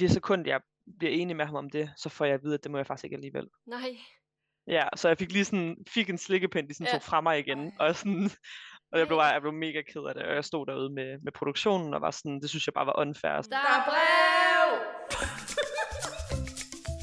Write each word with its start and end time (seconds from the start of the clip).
det 0.00 0.10
sekund, 0.10 0.46
jeg 0.46 0.60
bliver 0.98 1.12
enig 1.12 1.36
med 1.36 1.44
ham 1.46 1.54
om 1.54 1.70
det, 1.70 1.90
så 1.96 2.08
får 2.08 2.24
jeg 2.24 2.34
at 2.34 2.42
vide, 2.42 2.54
at 2.54 2.62
det 2.62 2.70
må 2.70 2.78
jeg 2.78 2.86
faktisk 2.86 3.04
ikke 3.04 3.16
alligevel. 3.16 3.46
Nej. 3.66 3.96
Ja, 4.66 4.88
så 4.96 5.08
jeg 5.08 5.18
fik 5.18 5.32
lige 5.32 5.44
sådan, 5.44 5.76
fik 5.88 6.10
en 6.10 6.18
slikkepind, 6.18 6.68
de 6.68 6.74
sådan 6.74 6.86
Ja. 6.86 6.92
tog 6.92 7.02
fra 7.02 7.20
mig 7.20 7.38
igen, 7.38 7.72
og 7.78 7.96
sådan, 7.96 8.30
og 8.92 8.98
jeg 8.98 9.06
blev, 9.06 9.18
bare, 9.18 9.32
jeg 9.32 9.40
blev 9.40 9.52
mega 9.52 9.82
ked 9.82 10.02
af 10.08 10.14
det, 10.14 10.22
og 10.22 10.34
jeg 10.34 10.44
stod 10.44 10.66
derude 10.66 10.90
med, 10.90 11.18
med 11.22 11.32
produktionen, 11.32 11.94
og 11.94 12.00
var 12.00 12.10
sådan, 12.10 12.40
det 12.40 12.50
synes 12.50 12.66
jeg 12.66 12.74
bare 12.74 12.86
var 12.86 12.98
unfair. 13.00 13.30
Der 13.30 13.56
er 13.56 13.84
brev! 13.88 14.27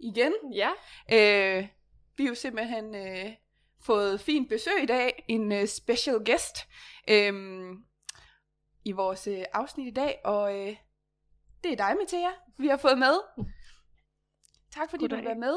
igen. 0.00 0.32
Ja, 0.54 0.70
Øh, 1.12 1.68
vi 2.16 2.24
har 2.24 2.28
jo 2.28 2.34
simpelthen 2.34 2.94
øh, 2.94 3.32
fået 3.82 4.20
fint 4.20 4.48
besøg 4.48 4.82
i 4.82 4.86
dag, 4.86 5.24
en 5.28 5.52
øh, 5.52 5.66
special 5.66 6.24
guest 6.24 6.56
øh, 7.08 7.32
i 8.84 8.92
vores 8.92 9.26
øh, 9.26 9.44
afsnit 9.52 9.86
i 9.86 9.94
dag, 9.94 10.20
og 10.24 10.58
øh, 10.58 10.76
det 11.64 11.72
er 11.72 11.76
dig, 11.76 11.96
Mathia, 12.00 12.30
vi 12.58 12.66
har 12.68 12.76
fået 12.76 12.98
med. 12.98 13.44
Tak 14.74 14.90
fordi 14.90 15.04
Goddag. 15.04 15.18
du 15.18 15.22
vil 15.22 15.28
være 15.28 15.38
med. 15.38 15.56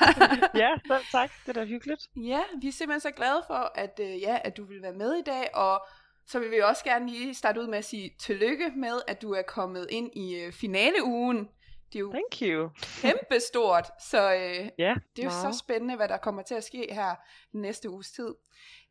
ja, 0.62 0.70
selv 0.86 1.04
tak. 1.12 1.30
Det 1.46 1.48
er 1.48 1.60
da 1.60 1.64
hyggeligt. 1.64 2.02
ja, 2.16 2.40
vi 2.60 2.68
er 2.68 2.72
simpelthen 2.72 3.00
så 3.00 3.10
glade 3.10 3.42
for, 3.46 3.72
at, 3.74 4.00
øh, 4.02 4.20
ja, 4.20 4.38
at 4.44 4.56
du 4.56 4.64
vil 4.64 4.82
være 4.82 4.92
med 4.92 5.14
i 5.14 5.22
dag, 5.22 5.54
og 5.54 5.86
så 6.26 6.38
vil 6.38 6.50
vi 6.50 6.60
også 6.60 6.84
gerne 6.84 7.10
lige 7.10 7.34
starte 7.34 7.60
ud 7.60 7.66
med 7.66 7.78
at 7.78 7.84
sige 7.84 8.10
tillykke 8.20 8.70
med, 8.76 9.02
at 9.08 9.22
du 9.22 9.32
er 9.32 9.42
kommet 9.42 9.86
ind 9.90 10.16
i 10.16 10.34
øh, 10.34 10.52
finaleugen. 10.52 11.48
Det 11.92 11.96
er 11.98 12.00
jo 12.00 12.10
Thank 12.12 12.42
you. 12.42 12.70
kæmpestort, 13.02 13.90
så 14.10 14.34
øh, 14.34 14.70
Ja, 14.78 14.94
det 15.16 15.22
er 15.22 15.26
jo 15.26 15.30
meget. 15.30 15.54
så 15.54 15.58
spændende, 15.58 15.96
hvad 15.96 16.08
der 16.08 16.16
kommer 16.16 16.42
til 16.42 16.54
at 16.54 16.64
ske 16.64 16.86
her 16.90 17.14
den 17.52 17.60
næste 17.60 17.90
uges 17.90 18.12
tid. 18.12 18.34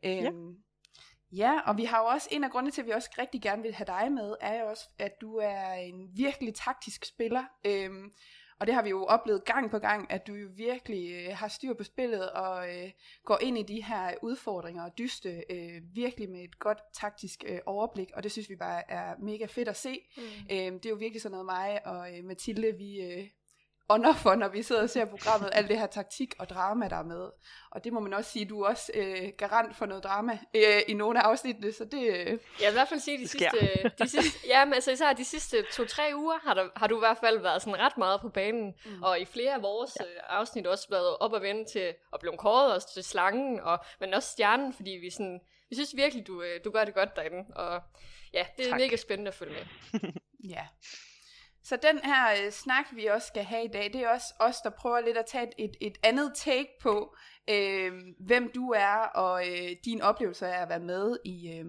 Øhm, 0.06 0.22
ja. 0.24 0.32
ja, 1.32 1.60
og 1.66 1.78
vi 1.78 1.84
har 1.86 2.00
jo 2.00 2.06
også, 2.06 2.28
en 2.32 2.44
af 2.44 2.52
grundene 2.52 2.72
til, 2.72 2.82
at 2.82 2.88
vi 2.88 2.92
også 2.92 3.10
rigtig 3.20 3.42
gerne 3.42 3.62
vil 3.62 3.74
have 3.74 3.86
dig 3.86 4.12
med, 4.12 4.36
er 4.42 4.60
jo 4.62 4.70
også, 4.70 4.90
at 5.00 5.12
du 5.22 5.36
er 5.38 5.74
en 5.74 6.10
virkelig 6.16 6.56
taktisk 6.56 7.06
spiller. 7.06 7.44
Øhm, 7.66 8.12
og 8.60 8.68
det 8.68 8.76
har 8.76 8.82
vi 8.82 8.90
jo 8.90 9.06
oplevet 9.06 9.46
gang 9.46 9.72
på 9.72 9.80
gang, 9.80 10.12
at 10.12 10.28
du 10.28 10.34
jo 10.34 10.48
virkelig 10.56 11.12
øh, 11.12 11.38
har 11.38 11.48
styr 11.48 11.74
på 11.74 11.84
spillet 11.84 12.32
og 12.32 12.70
øh, 12.70 12.92
går 13.26 13.40
ind 13.42 13.58
i 13.58 13.64
de 13.64 13.84
her 13.84 14.14
udfordringer 14.22 14.84
og 14.84 14.98
dyste 14.98 15.44
øh, 15.50 15.82
virkelig 15.94 16.30
med 16.30 16.44
et 16.44 16.60
godt 16.60 16.80
taktisk 16.94 17.44
øh, 17.48 17.60
overblik, 17.66 18.12
og 18.14 18.24
det 18.24 18.32
synes 18.32 18.50
vi 18.50 18.56
bare 18.56 18.92
er 18.92 19.16
mega 19.20 19.46
fedt 19.46 19.68
at 19.68 19.76
se. 19.76 20.00
Mm. 20.18 20.24
Øhm, 20.52 20.80
det 20.80 20.86
er 20.86 20.90
jo 20.90 20.96
virkelig 20.96 21.22
sådan 21.22 21.32
noget 21.32 21.46
mig 21.46 21.88
og 21.88 22.18
øh, 22.18 22.24
Mathilde, 22.24 22.78
vi 22.78 23.02
øh, 23.02 23.28
ånder 23.90 24.14
for, 24.14 24.36
når 24.36 24.48
vi 24.48 24.64
sidder 24.64 24.82
og 24.84 24.90
ser 24.90 25.06
programmet, 25.06 25.50
alt 25.54 25.70
det 25.70 25.80
her 25.80 25.88
taktik 25.88 26.34
og 26.40 26.50
drama, 26.50 26.88
der 26.88 26.96
er 26.96 27.04
med. 27.04 27.30
Og 27.72 27.84
det 27.84 27.94
må 27.94 28.00
man 28.00 28.14
også 28.14 28.32
sige, 28.32 28.46
du 28.46 28.62
er 28.62 28.68
også 28.70 28.92
øh, 28.96 29.30
garant 29.38 29.76
for 29.76 29.86
noget 29.86 30.04
drama 30.04 30.40
øh, 30.54 30.82
i 30.88 30.94
nogle 30.94 31.20
af 31.24 31.28
afsnittene, 31.28 31.72
så 31.74 31.86
det... 31.86 32.02
Øh, 32.04 32.26
Jeg 32.26 32.38
vil 32.60 32.70
i 32.70 32.72
hvert 32.72 32.88
fald 32.90 33.00
sige, 33.00 33.18
de 33.18 33.28
sidste, 33.28 33.92
de 34.00 34.10
sidste, 34.10 34.40
ja, 34.48 34.66
men 34.66 34.74
altså 34.74 34.92
især 34.92 35.14
de 35.14 35.26
sidste 35.26 35.64
to-tre 35.74 36.04
uger 36.16 36.38
har, 36.44 36.54
der, 36.54 36.68
har 36.76 36.88
du 36.88 36.96
i 36.96 37.00
hvert 37.00 37.18
fald 37.18 37.40
været 37.40 37.62
sådan 37.62 37.80
ret 37.80 37.98
meget 37.98 38.22
på 38.22 38.30
banen, 38.30 38.74
Mm. 38.86 39.04
og 39.04 39.20
i 39.20 39.26
flere 39.26 39.54
af 39.54 39.62
vores 39.62 39.98
ja. 40.00 40.06
afsnit 40.30 40.68
også 40.68 40.88
været 40.90 41.18
op 41.18 41.34
og 41.34 41.42
vende 41.42 41.66
til 41.72 41.94
at 42.14 42.20
blive 42.20 42.38
kåret 42.38 42.74
også 42.74 42.94
til 42.94 43.04
slangen, 43.04 43.60
og, 43.60 43.80
men 44.00 44.14
også 44.14 44.30
stjernen, 44.32 44.74
fordi 44.74 44.90
vi 44.92 45.10
sådan, 45.10 45.40
vi 45.70 45.76
synes 45.76 45.96
virkelig, 45.96 46.28
du, 46.28 46.42
øh, 46.42 46.60
du 46.66 46.72
gør 46.72 46.86
det 46.86 46.94
godt 46.94 47.16
derinde, 47.16 47.56
og 47.56 47.82
ja, 48.34 48.46
det 48.58 48.66
er 48.66 48.70
Tak. 48.70 48.80
mega 48.80 48.96
spændende 48.96 49.30
at 49.30 49.36
følge 49.36 49.54
med. 49.54 50.00
ja. 50.56 50.66
Så 51.66 51.76
den 51.76 52.00
her 52.04 52.46
øh, 52.46 52.52
snak, 52.52 52.86
vi 52.96 53.06
også 53.06 53.28
skal 53.28 53.44
have 53.44 53.66
i 53.66 53.68
dag, 53.68 53.94
det 53.94 54.02
er 54.02 54.10
også 54.10 54.34
os, 54.40 54.62
der 54.62 54.70
prøver 54.70 55.00
lidt 55.00 55.18
at 55.18 55.26
tage 55.26 55.52
et, 55.58 55.72
et, 55.82 55.98
andet 56.04 56.32
take 56.36 56.70
på, 56.82 57.16
øh, 57.50 57.94
hvem 58.20 58.52
du 58.56 58.72
er, 58.72 58.96
og 58.96 59.48
øh, 59.48 59.70
din 59.86 60.02
oplevelse 60.02 60.48
af 60.48 60.62
at 60.62 60.70
være 60.70 60.80
med 60.80 61.18
i, 61.26 61.52
øh, 61.52 61.66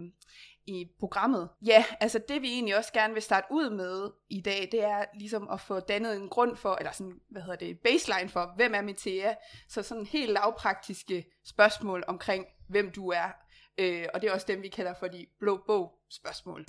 i 0.66 0.86
programmet. 1.00 1.48
Ja, 1.66 1.84
altså 2.00 2.20
det 2.28 2.42
vi 2.42 2.48
egentlig 2.48 2.76
også 2.76 2.92
gerne 2.92 3.14
vil 3.14 3.22
starte 3.22 3.46
ud 3.50 3.70
med 3.70 4.10
i 4.30 4.40
dag, 4.40 4.68
det 4.72 4.84
er 4.84 5.04
ligesom 5.18 5.48
at 5.48 5.60
få 5.60 5.80
dannet 5.80 6.16
en 6.16 6.28
grund 6.28 6.56
for, 6.56 6.74
eller 6.74 6.92
sådan, 6.92 7.20
hvad 7.30 7.42
hedder 7.42 7.56
det, 7.56 7.78
baseline 7.78 8.28
for, 8.28 8.52
hvem 8.56 8.74
er 8.74 8.82
Metea? 8.82 9.34
Så 9.68 9.82
sådan 9.82 10.06
helt 10.06 10.32
lavpraktiske 10.32 11.24
spørgsmål 11.44 12.04
omkring, 12.06 12.46
hvem 12.68 12.92
du 12.92 13.08
er. 13.08 13.28
Øh, 13.78 14.06
og 14.14 14.22
det 14.22 14.28
er 14.28 14.34
også 14.34 14.46
dem, 14.48 14.62
vi 14.62 14.68
kalder 14.68 14.94
for 14.94 15.06
de 15.06 15.26
blå 15.40 15.62
bog 15.66 15.92
spørgsmål. 16.10 16.64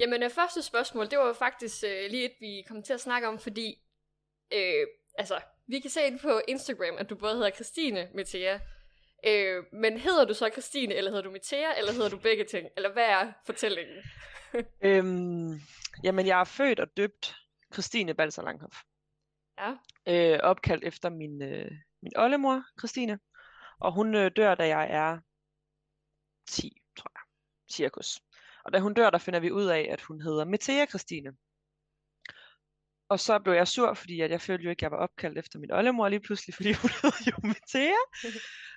Jamen, 0.00 0.22
øh, 0.22 0.30
første 0.30 0.62
spørgsmål, 0.62 1.10
det 1.10 1.18
var 1.18 1.32
faktisk 1.32 1.84
øh, 1.84 2.10
lige 2.10 2.24
et, 2.24 2.32
vi 2.40 2.64
kom 2.68 2.82
til 2.82 2.92
at 2.92 3.00
snakke 3.00 3.28
om, 3.28 3.38
fordi, 3.38 3.82
øh, 4.52 4.86
altså, 5.18 5.40
vi 5.66 5.80
kan 5.80 5.90
se 5.90 6.06
ind 6.06 6.20
på 6.20 6.40
Instagram, 6.48 6.96
at 6.98 7.10
du 7.10 7.16
både 7.16 7.34
hedder 7.34 7.50
Christine 7.50 8.08
Metea, 8.14 8.60
øh, 9.26 9.64
men 9.72 9.98
hedder 9.98 10.24
du 10.24 10.34
så 10.34 10.50
Christine, 10.52 10.94
eller 10.94 11.10
hedder 11.10 11.24
du 11.24 11.30
Metea, 11.30 11.78
eller 11.78 11.92
hedder 11.92 12.08
du 12.08 12.18
begge 12.18 12.44
ting? 12.44 12.68
Eller 12.76 12.92
hvad 12.92 13.04
er 13.04 13.32
fortællingen? 13.46 13.96
Øhm, 14.82 15.60
jamen, 16.04 16.26
jeg 16.26 16.40
er 16.40 16.44
født 16.44 16.80
og 16.80 16.96
døbt 16.96 17.36
Christine 17.72 18.14
Balser 18.14 18.42
Langhoff. 18.42 18.76
Ja. 19.58 19.74
Øh, 20.08 20.40
opkaldt 20.42 20.84
efter 20.84 21.10
min, 21.10 21.42
øh, 21.42 21.70
min 22.02 22.12
oldemor, 22.16 22.64
Christine. 22.78 23.18
Og 23.80 23.92
hun 23.92 24.14
øh, 24.14 24.30
dør, 24.36 24.54
da 24.54 24.66
jeg 24.66 24.90
er 24.90 25.18
10, 26.48 26.82
tror 26.96 27.12
jeg. 27.14 27.22
Cirkus. 27.72 28.20
Og 28.64 28.72
da 28.72 28.78
hun 28.78 28.94
dør, 28.94 29.10
der 29.10 29.18
finder 29.18 29.40
vi 29.40 29.50
ud 29.50 29.66
af, 29.66 29.88
at 29.90 30.00
hun 30.00 30.20
hedder 30.20 30.44
Metea 30.44 30.86
Christine. 30.86 31.32
Og 33.08 33.20
så 33.20 33.38
blev 33.38 33.54
jeg 33.54 33.68
sur, 33.68 33.94
fordi 33.94 34.20
at 34.20 34.30
jeg 34.30 34.40
følte 34.40 34.64
jo 34.64 34.70
ikke, 34.70 34.78
at 34.78 34.82
jeg 34.82 34.90
var 34.90 34.96
opkaldt 34.96 35.38
efter 35.38 35.58
min 35.58 35.72
oldemor 35.72 36.08
lige 36.08 36.20
pludselig, 36.20 36.54
fordi 36.54 36.72
hun 36.82 36.90
hed 37.02 37.12
jo 37.26 37.36
Metea. 37.42 38.00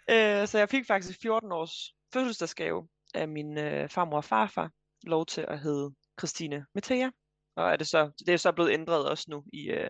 øh, 0.10 0.48
så 0.48 0.58
jeg 0.58 0.70
fik 0.70 0.88
faktisk 0.88 1.20
14 1.22 1.52
års 1.52 1.96
fødselsdagsgave 2.14 2.88
af 3.14 3.28
min 3.28 3.58
øh, 3.58 3.90
farmor 3.90 4.18
og 4.18 4.24
farfar 4.24 4.72
lov 5.04 5.26
til 5.26 5.46
at 5.48 5.60
hedde 5.60 5.96
Christine 6.20 6.66
Metea. 6.76 7.12
Og 7.56 7.72
er 7.72 7.76
det, 7.76 7.88
så, 7.88 8.12
det 8.20 8.34
er 8.34 8.38
så 8.38 8.52
blevet 8.52 8.72
ændret 8.72 9.10
også 9.10 9.26
nu 9.28 9.44
i 9.54 9.70
øh, 9.70 9.90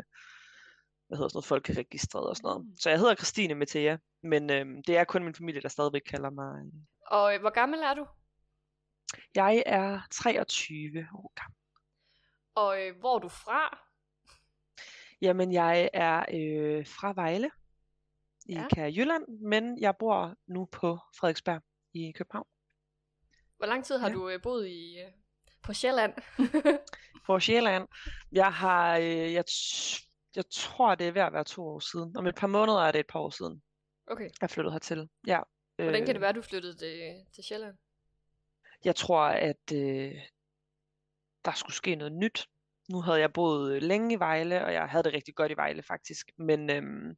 hvad 1.08 1.18
hedder 1.18 1.30
sådan 1.30 1.38
noget, 1.38 1.46
folkeregistret 1.46 2.30
og 2.30 2.36
sådan 2.36 2.48
noget. 2.48 2.68
Så 2.80 2.90
jeg 2.90 3.00
hedder 3.00 3.16
Christine 3.16 3.56
Metea, 3.56 3.98
men 4.24 4.50
øh, 4.50 4.66
det 4.88 4.98
er 4.98 5.04
kun 5.04 5.24
min 5.24 5.36
familie, 5.36 5.62
der 5.62 5.70
stadigvæk 5.70 6.02
kalder 6.02 6.30
mig. 6.30 6.72
Og 7.08 7.36
øh, 7.36 7.42
hvor 7.42 7.50
gammel 7.50 7.80
er 7.80 7.94
du? 7.94 8.06
Jeg 9.36 9.64
er 9.66 10.02
23 10.12 11.08
år 11.14 11.32
gammel. 11.36 11.58
Og 12.56 12.82
øh, 12.88 13.00
hvor 13.00 13.16
er 13.16 13.20
du 13.20 13.28
fra? 13.30 13.80
Jamen, 15.22 15.54
jeg 15.54 15.90
er 15.94 16.20
øh, 16.34 16.88
fra 16.88 17.14
Vejle 17.16 17.52
i 18.46 18.54
Ja. 18.54 18.68
ja. 18.78 18.86
Jylland, 18.90 19.28
men 19.40 19.80
jeg 19.82 19.94
bor 20.00 20.36
nu 20.48 20.66
på 20.66 21.00
Frederiksberg 21.20 21.62
i 21.94 22.12
København. 22.12 22.48
Hvor 23.58 23.66
lang 23.66 23.86
tid 23.86 23.98
har 23.98 24.08
Ja. 24.10 24.14
du 24.14 24.30
øh, 24.30 24.42
boet 24.42 24.68
i 24.68 25.00
øh, 25.00 25.12
på 25.64 25.74
Sjælland? 25.74 26.14
På 27.26 27.40
Sjælland. 27.40 27.88
Jeg 28.32 28.54
har, 28.54 28.98
øh, 28.98 29.06
jeg, 29.34 29.44
jeg 30.36 30.44
tror, 30.52 30.96
det 30.96 31.08
er 31.08 31.12
ved 31.12 31.22
at 31.22 31.34
være 31.34 31.44
to 31.44 31.64
år 31.68 31.80
siden. 31.80 32.18
Om 32.18 32.28
et 32.28 32.36
par 32.36 32.48
måneder 32.48 32.80
er 32.80 32.92
det 32.92 33.00
et 33.00 33.08
par 33.08 33.20
år 33.20 33.30
siden, 33.30 33.64
Okay. 34.08 34.30
jeg 34.42 34.50
flyttede 34.50 34.72
hertil. 34.74 35.10
Ja. 35.28 35.40
Hvordan 35.76 35.94
kan 36.02 36.10
øh, 36.10 36.14
det 36.14 36.22
være, 36.22 36.34
du 36.34 36.42
flyttede 36.42 36.78
til, 36.78 37.26
til 37.36 37.44
Sjælland? 37.44 37.78
Jeg 38.86 38.96
tror, 38.96 39.22
at 39.22 39.72
øh, 39.74 40.16
der 41.46 41.52
skulle 41.56 41.76
ske 41.76 41.96
noget 41.96 42.14
nyt. 42.14 42.48
Nu 42.90 43.02
havde 43.02 43.20
jeg 43.20 43.34
boet 43.34 43.76
øh, 43.76 43.82
længe 43.82 44.16
i 44.16 44.20
Vejle, 44.20 44.66
og 44.66 44.74
jeg 44.74 44.90
havde 44.90 45.04
det 45.04 45.14
rigtig 45.14 45.36
godt 45.36 45.52
i 45.52 45.56
Vejle 45.58 45.84
faktisk. 45.84 46.32
Men 46.38 46.70
øhm, 46.70 47.16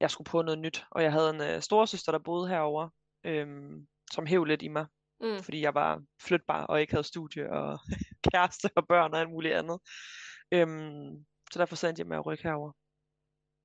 jeg 0.00 0.10
skulle 0.10 0.30
på 0.30 0.42
noget 0.42 0.58
nyt, 0.58 0.84
og 0.90 1.02
jeg 1.02 1.12
havde 1.12 1.30
en 1.30 1.40
øh, 1.40 1.60
storesøster, 1.60 2.12
der 2.12 2.18
boede 2.18 2.48
herover, 2.48 2.88
øhm, 3.24 3.86
som 4.12 4.26
hæv 4.26 4.44
lidt 4.44 4.62
i 4.62 4.68
mig, 4.68 4.86
Mm. 5.22 5.42
fordi 5.42 5.60
jeg 5.60 5.74
var 5.74 6.02
flytbar 6.22 6.66
og 6.66 6.80
ikke 6.80 6.92
havde 6.92 7.04
studie 7.04 7.50
og 7.52 7.78
kæreste 8.32 8.70
og 8.76 8.86
børn 8.88 9.14
og 9.14 9.20
alt 9.20 9.30
muligt 9.30 9.54
andet. 9.54 9.80
Øhm, 10.52 11.24
så 11.52 11.58
derfor 11.58 11.76
sendte 11.76 12.00
jeg 12.00 12.06
med 12.06 12.16
at 12.16 12.26
rykke 12.26 12.44
herover. 12.44 12.72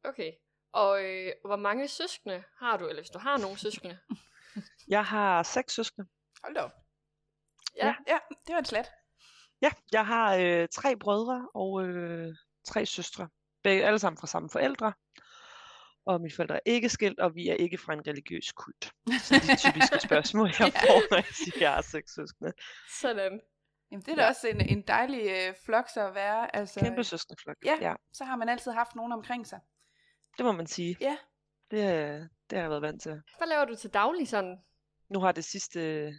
Okay. 0.03 0.31
Og 0.73 1.03
øh, 1.03 1.31
hvor 1.45 1.55
mange 1.55 1.87
søskende 1.87 2.43
har 2.59 2.77
du, 2.77 2.87
eller 2.87 3.01
hvis 3.01 3.09
du 3.09 3.19
har 3.19 3.37
nogle 3.37 3.57
søskende? 3.57 3.97
Jeg 4.87 5.05
har 5.05 5.43
seks 5.43 5.73
søskende. 5.73 6.07
Hold 6.45 6.55
da 6.55 6.61
op. 6.61 6.71
Ja. 7.75 7.95
Ja, 8.07 8.17
det 8.47 8.53
var 8.53 8.59
et 8.59 8.67
slat. 8.67 8.91
Ja, 9.61 9.69
jeg 9.91 10.05
har 10.07 10.35
øh, 10.35 10.67
tre 10.71 10.95
brødre 10.97 11.49
og 11.53 11.83
øh, 11.85 12.35
tre 12.67 12.85
søstre. 12.85 13.29
Begge, 13.63 13.85
alle 13.85 13.99
sammen 13.99 14.17
fra 14.17 14.27
samme 14.27 14.49
forældre. 14.49 14.93
Og 16.05 16.21
mine 16.21 16.33
forældre 16.35 16.55
er 16.55 16.59
ikke 16.65 16.89
skilt, 16.89 17.19
og 17.19 17.35
vi 17.35 17.49
er 17.49 17.53
ikke 17.55 17.77
fra 17.77 17.93
en 17.93 18.07
religiøs 18.07 18.51
kult. 18.51 18.91
Så 19.21 19.33
det 19.35 19.49
er 19.49 19.55
typiske 19.71 19.99
spørgsmål, 19.99 20.47
jeg 20.59 20.59
Ja. 20.59 20.65
får, 20.81 21.09
når 21.11 21.17
jeg 21.17 21.25
siger, 21.25 21.55
at 21.55 21.61
jeg 21.61 21.73
har 21.73 21.81
seks 21.81 22.11
søskende. 22.15 22.51
Sådan. 23.01 23.41
Jamen, 23.91 24.01
det 24.05 24.11
er 24.11 24.15
da 24.15 24.21
Ja. 24.23 24.29
også 24.29 24.47
en, 24.47 24.61
en 24.61 24.81
dejlig 24.87 25.21
øh, 25.29 25.53
flok 25.65 25.89
så 25.93 26.07
at 26.07 26.15
være. 26.15 26.55
Altså, 26.55 26.79
Kæmpe 26.79 27.03
søskendeflok. 27.03 27.55
ja. 27.65 27.77
ja, 27.81 27.93
så 28.13 28.23
har 28.23 28.35
man 28.35 28.49
altid 28.49 28.71
haft 28.71 28.95
nogen 28.95 29.11
omkring 29.11 29.47
sig. 29.47 29.59
det 30.37 30.45
må 30.45 30.51
man 30.51 30.67
sige. 30.67 30.97
Ja. 31.01 31.17
Det, 31.71 31.77
øh, 31.77 32.19
det 32.49 32.51
har 32.51 32.59
jeg 32.59 32.69
været 32.69 32.81
vant 32.81 33.01
til. 33.01 33.21
Hvad 33.37 33.47
laver 33.47 33.65
du 33.65 33.75
til 33.75 33.89
daglig 33.89 34.27
sådan? 34.27 34.57
Nu 35.09 35.19
har 35.19 35.31
det 35.31 35.45
sidste 35.45 35.79
øh, 35.79 36.13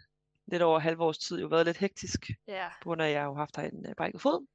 lidt 0.47 0.63
over 0.63 0.79
halv 0.79 1.01
års 1.01 1.19
tid 1.19 1.41
jo 1.41 1.47
været 1.47 1.67
lidt 1.67 1.77
hektisk, 1.77 2.31
Ja. 2.49 2.69
på 2.83 2.89
grund 2.89 3.03
af, 3.03 3.07
at 3.07 3.13
jeg 3.13 3.21
har 3.21 3.29
jo 3.29 3.35
haft 3.35 3.59
en 3.59 3.87
øh, 3.89 3.95
brækket 3.95 4.21
fod. 4.21 4.47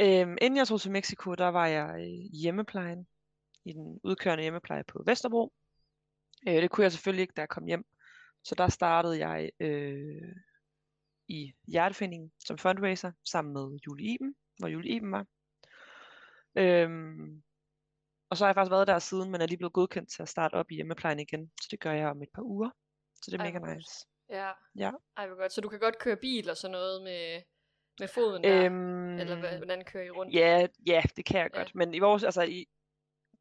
Øhm, 0.00 0.36
inden 0.42 0.56
jeg 0.56 0.68
tog 0.68 0.80
til 0.80 0.90
Mexico, 0.90 1.34
der 1.34 1.48
var 1.48 1.66
jeg 1.66 1.94
øh, 1.98 2.06
i 2.06 2.38
hjemmeplejen, 2.42 3.06
i 3.64 3.72
den 3.72 4.00
udkørende 4.02 4.42
hjemmepleje 4.42 4.84
på 4.84 5.02
Vesterbro. 5.06 5.52
Øh, 6.48 6.54
det 6.54 6.70
kunne 6.70 6.82
jeg 6.82 6.92
selvfølgelig 6.92 7.22
ikke, 7.22 7.32
da 7.36 7.40
jeg 7.40 7.48
kom 7.48 7.64
hjem. 7.66 7.84
Så 8.42 8.54
der 8.54 8.68
startede 8.68 9.28
jeg 9.28 9.50
øh, 9.60 10.36
i 11.28 11.52
Hjerteforeningen 11.66 12.32
som 12.46 12.58
fundraiser 12.58 13.12
sammen 13.24 13.52
med 13.52 13.78
Julie 13.86 14.14
Iben, 14.14 14.34
hvor 14.58 14.68
Julie 14.68 14.96
Iben 14.96 15.12
var. 15.12 15.26
Øhm, 16.56 17.42
og 18.30 18.36
så 18.36 18.44
har 18.44 18.48
jeg 18.48 18.54
faktisk 18.54 18.70
været 18.70 18.86
der 18.86 18.98
siden, 18.98 19.30
men 19.30 19.40
er 19.40 19.46
lige 19.46 19.58
blevet 19.58 19.72
godkendt 19.72 20.10
til 20.10 20.22
at 20.22 20.28
starte 20.28 20.54
op 20.54 20.70
i 20.70 20.74
hjemmeplejen 20.74 21.20
igen. 21.20 21.52
Så 21.60 21.68
det 21.70 21.80
gør 21.80 21.92
jeg 21.92 22.08
om 22.08 22.22
et 22.22 22.28
par 22.34 22.42
uger. 22.42 22.70
Så 23.22 23.30
det 23.30 23.40
er 23.40 23.44
Ej, 23.44 23.52
mega 23.52 23.74
nice. 23.74 24.06
Ja. 24.30 24.50
Ja. 24.78 24.90
Ej, 25.16 25.26
hvor 25.26 25.36
godt. 25.36 25.52
Så 25.52 25.60
du 25.60 25.68
kan 25.68 25.78
godt 25.78 25.98
køre 25.98 26.16
bil 26.16 26.50
og 26.50 26.56
sådan 26.56 26.72
noget 26.72 27.02
med, 27.02 27.42
med 27.98 28.08
foden 28.08 28.44
der? 28.44 28.64
Øhm, 28.64 29.18
Eller 29.18 29.36
hvad- 29.36 29.56
hvordan 29.56 29.84
kører 29.84 30.04
I 30.04 30.10
rundt? 30.10 30.34
Ja, 30.34 30.66
ja, 30.86 31.02
det 31.16 31.24
kan 31.24 31.38
jeg 31.40 31.50
Ja. 31.54 31.58
godt. 31.58 31.74
Men 31.74 31.94
i 31.94 31.98
vores, 31.98 32.24
altså 32.24 32.42
i, 32.42 32.66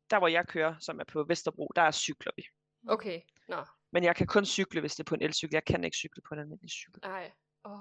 der 0.10 0.18
hvor 0.20 0.28
jeg 0.28 0.48
kører, 0.48 0.76
som 0.80 1.00
er 1.00 1.04
på 1.04 1.24
Vesterbro, 1.24 1.72
der 1.76 1.82
er 1.82 1.92
cykler 1.92 2.32
vi. 2.36 2.44
Okay. 2.88 3.22
Nå. 3.48 3.58
Men 3.92 4.04
jeg 4.04 4.16
kan 4.16 4.28
kun 4.28 4.46
cykle, 4.46 4.80
hvis 4.80 4.96
det 4.96 5.00
er 5.04 5.10
på 5.10 5.16
en 5.16 5.22
elcykel. 5.22 5.54
Jeg 5.56 5.66
kan 5.66 5.84
ikke 5.84 5.98
cykle 5.98 6.22
på 6.28 6.34
en 6.34 6.40
almindelig 6.40 6.70
cykel. 6.72 7.00
Ej. 7.04 7.32
Åh, 7.66 7.72
oh. 7.72 7.80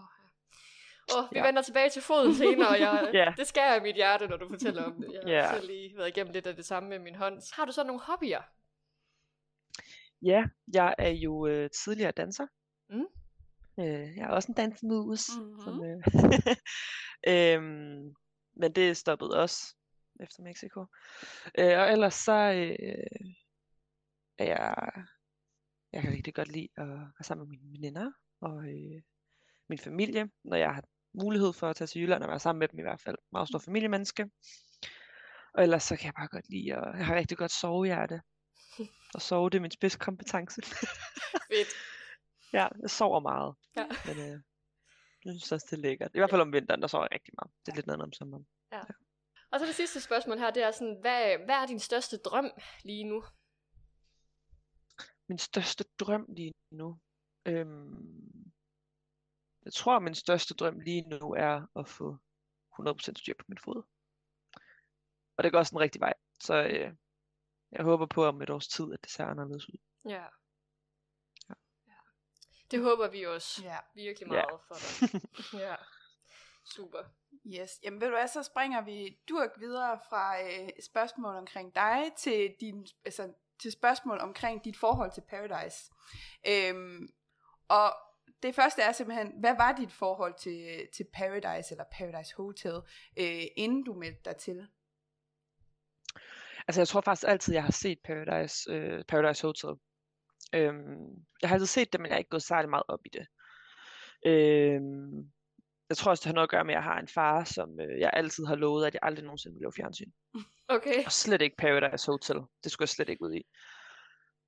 oh, 1.19 1.31
vi 1.33 1.39
Ja. 1.39 1.47
vender 1.47 1.63
tilbage 1.63 1.91
til 1.91 2.03
foden 2.03 2.35
senere, 2.35 2.69
og 2.69 2.81
jeg, 2.81 3.11
Ja. 3.15 3.35
det 3.37 3.47
skærer 3.47 3.77
i 3.77 3.81
mit 3.81 3.95
hjerte, 3.95 4.27
når 4.29 4.37
du 4.37 4.49
fortæller 4.49 4.85
om 4.85 5.01
det. 5.01 5.13
Jeg 5.13 5.23
har 5.23 5.31
Ja. 5.49 5.55
selv 5.55 5.67
lige 5.67 5.97
været 5.97 6.09
igennem 6.09 6.33
lidt 6.33 6.47
af 6.47 6.57
det 6.57 6.65
samme 6.65 6.89
med 6.89 6.99
min 6.99 7.15
hånd. 7.15 7.55
Har 7.57 7.65
du 7.65 7.73
så 7.73 7.85
nogle 7.85 8.01
hobbyer? 8.03 8.43
Ja, 10.23 10.45
jeg 10.75 10.95
er 10.99 11.11
jo 11.11 11.47
øh, 11.47 11.71
tidligere 11.71 12.11
danser. 12.13 12.47
Mm. 12.93 13.07
Øh, 13.79 14.17
jeg 14.17 14.25
er 14.25 14.29
også 14.29 14.49
en 14.49 14.55
dansmus. 14.55 15.29
Mhm. 15.39 15.61
Som, 15.65 15.85
øh, 15.85 16.03
øhm, 17.33 18.15
men 18.57 18.73
det 18.73 18.97
stoppede 18.97 19.41
også 19.41 19.75
efter 20.21 20.43
Mexico. 20.43 20.87
Øh, 21.59 21.79
og 21.79 21.93
ellers 21.93 22.15
så 22.15 22.33
øh, 22.33 23.33
er 24.39 24.45
jeg, 24.45 24.93
jeg 25.93 26.03
kan 26.03 26.13
rigtig 26.13 26.35
godt 26.35 26.49
lide 26.49 26.69
at 26.77 26.89
være 26.89 27.23
sammen 27.23 27.49
med 27.49 27.59
mine 27.59 27.73
veninder 27.73 28.13
og 28.41 28.65
øh, 28.65 29.03
min 29.69 29.79
familie, 29.79 30.31
når 30.45 30.57
jeg 30.57 30.75
har 30.75 30.85
mulighed 31.13 31.53
for 31.53 31.69
at 31.69 31.77
tage 31.77 31.89
til 31.89 32.01
Jylland 32.03 32.23
og 32.23 32.29
være 32.29 32.39
sammen 32.39 32.59
med 32.59 32.69
dem 32.69 32.79
i 32.79 32.83
hvert 32.83 33.01
fald. 33.01 33.17
Meget 33.33 33.49
stor 33.49 33.59
familiemenneske. 33.59 34.31
Og 35.55 35.63
ellers 35.63 35.83
så 35.83 35.97
kan 35.97 36.07
jeg 36.07 36.15
bare 36.15 36.29
godt 36.29 36.51
lide, 36.51 36.75
at 36.75 36.99
jeg 36.99 37.07
har 37.07 37.15
rigtig 37.15 37.39
godt 37.39 37.53
sovehjerte. 37.53 38.21
Og 39.15 39.23
sove, 39.23 39.51
det 39.51 39.57
er 39.57 39.63
min 39.63 39.71
spidskompetence. 39.71 40.63
Fedt. 40.63 41.69
Ja, 42.53 42.69
jeg 42.83 42.91
sover 42.91 43.21
meget. 43.21 43.55
Ja. 43.77 43.87
Men 44.07 44.19
øh, 44.19 44.41
jeg 45.25 45.33
synes 45.33 45.53
også, 45.53 45.67
det 45.71 45.77
er 45.77 45.83
lækkert. 45.83 46.11
I 46.15 46.19
hvert 46.19 46.31
fald 46.31 46.41
om 46.41 46.53
vinteren, 46.53 46.83
der 46.83 46.89
sover 46.89 47.05
jeg 47.05 47.13
rigtig 47.13 47.35
meget. 47.39 47.51
Det 47.67 47.73
er 47.73 47.77
lidt 47.77 47.87
noget 47.87 48.03
om 48.03 48.13
sommeren. 48.13 48.47
Og 49.53 49.61
så 49.61 49.67
det 49.67 49.75
sidste 49.75 50.01
spørgsmål 50.01 50.39
her, 50.39 50.51
det 50.51 50.63
er 50.63 50.71
sådan, 50.71 50.97
hvad, 51.01 51.39
hvad 51.45 51.55
er 51.55 51.67
din 51.67 51.79
største 51.79 52.17
drøm 52.17 52.51
lige 52.85 53.05
nu? 53.05 53.25
Min 55.29 55.39
største 55.39 55.85
drøm 55.99 56.27
lige 56.29 56.55
nu. 56.71 56.99
Øhm, 57.47 58.43
jeg 59.65 59.73
tror, 59.73 59.99
min 59.99 60.15
største 60.15 60.55
drøm 60.55 60.81
lige 60.81 61.09
nu 61.09 61.35
er 61.35 61.67
at 61.77 61.89
få 61.89 62.17
100% 62.81 63.13
styr 63.17 63.35
på 63.39 63.45
min 63.49 63.59
fod. 63.59 63.83
Og 65.37 65.45
det 65.45 65.53
går 65.53 65.59
også 65.59 65.71
den 65.71 65.81
rigtige 65.81 66.01
vej. 66.01 66.15
Så 66.41 66.55
øh, 66.55 66.95
jeg 67.73 67.85
håber 67.85 68.07
på 68.07 68.25
om 68.25 68.43
et 68.43 68.51
års 68.51 68.69
tid, 68.69 68.93
at 68.93 68.99
det 69.03 69.11
ser 69.11 69.25
anderledes 69.25 69.69
ud. 69.69 69.79
Ja. 70.05 70.11
ja. 70.11 70.27
Det 72.73 72.83
håber 72.83 73.09
vi 73.09 73.27
også 73.27 73.63
Ja. 73.63 73.77
virkelig 73.95 74.27
Ja. 74.29 74.33
meget 74.33 74.61
for 74.69 74.75
dig. 74.75 75.21
ja. 75.67 75.75
Super. 76.65 76.99
Yes. 77.47 77.71
Jamen 77.83 78.01
ved 78.01 78.09
du 78.09 78.15
hvad, 78.15 78.29
så 78.29 78.43
springer 78.43 78.81
vi 78.85 79.19
durk 79.29 79.51
videre 79.59 79.99
fra 80.09 80.43
øh, 80.43 80.69
spørgsmål 80.85 81.37
omkring 81.37 81.75
dig 81.75 82.13
til, 82.19 82.55
din, 82.61 82.87
altså, 83.05 83.33
til 83.63 83.73
spørgsmål 83.73 84.19
omkring 84.19 84.65
dit 84.65 84.77
forhold 84.77 85.13
til 85.13 85.23
Paradise. 85.29 85.91
Øhm, 86.47 87.09
og 87.69 87.93
det 88.43 88.55
første 88.55 88.83
er 88.83 88.93
simpelthen, 88.93 89.33
hvad 89.41 89.57
var 89.57 89.73
dit 89.73 89.93
forhold 89.93 90.35
til, 90.39 90.89
til 90.97 91.07
Paradise 91.15 91.73
eller 91.75 91.85
Paradise 91.93 92.35
Hotel, 92.37 92.81
øh, 93.19 93.43
inden 93.57 93.85
du 93.85 93.95
meldte 93.95 94.21
dig 94.25 94.37
til? 94.37 94.69
Altså 96.69 96.81
jeg 96.81 96.89
tror 96.89 97.01
faktisk 97.01 97.29
altid, 97.29 97.55
jeg 97.55 97.65
har 97.65 97.73
set 97.73 97.99
Paradise, 98.05 98.71
øh, 98.73 99.05
Paradise 99.05 99.47
Hotel. 99.47 99.71
Øhm, 100.55 101.25
jeg 101.43 101.51
har 101.51 101.55
altid 101.55 101.67
set 101.67 101.93
det, 101.93 102.01
men 102.01 102.07
jeg 102.07 102.15
har 102.15 102.19
ikke 102.19 102.31
gået 102.31 102.43
særlig 102.43 102.71
meget 102.71 102.85
op 102.89 103.01
i 103.05 103.09
det. 103.09 103.27
Øhm, 104.27 105.33
jeg 105.89 105.97
tror 105.97 106.11
også, 106.11 106.23
det 106.23 106.27
har 106.27 106.35
noget 106.35 106.47
at 106.47 106.51
gøre 106.51 106.65
med, 106.65 106.75
at 106.75 106.77
jeg 106.77 106.83
har 106.83 106.99
en 107.01 107.09
far, 107.09 107.45
som 107.45 107.81
øh, 107.81 108.01
jeg 108.01 108.11
altid 108.13 108.47
har 108.47 108.55
lovet, 108.55 108.87
at 108.87 108.95
jeg 108.95 109.01
aldrig 109.03 109.25
nogensinde 109.25 109.55
vil 109.55 109.61
lave 109.61 109.73
fjernsyn. 109.77 110.11
Okay. 110.69 111.05
Og 111.05 111.13
slet 111.13 111.43
ikke 111.43 111.57
Paradise 111.57 112.11
Hotel. 112.11 112.41
Det 112.65 112.73
skulle 112.73 112.83
jeg 112.85 112.89
slet 112.89 113.09
ikke 113.09 113.23
ud 113.23 113.35
i. 113.35 113.43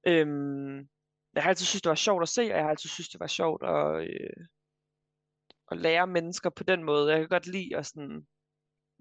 Øhm, 0.06 0.78
jeg 1.34 1.42
har 1.42 1.48
altid 1.48 1.66
synes 1.66 1.82
det 1.82 1.88
var 1.88 1.94
sjovt 1.94 2.22
at 2.22 2.28
se, 2.28 2.42
og 2.42 2.56
jeg 2.56 2.62
har 2.62 2.70
altid 2.70 2.88
synes 2.88 3.08
det 3.08 3.20
var 3.20 3.26
sjovt 3.26 3.62
at, 3.62 4.08
øh, 4.08 4.46
at 5.70 5.78
lære 5.78 6.06
mennesker 6.06 6.50
på 6.50 6.64
den 6.64 6.84
måde. 6.84 7.10
Jeg 7.10 7.20
kan 7.20 7.28
godt 7.28 7.46
lide 7.46 7.76
at 7.76 7.86
sådan, 7.86 8.26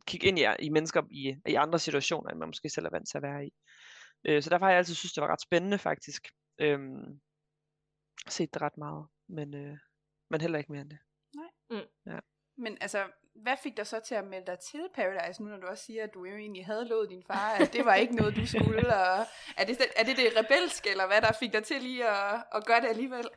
kigge 0.07 0.27
ind 0.27 0.39
i, 0.39 0.45
i 0.59 0.69
mennesker 0.69 1.01
i, 1.11 1.35
i 1.47 1.53
andre 1.53 1.79
situationer, 1.79 2.29
end 2.29 2.39
man 2.39 2.49
måske 2.49 2.69
selv 2.69 2.85
er 2.85 2.89
vant 2.89 3.09
til 3.09 3.17
at 3.17 3.23
være 3.23 3.45
i. 3.45 3.51
Øh, 4.25 4.43
så 4.43 4.49
derfor 4.49 4.65
har 4.65 4.71
jeg 4.71 4.77
altid 4.77 4.95
synes 4.95 5.13
det 5.13 5.21
var 5.21 5.31
ret 5.31 5.41
spændende 5.41 5.77
faktisk. 5.77 6.27
Øhm, 6.59 7.21
set 8.27 8.53
det 8.53 8.61
ret 8.61 8.77
meget, 8.77 9.07
men, 9.27 9.53
øh, 9.53 9.77
men 10.29 10.41
heller 10.41 10.59
ikke 10.59 10.71
mere 10.71 10.81
end 10.81 10.89
det. 10.89 10.99
Men 12.57 12.77
altså, 12.81 13.03
hvad 13.35 13.57
fik 13.63 13.77
dig 13.77 13.87
så 13.87 13.99
til 13.99 14.15
at 14.15 14.27
melde 14.27 14.45
dig 14.45 14.59
til 14.59 14.89
Paradise, 14.95 15.43
nu 15.43 15.49
når 15.49 15.57
du 15.57 15.67
også 15.67 15.83
siger, 15.85 16.03
at 16.03 16.13
du 16.13 16.25
jo 16.25 16.35
egentlig 16.35 16.65
havde 16.65 16.87
lovet 16.87 17.09
din 17.09 17.23
far, 17.27 17.55
at 17.61 17.73
det 17.73 17.85
var 17.85 17.95
ikke 17.95 18.15
noget, 18.15 18.35
du 18.35 18.45
skulle, 18.45 18.87
og 18.87 19.25
er 19.57 19.65
det 19.65 19.81
er 19.95 20.03
det, 20.03 20.17
det 20.17 20.37
rebelske, 20.37 20.89
eller 20.89 21.07
hvad 21.07 21.21
der 21.21 21.31
fik 21.39 21.53
dig 21.53 21.63
til 21.63 21.81
lige 21.81 22.09
at, 22.09 22.43
at 22.55 22.65
gøre 22.65 22.81
det 22.81 22.87
alligevel? 22.87 23.27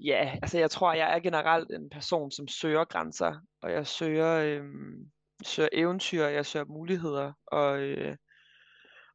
Ja, 0.00 0.38
altså 0.42 0.58
jeg 0.58 0.70
tror, 0.70 0.92
jeg 0.92 1.14
er 1.14 1.20
generelt 1.20 1.70
en 1.70 1.90
person, 1.90 2.30
som 2.30 2.48
søger 2.48 2.84
grænser, 2.84 3.34
og 3.62 3.72
jeg 3.72 3.86
søger, 3.86 4.34
øhm, 4.34 5.10
søger 5.44 5.68
eventyr, 5.72 6.24
jeg 6.24 6.46
søger 6.46 6.64
muligheder, 6.64 7.32
og, 7.46 7.80
øh, 7.80 8.16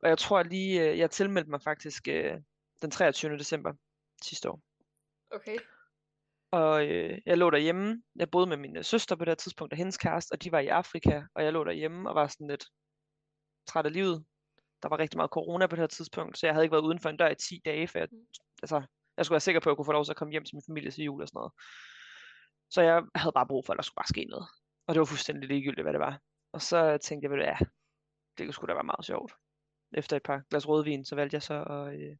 og 0.01 0.09
jeg 0.09 0.17
tror 0.17 0.43
lige, 0.43 0.89
øh, 0.89 0.97
jeg 0.97 1.11
tilmeldte 1.11 1.49
mig 1.49 1.61
faktisk 1.61 2.07
øh, 2.07 2.37
den 2.83 2.91
23. 2.91 3.37
december 3.37 3.73
sidste 4.21 4.49
år. 4.49 4.61
Okay. 5.31 5.57
Og 6.51 6.87
øh, 6.87 7.21
jeg 7.25 7.37
lå 7.37 7.49
derhjemme, 7.49 8.03
jeg 8.15 8.31
boede 8.31 8.47
med 8.47 8.57
min 8.57 8.77
øh, 8.77 8.83
søster 8.83 9.15
på 9.15 9.25
det 9.25 9.31
her 9.31 9.35
tidspunkt, 9.35 9.73
og 9.73 9.77
hendes 9.77 9.97
kæreste, 9.97 10.33
og 10.33 10.43
de 10.43 10.51
var 10.51 10.59
i 10.59 10.67
Afrika, 10.67 11.23
og 11.35 11.43
jeg 11.43 11.53
lå 11.53 11.63
derhjemme 11.63 12.09
og 12.09 12.15
var 12.15 12.27
sådan 12.27 12.47
lidt 12.47 12.65
træt 13.67 13.85
af 13.85 13.93
livet. 13.93 14.25
Der 14.83 14.89
var 14.89 14.99
rigtig 14.99 15.17
meget 15.17 15.31
corona 15.31 15.67
på 15.67 15.75
det 15.75 15.81
her 15.81 15.87
tidspunkt, 15.87 16.37
så 16.37 16.47
jeg 16.47 16.53
havde 16.53 16.65
ikke 16.65 16.71
været 16.71 16.83
uden 16.83 16.99
for 16.99 17.09
en 17.09 17.17
dør 17.17 17.29
i 17.29 17.35
10 17.35 17.61
dage, 17.65 17.87
for 17.87 17.99
jeg, 17.99 18.07
altså, 18.61 18.83
jeg 19.17 19.25
skulle 19.25 19.33
være 19.33 19.39
sikker 19.47 19.61
på, 19.61 19.69
at 19.69 19.71
jeg 19.71 19.77
kunne 19.77 19.85
få 19.85 19.91
lov 19.91 20.05
til 20.05 20.11
at 20.11 20.17
komme 20.17 20.31
hjem 20.31 20.45
til 20.45 20.55
min 20.55 20.63
familie 20.67 20.91
til 20.91 21.03
jul 21.03 21.21
og 21.21 21.27
sådan 21.27 21.37
noget. 21.37 21.51
Så 22.69 22.81
jeg 22.81 23.03
havde 23.15 23.33
bare 23.33 23.47
brug 23.47 23.65
for, 23.65 23.73
at 23.73 23.77
der 23.77 23.83
skulle 23.83 24.01
bare 24.01 24.13
ske 24.13 24.25
noget. 24.25 24.47
Og 24.87 24.93
det 24.93 24.99
var 24.99 25.05
fuldstændig 25.05 25.49
ligegyldigt, 25.49 25.85
hvad 25.85 25.93
det 25.93 25.99
var. 25.99 26.19
Og 26.53 26.61
så 26.61 26.97
tænkte 26.97 27.23
jeg, 27.25 27.31
du, 27.31 27.43
ja, 27.43 27.57
det 28.37 28.45
kunne 28.45 28.53
sgu 28.53 28.65
da 28.65 28.73
være 28.73 28.91
meget 28.91 29.05
sjovt. 29.05 29.33
Efter 29.93 30.17
et 30.17 30.23
par 30.23 30.41
glas 30.49 30.67
rødvin, 30.67 31.05
så 31.05 31.15
valgte 31.15 31.35
jeg 31.35 31.43
så 31.43 31.63
at 31.63 31.99
øh, 32.01 32.15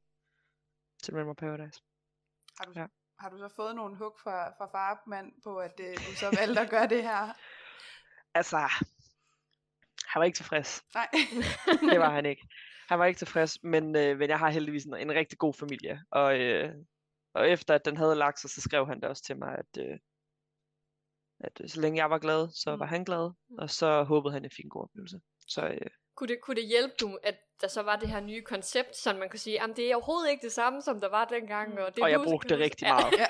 tilmelde 1.04 1.26
mig 1.26 1.36
Paradise. 1.36 1.82
Har 2.60 2.66
du, 2.66 2.72
Ja. 2.76 2.86
har 3.20 3.30
du 3.30 3.38
så 3.38 3.50
fået 3.56 3.76
nogle 3.76 3.98
hug 3.98 4.14
fra, 4.24 4.50
fra 4.58 4.66
farmand 4.72 5.34
på, 5.44 5.58
at 5.58 5.80
øh, 5.80 5.96
du 5.98 6.16
så 6.16 6.36
valgte 6.40 6.62
at 6.62 6.70
gøre 6.70 6.88
det 6.88 7.04
her? 7.04 7.34
Altså, 8.36 8.58
han 10.08 10.20
var 10.20 10.24
ikke 10.24 10.36
tilfreds. 10.36 10.84
Nej. 10.96 11.08
Det 11.92 12.00
var 12.00 12.10
han 12.10 12.26
ikke. 12.26 12.48
Han 12.88 13.00
var 13.00 13.06
ikke 13.06 13.18
tilfreds, 13.18 13.64
men, 13.64 13.96
øh, 13.96 14.18
men 14.18 14.30
jeg 14.30 14.40
har 14.40 14.50
heldigvis 14.50 14.86
en, 14.86 14.94
en 14.98 15.12
rigtig 15.12 15.38
god 15.38 15.54
familie. 15.54 16.04
Og, 16.12 16.40
øh, 16.40 16.76
og 17.34 17.50
efter 17.50 17.76
at 17.76 17.86
den 17.86 17.98
havde 17.98 18.16
lagt 18.16 18.40
sig, 18.40 18.50
så 18.50 18.62
skrev 18.62 18.88
han 18.88 19.02
det 19.02 19.10
også 19.10 19.24
til 19.24 19.38
mig, 19.38 19.58
at, 19.58 19.78
øh, 19.80 20.00
at 21.40 21.62
øh, 21.64 21.70
så 21.70 21.82
længe 21.82 21.98
jeg 21.98 22.10
var 22.10 22.18
glad, 22.20 22.50
så 22.50 22.70
var 22.70 22.86
Mm. 22.86 22.90
han 22.90 23.04
glad. 23.04 23.32
Og 23.60 23.70
så 23.70 24.04
håbede 24.04 24.34
han, 24.34 24.42
at 24.46 24.52
jeg 24.52 24.56
fik 24.56 24.66
en 24.66 24.70
god 24.70 24.84
oplevelse. 24.84 25.22
Så 25.48 25.68
øh, 25.68 25.90
Kunne 26.16 26.28
det, 26.28 26.42
kunne 26.42 26.56
det 26.56 26.68
hjælpe 26.68 26.94
nu, 27.02 27.18
at 27.24 27.36
der 27.62 27.68
så 27.68 27.82
var 27.82 27.96
det 27.96 28.10
her 28.10 28.20
nye 28.20 28.42
koncept, 28.42 28.98
så 28.98 29.14
man 29.14 29.30
kunne 29.30 29.40
sige, 29.40 29.64
at 29.64 29.70
det 29.76 29.92
er 29.92 29.96
overhovedet 29.96 30.30
ikke 30.32 30.42
det 30.44 30.52
samme, 30.52 30.82
som 30.82 31.00
der 31.00 31.10
var 31.10 31.26
dengang. 31.26 31.80
Og, 31.80 31.96
det 31.96 32.04
og 32.04 32.12
jeg 32.12 32.20
musical- 32.20 32.30
brugte 32.30 32.50
det 32.50 32.60
rigtig 32.60 32.88
meget. 32.88 33.14
ja. 33.22 33.26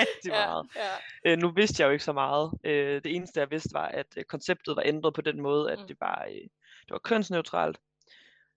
rigtig 0.00 0.30
meget. 0.30 0.66
Ja, 0.76 1.32
Øh, 1.32 1.38
nu 1.38 1.50
vidste 1.50 1.80
jeg 1.82 1.86
jo 1.86 1.92
ikke 1.92 2.04
så 2.04 2.12
meget. 2.12 2.52
Øh, 2.64 3.02
det 3.04 3.14
eneste 3.16 3.40
jeg 3.40 3.50
vidste 3.50 3.70
var, 3.74 3.86
at 3.88 4.06
øh, 4.16 4.24
konceptet 4.24 4.76
var 4.76 4.82
ændret 4.86 5.14
på 5.14 5.20
den 5.20 5.40
måde, 5.40 5.72
at 5.72 5.78
Mm. 5.78 5.86
det 5.86 5.96
var, 6.00 6.24
øh, 6.28 6.34
det 6.80 6.90
var 6.90 6.98
kønsneutralt, 6.98 7.78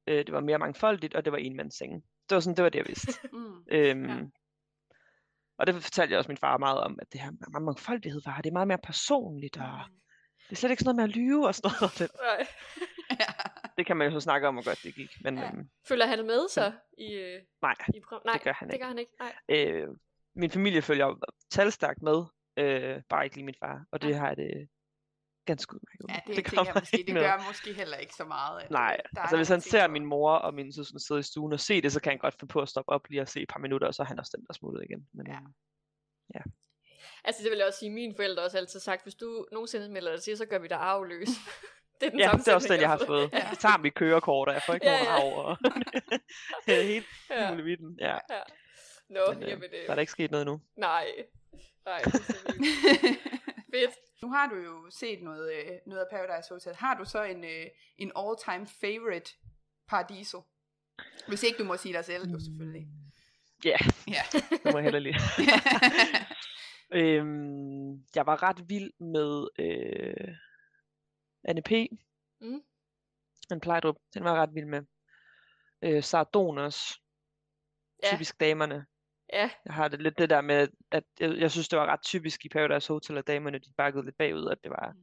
øh, 0.08 0.18
det 0.18 0.32
var 0.32 0.40
mere 0.40 0.60
mangfoldigt, 0.60 1.16
og 1.16 1.26
det 1.26 1.32
var 1.32 1.38
enmandssenge. 1.40 2.04
Det 2.30 2.36
var 2.36 2.40
sådan, 2.42 2.56
det 2.58 2.64
var 2.64 2.70
det 2.70 2.80
jeg 2.80 2.88
vidste. 2.88 3.14
Mm. 3.34 3.64
Øhm, 3.68 4.06
Ja. 4.10 4.16
Og 5.58 5.68
det 5.68 5.76
fortalte 5.84 6.12
jeg 6.12 6.18
også 6.18 6.28
min 6.32 6.38
far 6.38 6.58
meget 6.58 6.80
om, 6.80 7.00
at 7.02 7.14
det 7.14 7.22
her 7.22 7.32
mangfoldighed 7.60 8.22
var, 8.26 8.38
det 8.42 8.50
er 8.50 8.54
meget 8.54 8.68
mere 8.68 8.78
personligt, 8.78 9.58
og 9.58 9.64
det 9.64 10.03
er 10.56 10.60
slet 10.60 10.70
ikke 10.72 10.84
sådan 10.84 10.96
noget 10.96 11.10
med 11.10 11.14
at 11.14 11.18
lyve 11.24 11.48
og 11.48 11.56
sådan 11.56 11.72
noget. 11.82 11.98
Det, 12.00 12.12
Nej. 12.22 12.48
ja. 13.20 13.34
det 13.78 13.86
kan 13.86 13.98
man 13.98 14.08
jo 14.08 14.14
så 14.14 14.20
snakke 14.20 14.48
om, 14.48 14.54
hvor 14.56 14.64
godt 14.66 14.80
det 14.84 14.96
gik. 14.96 15.12
Men 15.24 15.38
Ja. 15.38 15.44
ja. 15.44 15.48
øhm, 15.50 15.70
Følger 15.88 16.06
han 16.06 16.26
med 16.26 16.50
så 16.50 16.72
i, 16.98 17.14
øh, 17.14 17.42
nej, 17.62 17.76
i 17.96 18.00
program? 18.00 18.22
Nej, 18.26 18.34
det 18.34 18.42
gør 18.44 18.54
han 18.54 18.68
det 18.68 18.74
ikke. 18.74 18.84
gør 18.84 18.88
han 18.88 19.00
ikke. 19.00 19.12
Nej. 19.20 19.34
Øh, 19.50 19.88
min 20.36 20.52
familie 20.52 20.82
følger 20.82 21.06
jo 21.06 21.18
talstærkt 21.52 22.02
med, 22.02 22.24
øh, 22.58 23.02
bare 23.10 23.24
ikke 23.24 23.36
lige 23.36 23.46
min 23.46 23.56
far. 23.64 23.86
Og 23.92 24.02
det 24.02 24.10
Ja. 24.10 24.18
har 24.18 24.28
jeg 24.28 24.38
det 24.38 24.68
ganske 25.46 25.74
udmærket 25.76 26.06
med. 26.08 26.16
ja, 26.16 26.20
det, 26.28 26.36
det 26.46 26.52
gør 26.52 26.64
mig 26.64 26.74
måske, 26.82 27.04
det 27.08 27.16
gør 27.16 27.44
måske 27.48 27.74
heller 27.74 27.98
ikke 27.98 28.14
så 28.14 28.26
meget. 28.26 28.62
At, 28.64 28.72
Nej, 28.72 28.98
øh, 29.06 29.10
der 29.16 29.22
altså 29.22 29.36
hvis 29.38 29.50
han 29.50 29.62
ser 29.62 29.88
min 29.88 30.06
mor 30.06 30.32
og 30.32 30.54
min 30.54 30.74
søster 30.74 31.00
sidde 31.00 31.20
i 31.20 31.24
stuen 31.24 31.54
og 31.54 31.60
se 31.60 31.82
det, 31.82 31.92
så 31.92 32.02
kan 32.02 32.10
han 32.12 32.20
godt 32.20 32.34
finde 32.40 32.52
på 32.52 32.62
at 32.62 32.70
stoppe 32.70 32.92
op 32.92 33.08
lige 33.10 33.22
og 33.22 33.28
se 33.28 33.42
et 33.42 33.50
par 33.50 33.60
minutter, 33.60 33.88
og 33.88 33.94
så 33.94 34.02
er 34.02 34.06
han 34.08 34.20
også 34.20 34.34
den, 34.38 34.46
der 34.48 34.54
smuttet 34.54 34.84
igen. 34.90 35.08
Men, 35.14 35.28
Ja. 35.28 35.34
øhm, 35.38 36.52
Altså 37.24 37.44
det 37.44 37.52
vil 37.52 37.58
jeg 37.58 37.68
også 37.68 37.80
sige, 37.80 37.90
mine 37.92 38.16
forældre 38.16 38.44
også 38.44 38.58
altid 38.58 38.80
sagt, 38.80 39.04
hvis 39.04 39.16
du 39.16 39.46
nogensinde 39.52 39.90
melder 39.90 40.12
dig 40.12 40.24
til, 40.24 40.38
så 40.38 40.46
gør 40.46 40.58
vi 40.60 40.68
dig 40.68 40.78
arveløs. 40.78 41.28
det 42.02 42.06
er 42.06 42.10
den 42.10 42.20
ja, 42.20 42.26
samme 42.26 42.40
det 42.44 42.48
er 42.48 42.56
også 42.56 42.74
den, 42.74 42.82
jeg 42.82 42.90
har 42.90 43.02
fået. 43.08 43.34
Ja. 43.34 43.48
Det 43.52 43.60
tager 43.60 43.78
mit 43.78 43.94
kørekort, 43.94 44.48
og 44.48 44.54
jeg 44.54 44.62
får 44.66 44.74
ikke 44.74 44.86
Ja, 44.90 44.92
nogen 45.04 45.06
ja. 45.06 45.12
arv. 45.14 45.34
Og 45.46 45.58
det 46.66 46.80
er 46.80 46.84
helt 46.84 47.06
Ja. 47.30 47.52
muligheden. 47.56 47.98
Ja, 48.00 48.14
ja. 48.30 48.40
Nå, 49.10 49.34
men, 49.34 49.44
øh, 49.44 49.50
jamen 49.50 49.62
det... 49.62 49.72
der 49.72 49.90
er 49.92 49.94
der 49.96 50.02
ikke 50.02 50.12
sket 50.12 50.32
noget 50.32 50.46
nu. 50.46 50.62
Nej. 50.78 51.08
Nej. 51.86 52.02
Fedt. 53.74 53.92
nu 54.22 54.30
har 54.32 54.48
du 54.50 54.56
jo 54.56 54.90
set 54.92 55.22
noget, 55.24 55.54
øh, 55.54 55.66
noget 55.88 56.02
af 56.02 56.08
Paradise 56.12 56.50
Hotel. 56.54 56.76
Har 56.76 56.98
du 56.98 57.06
så 57.06 57.24
en, 57.24 57.44
øh, 57.44 57.66
en 57.98 58.12
all-time 58.18 58.68
favorite 58.82 59.32
Paradiso? 59.90 60.42
Hvis 61.28 61.44
ikke 61.44 61.58
du 61.58 61.64
må 61.64 61.78
sige 61.78 61.94
dig 61.94 62.06
selv, 62.06 62.30
jo 62.32 62.40
selvfølgelig. 62.40 62.88
Ja, 63.66 63.78
Ja. 64.08 64.22
det 64.32 64.66
må 64.66 64.78
jeg 64.78 64.84
heller 64.84 65.00
lige. 65.00 65.20
Øhm, 66.94 67.92
jeg 68.16 68.26
var 68.26 68.44
ret 68.44 68.70
vild 68.70 68.92
med 69.00 69.48
øh, 69.60 70.36
Anne 71.44 71.62
P. 71.62 71.72
Mm. 72.42 72.64
En 73.52 73.60
Plejdrup. 73.60 73.96
Den 74.14 74.24
var 74.24 74.36
ret 74.42 74.56
vild 74.56 74.66
med. 74.66 74.82
Øh, 75.82 76.04
Sardon 76.04 76.58
også. 76.58 77.00
Ja. 78.04 78.08
Typisk 78.16 78.40
damerne. 78.40 78.86
Ja, 79.34 79.50
Jeg 79.66 79.74
har 79.74 79.88
det 79.88 80.02
lidt 80.02 80.18
det 80.18 80.30
der 80.30 80.42
med, 80.42 80.68
at 80.92 81.04
jeg, 81.20 81.38
jeg 81.38 81.52
synes, 81.52 81.70
det 81.70 81.80
var 81.80 81.86
ret 81.86 82.02
typisk 82.04 82.46
i 82.46 82.50
Paradise 82.50 82.94
Hotel, 82.94 83.18
at 83.18 83.28
damerne 83.28 83.60
de 83.60 83.74
bakkede 83.78 84.06
lidt 84.06 84.18
bagud, 84.18 84.50
at 84.52 84.58
det 84.64 84.72
var, 84.72 84.92
Mm. 84.92 85.02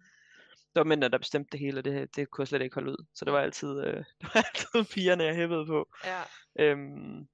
det 0.74 0.74
var 0.80 0.84
mændene, 0.84 1.08
der 1.12 1.18
bestemte 1.18 1.48
det 1.52 1.60
hele, 1.60 1.78
og 1.80 1.84
det, 1.84 2.16
det 2.16 2.30
kunne 2.30 2.42
jeg 2.42 2.48
slet 2.48 2.62
ikke 2.62 2.74
holde 2.74 2.90
ud. 2.90 3.06
Så 3.14 3.24
det 3.24 3.32
var 3.32 3.40
altid, 3.40 3.80
øh, 3.80 3.96
det 4.20 4.28
var 4.34 4.36
altid 4.36 4.94
pigerne, 4.94 5.24
jeg 5.24 5.34
hæppede 5.36 5.66
på. 5.66 5.88
ja. 6.04 6.22
Øhm, 6.58 7.28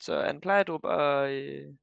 så 0.00 0.20
Anne 0.20 0.40
Plejdrup 0.40 0.84
og 0.84 1.32
øh, 1.32 1.74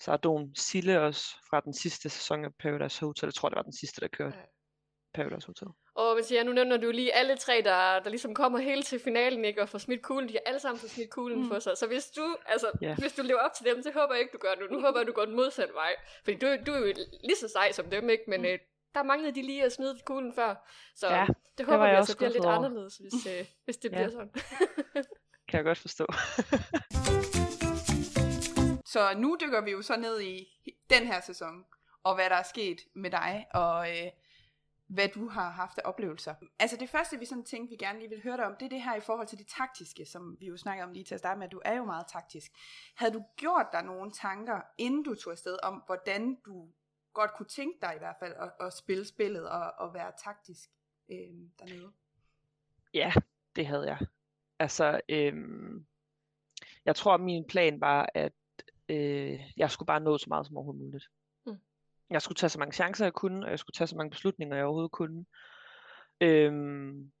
Sardon 0.00 0.54
Sille 0.56 1.00
også 1.00 1.24
fra 1.50 1.60
den 1.60 1.74
sidste 1.74 2.08
sæson 2.08 2.44
af 2.44 2.54
Paradise 2.54 3.00
Hotel. 3.00 3.26
Jeg 3.26 3.34
tror, 3.34 3.48
det 3.48 3.56
var 3.56 3.62
den 3.62 3.72
sidste, 3.72 4.00
der 4.00 4.08
kørte 4.08 4.36
Ja. 4.36 4.44
Paradise 5.14 5.46
Hotel. 5.46 5.68
Og 5.94 6.16
Mathias, 6.16 6.44
nu 6.44 6.52
nævner 6.52 6.76
du 6.76 6.90
lige 6.90 7.14
alle 7.14 7.36
tre, 7.36 7.62
der, 7.64 8.00
der 8.00 8.10
ligesom 8.10 8.34
kommer 8.34 8.58
helt 8.58 8.86
til 8.86 8.98
finalen, 8.98 9.44
ikke, 9.44 9.62
og 9.62 9.68
får 9.68 9.78
smidt 9.78 10.02
kuglen. 10.02 10.28
De 10.28 10.32
har 10.34 10.40
alle 10.46 10.60
sammen 10.60 10.80
fået 10.80 10.90
smidt 10.90 11.10
kuglen 11.10 11.38
Mm. 11.38 11.44
mm. 11.44 11.50
for 11.50 11.58
sig. 11.58 11.76
Så 11.78 11.86
hvis 11.86 12.06
du, 12.16 12.36
altså, 12.46 12.70
Ja. 12.82 12.94
hvis 12.94 13.12
du 13.12 13.22
lever 13.22 13.40
op 13.40 13.52
til 13.54 13.66
dem, 13.66 13.82
det 13.82 13.92
håber 13.94 14.14
jeg 14.14 14.20
ikke, 14.20 14.32
du 14.32 14.38
gør 14.38 14.54
nu. 14.60 14.66
Nu 14.76 14.80
håber 14.86 14.98
jeg, 15.00 15.06
du 15.06 15.12
går 15.12 15.24
den 15.24 15.36
modsatte 15.36 15.74
vej. 15.74 15.94
Fordi 16.24 16.36
du, 16.38 16.46
du 16.66 16.72
er 16.72 16.78
jo 16.78 16.86
lige 17.24 17.36
så 17.40 17.48
sej 17.48 17.72
som 17.72 17.90
dem, 17.90 18.10
ikke? 18.10 18.24
Men 18.28 18.40
Mm. 18.40 18.46
øh, 18.46 18.58
der 18.94 19.02
manglede 19.02 19.34
de 19.34 19.42
lige 19.42 19.64
at 19.64 19.72
smide 19.72 19.98
kuglen 20.06 20.34
før. 20.34 20.54
Så 20.94 21.06
Ja, 21.08 21.26
det 21.58 21.66
håber 21.66 21.84
jeg 21.84 21.92
vi 21.94 21.98
også 21.98 22.12
altså 22.12 22.16
bliver 22.16 22.30
lidt 22.30 22.44
over. 22.44 22.54
anderledes, 22.54 22.96
hvis, 22.96 23.26
øh, 23.26 23.46
hvis 23.64 23.76
det 23.76 23.92
Ja. 23.92 23.96
bliver 23.96 24.10
sådan. 24.10 24.30
Kan 25.48 25.56
jeg 25.58 25.64
godt 25.64 25.78
forstå. 25.78 26.06
Så 28.92 29.14
nu 29.16 29.36
dykker 29.40 29.60
vi 29.60 29.70
jo 29.70 29.82
så 29.82 29.96
ned 29.96 30.20
i 30.20 30.48
den 30.90 31.06
her 31.06 31.20
sæson, 31.20 31.64
og 32.02 32.14
hvad 32.14 32.30
der 32.30 32.36
er 32.36 32.42
sket 32.42 32.80
med 32.94 33.10
dig, 33.10 33.46
og 33.54 33.90
øh, 33.90 34.10
hvad 34.86 35.08
du 35.08 35.28
har 35.28 35.50
haft 35.50 35.78
af 35.78 35.82
oplevelser. 35.84 36.34
Altså 36.58 36.76
det 36.76 36.90
første, 36.90 37.18
vi 37.18 37.24
sådan 37.24 37.44
tænkte, 37.44 37.70
vi 37.70 37.76
gerne 37.76 37.98
lige 37.98 38.08
vil 38.08 38.22
høre 38.22 38.36
dig 38.36 38.46
om, 38.46 38.56
det 38.56 38.66
er 38.66 38.68
det 38.68 38.82
her 38.82 38.94
i 38.94 39.00
forhold 39.00 39.26
til 39.26 39.38
det 39.38 39.46
taktiske, 39.46 40.04
som 40.04 40.36
vi 40.40 40.46
jo 40.46 40.56
snakkede 40.56 40.84
om 40.84 40.92
lige 40.92 41.04
til 41.04 41.14
at 41.14 41.18
starte 41.18 41.38
med, 41.38 41.46
at 41.46 41.52
du 41.52 41.60
er 41.64 41.76
jo 41.76 41.84
meget 41.84 42.06
taktisk. 42.06 42.50
Havde 42.94 43.12
du 43.12 43.24
gjort 43.36 43.66
dig 43.72 43.82
nogle 43.82 44.12
tanker, 44.12 44.60
inden 44.78 45.02
du 45.02 45.14
tog 45.14 45.32
afsted, 45.32 45.58
om 45.62 45.82
hvordan 45.86 46.34
du 46.44 46.68
godt 47.12 47.34
kunne 47.34 47.48
tænke 47.48 47.78
dig 47.82 47.92
i 47.96 47.98
hvert 47.98 48.16
fald 48.20 48.34
at, 48.36 48.66
at 48.66 48.72
spille 48.72 49.04
spillet 49.04 49.48
og, 49.48 49.72
og 49.78 49.94
være 49.94 50.12
taktisk 50.24 50.70
øh, 51.10 51.16
dernede? 51.58 51.92
Ja, 52.94 53.12
det 53.56 53.66
havde 53.66 53.86
jeg. 53.86 53.98
Altså, 54.58 55.00
øh, 55.08 55.34
jeg 56.84 56.96
tror, 56.96 57.14
at 57.14 57.20
min 57.20 57.44
plan 57.48 57.80
var, 57.80 58.10
at 58.14 58.32
øh, 58.90 59.40
jeg 59.56 59.70
skulle 59.70 59.86
bare 59.86 60.00
nå 60.00 60.18
så 60.18 60.24
meget 60.28 60.46
som 60.46 60.56
overhovedet 60.56 60.82
muligt. 60.84 61.04
Mm. 61.46 61.58
Jeg 62.10 62.22
skulle 62.22 62.36
tage 62.36 62.50
så 62.50 62.58
mange 62.58 62.72
chancer, 62.72 63.04
jeg 63.04 63.12
kunne, 63.12 63.44
og 63.44 63.50
jeg 63.50 63.58
skulle 63.58 63.74
tage 63.74 63.88
så 63.88 63.96
mange 63.96 64.10
beslutninger, 64.10 64.56
jeg 64.56 64.64
overhovedet 64.64 64.92
kunne. 64.92 65.26
Øhm, 66.20 67.12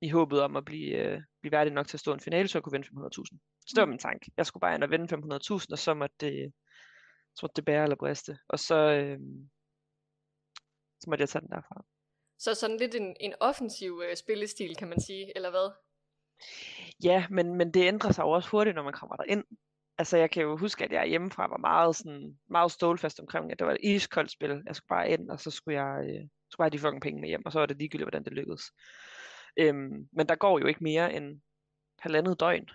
I 0.00 0.08
håbet 0.08 0.42
om 0.42 0.56
at 0.56 0.64
blive, 0.64 0.96
øh, 0.98 1.22
blive 1.40 1.52
værdig 1.52 1.72
nok 1.72 1.86
til 1.88 1.96
at 1.96 2.00
stå 2.00 2.10
i 2.10 2.14
en 2.14 2.20
finale, 2.20 2.48
så 2.48 2.58
jeg 2.58 2.62
kunne 2.62 2.72
vinde 2.72 2.86
500.000. 2.88 3.38
Så 3.60 3.72
det 3.74 3.80
var 3.80 3.84
Mm. 3.84 3.90
min 3.90 3.98
tanke. 3.98 4.32
Jeg 4.36 4.46
skulle 4.46 4.60
bare 4.60 4.74
ind 4.74 4.82
og 4.84 4.90
vinde 4.90 5.08
500.000, 5.14 5.72
og 5.72 5.78
så 5.78 5.94
måtte 5.94 6.16
det, 6.20 6.52
så 7.34 7.40
måtte 7.42 7.54
det 7.56 7.64
bære 7.64 7.82
eller 7.82 7.96
briste. 7.96 8.38
Og 8.48 8.58
så, 8.58 8.76
øhm, 8.76 9.50
så 11.00 11.10
måtte 11.10 11.22
jeg 11.22 11.28
tage 11.28 11.42
den 11.42 11.50
derfra. 11.50 11.84
Så 12.38 12.54
sådan 12.54 12.76
lidt 12.76 12.94
en, 12.94 13.16
en 13.20 13.34
offensiv 13.40 14.02
øh, 14.08 14.16
spillestil, 14.16 14.76
kan 14.76 14.88
man 14.88 15.00
sige, 15.00 15.32
eller 15.36 15.50
hvad? 15.50 15.70
Ja, 17.04 17.26
men, 17.30 17.54
men 17.54 17.74
det 17.74 17.86
ændrer 17.88 18.12
sig 18.12 18.22
jo 18.22 18.30
også 18.30 18.48
hurtigt, 18.50 18.74
når 18.74 18.82
man 18.82 18.92
kommer 18.92 19.16
derind. 19.16 19.44
Altså, 19.98 20.16
jeg 20.16 20.30
kan 20.30 20.42
jo 20.42 20.56
huske, 20.56 20.84
at 20.84 20.92
jeg 20.92 21.06
hjemmefra 21.06 21.46
var 21.46 21.56
meget, 21.56 21.96
sådan, 21.96 22.38
meget 22.50 22.72
stålfast 22.72 23.20
omkring, 23.20 23.52
at 23.52 23.58
det 23.58 23.66
var 23.66 23.72
et 23.72 23.78
iskoldt 23.82 24.30
spil. 24.30 24.62
Jeg 24.66 24.76
skulle 24.76 24.88
bare 24.88 25.10
ind, 25.10 25.30
og 25.30 25.40
så 25.40 25.50
skulle 25.50 25.82
jeg, 25.82 26.04
øh, 26.04 26.28
skulle 26.50 26.64
jeg 26.64 26.64
have 26.64 26.70
de 26.70 26.78
fucking 26.78 27.02
penge 27.02 27.20
med 27.20 27.28
hjem, 27.28 27.46
og 27.46 27.52
så 27.52 27.58
var 27.58 27.66
det 27.66 27.78
ligegyldigt, 27.78 28.04
hvordan 28.04 28.24
det 28.24 28.32
lykkedes. 28.32 28.62
Øhm, 29.56 30.08
men 30.12 30.26
der 30.26 30.34
går 30.34 30.58
jo 30.58 30.66
ikke 30.66 30.84
mere 30.84 31.14
end 31.14 31.40
halvandet 31.98 32.40
døgn. 32.40 32.68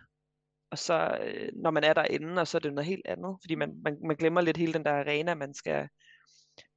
Og 0.72 0.78
så, 0.78 1.18
øh, 1.24 1.50
når 1.56 1.72
man 1.72 1.84
er 1.84 1.94
derinde, 1.94 2.42
og 2.42 2.48
så 2.48 2.58
er 2.58 2.60
det 2.60 2.74
noget 2.74 2.88
helt 2.88 3.08
andet, 3.08 3.38
fordi 3.42 3.56
man, 3.56 3.82
man, 3.84 3.98
man 4.08 4.16
glemmer 4.16 4.42
lidt 4.42 4.58
hele 4.58 4.74
den 4.74 4.86
der 4.86 5.00
arena, 5.00 5.36
man 5.36 5.54
skal, 5.54 5.90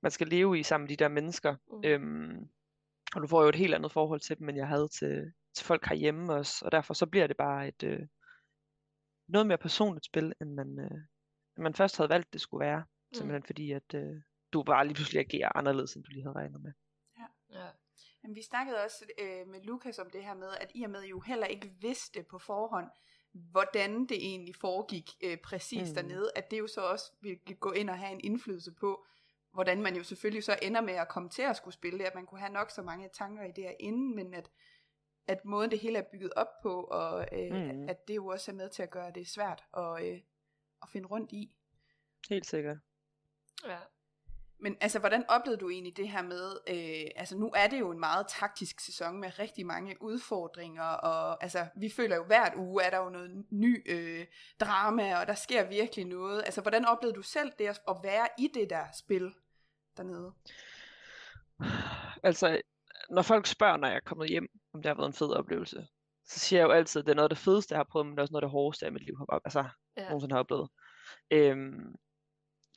man 0.03 0.11
skal 0.11 0.27
leve 0.27 0.59
i 0.59 0.63
sammen 0.63 0.85
med 0.85 0.97
de 0.97 1.05
der 1.05 1.09
mennesker. 1.09 1.57
Mm. 1.73 1.83
Øhm, 1.85 2.49
og 3.15 3.23
du 3.23 3.27
får 3.27 3.43
jo 3.43 3.49
et 3.49 3.57
helt 3.57 3.75
andet 3.75 3.93
forhold 3.93 4.21
til 4.21 4.39
dem, 4.39 4.49
end 4.49 4.59
jeg 4.59 4.69
havde 4.69 4.89
til, 4.89 5.33
til 5.55 5.67
folk 5.67 5.87
herhjemme 5.87 6.33
også. 6.33 6.65
Og 6.65 6.73
derfor 6.73 6.95
så 6.95 7.07
bliver 7.07 7.27
det 7.27 7.37
bare 7.37 7.69
et 7.69 7.83
øh, 7.83 8.01
noget 9.29 9.47
mere 9.47 9.59
personligt 9.59 10.05
spil, 10.05 10.33
end 10.41 10.55
man, 10.55 10.79
øh, 10.79 10.91
end 11.57 11.63
man 11.63 11.75
først 11.75 11.97
havde 11.97 12.09
valgt, 12.09 12.33
det 12.33 12.41
skulle 12.41 12.65
være. 12.65 12.85
Simpelthen 13.13 13.43
fordi, 13.43 13.73
at 13.73 13.95
øh, 13.95 14.17
du 14.53 14.63
bare 14.63 14.87
lige 14.87 14.95
pludselig 14.95 15.21
agerer 15.21 15.57
anderledes, 15.57 15.95
end 15.95 16.05
du 16.05 16.11
lige 16.11 16.23
havde 16.23 16.37
regnet 16.37 16.63
med. 16.63 16.73
Ja. 17.19 17.67
Men 18.23 18.35
vi 18.35 18.43
snakkede 18.43 18.85
også 18.85 19.05
øh, 19.19 19.49
med 19.49 19.61
Lukas 19.63 19.99
om 19.99 20.11
det 20.11 20.25
her 20.25 20.35
med, 20.35 20.49
at 20.61 20.71
i 20.75 20.83
og 20.83 20.91
med 20.91 21.03
I 21.03 21.09
jo 21.09 21.21
heller 21.21 21.47
ikke 21.47 21.75
vidste 21.81 22.23
på 22.23 22.39
forhånd, 22.39 22.87
hvordan 23.33 24.07
det 24.07 24.27
egentlig 24.27 24.55
foregik 24.57 25.11
øh, 25.23 25.39
præcis 25.39 25.83
mm. 25.83 25.89
Mm. 25.89 25.95
dernede, 25.95 26.31
at 26.37 26.51
det 26.51 26.59
jo 26.59 26.67
så 26.67 26.81
også 26.81 27.13
vil 27.21 27.39
gå 27.61 27.73
ind 27.73 27.91
og 27.91 27.99
have 27.99 28.13
en 28.13 28.21
indflydelse 28.25 28.73
på, 28.73 29.07
hvordan 29.53 29.83
man 29.83 29.97
jo 29.97 30.03
selvfølgelig 30.03 30.45
så 30.45 30.59
ender 30.63 30.81
med 30.81 30.95
at 30.95 31.09
komme 31.09 31.29
til 31.29 31.43
at 31.43 31.57
skulle 31.57 31.75
spille 31.75 31.99
det, 31.99 32.05
at 32.05 32.15
man 32.15 32.27
kunne 32.27 32.41
have 32.41 32.53
nok 32.53 32.71
så 32.71 32.83
mange 32.83 33.09
tanker 33.13 33.45
i 33.45 33.53
det 33.57 33.65
her 33.65 33.75
inden, 33.81 34.17
men 34.17 34.35
at, 34.35 34.51
at 35.27 35.45
måden 35.45 35.71
det 35.71 35.79
hele 35.79 35.99
er 35.99 36.03
bygget 36.13 36.33
op 36.37 36.61
på, 36.63 36.85
og 36.85 37.29
øh, 37.33 37.53
mm. 37.53 37.89
At 37.89 38.09
det 38.09 38.17
jo 38.17 38.27
også 38.27 38.51
er 38.51 38.55
med 38.55 38.69
til 38.69 38.83
at 38.83 38.91
gøre 38.91 39.11
det 39.11 39.29
svært 39.29 39.65
at, 39.77 40.05
øh, 40.05 40.21
at 40.83 40.89
finde 40.89 41.09
rundt 41.09 41.33
i. 41.33 41.55
Helt 42.29 42.47
sikkert. 42.47 42.77
ja. 43.67 43.79
Men 44.63 44.77
altså, 44.81 44.99
hvordan 44.99 45.25
oplevede 45.29 45.61
du 45.61 45.71
egentlig 45.71 45.97
det 45.97 46.09
her 46.09 46.23
med, 46.23 46.57
øh, 46.69 47.11
altså 47.17 47.37
nu 47.37 47.53
er 47.57 47.67
det 47.67 47.81
jo 47.81 47.91
en 47.91 48.01
meget 48.01 48.27
taktisk 48.29 48.81
sæson 48.81 49.21
med 49.21 49.39
rigtig 49.39 49.67
mange 49.67 50.03
udfordringer, 50.03 50.83
og 50.83 51.43
altså, 51.43 51.67
vi 51.77 51.91
føler 51.91 52.17
jo 52.17 52.25
hvert 52.25 52.53
uge, 52.57 52.83
er 52.83 52.91
der 52.91 52.99
jo 52.99 53.09
noget 53.09 53.45
ny 53.51 53.91
øh, 53.93 54.27
drama, 54.61 55.21
og 55.21 55.27
der 55.27 55.35
sker 55.35 55.69
virkelig 55.69 56.05
noget. 56.05 56.43
Altså, 56.45 56.61
hvordan 56.61 56.85
oplevede 56.85 57.17
du 57.17 57.23
selv 57.23 57.53
det 57.59 57.67
at 57.67 57.81
at 57.89 57.97
være 58.03 58.29
i 58.39 58.51
det 58.55 58.71
der 58.71 58.85
spil 58.95 59.35
dernede? 59.97 60.33
Altså, 62.23 62.61
når 63.11 63.23
folk 63.23 63.47
spørger, 63.47 63.77
når 63.77 63.89
jeg 63.89 63.97
er 63.97 64.01
kommet 64.01 64.29
hjem, 64.29 64.49
om 64.75 64.83
det 64.83 64.89
har 64.89 64.95
været 64.95 65.07
en 65.07 65.13
fed 65.13 65.31
oplevelse, 65.31 65.87
så 66.27 66.39
siger 66.41 66.61
jeg 66.61 66.67
jo 66.67 66.73
altid, 66.73 67.01
at 67.01 67.07
det 67.07 67.13
er 67.13 67.17
noget 67.17 67.31
af 67.31 67.37
det 67.37 67.45
fedeste, 67.45 67.73
jeg 67.73 67.79
har 67.79 67.87
prøvet, 67.91 68.07
men 68.07 68.13
det 68.13 68.19
er 68.19 68.23
også 68.23 68.33
noget 68.33 68.43
af 68.43 68.47
det 68.47 68.51
hårdeste, 68.53 68.85
jeg 68.85 68.91
i 68.91 68.93
mit 68.93 69.05
liv 69.07 69.17
har, 69.19 69.41
altså, 69.45 69.65
Ja. 69.97 70.05
nogensinde 70.09 70.35
har 70.35 70.41
oplevet. 70.41 70.69
Øhm, 71.31 71.95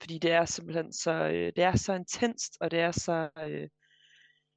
fordi 0.01 0.17
det 0.19 0.31
er 0.31 0.45
simpelthen 0.45 0.93
så, 0.93 1.11
øh, 1.13 1.51
det 1.55 1.63
er 1.63 1.75
så 1.75 1.93
intenst, 1.93 2.57
og 2.61 2.71
det 2.71 2.79
er 2.79 2.91
så, 2.91 3.29
øh, 3.43 3.69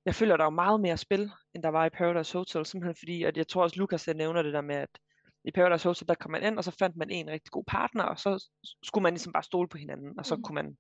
jeg 0.05 0.15
føler, 0.15 0.37
der 0.37 0.45
er 0.45 0.51
meget 0.51 0.81
mere 0.81 0.97
spil, 0.97 1.31
end 1.55 1.63
der 1.63 1.69
var 1.69 1.87
i 1.87 1.91
Paradise 1.91 2.39
Hotel, 2.39 2.67
simpelthen 2.67 2.97
fordi, 2.99 3.23
at 3.25 3.37
jeg 3.37 3.49
tror 3.49 3.63
også, 3.63 3.77
Lukas 3.79 4.07
jeg 4.07 4.15
nævner 4.15 4.43
det 4.43 4.53
der 4.53 4.61
med, 4.61 4.77
at 4.77 4.99
i 5.45 5.51
Paradise 5.51 5.89
Hotel, 5.89 6.09
der 6.09 6.15
kom 6.15 6.31
man 6.31 6.43
ind, 6.43 6.59
og 6.59 6.65
så 6.65 6.71
fandt 6.79 6.97
man 6.97 7.11
en 7.11 7.31
rigtig 7.31 7.51
god 7.53 7.65
partner, 7.65 8.05
og 8.05 8.19
så 8.19 8.49
skulle 8.83 9.03
man 9.03 9.13
ligesom 9.13 9.33
bare 9.33 9.43
stole 9.43 9.69
på 9.69 9.79
hinanden, 9.79 10.19
og 10.19 10.27
så 10.27 10.35
Mhm. 10.35 10.43
kunne 10.43 10.55
man 10.55 10.77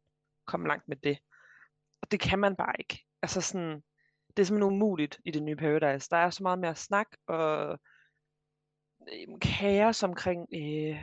komme 0.47 0.69
langt 0.69 0.88
med 0.88 0.97
det. 0.97 1.19
Og 2.03 2.11
det 2.11 2.21
kan 2.21 2.38
man 2.38 2.57
bare 2.57 2.75
ikke. 2.79 3.05
Altså 3.23 3.41
sådan, 3.41 3.83
det 4.37 4.43
er 4.43 4.47
simpelthen 4.47 4.73
umuligt 4.73 5.21
i 5.25 5.31
det 5.31 5.43
nye 5.43 5.57
Paradise. 5.57 6.11
Der 6.11 6.17
er 6.17 6.31
så 6.31 6.43
meget 6.43 6.59
mere 6.59 6.77
snak 6.77 7.07
og 7.27 7.79
øh, 9.13 9.39
kaos 9.41 10.03
omkring 10.03 10.47
øh, 10.55 10.97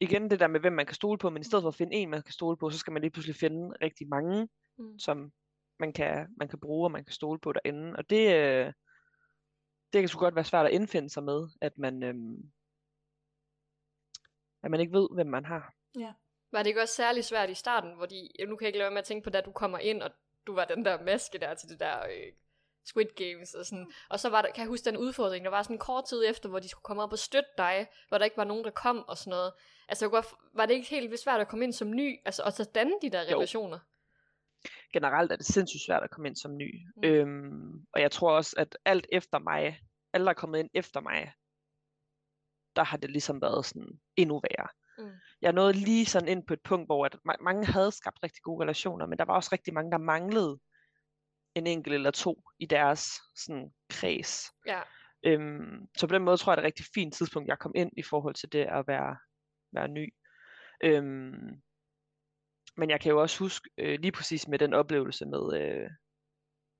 igen 0.00 0.30
det 0.30 0.40
der 0.40 0.46
med, 0.46 0.60
hvem 0.60 0.72
man 0.72 0.86
kan 0.86 0.94
stole 0.94 1.18
på, 1.18 1.30
men 1.30 1.40
i 1.40 1.44
stedet 1.44 1.62
for 1.62 1.68
at 1.68 1.74
finde 1.74 1.96
en, 1.96 2.10
man 2.10 2.22
kan 2.22 2.32
stole 2.32 2.56
på, 2.56 2.70
så 2.70 2.78
skal 2.78 2.92
man 2.92 3.02
lige 3.02 3.10
pludselig 3.10 3.36
finde 3.36 3.76
rigtig 3.82 4.08
mange, 4.08 4.48
Mm. 4.78 4.98
som 4.98 5.32
man 5.78 5.92
kan, 5.92 6.34
man 6.36 6.48
kan 6.48 6.60
bruge, 6.60 6.86
og 6.86 6.90
man 6.90 7.04
kan 7.04 7.12
stole 7.12 7.38
på 7.38 7.52
derinde. 7.52 7.96
Og 7.96 8.10
det, 8.10 8.34
øh, 8.34 8.72
det 9.92 10.02
kan 10.02 10.08
sgu 10.08 10.18
godt 10.18 10.34
være 10.34 10.44
svært 10.44 10.66
at 10.66 10.72
indfinde 10.72 11.10
sig 11.10 11.22
med, 11.22 11.48
at 11.60 11.78
man, 11.78 12.02
øhm, 12.02 12.52
at 14.62 14.70
man 14.70 14.80
ikke 14.80 14.92
ved, 14.92 15.08
hvem 15.14 15.26
man 15.26 15.44
har. 15.44 15.74
Var 16.52 16.62
det 16.62 16.66
ikke 16.66 16.82
også 16.82 16.94
særlig 16.94 17.24
svært 17.24 17.50
i 17.50 17.54
starten, 17.54 17.96
hvor 17.96 18.06
de, 18.06 18.28
nu 18.48 18.56
kan 18.56 18.64
jeg 18.64 18.68
ikke 18.68 18.78
lade 18.78 18.86
være 18.86 18.94
med 18.94 18.98
at 18.98 19.04
tænke 19.04 19.24
på, 19.24 19.30
da 19.30 19.40
du 19.40 19.52
kommer 19.52 19.78
ind, 19.78 20.02
og 20.02 20.10
du 20.46 20.54
var 20.54 20.64
den 20.64 20.84
der 20.84 21.02
maske 21.02 21.38
der 21.38 21.54
til 21.54 21.68
det 21.68 21.80
der 21.80 21.98
øh, 22.06 22.32
Squid 22.86 23.06
Games 23.16 23.54
og 23.54 23.66
sådan. 23.66 23.90
Og 24.08 24.20
så 24.20 24.28
var 24.28 24.42
der, 24.42 24.50
kan 24.50 24.60
jeg 24.62 24.68
huske 24.68 24.84
den 24.84 24.96
udfordring, 24.96 25.44
der 25.44 25.50
var 25.50 25.62
sådan 25.62 25.78
kort 25.78 26.04
tid 26.04 26.24
efter, 26.26 26.48
hvor 26.48 26.58
de 26.58 26.68
skulle 26.68 26.82
komme 26.82 27.02
op 27.02 27.12
og 27.12 27.18
støtte 27.18 27.50
dig, 27.58 27.86
hvor 28.08 28.18
der 28.18 28.24
ikke 28.24 28.36
var 28.36 28.44
nogen, 28.44 28.64
der 28.64 28.70
kom 28.70 29.08
og 29.08 29.18
sådan 29.18 29.30
noget. 29.30 29.52
Altså, 29.88 30.22
var 30.54 30.66
det 30.66 30.74
ikke 30.74 30.88
helt 30.88 31.10
vildt 31.10 31.22
svært 31.22 31.40
at 31.40 31.48
komme 31.48 31.64
ind 31.64 31.72
som 31.72 31.90
ny, 31.90 32.20
altså, 32.24 32.42
og 32.42 32.52
så 32.52 32.64
danne 32.74 32.92
de 33.02 33.10
der 33.10 33.30
Jo. 33.30 33.36
relationer? 33.36 33.78
Generelt 34.92 35.32
er 35.32 35.36
det 35.36 35.46
sindssygt 35.46 35.82
svært 35.86 36.02
at 36.02 36.10
komme 36.10 36.28
ind 36.28 36.36
som 36.36 36.56
ny. 36.56 36.86
Mm. 36.96 37.04
Øhm, 37.04 37.86
og 37.92 38.00
jeg 38.00 38.10
tror 38.10 38.32
også, 38.32 38.54
at 38.58 38.78
alt 38.84 39.06
efter 39.12 39.38
mig, 39.38 39.80
alle 40.12 40.24
der 40.24 40.30
er 40.30 40.34
kommet 40.34 40.58
ind 40.58 40.70
efter 40.74 41.00
mig, 41.00 41.32
der 42.76 42.84
har 42.84 42.96
det 42.96 43.10
ligesom 43.10 43.42
været 43.42 43.66
sådan 43.66 44.00
endnu 44.16 44.40
værre. 44.40 44.68
Mm. 44.98 45.10
Jeg 45.40 45.52
nåede 45.52 45.72
lige 45.72 46.06
sådan 46.06 46.28
ind 46.28 46.46
på 46.46 46.52
et 46.52 46.60
punkt, 46.62 46.88
hvor 46.88 47.06
at 47.06 47.14
ma- 47.14 47.42
mange 47.42 47.66
havde 47.66 47.92
skabt 47.92 48.18
rigtig 48.22 48.42
gode 48.42 48.62
relationer, 48.62 49.06
men 49.06 49.18
der 49.18 49.24
var 49.24 49.34
også 49.34 49.48
rigtig 49.52 49.74
mange, 49.74 49.90
der 49.90 49.98
manglede 49.98 50.58
en 51.56 51.66
enkelt 51.66 51.94
eller 51.94 52.10
to 52.10 52.42
i 52.58 52.66
deres 52.66 53.10
sådan, 53.36 53.72
kreds. 53.90 54.44
Ja. 54.66 54.80
Øhm, 55.22 55.88
så 55.96 56.06
på 56.06 56.14
den 56.14 56.22
måde 56.24 56.36
tror 56.36 56.52
jeg, 56.52 56.56
det 56.56 56.62
er 56.62 56.66
et 56.66 56.72
rigtig 56.72 56.86
fint 56.94 57.14
tidspunkt, 57.14 57.48
jeg 57.48 57.58
kom 57.58 57.72
ind 57.74 57.90
i 57.96 58.02
forhold 58.02 58.34
til 58.34 58.52
det 58.52 58.64
at 58.64 58.86
være, 58.86 59.16
være 59.72 59.88
ny. 59.88 60.14
Øhm, 60.84 61.62
men 62.76 62.90
jeg 62.90 63.00
kan 63.00 63.10
jo 63.10 63.20
også 63.20 63.38
huske 63.38 63.70
øh, 63.78 64.00
lige 64.00 64.12
præcis 64.12 64.48
med 64.48 64.58
den 64.58 64.74
oplevelse 64.74 65.26
med, 65.26 65.60
øh, 65.60 65.90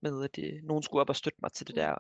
med 0.02 0.25
at 0.25 0.37
det, 0.37 0.61
nogen 0.64 0.83
skulle 0.83 1.00
op 1.00 1.09
og 1.09 1.16
støtte 1.16 1.38
mig 1.42 1.52
til 1.52 1.66
det 1.66 1.75
Mm. 1.75 1.80
der 1.80 1.95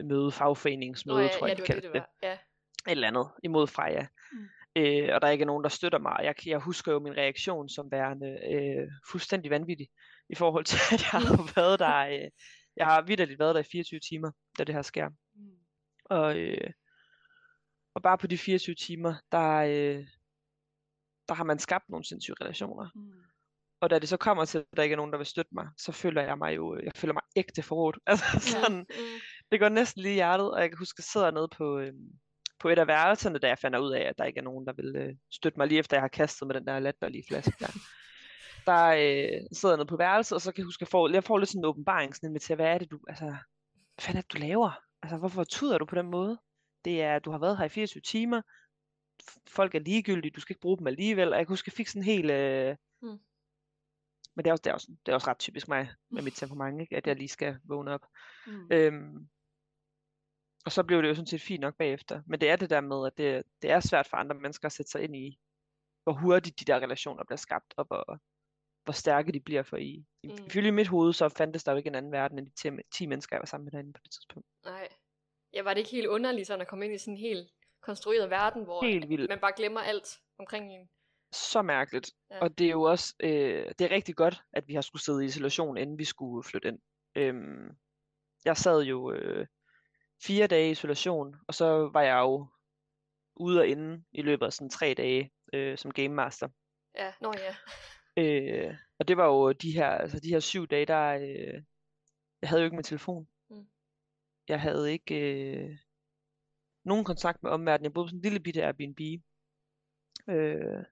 øh, 0.00 0.06
møde, 0.06 0.32
fagforeningsmøde, 0.32 1.18
Nå, 1.18 1.22
ja, 1.22 1.28
tror 1.28 1.46
ja, 1.46 1.50
jeg, 1.50 1.56
det 1.56 1.66
de 1.66 1.66
kaldte 1.66 1.86
det 1.86 1.94
det. 1.94 2.00
var. 2.00 2.10
Ja. 2.22 2.32
Et 2.32 2.90
eller 2.90 3.08
andet 3.08 3.26
imod 3.44 3.66
Freja. 3.66 4.06
Mm. 4.32 4.48
Øh, 4.76 5.14
og 5.14 5.20
der 5.22 5.28
ikke 5.28 5.42
er 5.42 5.46
nogen, 5.46 5.62
der 5.62 5.68
støtter 5.68 5.98
mig. 5.98 6.16
Jeg, 6.22 6.34
jeg 6.46 6.58
husker 6.58 6.92
jo 6.92 6.98
min 6.98 7.16
reaktion 7.16 7.68
som 7.68 7.90
værende 7.90 8.38
øh, 8.52 8.88
fuldstændig 9.10 9.50
vanvittig 9.50 9.88
i 10.30 10.34
forhold 10.34 10.64
til, 10.64 10.78
at 10.92 11.02
jeg 11.02 11.20
har 11.20 11.52
været 11.56 11.78
der. 11.78 11.96
Øh, 12.24 12.30
jeg 12.76 12.86
har 12.86 13.02
vidderligt 13.02 13.38
været 13.38 13.54
der 13.54 13.60
i 13.60 13.64
24 13.72 14.00
timer, 14.00 14.30
da 14.58 14.64
det 14.64 14.74
her 14.74 14.82
sker. 14.82 15.08
Mm. 15.34 15.50
Og, 16.04 16.38
øh, 16.38 16.70
og 17.94 18.02
bare 18.02 18.18
på 18.18 18.26
de 18.26 18.38
24 18.38 18.74
timer, 18.74 19.14
der, 19.32 19.48
øh, 19.56 20.06
der 21.28 21.34
har 21.34 21.44
man 21.44 21.58
skabt 21.58 21.88
nogle 21.88 22.04
sindssyge 22.04 22.36
relationer. 22.40 22.88
Mm. 22.94 23.12
Og 23.80 23.90
da 23.90 23.98
det 23.98 24.08
så 24.08 24.16
kommer 24.16 24.44
til, 24.44 24.58
at 24.58 24.64
der 24.76 24.82
ikke 24.82 24.92
er 24.92 24.96
nogen, 24.96 25.12
der 25.12 25.18
vil 25.18 25.26
støtte 25.26 25.50
mig, 25.54 25.68
så 25.78 25.92
føler 25.92 26.22
jeg 26.22 26.38
mig 26.38 26.56
jo, 26.56 26.80
jeg 26.84 26.92
føler 26.96 27.12
mig 27.14 27.22
ægte 27.36 27.62
forrådt. 27.62 27.98
Altså 28.06 28.24
sådan, 28.40 28.78
Mm. 28.78 29.20
det 29.50 29.60
går 29.60 29.68
næsten 29.68 30.02
lige 30.02 30.12
i 30.12 30.14
hjertet, 30.14 30.50
og 30.50 30.60
jeg 30.60 30.70
kan 30.70 30.78
huske, 30.78 30.94
at 30.94 30.98
jeg 30.98 31.04
sidder 31.04 31.30
nede 31.30 31.48
på, 31.56 31.78
øh, 31.78 31.92
på 32.58 32.68
et 32.68 32.78
af 32.78 32.86
værelserne, 32.86 33.38
da 33.38 33.48
jeg 33.48 33.58
fandt 33.58 33.76
ud 33.76 33.92
af, 33.92 34.00
at 34.00 34.18
der 34.18 34.24
ikke 34.24 34.38
er 34.38 34.42
nogen, 34.44 34.66
der 34.66 34.72
vil 34.72 34.96
øh, 34.96 35.14
støtte 35.32 35.58
mig, 35.58 35.66
lige 35.66 35.78
efter 35.78 35.96
jeg 35.96 36.02
har 36.02 36.08
kastet 36.08 36.46
med 36.46 36.54
den 36.54 36.66
der 36.66 36.78
latterlige 36.78 37.24
flaske 37.28 37.52
der. 37.60 37.66
der 38.66 38.86
øh, 38.86 39.40
sidder 39.52 39.76
nede 39.76 39.86
på 39.86 39.96
værelset, 39.96 40.36
og 40.36 40.40
så 40.40 40.52
kan 40.52 40.58
jeg 40.58 40.66
huske, 40.66 40.78
at 40.82 40.86
jeg 40.86 40.88
får, 40.88 41.08
jeg 41.08 41.24
får 41.24 41.38
lidt 41.38 41.50
sådan 41.50 41.60
en 41.60 41.64
åbenbaring, 41.64 42.16
sådan 42.16 42.32
med 42.32 42.40
til, 42.40 42.54
hvad 42.56 42.66
er 42.66 42.78
det 42.78 42.90
du, 42.90 43.00
altså, 43.08 43.24
hvad 43.24 44.00
fanden 44.00 44.18
er 44.18 44.22
det, 44.22 44.32
du 44.32 44.38
laver? 44.38 44.80
Altså, 45.02 45.16
hvorfor 45.16 45.44
tuder 45.44 45.78
du 45.78 45.84
på 45.84 45.94
den 45.94 46.10
måde? 46.10 46.38
Det 46.84 47.02
er, 47.02 47.18
du 47.18 47.30
har 47.30 47.38
været 47.38 47.58
her 47.58 47.64
i 47.64 47.68
24 47.68 48.00
timer, 48.00 48.42
folk 49.48 49.74
er 49.74 49.78
ligegyldige, 49.78 50.30
du 50.30 50.40
skal 50.40 50.52
ikke 50.52 50.60
bruge 50.60 50.78
dem 50.78 50.86
alligevel, 50.86 51.32
og 51.32 51.38
jeg 51.38 51.46
kan 51.46 51.52
huske, 51.52 51.64
at 51.68 51.72
jeg 51.72 51.76
fik 51.76 51.88
sådan 51.88 52.02
en 52.02 52.06
helt, 52.06 52.30
øh, 52.30 52.76
Mm. 53.02 53.18
men 54.34 54.44
det 54.44 54.46
er, 54.46 54.52
også, 54.52 54.62
det, 54.62 54.70
er 54.70 54.74
også, 54.74 54.86
det 55.06 55.12
er 55.12 55.14
også 55.14 55.30
ret 55.30 55.38
typisk 55.38 55.68
mig, 55.68 55.90
med 56.10 56.22
mit 56.22 56.34
temperament, 56.34 56.80
ikke? 56.80 56.96
at 56.96 57.06
jeg 57.06 57.16
lige 57.16 57.28
skal 57.28 57.58
vågne 57.64 57.90
op. 57.90 58.06
Mm. 58.46 58.68
Øhm, 58.72 59.28
og 60.64 60.72
så 60.72 60.82
blev 60.82 61.02
det 61.02 61.08
jo 61.08 61.14
sådan 61.14 61.26
set 61.26 61.42
fint 61.42 61.60
nok 61.60 61.76
bagefter. 61.76 62.22
Men 62.26 62.40
det 62.40 62.50
er 62.50 62.56
det 62.56 62.70
der 62.70 62.80
med, 62.80 63.06
at 63.06 63.18
det, 63.18 63.42
det 63.62 63.70
er 63.70 63.80
svært 63.80 64.06
for 64.06 64.16
andre 64.16 64.36
mennesker 64.36 64.66
at 64.66 64.72
sætte 64.72 64.90
sig 64.90 65.02
ind 65.02 65.16
i, 65.16 65.38
hvor 66.02 66.12
hurtigt 66.12 66.60
de 66.60 66.64
der 66.64 66.80
relationer 66.80 67.24
bliver 67.24 67.36
skabt, 67.36 67.74
og 67.76 67.84
hvor, 67.84 68.20
hvor 68.86 68.92
stærke 68.92 69.32
de 69.32 69.40
bliver 69.40 69.62
for 69.62 69.76
i. 69.76 70.04
I- 70.22 70.28
Mm. 70.28 70.46
Ifølge 70.46 70.72
mit 70.72 70.88
hoved, 70.88 71.12
så 71.12 71.28
fandtes 71.28 71.64
der 71.64 71.72
jo 71.72 71.78
ikke 71.78 71.86
en 71.88 71.94
anden 71.94 72.12
verden 72.12 72.38
end 72.38 72.46
de 72.46 72.52
10, 72.54 72.70
10 72.92 73.06
mennesker, 73.06 73.36
jeg 73.36 73.40
var 73.40 73.46
sammen 73.46 73.64
med 73.64 73.72
derinde 73.72 73.92
på 73.92 74.00
det 74.04 74.12
tidspunkt. 74.12 74.48
Nej. 74.64 74.88
Ja, 75.52 75.62
var 75.62 75.74
det 75.74 75.78
ikke 75.78 75.90
helt 75.90 76.06
underligt 76.06 76.46
sådan 76.46 76.60
at 76.60 76.68
komme 76.68 76.84
ind 76.84 76.94
i 76.94 76.98
sådan 76.98 77.14
en 77.14 77.18
helt 77.20 77.50
konstrueret 77.82 78.30
verden, 78.30 78.64
hvor 78.64 78.84
Helt 78.84 79.08
vildt. 79.08 79.28
man 79.28 79.38
bare 79.40 79.52
glemmer 79.56 79.80
alt 79.80 80.08
omkring 80.38 80.72
en? 80.72 80.88
Så 81.32 81.62
mærkeligt. 81.62 82.10
Ja. 82.30 82.40
Og 82.40 82.58
det 82.58 82.66
er 82.66 82.70
jo 82.70 82.82
også, 82.82 83.14
øh, 83.20 83.72
det 83.78 83.80
er 83.80 83.90
rigtig 83.90 84.16
godt, 84.16 84.42
at 84.52 84.68
vi 84.68 84.74
har 84.74 84.80
skulle 84.80 85.02
sidde 85.02 85.22
i 85.24 85.26
isolation, 85.26 85.76
inden 85.76 85.98
vi 85.98 86.04
skulle 86.04 86.44
flytte 86.44 86.68
ind. 86.68 86.78
Øhm, 87.14 87.76
jeg 88.44 88.56
sad 88.56 88.82
jo 88.82 89.12
øh, 89.12 89.46
fire 90.22 90.46
dage 90.46 90.68
i 90.68 90.70
isolation, 90.70 91.36
og 91.48 91.54
så 91.54 91.88
var 91.92 92.02
jeg 92.02 92.18
jo 92.18 92.46
ude 93.36 93.60
og 93.60 93.66
inde 93.66 94.04
i 94.12 94.22
løbet 94.22 94.46
af 94.46 94.52
sådan 94.52 94.70
tre 94.70 94.94
dage 94.94 95.32
øh, 95.52 95.78
som 95.78 95.90
game 95.92 96.08
master. 96.08 96.48
Ja, 96.94 97.12
nå 97.20 97.32
ja. 97.38 97.56
Øh, 98.16 98.74
og 98.98 99.08
det 99.08 99.16
var 99.16 99.26
jo 99.26 99.52
de 99.52 99.72
her, 99.72 99.88
altså 99.88 100.20
de 100.20 100.28
her 100.28 100.40
syv 100.40 100.66
dage, 100.66 100.86
der, 100.86 101.14
øh, 101.14 101.62
jeg 102.42 102.48
havde 102.48 102.62
jo 102.62 102.64
ikke 102.64 102.76
min 102.76 102.84
telefon. 102.84 103.28
Mm. 103.50 103.66
Jeg 104.48 104.60
havde 104.60 104.92
ikke 104.92 105.14
øh, 105.14 105.78
nogen 106.84 107.04
kontakt 107.04 107.42
med 107.42 107.50
omverdenen. 107.50 107.84
Jeg 107.84 107.92
boede 107.92 108.06
på 108.06 108.08
sådan 108.08 108.18
en 108.18 108.22
lille 108.22 108.40
bitte 108.40 108.64
Airbnb. 108.64 109.00
Øh, 110.28 110.84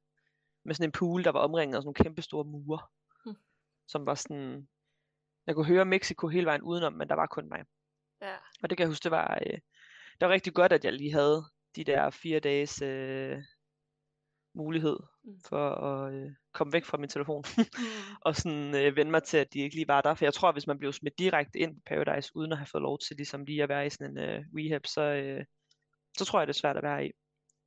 med 0.64 0.74
sådan 0.74 0.88
en 0.88 0.92
pool, 0.92 1.24
der 1.24 1.30
var 1.30 1.40
omringet 1.40 1.76
af 1.76 1.82
sådan 1.82 1.87
nogle 1.87 2.04
kæmpe 2.04 2.22
store 2.22 2.44
mure. 2.44 2.80
Mm. 3.26 3.37
Som 3.87 4.06
var 4.06 4.14
sådan, 4.14 4.68
jeg 5.46 5.54
kunne 5.54 5.66
høre 5.66 5.84
Mexico 5.84 6.28
hele 6.28 6.46
vejen 6.46 6.62
udenom, 6.62 6.92
men 6.92 7.08
der 7.08 7.14
var 7.14 7.26
kun 7.26 7.48
mig. 7.48 7.64
Ja. 8.22 8.37
Og 8.62 8.70
det 8.70 8.76
kan 8.76 8.84
jeg 8.84 8.88
huske, 8.88 9.04
det 9.04 9.10
var, 9.10 9.38
øh, 9.46 9.58
det 10.20 10.28
var 10.28 10.30
rigtig 10.30 10.54
godt, 10.54 10.72
at 10.72 10.84
jeg 10.84 10.92
lige 10.92 11.12
havde 11.12 11.44
de 11.76 11.84
der 11.84 12.10
fire 12.10 12.40
dages 12.40 12.82
øh, 12.82 13.42
mulighed 14.54 14.96
Mm. 15.24 15.40
for 15.48 15.70
at 15.70 16.14
øh, 16.14 16.30
komme 16.52 16.72
væk 16.72 16.84
fra 16.84 16.96
min 16.98 17.08
telefon. 17.08 17.44
Mm. 17.58 18.16
og 18.20 18.36
sådan 18.36 18.74
øh, 18.76 18.96
vende 18.96 19.10
mig 19.10 19.22
til, 19.22 19.36
at 19.36 19.52
de 19.52 19.58
ikke 19.60 19.74
lige 19.76 19.88
var 19.88 20.00
der. 20.00 20.14
For 20.14 20.24
jeg 20.24 20.34
tror, 20.34 20.48
at 20.48 20.54
hvis 20.54 20.66
man 20.66 20.78
blev 20.78 20.92
smidt 20.92 21.18
direkte 21.18 21.58
ind 21.58 21.74
på 21.76 21.80
Paradise, 21.86 22.30
uden 22.34 22.52
at 22.52 22.58
have 22.58 22.66
fået 22.66 22.82
lov 22.82 22.98
til 22.98 23.16
ligesom 23.16 23.44
lige 23.44 23.62
at 23.62 23.68
være 23.68 23.86
i 23.86 23.90
sådan 23.90 24.10
en 24.10 24.18
øh, 24.18 24.44
rehab, 24.56 24.86
så, 24.86 25.00
øh, 25.02 25.44
så 26.18 26.24
tror 26.24 26.40
jeg, 26.40 26.46
det 26.46 26.54
er 26.54 26.58
svært 26.58 26.76
at 26.76 26.82
være 26.82 27.06
i. 27.06 27.10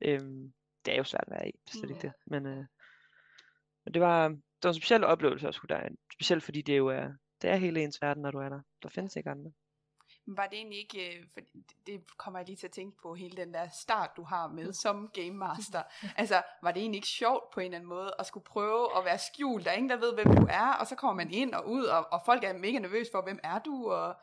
Øhm, 0.04 0.52
det 0.84 0.92
er 0.92 0.98
jo 0.98 1.04
svært 1.04 1.24
at 1.26 1.30
være 1.32 1.48
i, 1.48 1.52
det 1.66 1.74
er 1.74 1.78
slet 1.78 1.90
ikke 1.90 2.00
Ja. 2.06 2.08
det. 2.08 2.12
Men, 2.26 2.46
øh, 2.46 2.64
men 3.84 3.94
det 3.94 4.02
var, 4.02 4.28
det 4.28 4.38
var 4.64 4.68
en 4.70 4.74
speciel 4.74 5.04
oplevelse 5.04 5.48
at 5.48 5.54
skulle 5.54 5.76
derind. 5.76 5.96
Specielt 6.14 6.42
fordi 6.42 6.62
det 6.62 6.76
jo 6.78 6.86
er, 6.88 7.08
det 7.42 7.50
er 7.50 7.56
hele 7.56 7.82
ens 7.82 8.02
verden, 8.02 8.22
når 8.22 8.30
du 8.30 8.38
er 8.38 8.48
der. 8.48 8.60
Der 8.82 8.88
findes 8.88 9.16
ikke 9.16 9.30
andre. 9.30 9.50
Var 10.36 10.46
det 10.46 10.56
egentlig 10.58 10.78
ikke, 10.78 11.18
øh, 11.18 11.24
for 11.32 11.40
det- 11.40 11.86
det 11.86 12.16
kommer 12.16 12.38
jeg 12.38 12.46
lige 12.46 12.56
til 12.56 12.66
at 12.66 12.72
tænke 12.72 12.96
på, 13.02 13.14
hele 13.14 13.36
den 13.36 13.54
der 13.54 13.68
start, 13.82 14.10
du 14.16 14.22
har 14.22 14.48
med 14.48 14.72
som 14.72 15.10
game 15.14 15.30
master. 15.34 15.82
Altså, 16.20 16.42
var 16.62 16.72
det 16.72 16.80
egentlig 16.80 16.98
ikke 16.98 17.08
sjovt 17.08 17.50
på 17.54 17.60
en 17.60 17.64
eller 17.66 17.76
anden 17.78 17.88
måde, 17.88 18.10
at 18.18 18.26
skulle 18.26 18.44
prøve 18.44 18.98
at 18.98 19.04
være 19.04 19.18
skjult? 19.18 19.64
Der 19.64 19.70
er 19.70 19.74
ingen, 19.74 19.90
der 19.90 19.96
ved, 19.96 20.14
hvem 20.14 20.36
du 20.36 20.46
er, 20.50 20.72
og 20.80 20.86
så 20.86 20.96
kommer 20.96 21.24
man 21.24 21.30
ind 21.32 21.54
og 21.54 21.68
ud, 21.68 21.84
og, 21.84 22.12
og 22.12 22.20
folk 22.24 22.44
er 22.44 22.52
mega 22.52 22.78
nervøse 22.78 23.10
for, 23.12 23.22
hvem 23.22 23.38
er 23.42 23.58
du? 23.58 23.90
Og, 23.92 24.14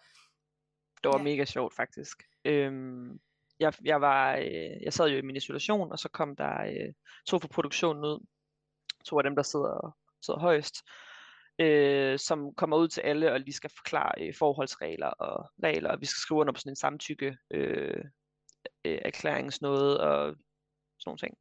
Det 1.03 1.11
var 1.13 1.17
Ja. 1.17 1.23
mega 1.23 1.45
sjovt 1.45 1.73
faktisk. 1.75 2.23
Øhm, 2.45 3.19
jeg, 3.59 3.73
jeg, 3.83 4.01
var, 4.01 4.35
øh, 4.35 4.81
jeg 4.83 4.93
sad 4.93 5.07
jo 5.09 5.17
i 5.17 5.21
min 5.21 5.35
isolation, 5.35 5.91
og 5.91 5.99
så 5.99 6.09
kom 6.09 6.35
der 6.35 6.61
øh, 6.61 6.93
to 7.27 7.39
fra 7.39 7.47
produktionen 7.47 8.03
ud. 8.03 8.25
To 9.05 9.17
af 9.17 9.23
dem, 9.23 9.35
der 9.35 9.43
sidder, 9.43 9.97
sidder 10.21 10.39
højst. 10.39 10.75
Øh, 11.59 12.19
som 12.19 12.53
kommer 12.55 12.77
ud 12.77 12.87
til 12.87 13.01
alle 13.01 13.31
og 13.31 13.39
lige 13.39 13.53
skal 13.53 13.69
forklare 13.77 14.11
øh, 14.27 14.33
forholdsregler 14.39 15.07
og 15.07 15.49
regler. 15.63 15.89
Og 15.91 16.01
vi 16.01 16.05
skal 16.05 16.17
skrive 16.19 16.39
under 16.39 16.53
på 16.53 16.59
sådan 16.59 16.71
en 16.71 16.75
samtykke 16.75 17.37
øh, 17.51 18.03
øh, 18.85 18.99
erklæringsnåde 19.01 19.99
og 20.01 20.35
sådan 20.99 21.05
nogle 21.05 21.17
ting. 21.17 21.37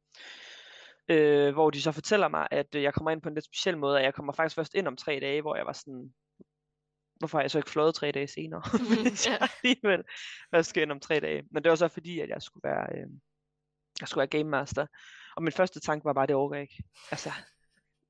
Øh, 1.09 1.53
hvor 1.53 1.69
de 1.69 1.81
så 1.81 1.91
fortæller 1.91 2.27
mig, 2.27 2.47
at 2.51 2.75
øh, 2.75 2.83
jeg 2.83 2.93
kommer 2.93 3.11
ind 3.11 3.21
på 3.21 3.29
en 3.29 3.35
lidt 3.35 3.45
speciel 3.45 3.77
måde, 3.77 3.95
og 3.97 4.03
jeg 4.03 4.13
kommer 4.13 4.33
faktisk 4.33 4.55
først 4.55 4.75
ind 4.75 4.87
om 4.87 4.97
tre 4.97 5.19
dage, 5.21 5.41
hvor 5.41 5.55
jeg 5.55 5.65
var 5.65 5.73
sådan, 5.73 6.13
hvorfor 7.19 7.37
har 7.37 7.43
jeg 7.43 7.51
så 7.51 7.57
ikke 7.59 7.69
fløjet 7.69 7.95
tre 7.95 8.11
dage 8.11 8.27
senere? 8.27 8.61
Hvis 9.09 9.27
jeg 9.27 9.37
Ja. 9.41 9.47
alligevel 9.63 10.03
først 10.55 10.69
skal 10.69 10.83
ind 10.83 10.91
om 10.91 10.99
tre 10.99 11.19
dage. 11.19 11.43
Men 11.51 11.63
det 11.63 11.69
var 11.69 11.75
så 11.75 11.87
fordi, 11.87 12.19
at 12.19 12.29
jeg 12.29 12.41
skulle 12.41 12.61
være, 12.63 12.87
øh, 12.91 13.07
jeg 14.01 14.07
skulle 14.07 14.19
være 14.21 14.27
game 14.39 14.49
master. 14.49 14.85
Og 15.35 15.43
min 15.43 15.51
første 15.51 15.79
tanke 15.79 16.05
var 16.05 16.13
bare, 16.13 16.27
det 16.27 16.35
overgår 16.35 16.55
jeg 16.55 16.61
ikke. 16.61 16.83
Altså, 17.11 17.29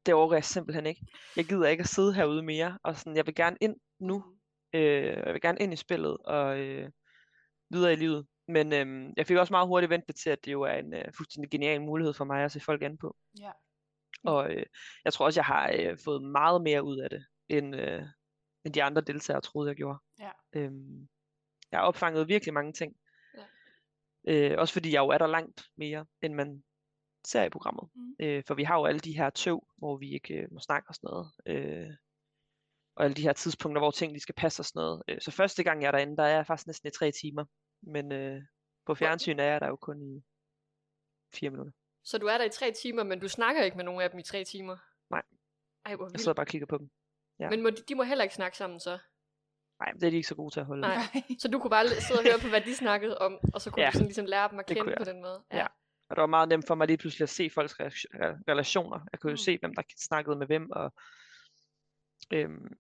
det 0.05 0.13
overgår 0.13 0.35
jeg 0.35 0.43
simpelthen 0.43 0.85
ikke. 0.85 1.07
Jeg 1.35 1.45
gider 1.45 1.67
ikke 1.67 1.81
at 1.81 1.87
sidde 1.87 2.13
herude 2.13 2.43
mere, 2.43 2.79
og 2.83 2.97
sådan, 2.97 3.15
jeg 3.15 3.25
vil 3.25 3.35
gerne 3.35 3.57
ind 3.61 3.75
nu. 3.99 4.23
Øh, 4.73 5.05
jeg 5.05 5.33
vil 5.33 5.41
gerne 5.41 5.59
ind 5.59 5.73
i 5.73 5.75
spillet 5.75 6.17
og 6.17 6.59
øh, 6.59 6.89
videre 7.69 7.93
i 7.93 7.95
livet. 7.95 8.27
Men 8.47 8.73
øh, 8.73 9.13
jeg 9.17 9.27
fik 9.27 9.37
også 9.37 9.53
meget 9.53 9.67
hurtigt 9.67 9.89
vendt 9.89 10.07
det 10.07 10.15
til, 10.15 10.29
at 10.29 10.45
det 10.45 10.51
jo 10.51 10.61
er 10.61 10.73
en 10.73 10.93
øh, 10.93 11.13
fuldstændig 11.17 11.51
genial 11.51 11.81
mulighed 11.81 12.13
for 12.13 12.25
mig 12.25 12.43
at 12.43 12.51
se 12.51 12.59
folk 12.59 12.83
an 12.83 12.97
på. 12.97 13.15
Ja. 13.39 13.51
Og 14.23 14.51
øh, 14.51 14.65
jeg 15.05 15.13
tror 15.13 15.25
også, 15.25 15.39
jeg 15.39 15.45
har 15.45 15.71
øh, 15.79 15.97
fået 16.03 16.23
meget 16.23 16.61
mere 16.61 16.83
ud 16.83 16.97
af 16.97 17.09
det, 17.09 17.25
end, 17.49 17.75
øh, 17.75 18.03
end 18.65 18.73
de 18.73 18.83
andre 18.83 19.01
deltagere 19.01 19.41
troede, 19.41 19.69
jeg 19.69 19.75
gjorde. 19.75 19.99
Ja. 20.19 20.31
Øhm, 20.53 21.07
jeg 21.71 21.79
har 21.79 21.87
opfanget 21.87 22.27
virkelig 22.27 22.53
mange 22.53 22.73
ting. 22.73 22.95
Ja. 23.37 24.51
Øh, 24.51 24.59
også 24.59 24.73
fordi 24.73 24.93
jeg 24.93 24.99
jo 24.99 25.07
er 25.07 25.17
der 25.17 25.27
langt 25.27 25.65
mere, 25.77 26.05
end 26.21 26.33
man 26.33 26.63
serieprogrammet. 27.27 27.89
Mm. 27.95 28.15
Øh, 28.19 28.43
for 28.47 28.53
vi 28.55 28.63
har 28.63 28.75
jo 28.79 28.85
alle 28.85 28.99
de 28.99 29.17
her 29.17 29.29
tøv, 29.29 29.67
hvor 29.77 29.97
vi 29.97 30.13
ikke 30.13 30.33
øh, 30.33 30.47
må 30.53 30.59
snakke 30.59 30.89
og 30.89 30.95
sådan 30.95 31.07
noget. 31.11 31.31
Øh, 31.45 31.89
og 32.95 33.03
alle 33.03 33.15
de 33.15 33.21
her 33.21 33.33
tidspunkter, 33.33 33.81
hvor 33.81 33.91
ting 33.91 34.15
de 34.15 34.19
skal 34.19 34.35
passe 34.35 34.61
og 34.61 34.65
sådan 34.65 34.79
noget. 34.79 35.03
Øh, 35.07 35.21
så 35.21 35.31
første 35.31 35.63
gang 35.63 35.81
jeg 35.81 35.87
er 35.87 35.91
derinde, 35.91 36.17
der 36.17 36.23
er 36.23 36.35
jeg 36.35 36.47
faktisk 36.47 36.67
næsten 36.67 36.87
i 36.87 36.91
tre 36.91 37.11
timer. 37.11 37.45
Men 37.81 38.11
øh, 38.11 38.41
på 38.85 38.95
fjernsyn 38.95 39.39
er 39.39 39.43
jeg 39.43 39.61
der 39.61 39.67
jo 39.67 39.75
kun 39.75 40.01
i 40.01 40.23
fire 41.33 41.49
minutter. 41.49 41.73
Så 42.03 42.17
du 42.17 42.25
er 42.27 42.37
der 42.37 42.45
i 42.45 42.49
tre 42.49 42.71
timer, 42.71 43.03
men 43.03 43.19
du 43.19 43.29
snakker 43.29 43.63
ikke 43.63 43.77
med 43.77 43.85
nogen 43.85 44.01
af 44.01 44.09
dem 44.09 44.19
i 44.19 44.23
tre 44.23 44.43
timer? 44.43 44.77
Nej. 45.09 45.23
Ej, 45.85 45.95
hvor 45.95 46.09
Jeg 46.11 46.19
sidder 46.19 46.33
bare 46.33 46.43
og 46.43 46.47
kigger 46.47 46.67
på 46.67 46.77
dem. 46.77 46.89
ja. 47.39 47.49
Men 47.49 47.61
må, 47.63 47.69
de, 47.69 47.83
de 47.89 47.95
må 47.95 48.03
heller 48.03 48.23
ikke 48.23 48.35
snakke 48.35 48.57
sammen 48.57 48.79
så? 48.79 48.97
Nej, 49.79 49.91
det 49.91 50.03
er 50.03 50.09
de 50.09 50.15
ikke 50.15 50.27
så 50.27 50.35
gode 50.35 50.53
til 50.53 50.59
at 50.59 50.65
holde. 50.65 50.81
Nej. 50.81 50.97
Så 51.39 51.47
du 51.47 51.59
kunne 51.59 51.69
bare 51.69 51.87
sidde 51.87 52.19
og 52.19 52.23
høre 52.23 52.39
på, 52.43 52.47
hvad 52.47 52.61
de 52.61 52.75
snakkede 52.75 53.17
om, 53.17 53.39
og 53.53 53.61
så 53.61 53.71
kunne 53.71 53.83
Ja, 53.83 53.89
du 53.89 53.93
sådan 53.93 54.07
ligesom 54.07 54.25
lære 54.25 54.49
dem 54.49 54.59
at 54.59 54.65
kende 54.65 54.95
på 54.97 55.03
den 55.03 55.21
måde? 55.21 55.43
Ja. 55.53 55.67
Og 56.09 56.15
det 56.15 56.21
var 56.21 56.27
meget 56.27 56.49
nemt 56.49 56.67
for 56.67 56.75
mig 56.75 56.87
lige 56.87 56.97
pludselig 56.97 57.23
at 57.23 57.29
se 57.29 57.49
folks 57.49 57.73
re- 57.73 57.85
re- 58.13 58.43
relationer. 58.47 58.99
Jeg 59.11 59.19
kunne 59.19 59.31
jo 59.31 59.33
Mm. 59.33 59.37
se, 59.37 59.57
hvem 59.57 59.75
der 59.75 59.81
snakkede 59.97 60.35
med 60.35 60.47
hvem, 60.47 60.71
og 60.71 60.93
øhm, 62.33 62.77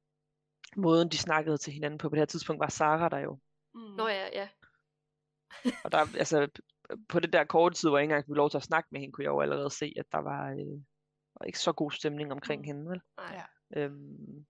måden 0.75 1.09
de 1.09 1.17
snakkede 1.17 1.57
til 1.57 1.73
hinanden 1.73 1.97
på. 1.97 2.09
På 2.09 2.15
det 2.15 2.21
her 2.21 2.25
tidspunkt 2.25 2.59
var 2.59 2.67
Sara 2.69 3.09
der 3.09 3.17
jo. 3.19 3.39
Mm. 3.73 3.79
Nå 3.81 4.07
ja, 4.07 4.27
ja. 4.33 4.49
Og 5.83 5.91
der, 5.91 5.97
altså, 6.17 6.47
på 7.09 7.19
det 7.19 7.33
der 7.33 7.43
korte 7.43 7.75
tid, 7.75 7.89
hvor 7.89 7.97
jeg 7.97 8.03
ikke 8.03 8.11
engang 8.13 8.25
fik 8.25 8.35
lov 8.35 8.49
til 8.49 8.57
at 8.57 8.63
snakke 8.63 8.87
med 8.91 8.99
hende, 8.99 9.13
kunne 9.13 9.23
jeg 9.23 9.29
jo 9.29 9.41
allerede 9.41 9.69
se, 9.69 9.93
at 9.97 10.05
der 10.11 10.17
var, 10.17 10.51
øh, 10.51 10.81
var 11.39 11.45
ikke 11.45 11.59
så 11.59 11.71
god 11.73 11.91
stemning 11.91 12.31
omkring 12.31 12.61
Mm. 12.61 12.65
hende. 12.65 12.89
Vel? 12.91 13.01
Nej. 13.17 13.41
Ja. 13.75 13.81
Øhm, 13.81 14.45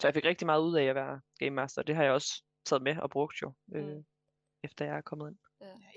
så 0.00 0.06
jeg 0.06 0.14
fik 0.14 0.24
rigtig 0.24 0.46
meget 0.46 0.60
ud 0.62 0.76
af 0.76 0.84
at 0.84 0.94
være 0.94 1.20
Game 1.38 1.50
Master, 1.50 1.82
og 1.82 1.86
det 1.86 1.96
har 1.96 2.02
jeg 2.02 2.12
også 2.12 2.42
taget 2.64 2.82
med 2.82 2.96
og 2.98 3.10
brugt 3.10 3.42
jo, 3.42 3.52
øh, 3.74 3.84
Mm. 3.96 4.04
efter 4.64 4.84
jeg 4.84 4.96
er 4.96 5.00
kommet 5.00 5.28
ind. 5.30 5.38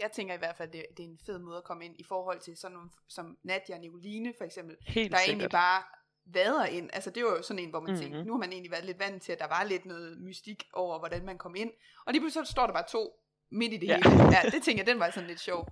Jeg 0.02 0.12
tænker 0.12 0.34
i 0.34 0.38
hvert 0.38 0.56
fald, 0.58 0.72
det, 0.72 0.86
det 0.98 1.06
er 1.06 1.10
en 1.10 1.20
fed 1.26 1.40
måde 1.40 1.58
at 1.58 1.64
komme 1.64 1.86
ind 1.86 1.96
i 2.00 2.04
forhold 2.04 2.40
til 2.40 2.58
sådan 2.58 2.74
nogle 2.76 2.90
som 3.08 3.38
Nadia 3.44 3.76
og 3.76 3.82
Nicoline 3.82 4.34
for 4.38 4.46
eksempel, 4.46 4.76
Helt 4.88 5.12
der 5.12 5.18
sikkert. 5.18 5.30
egentlig 5.30 5.50
bare 5.52 5.84
vader 6.26 6.66
ind. 6.66 6.90
Altså 6.94 7.10
det 7.10 7.24
var 7.24 7.30
jo 7.30 7.42
sådan 7.42 7.64
en, 7.64 7.70
hvor 7.70 7.80
man 7.80 7.92
mm-hmm. 7.92 8.04
Mhm. 8.06 8.12
tænkte, 8.14 8.28
nu 8.28 8.34
har 8.34 8.40
man 8.40 8.52
egentlig 8.52 8.72
været 8.72 8.86
lidt 8.86 9.00
vant 9.00 9.24
til, 9.24 9.32
at 9.32 9.40
der 9.40 9.48
var 9.48 9.64
lidt 9.64 9.86
noget 9.86 10.22
mystik 10.22 10.64
over, 10.74 11.00
hvordan 11.00 11.26
man 11.26 11.38
kom 11.38 11.56
ind. 11.56 11.72
Og 12.06 12.14
lige 12.14 12.22
pludselig 12.22 12.48
så 12.48 12.52
står 12.52 12.66
der 12.68 12.74
bare 12.74 12.88
to 12.90 13.14
midt 13.52 13.74
i 13.74 13.78
det 13.78 13.88
Ja. 13.88 13.96
hele. 13.96 14.24
Ja, 14.24 14.50
det 14.52 14.64
tænker 14.64 14.84
jeg, 14.84 14.88
den 14.88 15.00
var 15.00 15.10
sådan 15.10 15.28
lidt 15.28 15.40
sjov. 15.40 15.68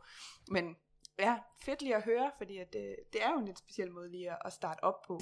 Men 0.47 0.75
ja, 1.19 1.35
fedt 1.65 1.81
lige 1.81 1.95
at 1.95 2.03
høre, 2.03 2.31
fordi 2.37 2.57
at, 2.57 2.75
øh, 2.75 2.81
det 3.13 3.23
er 3.23 3.31
jo 3.31 3.39
en 3.39 3.45
lidt 3.45 3.59
speciel 3.59 3.91
måde 3.91 4.11
lige 4.11 4.31
at, 4.31 4.37
at 4.45 4.53
starte 4.53 4.83
op 4.83 5.01
på. 5.07 5.19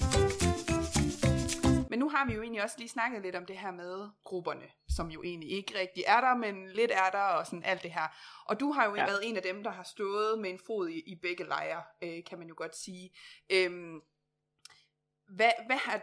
Men 1.89 1.99
nu 1.99 2.09
har 2.09 2.25
vi 2.25 2.33
jo 2.33 2.41
egentlig 2.41 2.63
også 2.63 2.75
lige 2.77 2.89
snakket 2.89 3.21
lidt 3.21 3.35
om 3.35 3.45
det 3.45 3.57
her 3.57 3.71
med 3.71 4.09
grupperne, 4.23 4.71
som 4.89 5.07
jo 5.07 5.23
egentlig 5.23 5.49
ikke 5.49 5.79
rigtig 5.79 6.03
er 6.07 6.21
der, 6.21 6.35
men 6.35 6.69
lidt 6.71 6.91
er 6.91 7.09
der, 7.11 7.23
og 7.23 7.45
sådan 7.45 7.63
alt 7.63 7.83
det 7.83 7.91
her. 7.91 8.07
Og 8.45 8.59
du 8.59 8.71
har 8.71 8.85
jo 8.85 8.95
ja. 8.95 9.05
Været 9.05 9.29
en 9.29 9.37
af 9.37 9.43
dem, 9.43 9.63
der 9.63 9.71
har 9.71 9.83
stået 9.83 10.39
med 10.39 10.49
en 10.49 10.59
fod 10.67 10.89
i, 10.89 10.99
i 10.99 11.15
begge 11.15 11.43
lejre, 11.43 11.83
øh, 12.01 12.23
kan 12.23 12.39
man 12.39 12.47
jo 12.47 12.53
godt 12.57 12.75
sige. 12.75 13.11
Øhm, 13.49 14.01
hvad, 15.27 15.51
hvad 15.65 15.77
har, 15.77 16.01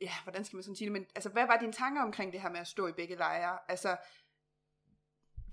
ja, 0.00 0.12
hvordan 0.22 0.44
skal 0.44 0.56
man 0.56 0.62
sådan 0.62 0.76
sige 0.76 0.86
det, 0.86 0.92
men 0.92 1.06
altså, 1.14 1.30
hvad 1.30 1.46
var 1.46 1.56
dine 1.56 1.72
tanker 1.72 2.02
omkring 2.02 2.32
det 2.32 2.40
her 2.40 2.50
med 2.50 2.60
at 2.60 2.66
stå 2.66 2.86
i 2.86 2.92
begge 2.92 3.16
lejre? 3.16 3.58
Altså, 3.68 3.96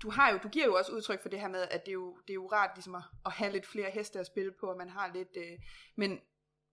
du 0.02 0.10
har 0.10 0.30
jo, 0.32 0.38
du 0.38 0.48
giver 0.48 0.66
jo 0.66 0.74
også 0.74 0.92
udtryk 0.92 1.22
for 1.22 1.28
det 1.28 1.40
her 1.40 1.48
med, 1.48 1.62
at 1.70 1.86
det 1.86 1.88
er 1.88 1.92
jo, 1.92 2.16
det 2.20 2.30
er 2.30 2.34
jo 2.34 2.48
rart 2.52 2.70
ligesom 2.74 2.94
at, 2.94 3.02
at 3.26 3.32
have 3.32 3.52
lidt 3.52 3.66
flere 3.66 3.90
heste 3.90 4.20
at 4.20 4.26
spille 4.26 4.52
på, 4.60 4.66
og 4.66 4.76
man 4.76 4.88
har 4.88 5.12
lidt, 5.12 5.36
øh, 5.36 5.58
men, 5.96 6.20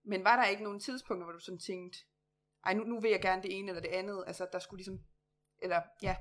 men 0.04 0.24
var 0.24 0.36
der 0.36 0.44
ikke 0.44 0.62
nogen 0.62 0.80
tidspunkter, 0.80 1.24
hvor 1.24 1.32
du 1.32 1.40
sådan 1.40 1.58
tænkte, 1.58 1.98
ej, 2.64 2.74
nu, 2.74 2.84
nu 2.84 3.00
vil 3.00 3.10
jeg 3.10 3.20
gerne 3.22 3.42
det 3.42 3.58
ene 3.58 3.68
eller 3.68 3.82
det 3.82 3.88
andet, 3.88 4.24
altså 4.26 4.46
der 4.52 4.58
skulle 4.58 4.78
ligesom, 4.78 5.00
eller 5.62 5.82
ja, 6.02 6.16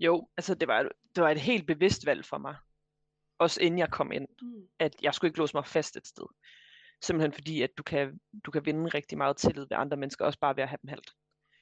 Jo, 0.00 0.28
altså 0.36 0.54
det 0.54 0.68
var, 0.68 0.82
det 1.16 1.22
var 1.22 1.30
et 1.30 1.40
helt 1.40 1.66
bevidst 1.66 2.06
valg 2.06 2.24
for 2.24 2.38
mig. 2.38 2.56
Også 3.38 3.60
inden 3.62 3.78
jeg 3.78 3.90
kom 3.90 4.12
ind. 4.12 4.28
mm. 4.42 4.68
at 4.78 4.96
jeg 5.02 5.14
skulle 5.14 5.28
ikke 5.28 5.38
låse 5.38 5.56
mig 5.56 5.66
fast 5.66 5.96
et 5.96 6.06
sted. 6.06 6.24
Simpelthen 7.02 7.32
fordi, 7.32 7.62
at 7.62 7.70
du 7.78 7.82
kan, 7.82 8.20
du 8.44 8.50
kan 8.50 8.66
vinde 8.66 8.88
rigtig 8.88 9.18
meget 9.18 9.36
tillid 9.36 9.66
ved 9.70 9.76
andre 9.76 9.96
mennesker, 9.96 10.24
også 10.24 10.38
bare 10.38 10.56
ved 10.56 10.62
at 10.62 10.68
have 10.68 10.78
dem 10.82 10.88
halvt. 10.88 11.12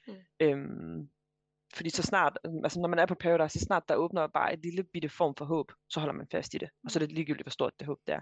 Mm. 0.07 0.15
Øhm, 0.39 1.09
fordi 1.75 1.89
så 1.89 2.03
snart, 2.03 2.37
altså 2.63 2.79
når 2.79 2.87
man 2.87 2.99
er 2.99 3.05
på 3.05 3.15
Paradise, 3.15 3.59
så 3.59 3.65
snart 3.65 3.89
der 3.89 3.95
åbner 3.95 4.27
bare 4.27 4.53
et 4.53 4.59
lille 4.59 4.83
bitte 4.83 5.09
form 5.09 5.35
for 5.35 5.45
håb, 5.45 5.71
så 5.89 5.99
holder 5.99 6.13
man 6.13 6.27
fast 6.31 6.53
i 6.53 6.57
det. 6.57 6.69
Og 6.83 6.91
så 6.91 6.99
er 6.99 7.05
det 7.05 7.11
ligegyldigt, 7.11 7.45
hvor 7.45 7.51
stort 7.51 7.73
det 7.79 7.87
håb 7.87 7.99
det 8.07 8.15
er. 8.15 8.21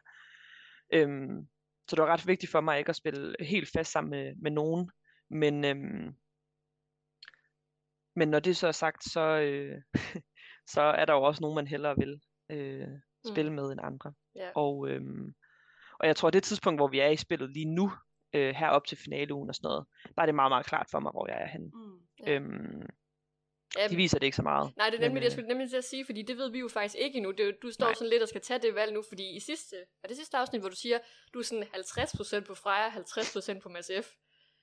Øhm, 0.94 1.48
så 1.88 1.96
det 1.96 2.04
var 2.04 2.13
ret 2.13 2.28
vigtigt 2.28 2.52
for 2.52 2.62
mig 2.62 2.80
ikke 2.80 2.89
at 2.89 2.96
spille 2.96 3.36
helt 3.39 3.70
fast 3.70 3.92
sammen 3.92 4.12
med, 4.12 4.36
med 4.36 4.52
nogen. 4.52 4.92
Men, 5.30 5.65
øhm, 5.65 6.15
men 8.15 8.30
når 8.30 8.39
det 8.39 8.58
så 8.58 8.68
er 8.68 8.72
sagt, 8.72 9.04
så, 9.04 9.22
øh, 9.22 9.82
så 10.74 10.82
er 10.82 11.06
der 11.06 11.13
jo 11.13 11.24
også 11.24 11.42
nogen, 11.42 11.56
man 11.56 11.68
hellere 11.68 11.96
vil 11.98 12.22
øh, 12.50 12.88
spille 13.32 13.54
med 13.54 13.72
end 13.72 13.80
andre. 13.84 14.13
Ja. 14.36 14.50
Og, 14.56 14.89
øhm, 14.89 15.34
og 16.00 16.08
jeg 16.08 16.15
tror, 16.15 16.30
det 16.30 16.44
tidspunkt, 16.44 16.80
hvor 16.80 16.88
vi 16.88 17.00
er 17.00 17.10
i 17.10 17.15
spillet 17.15 17.50
lige 17.50 17.65
nu, 17.65 17.92
øh, 18.34 18.56
her 18.56 18.70
op 18.70 18.88
til 18.88 18.98
finaleugen 18.98 19.50
og 19.50 19.56
sådan 19.56 19.68
noget, 19.68 19.86
der 20.15 20.22
er 20.22 20.26
det 20.26 20.36
meget, 20.36 20.52
meget 20.52 20.65
klart 20.65 20.88
for 20.92 21.00
mig, 21.00 21.12
hvor 21.12 21.28
jeg 21.28 21.42
er 21.42 21.48
henne. 21.48 21.72
Mm. 21.74 22.00
Ja. 22.26 22.34
Øhm, 22.34 22.89
de 23.89 23.96
viser 23.96 24.20
det 24.20 24.26
ikke 24.26 24.36
så 24.36 24.42
meget. 24.42 24.78
Nej, 24.78 24.89
det 24.89 24.96
er 24.96 25.02
men, 25.02 25.10
nemlig 25.10 25.22
det, 25.22 25.26
jeg 25.26 25.32
øh, 25.32 25.32
skulle 25.32 25.48
nemlig 25.48 25.70
til 25.70 25.78
at 25.78 25.84
sige, 25.84 26.06
fordi 26.06 26.22
det 26.22 26.38
ved 26.38 26.52
vi 26.52 26.60
jo 26.60 26.68
faktisk 26.68 26.96
ikke 26.96 27.18
endnu. 27.18 27.32
Det 27.32 27.58
du 27.62 27.72
står 27.72 27.86
Nej. 27.86 27.94
sådan 27.94 28.10
lidt 28.10 28.24
og 28.24 28.30
skal 28.30 28.42
tage 28.42 28.60
det 28.60 28.76
valg 28.76 28.94
nu, 28.94 29.04
fordi 29.10 29.36
i 29.36 29.39
sidste, 29.39 29.76
er 30.04 30.08
det 30.08 30.18
sidste 30.18 30.38
afsnit, 30.38 30.62
hvor 30.62 30.70
du 30.70 30.76
siger, 30.76 31.00
du 31.34 31.39
er 31.39 31.44
sådan 31.44 31.63
50% 31.63 32.46
på 32.48 32.56
Freja, 32.56 32.89
50% 32.89 33.60
på 33.60 33.70
Mads 33.70 33.92
F. 34.02 34.08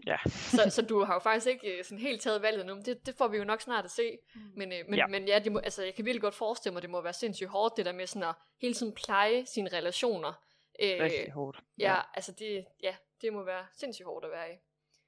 Ja. 0.06 0.16
så, 0.26 0.70
så 0.76 0.82
du 0.82 1.04
har 1.04 1.14
jo 1.14 1.18
faktisk 1.18 1.46
ikke 1.46 1.78
øh, 1.78 1.84
sådan 1.84 1.98
helt 1.98 2.20
taget 2.22 2.42
valget 2.42 2.66
nu, 2.66 2.74
men 2.74 2.84
det, 2.84 3.06
det 3.06 3.14
får 3.14 3.28
vi 3.28 3.36
jo 3.36 3.44
nok 3.44 3.60
snart 3.60 3.84
at 3.84 3.90
se. 3.90 4.18
Mm. 4.34 4.40
Men, 4.56 4.72
øh, 4.72 4.78
men, 4.86 4.94
Ja. 4.94 5.00
ja. 5.00 5.06
men 5.06 5.28
ja, 5.28 5.38
det 5.38 5.52
må, 5.52 5.58
altså, 5.58 5.84
jeg 5.84 5.94
kan 5.94 6.04
virkelig 6.04 6.22
godt 6.22 6.34
forestille 6.34 6.72
mig, 6.72 6.82
det 6.82 6.90
må 6.90 7.00
være 7.00 7.12
sindssygt 7.12 7.48
hårdt, 7.50 7.76
det 7.76 7.86
der 7.86 7.92
med 7.92 8.06
sådan 8.06 8.28
at 8.28 8.34
hele 8.60 8.74
tiden 8.74 8.94
pleje 8.94 9.46
sine 9.46 9.70
relationer. 9.72 10.32
Øh, 10.82 11.00
Rigtig 11.00 11.32
hårdt. 11.32 11.60
ja, 11.78 12.00
altså 12.14 12.32
det, 12.32 12.64
ja, 12.82 12.96
det 13.22 13.32
må 13.32 13.42
være 13.44 13.66
sindssygt 13.76 14.06
hårdt 14.06 14.24
at 14.24 14.30
være 14.30 14.52
i. 14.52 14.56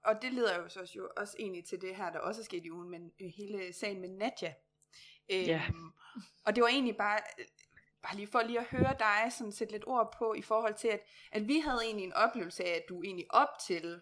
Og 0.04 0.22
det 0.22 0.32
leder 0.32 0.56
jo 0.62 0.68
så 0.68 0.80
også, 0.80 0.94
jo 0.96 1.08
også 1.16 1.36
egentlig 1.38 1.64
til 1.64 1.80
det 1.80 1.96
her, 1.96 2.12
der 2.12 2.18
også 2.18 2.40
er 2.40 2.44
sket 2.44 2.64
i 2.64 2.70
ugen, 2.70 2.90
men 2.90 3.12
øh, 3.20 3.28
hele 3.36 3.72
sagen 3.72 4.00
med 4.00 4.08
Nadja. 4.08 4.54
Øhm, 5.30 5.46
Ja. 5.46 5.62
Og 6.46 6.54
det 6.56 6.62
var 6.62 6.68
egentlig 6.68 6.96
bare, 6.96 7.18
øh, 7.38 7.44
bare 8.02 8.16
lige 8.16 8.26
for 8.26 8.42
lige 8.42 8.58
at 8.58 8.64
høre 8.64 8.94
dig 8.98 9.32
sådan 9.32 9.52
sætte 9.52 9.72
lidt 9.72 9.84
ord 9.86 10.14
på, 10.18 10.34
i 10.34 10.42
forhold 10.42 10.74
til, 10.74 10.88
at, 10.88 11.00
at 11.32 11.48
vi 11.48 11.58
havde 11.58 11.80
egentlig 11.84 12.04
en 12.04 12.12
oplevelse 12.12 12.64
af, 12.64 12.70
at 12.76 12.82
du 12.88 13.02
egentlig 13.02 13.26
op 13.30 13.48
til 13.66 14.00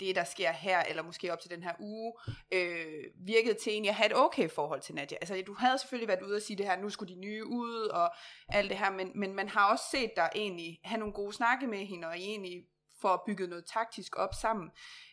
det, 0.00 0.16
der 0.16 0.24
sker 0.24 0.52
her, 0.52 0.82
eller 0.82 1.02
måske 1.02 1.32
op 1.32 1.40
til 1.40 1.50
den 1.50 1.62
her 1.62 1.72
uge, 1.80 2.12
øh, 2.52 3.04
virkede 3.26 3.54
til 3.54 3.72
egentlig 3.72 3.88
at 3.88 3.94
have 3.94 4.06
et 4.06 4.16
okay 4.16 4.48
forhold 4.48 4.80
til 4.80 4.94
Nadia. 4.94 5.18
Altså, 5.20 5.42
du 5.46 5.54
havde 5.54 5.78
selvfølgelig 5.78 6.08
været 6.08 6.22
ude 6.22 6.36
og 6.36 6.42
sige 6.42 6.56
det 6.56 6.66
her, 6.66 6.76
nu 6.76 6.90
skulle 6.90 7.14
de 7.14 7.20
nye 7.20 7.44
ud, 7.44 7.88
og 7.88 8.14
alt 8.48 8.70
det 8.70 8.78
her, 8.78 8.90
men, 8.90 9.12
men 9.14 9.34
man 9.34 9.48
har 9.48 9.72
også 9.72 9.84
set 9.90 10.10
dig 10.16 10.30
egentlig 10.34 10.80
have 10.84 10.98
nogle 10.98 11.14
gode 11.14 11.32
snakke 11.32 11.66
med 11.66 11.78
hende, 11.78 12.08
og 12.08 12.18
I 12.18 12.22
egentlig 12.22 12.64
får 13.00 13.22
bygget 13.26 13.48
noget 13.48 13.64
taktisk 13.66 14.16
op 14.16 14.34
sammen. 14.40 14.70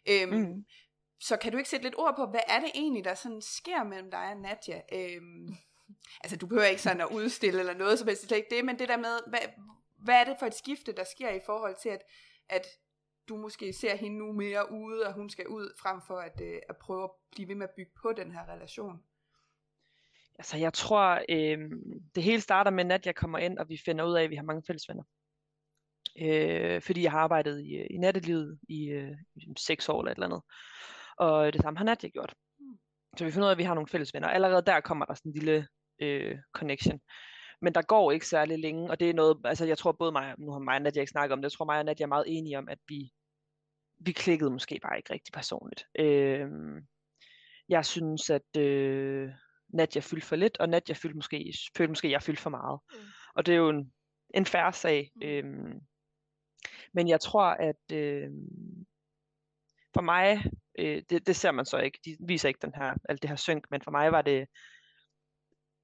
Øhm, 0.10 0.34
Mm. 0.34 0.66
Så 1.20 1.38
kan 1.38 1.52
du 1.52 1.58
ikke 1.58 1.70
sætte 1.70 1.86
lidt 1.86 1.96
ord 1.98 2.16
på, 2.16 2.26
hvad 2.26 2.42
er 2.48 2.60
det 2.60 2.72
egentlig, 2.76 3.04
der 3.04 3.14
sådan 3.14 3.42
sker 3.42 3.84
mellem 3.84 4.12
dig 4.12 4.30
og 4.30 4.38
Nadia? 4.38 4.82
Øhm, 4.92 5.56
altså, 6.24 6.38
du 6.38 6.48
behøver 6.48 6.68
ikke 6.68 6.82
sådan 6.82 7.02
at 7.02 7.12
udstille 7.12 7.60
eller 7.60 7.74
noget, 7.74 8.00
som 8.00 8.08
helst, 8.08 8.24
det 8.24 8.32
er 8.32 8.36
ikke 8.36 8.56
det, 8.56 8.66
men 8.66 8.80
det 8.80 8.90
der 8.90 8.98
med, 8.98 9.20
hvad, 9.28 9.40
hvad 10.04 10.16
er 10.16 10.24
det 10.24 10.36
for 10.40 10.46
et 10.46 10.56
skifte, 10.56 10.92
der 10.92 11.04
sker 11.04 11.30
i 11.30 11.40
forhold 11.46 11.76
til, 11.82 11.90
at, 11.90 12.02
at 12.50 12.68
du 13.30 13.38
måske 13.38 13.74
ser 13.74 13.96
hende 13.96 14.18
nu 14.18 14.32
mere 14.32 14.72
ude, 14.72 15.08
og 15.08 15.14
hun 15.14 15.30
skal 15.30 15.48
ud, 15.48 15.74
frem 15.82 16.02
for 16.08 16.18
at, 16.18 16.42
øh, 16.42 16.60
at 16.70 16.78
prøve 16.78 17.04
at 17.04 17.10
blive 17.32 17.48
ved 17.48 17.56
med 17.56 17.68
at 17.68 17.74
bygge 17.76 17.92
på 18.02 18.14
den 18.18 18.32
her 18.32 18.50
relation? 18.50 19.04
Altså, 20.40 20.58
jeg 20.58 20.74
tror, 20.74 21.22
øh, 21.30 21.70
det 22.16 22.24
hele 22.24 22.42
starter 22.42 22.72
med, 22.72 22.92
at 22.92 23.06
jeg 23.06 23.16
kommer 23.16 23.38
ind, 23.38 23.58
og 23.58 23.70
vi 23.70 23.82
finder 23.86 24.06
ud 24.06 24.14
af, 24.14 24.24
at 24.24 24.30
vi 24.30 24.36
har 24.36 24.44
mange 24.44 24.64
fælles 24.68 24.90
venner. 24.90 25.04
Øh, 26.22 26.82
fordi 26.82 27.04
jeg 27.04 27.12
har 27.12 27.20
arbejdet 27.20 27.62
i, 27.62 27.76
øh, 27.76 27.88
i 27.90 27.98
nattelivet 27.98 28.60
i, 28.70 28.90
øh, 28.90 29.12
seks 29.58 29.90
år 29.90 30.02
eller 30.02 30.12
et 30.12 30.16
eller 30.16 30.28
andet. 30.28 30.42
Og 31.18 31.54
det 31.54 31.62
samme 31.62 31.78
har 31.78 31.86
Nadia 31.86 32.10
gjort. 32.10 32.34
Mm. 32.60 32.78
Så 33.18 33.26
vi 33.26 33.32
finder 33.32 33.46
ud 33.46 33.50
af, 33.50 33.54
at 33.54 33.58
vi 33.58 33.64
har 33.64 33.74
nogle 33.74 33.88
fælles 33.88 34.14
venner. 34.14 34.28
Allerede 34.28 34.66
der 34.66 34.82
kommer 34.82 35.06
der 35.06 35.14
sådan 35.14 35.30
en 35.30 35.34
lille 35.34 35.68
øh, 36.00 36.38
connection. 36.54 37.00
Men 37.64 37.74
der 37.74 37.82
går 37.82 38.12
ikke 38.12 38.28
særlig 38.28 38.60
længe, 38.60 38.92
og 38.92 39.00
det 39.00 39.10
er 39.10 39.14
noget, 39.14 39.38
altså 39.46 39.66
jeg 39.66 39.78
tror 39.78 39.92
både 39.92 40.12
mig, 40.12 40.36
nu 40.38 40.52
har 40.52 40.60
mig 40.60 40.76
og 40.76 40.82
Nadia 40.82 41.02
ikke 41.02 41.12
snakket 41.12 41.34
om 41.34 41.40
det, 41.40 41.44
jeg 41.44 41.52
tror 41.52 41.66
mig 41.66 41.80
og 41.80 41.86
Nadia 41.86 42.04
er 42.04 42.08
meget 42.08 42.26
enige 42.28 42.58
om, 42.58 42.70
at 42.70 42.80
vi, 42.88 43.12
vi 44.00 44.12
klikkede 44.12 44.52
måske 44.52 44.80
bare 44.84 44.98
ikke 44.98 45.14
rigtig 45.14 45.34
personligt. 45.34 45.86
Øh, 46.00 46.48
jeg 47.70 47.86
synes, 47.86 48.30
at 48.30 48.58
øh, 48.58 49.30
Nadia 49.68 50.02
fyldte 50.02 50.28
for 50.28 50.36
lidt, 50.36 50.58
og 50.58 50.70
Nadia 50.70 50.96
fyldte 50.96 51.16
måske, 51.16 51.54
følte 51.78 51.92
måske, 51.92 52.08
at 52.08 52.12
jeg 52.12 52.24
fyldte 52.24 52.42
for 52.42 52.50
meget. 52.50 52.80
Mm. 52.94 53.00
Og 53.36 53.46
det 53.46 53.54
er 53.54 53.58
jo 53.58 53.70
en, 53.70 53.94
en 54.34 54.46
færre 54.46 54.74
sag. 54.74 55.12
Mm. 55.16 55.22
Øhm, 55.28 55.80
men 56.94 57.08
jeg 57.08 57.22
tror, 57.22 57.44
at 57.44 57.92
øh, 57.92 58.30
for 59.94 60.02
mig, 60.02 60.44
øh, 60.80 61.04
det, 61.10 61.28
det 61.28 61.36
ser 61.36 61.52
man 61.52 61.66
så 61.66 61.78
ikke, 61.78 62.00
de 62.06 62.18
viser 62.28 62.48
ikke 62.48 62.62
den 62.62 62.74
her, 62.76 62.94
alt 63.10 63.22
det 63.22 63.30
her 63.30 63.38
synk, 63.38 63.66
men 63.72 63.82
for 63.82 63.92
mig 63.92 64.12
var 64.12 64.22
det 64.22 64.48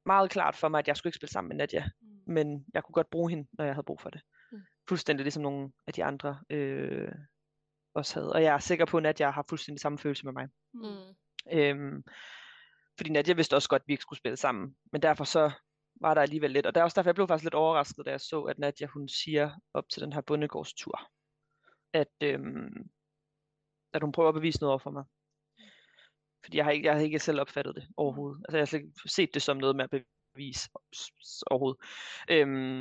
meget 0.06 0.30
klart 0.32 0.56
for 0.56 0.68
mig, 0.70 0.80
at 0.80 0.88
jeg 0.88 0.98
skulle 0.98 1.10
ikke 1.10 1.16
spille 1.18 1.32
sammen 1.32 1.48
med 1.50 1.58
Nadia, 1.58 1.90
Mm. 2.02 2.34
men 2.34 2.66
jeg 2.74 2.84
kunne 2.84 2.94
godt 2.94 3.10
bruge 3.10 3.30
hende, 3.30 3.48
når 3.54 3.66
jeg 3.66 3.74
havde 3.74 3.86
brug 3.86 4.02
for 4.02 4.10
det. 4.10 4.22
Mm. 4.52 4.62
Fuldstændig 4.90 5.24
ligesom 5.24 5.44
nogle 5.44 5.72
af 5.88 5.94
de 5.94 6.04
andre 6.04 6.40
øh, 6.50 7.12
også 7.94 8.20
havde. 8.20 8.34
Og 8.34 8.44
jeg 8.44 8.54
er 8.54 8.60
sikker 8.60 8.86
på, 8.86 8.98
at 8.98 9.04
Nadia 9.04 9.30
har 9.30 9.46
fuldstændig 9.50 9.82
samme 9.82 9.98
følelse 9.98 10.26
med 10.26 10.34
mig. 10.34 10.48
Mm. 10.74 11.16
Øhm, 11.52 12.04
fordi 12.98 13.10
Nadia 13.12 13.34
vidste 13.34 13.56
også 13.56 13.70
godt, 13.70 13.82
at 13.82 13.88
vi 13.88 13.94
ikke 13.94 14.02
skulle 14.02 14.20
spille 14.20 14.38
sammen. 14.38 14.76
Men 14.92 15.02
derfor 15.02 15.24
så 15.24 15.52
var 16.02 16.14
der 16.14 16.22
alligevel 16.22 16.52
lidt. 16.52 16.66
Og 16.66 16.76
det 16.76 16.80
er 16.82 16.84
også 16.84 16.96
derfor, 16.96 17.10
jeg 17.10 17.16
blev 17.16 17.28
faktisk 17.28 17.44
lidt 17.46 17.54
overrasket, 17.54 18.06
da 18.06 18.12
jeg 18.12 18.22
så, 18.22 18.42
at 18.42 18.60
Nadia, 18.60 18.88
hun 18.88 19.08
siger 19.10 19.52
op 19.74 19.90
til 19.90 20.02
den 20.02 20.14
her 20.14 20.22
bundegårdstur, 20.22 21.02
at, 21.94 22.14
øhm, 22.24 22.90
at 23.94 24.02
hun 24.02 24.12
prøver 24.12 24.30
at 24.30 24.36
bevise 24.36 24.60
noget 24.62 24.72
over 24.72 24.80
for 24.80 24.92
mig. 24.92 25.04
Fordi 26.44 26.58
jeg 26.58 26.66
har 26.66 26.72
ikke, 26.72 26.88
jeg 26.88 26.96
har 26.96 27.02
ikke 27.02 27.20
selv 27.20 27.42
opfattet 27.42 27.76
det 27.76 27.88
overhovedet. 27.98 28.42
Altså 28.48 28.58
jeg 28.58 28.62
har 28.62 28.66
slet 28.66 28.80
ikke 28.80 28.94
set 29.06 29.34
det 29.34 29.42
som 29.42 29.58
noget 29.58 29.76
med 29.76 29.84
at 29.94 30.04
bevise 30.34 30.70
overhovedet. 31.48 31.82
Øhm, 32.30 32.80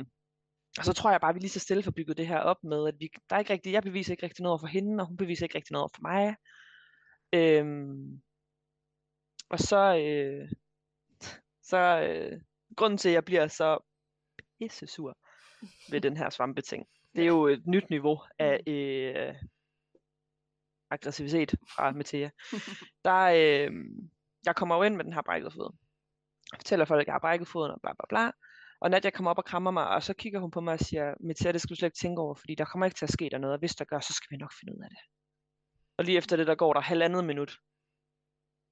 og 0.77 0.85
så 0.85 0.93
tror 0.93 1.11
jeg 1.11 1.21
bare, 1.21 1.29
at 1.29 1.35
vi 1.35 1.39
lige 1.39 1.49
så 1.49 1.59
stille 1.59 1.83
får 1.83 1.91
bygget 1.91 2.17
det 2.17 2.27
her 2.27 2.39
op 2.39 2.63
med, 2.63 2.87
at 2.87 2.95
vi, 2.99 3.09
der 3.29 3.35
er 3.35 3.39
ikke 3.39 3.53
rigtig, 3.53 3.73
jeg 3.73 3.83
beviser 3.83 4.13
ikke 4.13 4.23
rigtig 4.23 4.43
noget 4.43 4.61
for 4.61 4.67
hende, 4.67 5.01
og 5.01 5.07
hun 5.07 5.17
beviser 5.17 5.45
ikke 5.45 5.55
rigtig 5.55 5.73
noget 5.73 5.91
for 5.95 6.01
mig. 6.01 6.35
Øhm, 7.33 8.21
og 9.49 9.59
så, 9.59 9.97
øh, 9.97 10.51
så 11.61 11.77
øh, 11.77 12.41
grunden 12.75 12.97
til, 12.97 13.09
at 13.09 13.13
jeg 13.13 13.25
bliver 13.25 13.47
så 13.47 13.77
pisse 14.59 14.87
sur 14.87 15.17
ved 15.91 16.01
den 16.01 16.17
her 16.17 16.29
svampeting, 16.29 16.85
det 17.15 17.21
er 17.21 17.27
jo 17.27 17.47
et 17.47 17.67
nyt 17.67 17.89
niveau 17.89 18.21
af 18.39 18.63
øh, 18.67 19.35
aggressivitet 20.91 21.51
fra 21.75 21.91
Mathia. 21.91 22.29
Der, 23.05 23.21
øh, 23.35 23.71
jeg 24.45 24.55
kommer 24.55 24.75
jo 24.75 24.83
ind 24.83 24.95
med 24.95 25.03
den 25.05 25.13
her 25.13 25.21
brækket 25.21 25.53
fod. 25.53 25.77
Jeg 26.51 26.57
fortæller 26.59 26.85
folk, 26.85 27.01
at 27.01 27.07
jeg 27.07 27.13
har 27.13 27.19
brækket 27.19 27.47
foden 27.47 27.71
og 27.71 27.81
bla 27.81 27.93
bla 27.93 28.05
bla. 28.09 28.31
Og 28.81 28.89
Nadia 28.89 29.09
kommer 29.09 29.31
op 29.31 29.37
og 29.37 29.45
krammer 29.45 29.71
mig, 29.71 29.87
og 29.87 30.03
så 30.03 30.13
kigger 30.13 30.39
hun 30.39 30.51
på 30.51 30.61
mig 30.61 30.73
og 30.73 30.79
siger, 30.79 31.13
Mathia, 31.19 31.51
det 31.51 31.61
skal 31.61 31.69
du 31.69 31.75
slet 31.75 31.87
ikke 31.87 31.97
tænke 31.97 32.21
over, 32.21 32.35
fordi 32.35 32.55
der 32.55 32.65
kommer 32.65 32.85
ikke 32.85 32.97
til 32.97 33.05
at 33.05 33.11
ske 33.11 33.29
der 33.31 33.37
noget, 33.37 33.53
og 33.53 33.59
hvis 33.59 33.75
der 33.75 33.85
gør, 33.85 33.99
så 33.99 34.13
skal 34.13 34.27
vi 34.31 34.37
nok 34.37 34.53
finde 34.59 34.73
ud 34.77 34.83
af 34.83 34.89
det. 34.89 34.99
Og 35.97 36.05
lige 36.05 36.17
efter 36.17 36.35
det, 36.35 36.47
der 36.47 36.55
går 36.55 36.73
der 36.73 36.81
halvandet 36.81 37.23
minut, 37.25 37.57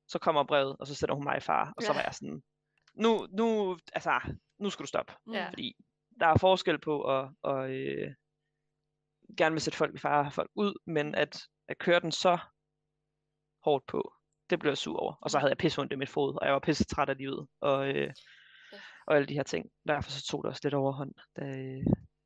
så 0.08 0.20
kommer 0.20 0.44
brevet, 0.44 0.76
og 0.80 0.88
så 0.88 0.96
sætter 0.96 1.16
hun 1.16 1.24
mig 1.24 1.38
i 1.38 1.40
far, 1.40 1.74
og 1.78 1.84
så 1.84 1.92
Ja. 1.92 1.98
var 1.98 2.04
jeg 2.04 2.14
sådan, 2.14 2.44
nu, 2.94 3.28
nu, 3.32 3.78
altså, 3.94 4.20
nu 4.60 4.70
skal 4.70 4.84
du 4.84 4.88
stoppe. 4.88 5.14
Ja. 5.34 5.50
Fordi 5.50 5.76
der 6.20 6.28
er 6.28 6.38
forskel 6.38 6.80
på 6.80 7.20
at, 7.20 7.30
at 7.44 7.70
øh, 7.72 8.14
gerne 9.38 9.54
vil 9.54 9.62
sætte 9.62 9.78
folk 9.78 9.96
i 9.96 9.98
fare 9.98 10.26
og 10.26 10.34
folk 10.34 10.52
ud, 10.56 10.74
men 10.86 11.16
at, 11.16 11.44
at 11.68 11.78
køre 11.78 12.00
den 12.00 12.12
så 12.12 12.38
hårdt 13.64 13.86
på, 13.86 14.14
det 14.50 14.60
blev 14.60 14.70
jeg 14.72 14.78
sur 14.78 15.00
over. 15.00 15.14
Og 15.22 15.32
så 15.32 15.40
havde 15.40 15.50
jeg 15.50 15.58
pisse 15.58 15.82
ondt 15.82 15.94
i 15.94 15.96
mit 15.96 16.10
fod, 16.10 16.38
og 16.42 16.46
jeg 16.46 16.54
var 16.54 16.60
pisse 16.60 16.84
træt 16.86 17.10
af 17.10 17.18
livet, 17.18 17.48
og, 17.62 17.88
øh, 17.88 18.14
Ja. 18.74 18.78
og 19.08 19.16
alle 19.16 19.28
de 19.28 19.34
her 19.34 19.44
ting. 19.44 19.72
Derfor 19.88 20.12
så 20.12 20.26
tog 20.26 20.44
det 20.44 20.50
også 20.50 20.62
lidt 20.64 20.74
overhånd, 20.74 21.14
da, 21.36 21.42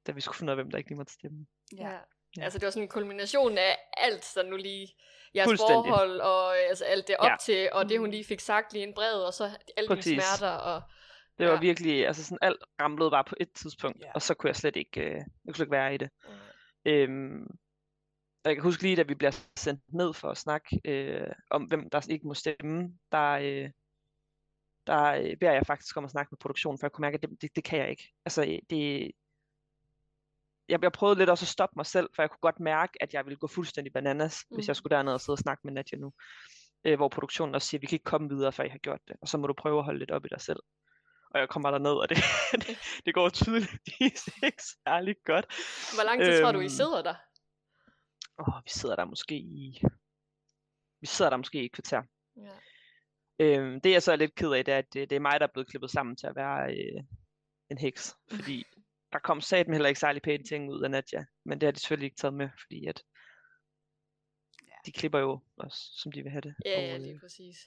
da 0.07 0.11
vi 0.11 0.21
skulle 0.21 0.37
finde 0.37 0.49
ud 0.53 0.57
af, 0.57 0.63
hvem 0.63 0.71
der 0.71 0.77
ikke 0.77 0.89
lige 0.89 0.97
måtte 0.97 1.13
stemme. 1.13 1.45
Ja. 1.77 1.91
Ja. 2.37 2.43
Altså 2.43 2.59
det 2.59 2.65
var 2.65 2.71
sådan 2.71 2.83
en 2.83 2.89
kulmination 2.89 3.57
af 3.57 3.77
alt, 3.97 4.31
der 4.35 4.43
nu 4.43 4.55
lige 4.57 4.95
jeres 5.35 5.59
forhold, 5.61 6.19
og 6.21 6.47
øh, 6.53 6.69
altså 6.69 6.85
alt 6.85 7.07
det 7.07 7.15
op 7.17 7.29
Ja. 7.29 7.35
til, 7.41 7.69
og 7.73 7.89
det 7.89 7.99
hun 7.99 8.07
Mm. 8.07 8.11
lige 8.11 8.23
fik 8.25 8.39
sagt 8.39 8.73
lige 8.73 8.87
en 8.87 8.93
brevet, 8.93 9.25
og 9.25 9.33
så 9.33 9.43
alle 9.77 9.87
Præcis. 9.87 10.05
dine 10.05 10.21
smerter, 10.21 10.55
og 10.55 10.81
Det 11.39 11.47
var 11.47 11.53
Ja. 11.53 11.59
virkelig, 11.59 12.07
altså 12.07 12.23
sådan 12.23 12.37
alt 12.41 12.63
ramlede 12.81 13.11
bare 13.11 13.23
på 13.23 13.35
et 13.39 13.51
tidspunkt, 13.53 14.01
Ja. 14.01 14.11
og 14.15 14.21
så 14.21 14.33
kunne 14.33 14.47
jeg 14.47 14.55
slet 14.55 14.75
ikke, 14.75 15.01
øh, 15.01 15.11
jeg 15.13 15.23
kunne 15.47 15.55
slet 15.55 15.65
ikke 15.65 15.71
være 15.71 15.93
i 15.93 15.97
det. 15.97 16.09
øh, 16.85 17.01
Øhm, 17.03 17.47
jeg 18.45 18.55
kan 18.55 18.63
huske 18.63 18.83
lige, 18.83 18.95
da 18.95 19.01
vi 19.03 19.15
bliver 19.15 19.45
sendt 19.59 19.81
ned 19.93 20.13
for 20.13 20.29
at 20.29 20.37
snakke 20.37 20.81
øh, 20.85 21.27
om, 21.49 21.63
hvem 21.63 21.89
der 21.89 22.07
ikke 22.09 22.27
må 22.27 22.33
stemme, 22.33 22.93
der, 23.11 23.29
øh, 23.31 23.69
der 24.87 25.03
øh, 25.03 25.37
beder 25.37 25.51
jeg 25.51 25.65
faktisk 25.65 25.97
om 25.97 26.05
at 26.05 26.11
snakke 26.11 26.29
med 26.31 26.37
produktionen, 26.37 26.79
for 26.79 26.85
jeg 26.87 26.91
kunne 26.91 27.01
mærke, 27.03 27.15
at 27.15 27.21
det, 27.21 27.41
det, 27.41 27.55
det 27.55 27.63
kan 27.63 27.79
jeg 27.79 27.89
ikke. 27.89 28.13
Altså, 28.25 28.41
øh, 28.41 28.59
det, 28.69 29.11
jeg, 30.69 30.83
jeg 30.83 30.91
prøvede 30.91 31.19
lidt 31.19 31.29
også 31.29 31.43
at 31.43 31.47
stoppe 31.47 31.73
mig 31.75 31.85
selv, 31.85 32.09
for 32.15 32.21
jeg 32.21 32.29
kunne 32.29 32.39
godt 32.41 32.59
mærke, 32.59 32.93
at 33.03 33.13
jeg 33.13 33.25
ville 33.25 33.37
gå 33.37 33.47
fuldstændig 33.47 33.93
bananas, 33.93 34.45
mm. 34.49 34.55
hvis 34.55 34.67
jeg 34.67 34.71
Mhm. 34.71 34.75
skulle 34.75 34.95
derned 34.95 35.13
og 35.13 35.21
sidde 35.21 35.33
og 35.35 35.39
snakke 35.39 35.61
med 35.63 35.73
Nadia 35.73 35.97
nu. 35.97 36.13
Øh, 36.85 36.95
hvor 36.95 37.09
produktionen 37.09 37.55
også 37.55 37.67
siger, 37.67 37.79
at 37.79 37.81
vi 37.81 37.87
kan 37.87 37.95
ikke 37.95 38.03
komme 38.03 38.29
videre, 38.29 38.51
før 38.51 38.63
I 38.63 38.69
har 38.69 38.77
gjort 38.77 38.99
det, 39.07 39.15
og 39.21 39.27
så 39.27 39.37
må 39.37 39.47
du 39.47 39.53
prøve 39.53 39.77
at 39.79 39.85
holde 39.85 39.99
lidt 39.99 40.11
op 40.11 40.25
i 40.25 40.29
dig 40.31 40.41
selv. 40.41 40.59
Og 41.33 41.39
jeg 41.39 41.49
kommer 41.49 41.71
derned, 41.71 41.91
og 41.91 42.09
det, 42.09 42.17
det, 42.67 42.77
det 43.05 43.13
går 43.13 43.29
tydeligvis 43.29 44.29
ikke 44.43 44.63
særlig 44.87 45.15
godt. 45.25 45.45
hvor 45.95 46.03
lang 46.05 46.21
tid 46.21 46.41
tror 46.41 46.51
du, 46.51 46.59
I 46.59 46.63
Øhm, 46.63 46.69
sidder 46.69 47.01
der? 47.01 47.15
Åh, 48.41 48.63
vi 48.65 48.69
sidder 48.69 48.95
der 48.95 49.05
måske 49.05 49.35
i... 49.35 49.81
Vi 51.01 51.05
sidder 51.07 51.29
der 51.29 51.37
måske 51.37 51.61
i 51.61 51.65
et 51.65 51.71
kvarter. 51.71 52.03
Ja. 52.37 52.57
Øhm, 53.39 53.81
det 53.81 53.91
jeg 53.91 54.03
så 54.03 54.11
er 54.11 54.15
lidt 54.15 54.35
ked 54.35 54.51
af, 54.51 54.65
det 54.65 54.73
er, 54.73 54.77
at 54.77 54.93
det, 54.93 55.09
det 55.09 55.15
er 55.15 55.19
mig, 55.19 55.39
der 55.39 55.47
er 55.47 55.51
blevet 55.53 55.67
klippet 55.69 55.89
sammen 55.91 56.15
til 56.15 56.27
at 56.27 56.35
være 56.35 56.73
øh, 56.75 57.03
en 57.71 57.77
heks. 57.77 58.15
Fordi 58.35 58.63
der 59.13 59.19
kom 59.19 59.41
satme 59.41 59.73
heller 59.73 59.87
ikke 59.89 59.99
særlig 59.99 60.21
pæne 60.21 60.43
ting 60.43 60.71
ud 60.71 60.83
af 60.83 60.91
Nadia. 60.91 61.25
Men 61.45 61.61
det 61.61 61.67
har 61.67 61.71
de 61.71 61.79
selvfølgelig 61.79 62.05
ikke 62.05 62.17
taget 62.17 62.33
med, 62.33 62.49
fordi 62.61 62.85
at 62.85 63.03
Ja. 64.67 64.75
de 64.85 64.91
klipper 64.91 65.19
jo 65.19 65.39
også, 65.57 65.77
som 66.01 66.11
de 66.11 66.21
vil 66.23 66.31
have 66.31 66.41
det. 66.41 66.55
Ja, 66.65 66.77
og, 66.77 66.83
ja, 66.83 66.95
øh, 66.95 67.01
lige 67.01 67.19
præcis. 67.19 67.57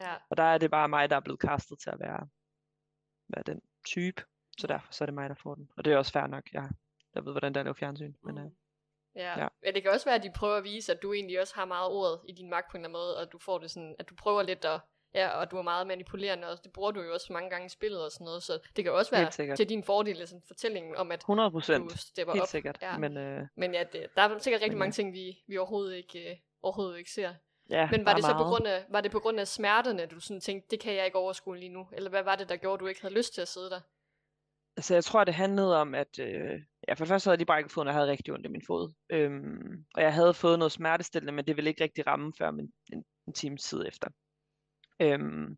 Ja, 0.00 0.16
og 0.30 0.36
der 0.36 0.42
er 0.42 0.58
det 0.58 0.70
bare 0.70 0.88
mig, 0.88 1.10
der 1.10 1.16
er 1.16 1.20
blevet 1.20 1.40
castet 1.40 1.78
til 1.80 1.90
at 1.90 2.00
være, 2.00 2.28
være 3.28 3.42
den 3.46 3.60
type. 3.86 4.22
Så 4.58 4.66
derfor 4.66 4.92
så 4.92 5.04
er 5.04 5.06
det 5.06 5.14
mig, 5.14 5.28
der 5.28 5.34
får 5.34 5.54
den. 5.54 5.70
Og 5.76 5.84
det 5.84 5.92
er 5.92 5.96
også 5.96 6.12
fair 6.12 6.26
nok. 6.26 6.52
Jeg, 6.52 6.70
jeg 7.14 7.24
ved, 7.24 7.32
hvordan 7.32 7.54
der 7.54 7.58
er 7.58 7.62
at 7.62 7.66
lave 7.66 7.74
fjernsyn. 7.74 8.14
Men, 8.24 8.38
øh, 8.38 8.44
Mm. 8.44 8.50
Ja. 9.16 9.40
Ja. 9.40 9.48
Men 9.64 9.74
det 9.74 9.82
kan 9.82 9.90
også 9.90 10.06
være, 10.06 10.14
at 10.14 10.22
de 10.22 10.30
prøver 10.36 10.56
at 10.56 10.64
vise, 10.64 10.92
at 10.92 11.02
du 11.02 11.12
egentlig 11.12 11.40
også 11.40 11.54
har 11.54 11.64
meget 11.64 11.90
ordet 11.90 12.20
i 12.28 12.32
din 12.32 12.50
magt 12.50 12.70
på 12.70 12.76
en 12.76 12.84
eller 12.84 12.88
anden 12.88 13.00
måde, 13.00 13.16
og 13.16 13.32
du 13.32 13.38
får 13.38 13.58
det 13.58 13.70
sådan, 13.70 13.96
at 13.98 14.10
du 14.10 14.14
prøver 14.14 14.42
lidt 14.42 14.64
at, 14.64 14.80
ja, 15.14 15.28
og 15.28 15.50
du 15.50 15.56
er 15.58 15.62
meget 15.62 15.86
manipulerende 15.86 16.48
også. 16.48 16.60
Det 16.64 16.72
bruger 16.72 16.90
du 16.90 17.00
jo 17.02 17.12
også 17.12 17.32
mange 17.32 17.50
gange 17.50 17.66
i 17.66 17.68
spillet 17.68 18.04
og 18.04 18.10
sådan 18.12 18.24
noget, 18.24 18.42
så 18.42 18.58
det 18.76 18.84
kan 18.84 18.92
også 18.92 19.10
være 19.10 19.56
til 19.56 19.68
din 19.68 19.84
fordel, 19.84 20.28
sådan 20.28 20.42
fortællingen 20.46 20.96
om, 20.96 21.12
at 21.12 21.18
100 21.20 21.46
du 21.48 21.52
procent. 21.52 21.98
stepper 22.00 22.32
Helt 22.32 22.42
op. 22.42 22.48
sikkert. 22.48 22.78
Ja. 22.82 22.98
Men, 22.98 23.16
øh, 23.16 23.46
Men 23.56 23.74
ja, 23.74 23.84
det, 23.92 24.06
der 24.16 24.22
er 24.22 24.38
sikkert 24.38 24.60
rigtig 24.62 24.72
Men 24.76 24.78
mange 24.78 24.92
ting, 24.92 25.12
vi, 25.12 25.38
vi 25.48 25.58
overhovedet 25.58 25.96
ikke, 25.96 26.30
øh, 26.30 26.36
overhovedet 26.62 26.98
ikke 26.98 27.10
ser. 27.10 27.34
ja, 27.70 27.88
Men 27.90 28.04
var 28.04 28.14
det 28.14 28.24
så 28.24 28.32
på 28.32 28.38
meget. 28.38 28.50
grund 28.50 28.66
af, 28.66 28.84
var 28.88 29.00
det 29.00 29.10
på 29.10 29.18
grund 29.20 29.40
af 29.40 29.48
smerterne, 29.48 30.06
du 30.06 30.20
sådan 30.20 30.40
tænkte, 30.40 30.68
det 30.70 30.80
kan 30.80 30.94
jeg 30.94 31.04
ikke 31.04 31.18
overskue 31.18 31.56
lige 31.56 31.68
nu? 31.72 31.88
Eller 31.92 32.10
hvad 32.10 32.22
var 32.22 32.36
det, 32.36 32.48
der 32.48 32.56
gjorde, 32.56 32.74
at 32.74 32.80
du 32.80 32.86
ikke 32.86 33.00
havde 33.00 33.14
lyst 33.14 33.34
til 33.34 33.40
at 33.40 33.48
sidde 33.48 33.70
der? 33.70 33.80
Altså, 34.80 34.94
jeg 34.94 35.04
tror, 35.04 35.24
det 35.24 35.34
handlede 35.34 35.80
om, 35.80 35.94
at 35.94 36.18
øh, 36.18 36.60
ja, 36.88 36.92
for 36.92 37.04
det 37.04 37.08
første 37.08 37.26
havde 37.26 37.34
jeg 37.34 37.38
lige 37.38 37.46
brækket 37.46 37.72
foden, 37.72 37.88
og 37.88 37.92
jeg 37.92 38.00
havde 38.00 38.10
rigtig 38.10 38.34
ondt 38.34 38.46
i 38.46 38.48
min 38.48 38.62
fod. 38.66 38.92
Øhm, 39.10 39.84
og 39.94 40.02
jeg 40.02 40.14
havde 40.14 40.34
fået 40.34 40.58
noget 40.58 40.72
smertestillende, 40.72 41.32
men 41.32 41.46
det 41.46 41.56
ville 41.56 41.70
ikke 41.70 41.84
rigtig 41.84 42.06
ramme 42.06 42.32
før 42.38 42.48
en, 42.48 42.72
en, 42.92 43.04
en 43.26 43.32
times 43.32 43.62
tid 43.62 43.86
efter. 43.86 44.08
Øhm, 45.00 45.56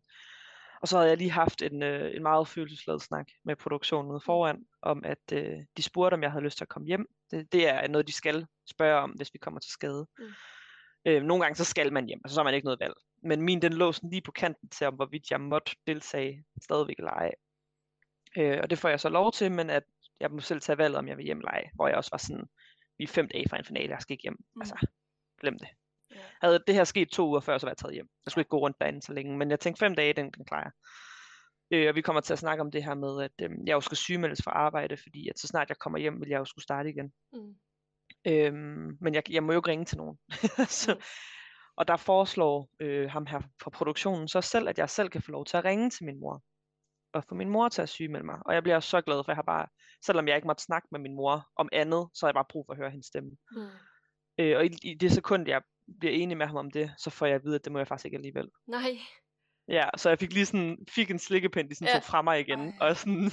og 0.81 0.87
så 0.87 0.97
havde 0.97 1.09
jeg 1.09 1.17
lige 1.17 1.31
haft 1.31 1.61
en, 1.61 1.83
øh, 1.83 2.15
en 2.15 2.23
meget 2.23 2.47
følelsesladet 2.47 3.01
snak 3.01 3.27
med 3.45 3.55
produktionen 3.55 4.11
ude 4.11 4.19
foran, 4.19 4.65
om 4.81 5.03
at 5.05 5.31
øh, 5.33 5.59
de 5.77 5.83
spurgte, 5.83 6.15
om 6.15 6.23
jeg 6.23 6.31
havde 6.31 6.43
lyst 6.43 6.57
til 6.57 6.65
at 6.65 6.69
komme 6.69 6.87
hjem. 6.87 7.05
Det, 7.31 7.51
det 7.51 7.67
er 7.67 7.87
noget, 7.87 8.07
de 8.07 8.13
skal 8.13 8.47
spørge 8.69 9.01
om, 9.01 9.09
hvis 9.09 9.33
vi 9.33 9.39
kommer 9.39 9.59
til 9.59 9.71
skade. 9.71 10.07
Mm. 10.17 10.25
Øh, 11.05 11.23
nogle 11.23 11.43
gange 11.43 11.55
så 11.55 11.63
skal 11.65 11.93
man 11.93 12.05
hjem, 12.05 12.21
altså 12.23 12.35
så 12.35 12.39
har 12.39 12.43
man 12.43 12.53
ikke 12.53 12.65
noget 12.65 12.79
valg. 12.79 12.93
Men 13.23 13.41
min, 13.41 13.61
den 13.61 13.73
lå 13.73 13.91
sådan 13.91 14.09
lige 14.09 14.21
på 14.21 14.31
kanten 14.31 14.69
til, 14.69 14.87
om 14.87 14.93
hvorvidt 14.93 15.31
jeg 15.31 15.41
måtte 15.41 15.75
deltage 15.87 16.43
stadigvæk 16.61 16.97
eller 16.97 17.11
ej. 17.11 17.31
Øh, 18.37 18.59
og 18.63 18.69
det 18.69 18.77
får 18.79 18.89
jeg 18.89 18.99
så 18.99 19.09
lov 19.09 19.31
til, 19.31 19.51
men 19.51 19.69
at 19.69 19.83
jeg 20.19 20.31
må 20.31 20.39
selv 20.39 20.61
tage 20.61 20.77
valget, 20.77 20.97
om 20.97 21.07
jeg 21.07 21.17
vil 21.17 21.25
hjem 21.25 21.37
eller 21.37 21.51
ej. 21.51 21.69
Hvor 21.75 21.87
jeg 21.87 21.97
også 21.97 22.09
var 22.11 22.17
sådan, 22.17 22.45
vi 22.97 23.03
er 23.03 23.07
fem 23.07 23.27
dage 23.27 23.49
fra 23.49 23.57
en 23.57 23.65
finale, 23.65 23.89
jeg 23.89 24.01
skal 24.01 24.13
ikke 24.13 24.23
hjem. 24.23 24.37
Mm. 24.55 24.61
Altså, 24.61 24.87
glem 25.41 25.59
det. 25.59 25.67
Ja. 26.11 26.17
Havde 26.41 26.63
det 26.67 26.75
her 26.75 26.83
sket 26.83 27.09
to 27.09 27.27
uger 27.27 27.39
før, 27.39 27.57
så 27.57 27.65
var 27.65 27.71
jeg 27.71 27.77
taget 27.77 27.93
hjem. 27.93 28.07
Jeg 28.25 28.31
skulle 28.31 28.41
ikke 28.41 28.49
gå 28.49 28.59
rundt 28.59 28.77
derinde 28.81 29.01
så 29.01 29.13
længe. 29.13 29.37
Men 29.37 29.49
jeg 29.49 29.59
tænkte, 29.59 29.79
fem 29.79 29.95
dage, 29.95 30.13
den, 30.13 30.31
den 30.31 30.45
klarer 30.45 30.63
jeg. 30.63 30.71
Øh, 31.71 31.89
og 31.89 31.95
vi 31.95 32.01
kommer 32.01 32.21
til 32.21 32.33
at 32.33 32.39
snakke 32.39 32.61
om 32.61 32.71
det 32.71 32.83
her 32.83 32.93
med, 32.93 33.23
at 33.23 33.31
øh, 33.41 33.49
jeg 33.65 33.73
jo 33.73 33.81
skal 33.81 33.97
sygemeldes 33.97 34.43
fra 34.43 34.51
arbejde, 34.51 34.97
fordi 34.97 35.29
at 35.29 35.39
så 35.39 35.47
snart 35.47 35.69
jeg 35.69 35.77
kommer 35.77 35.99
hjem, 35.99 36.21
vil 36.21 36.29
jeg 36.29 36.39
jo 36.39 36.45
skulle 36.45 36.63
starte 36.63 36.89
igen. 36.89 37.13
Mm. 37.33 37.55
Øhm, 38.27 38.97
men 39.01 39.13
jeg, 39.13 39.23
jeg 39.31 39.43
må 39.43 39.51
jo 39.51 39.59
ikke 39.59 39.69
ringe 39.69 39.85
til 39.85 39.97
nogen. 39.97 40.17
så, 40.81 40.95
Mm. 40.95 41.01
og 41.75 41.87
der 41.87 41.97
foreslår 41.97 42.69
øh, 42.79 43.09
ham 43.09 43.25
her 43.25 43.41
fra 43.61 43.69
produktionen 43.69 44.27
så 44.27 44.41
selv, 44.41 44.69
at 44.69 44.77
jeg 44.77 44.89
selv 44.89 45.09
kan 45.09 45.21
få 45.21 45.31
lov 45.31 45.45
til 45.45 45.57
at 45.57 45.65
ringe 45.65 45.89
til 45.89 46.05
min 46.05 46.19
mor. 46.19 46.43
Og 47.13 47.23
få 47.29 47.35
min 47.35 47.49
mor 47.49 47.69
til 47.69 47.81
at 47.81 47.89
sygemelde 47.89 48.25
mig. 48.25 48.39
Og 48.45 48.53
jeg 48.53 48.63
bliver 48.63 48.79
så 48.79 49.01
glad, 49.01 49.23
for 49.23 49.31
jeg 49.31 49.35
har 49.35 49.41
bare, 49.43 49.67
selvom 50.05 50.27
jeg 50.27 50.35
ikke 50.35 50.47
måtte 50.47 50.63
snakke 50.63 50.87
med 50.91 50.99
min 50.99 51.15
mor 51.15 51.47
om 51.55 51.69
andet, 51.71 52.09
så 52.13 52.25
har 52.25 52.29
jeg 52.29 52.33
bare 52.33 52.45
brug 52.49 52.65
for 52.67 52.73
at 52.73 52.77
høre 52.77 52.89
hendes 52.89 53.05
stemme. 53.07 53.31
Mm. 53.51 53.67
Øh, 54.37 54.57
og 54.57 54.65
i, 54.65 54.69
i 54.83 54.93
det 54.93 55.11
sekund, 55.11 55.47
jeg 55.47 55.61
bliver 55.99 56.13
enig 56.13 56.37
med 56.37 56.45
ham 56.47 56.55
om 56.55 56.71
det, 56.71 56.93
så 56.97 57.09
får 57.09 57.25
jeg 57.25 57.35
at 57.35 57.43
vide, 57.43 57.55
at 57.55 57.63
det 57.63 57.71
må 57.71 57.77
jeg 57.79 57.87
faktisk 57.87 58.05
ikke 58.05 58.17
alligevel. 58.17 58.49
Nej. 58.67 58.97
Ja, 59.67 59.89
så 59.97 60.09
jeg 60.09 60.19
fik 60.19 60.33
lige 60.33 60.45
sådan, 60.45 60.77
fik 60.89 61.11
en 61.11 61.19
slikkepind, 61.19 61.69
de 61.69 61.75
sådan 61.75 61.87
Ja. 61.87 61.93
tog 61.93 62.03
fra 62.03 62.21
mig 62.21 62.39
igen. 62.39 62.59
Ej. 62.59 62.73
Og, 62.89 62.97
sådan, 62.97 63.31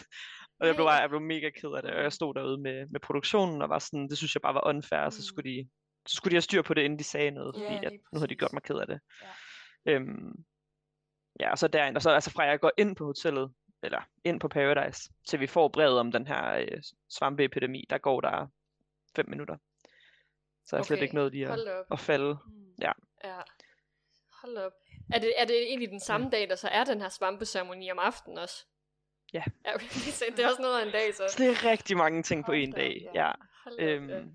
og 0.61 0.67
jeg 0.67 0.75
blev, 0.75 0.87
bare, 0.87 1.01
jeg 1.01 1.09
blev 1.09 1.21
mega 1.21 1.51
ked 1.51 1.73
af 1.77 1.83
det. 1.83 1.91
Og 1.91 2.03
jeg 2.03 2.13
stod 2.13 2.35
derude 2.35 2.59
med, 2.59 2.87
med 2.91 3.01
produktionen, 3.01 3.63
og 3.63 3.69
var 3.69 3.79
sådan, 3.79 4.09
det 4.09 4.19
synes 4.19 4.35
jeg 4.35 4.43
bare 4.43 4.55
var 4.55 4.67
unfair, 4.69 5.01
og 5.01 5.13
så 5.13 5.19
Mm. 5.21 5.25
skulle 5.25 5.51
de, 5.51 5.69
så 6.09 6.17
skulle 6.17 6.31
de 6.31 6.35
have 6.37 6.43
styr 6.43 6.63
på 6.63 6.75
det, 6.75 6.83
inden 6.83 6.99
de 6.99 7.05
sagde 7.05 7.31
noget, 7.31 7.55
Ja, 7.57 7.61
fordi 7.75 7.87
at, 7.87 7.93
lige 7.93 8.03
nu 8.13 8.19
havde 8.19 8.29
de 8.29 8.35
gjort 8.37 8.53
mig 8.53 8.63
ked 8.63 8.77
af 8.77 8.87
det. 8.87 9.01
Ja. 9.87 9.93
Øhm, 9.93 10.33
ja, 11.41 11.51
og 11.51 11.59
så 11.59 11.69
derind, 11.69 11.97
og 11.97 12.03
så 12.03 12.11
altså 12.11 12.31
fra 12.31 12.43
jeg 12.43 12.61
går 12.61 12.71
ind 12.79 12.97
på 12.97 13.05
hotellet, 13.05 13.53
eller 13.83 14.01
ind 14.25 14.41
på 14.41 14.49
Paradise, 14.49 15.13
til 15.29 15.41
vi 15.41 15.47
får 15.47 15.69
brevet 15.69 15.99
om 15.99 16.13
den 16.13 16.27
her 16.27 16.53
øh, 16.55 16.83
svampeepidemi, 17.09 17.85
der 17.91 17.99
går 17.99 18.21
der 18.21 18.47
fem 19.17 19.29
minutter. 19.29 19.57
Så 20.67 20.77
jeg 20.77 20.81
okay. 20.81 20.87
slet 20.87 21.03
ikke 21.03 21.15
nået 21.15 21.33
lige 21.33 21.45
at, 21.45 21.49
Hold 21.51 21.85
at 21.93 21.99
falde. 22.01 22.39
Mm. 22.47 22.75
Ja. 22.83 22.93
Hold 24.43 24.55
da 24.57 24.67
op. 24.67 24.73
Er 25.13 25.19
det, 25.19 25.33
er 25.37 25.45
det 25.45 25.63
egentlig 25.63 25.91
den 25.91 26.01
samme 26.01 26.31
dag, 26.31 26.49
der 26.49 26.57
så 26.57 26.69
er 26.69 26.85
den 26.85 27.01
her 27.01 27.09
svampeceremoni 27.09 27.91
om 27.91 27.99
aftenen 27.99 28.39
også? 28.39 28.67
Ja. 29.33 29.43
ja 29.67 29.75
okay. 29.75 29.87
Det 30.37 30.39
er 30.45 30.49
også 30.49 30.63
noget 30.63 30.81
af 30.81 30.87
en 30.87 30.93
dag, 30.93 31.15
så. 31.15 31.25
Så 31.29 31.35
det 31.39 31.51
er 31.51 31.71
rigtig 31.71 31.97
mange 31.97 32.23
ting 32.23 32.45
på 32.45 32.53
Hold 32.53 32.59
en 32.63 32.73
dag. 32.73 33.09
ja. 33.15 33.27
Ja. 33.27 33.33
Hold 33.65 33.75
op, 33.75 33.81
ja. 33.81 33.95
Øhm, 33.95 34.33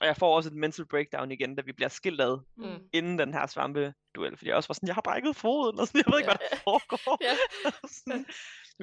og 0.00 0.06
jeg 0.06 0.16
får 0.16 0.36
også 0.36 0.48
et 0.50 0.56
mental 0.56 0.86
breakdown 0.86 1.30
igen, 1.32 1.54
da 1.56 1.62
vi 1.62 1.72
bliver 1.72 1.88
skilt 1.88 2.20
ad, 2.20 2.38
Mm. 2.56 2.88
inden 2.92 3.18
den 3.18 3.34
her 3.34 3.46
svampe 3.46 3.94
duel, 4.14 4.36
fordi 4.36 4.48
jeg 4.48 4.56
også 4.56 4.68
var 4.68 4.74
sådan, 4.74 4.86
jeg 4.86 4.94
har 4.94 5.02
brækket 5.02 5.36
foden, 5.36 5.78
og 5.80 5.86
sådan, 5.86 6.02
jeg 6.06 6.12
ved 6.12 6.18
ikke, 6.18 6.30
Ja, 6.30 6.36
hvad 6.36 6.48
der 6.50 6.56
foregår. 6.56 7.18
Ja. 7.28 7.34
Sådan, 7.98 8.26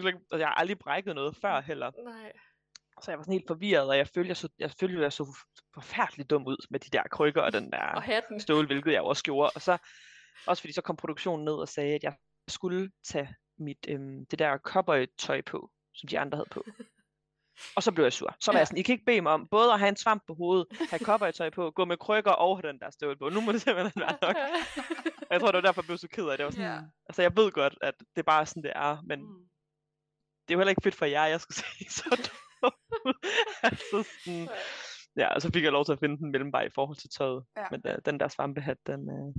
Altså, 0.05 0.37
jeg 0.37 0.47
har 0.47 0.55
aldrig 0.55 0.79
brækket 0.79 1.15
noget 1.15 1.35
før 1.41 1.61
heller. 1.61 1.91
Nej. 2.03 2.31
Så 3.01 3.11
jeg 3.11 3.17
var 3.17 3.23
sådan 3.23 3.33
helt 3.33 3.47
forvirret, 3.47 3.89
og 3.89 3.97
jeg 3.97 4.07
følte, 4.07 4.27
jeg 4.29 4.37
så, 4.37 4.49
jeg 4.59 4.71
følte, 4.79 5.01
jeg 5.01 5.13
så 5.13 5.37
forfærdeligt 5.73 6.29
dum 6.29 6.47
ud 6.47 6.65
med 6.69 6.79
de 6.79 6.89
der 6.89 7.03
krykker 7.11 7.41
og 7.41 7.53
den 7.53 7.71
der 7.71 7.79
Og 7.79 8.03
hatten. 8.03 8.39
stål, 8.39 8.65
hvilket 8.65 8.91
jeg 8.93 9.01
også 9.01 9.23
gjorde. 9.23 9.51
Og 9.55 9.61
så, 9.61 9.77
også 10.47 10.61
fordi 10.61 10.73
så 10.73 10.81
kom 10.81 10.95
produktionen 10.95 11.45
ned 11.45 11.53
og 11.53 11.67
sagde, 11.67 11.95
at 11.95 12.03
jeg 12.03 12.15
skulle 12.47 12.91
tage 13.05 13.35
mit, 13.59 13.85
øhm, 13.89 14.25
det 14.25 14.39
der 14.39 14.57
cowboy-tøj 14.57 15.41
på, 15.41 15.71
som 15.93 16.07
de 16.09 16.19
andre 16.19 16.35
havde 16.37 16.49
på. 16.51 16.63
Og 17.75 17.83
så 17.83 17.91
blev 17.91 18.05
jeg 18.05 18.13
sur. 18.13 18.35
Så 18.39 18.51
var 18.51 18.55
Ja. 18.57 18.59
jeg 18.59 18.67
sådan, 18.67 18.77
I 18.77 18.81
kan 18.81 18.93
ikke 18.93 19.05
bede 19.05 19.21
mig 19.21 19.31
om 19.31 19.47
både 19.51 19.73
at 19.73 19.79
have 19.79 19.89
en 19.89 19.95
svamp 19.95 20.23
på 20.27 20.33
hovedet, 20.33 20.65
have 20.89 20.99
cowboy-tøj 20.99 21.49
på, 21.49 21.71
gå 21.71 21.85
med 21.85 21.97
krykker 21.97 22.31
og 22.31 22.57
have 22.57 22.71
den 22.71 22.79
der 22.79 22.89
stål 22.91 23.17
på. 23.17 23.29
Nu 23.29 23.41
må 23.41 23.51
det 23.51 23.61
simpelthen 23.61 24.01
være 24.01 24.17
nok. 24.21 24.35
Og 25.29 25.31
jeg 25.31 25.39
tror, 25.39 25.47
det 25.51 25.55
var 25.55 25.61
derfor, 25.61 25.81
jeg 25.81 25.85
blev 25.87 25.97
så 25.97 26.07
ked 26.07 26.27
af 26.27 26.37
det. 26.37 26.45
Var 26.45 26.51
sådan, 26.51 26.65
Ja. 26.65 26.79
Altså, 27.09 27.21
jeg 27.21 27.35
ved 27.37 27.51
godt, 27.51 27.77
at 27.81 27.93
det 27.99 28.21
er 28.21 28.23
bare 28.23 28.45
sådan, 28.45 28.63
det 28.63 28.71
er, 28.75 28.97
men 29.05 29.19
Mm. 29.21 29.47
Det 30.47 30.53
er 30.53 30.55
jo 30.55 30.59
heller 30.59 30.69
ikke 30.69 30.83
fedt 30.83 30.95
for 30.95 31.05
jer, 31.05 31.25
jeg 31.25 31.41
skal 31.41 31.55
se 31.61 31.65
så 31.89 32.29
altså 33.63 34.03
sådan, 34.23 34.49
ja, 35.17 35.27
og 35.27 35.41
så 35.41 35.51
fik 35.53 35.63
jeg 35.63 35.71
lov 35.71 35.85
til 35.85 35.93
at 35.93 35.99
finde 35.99 36.17
den 36.17 36.31
mellemvej 36.31 36.61
i 36.61 36.75
forhold 36.75 36.97
til 36.97 37.09
tøjet. 37.09 37.43
Ja. 37.57 37.65
Men 37.71 37.81
uh, 37.85 37.95
den 38.05 38.19
der 38.19 38.27
svampehat, 38.27 38.77
den, 38.87 39.09
uh, 39.09 39.35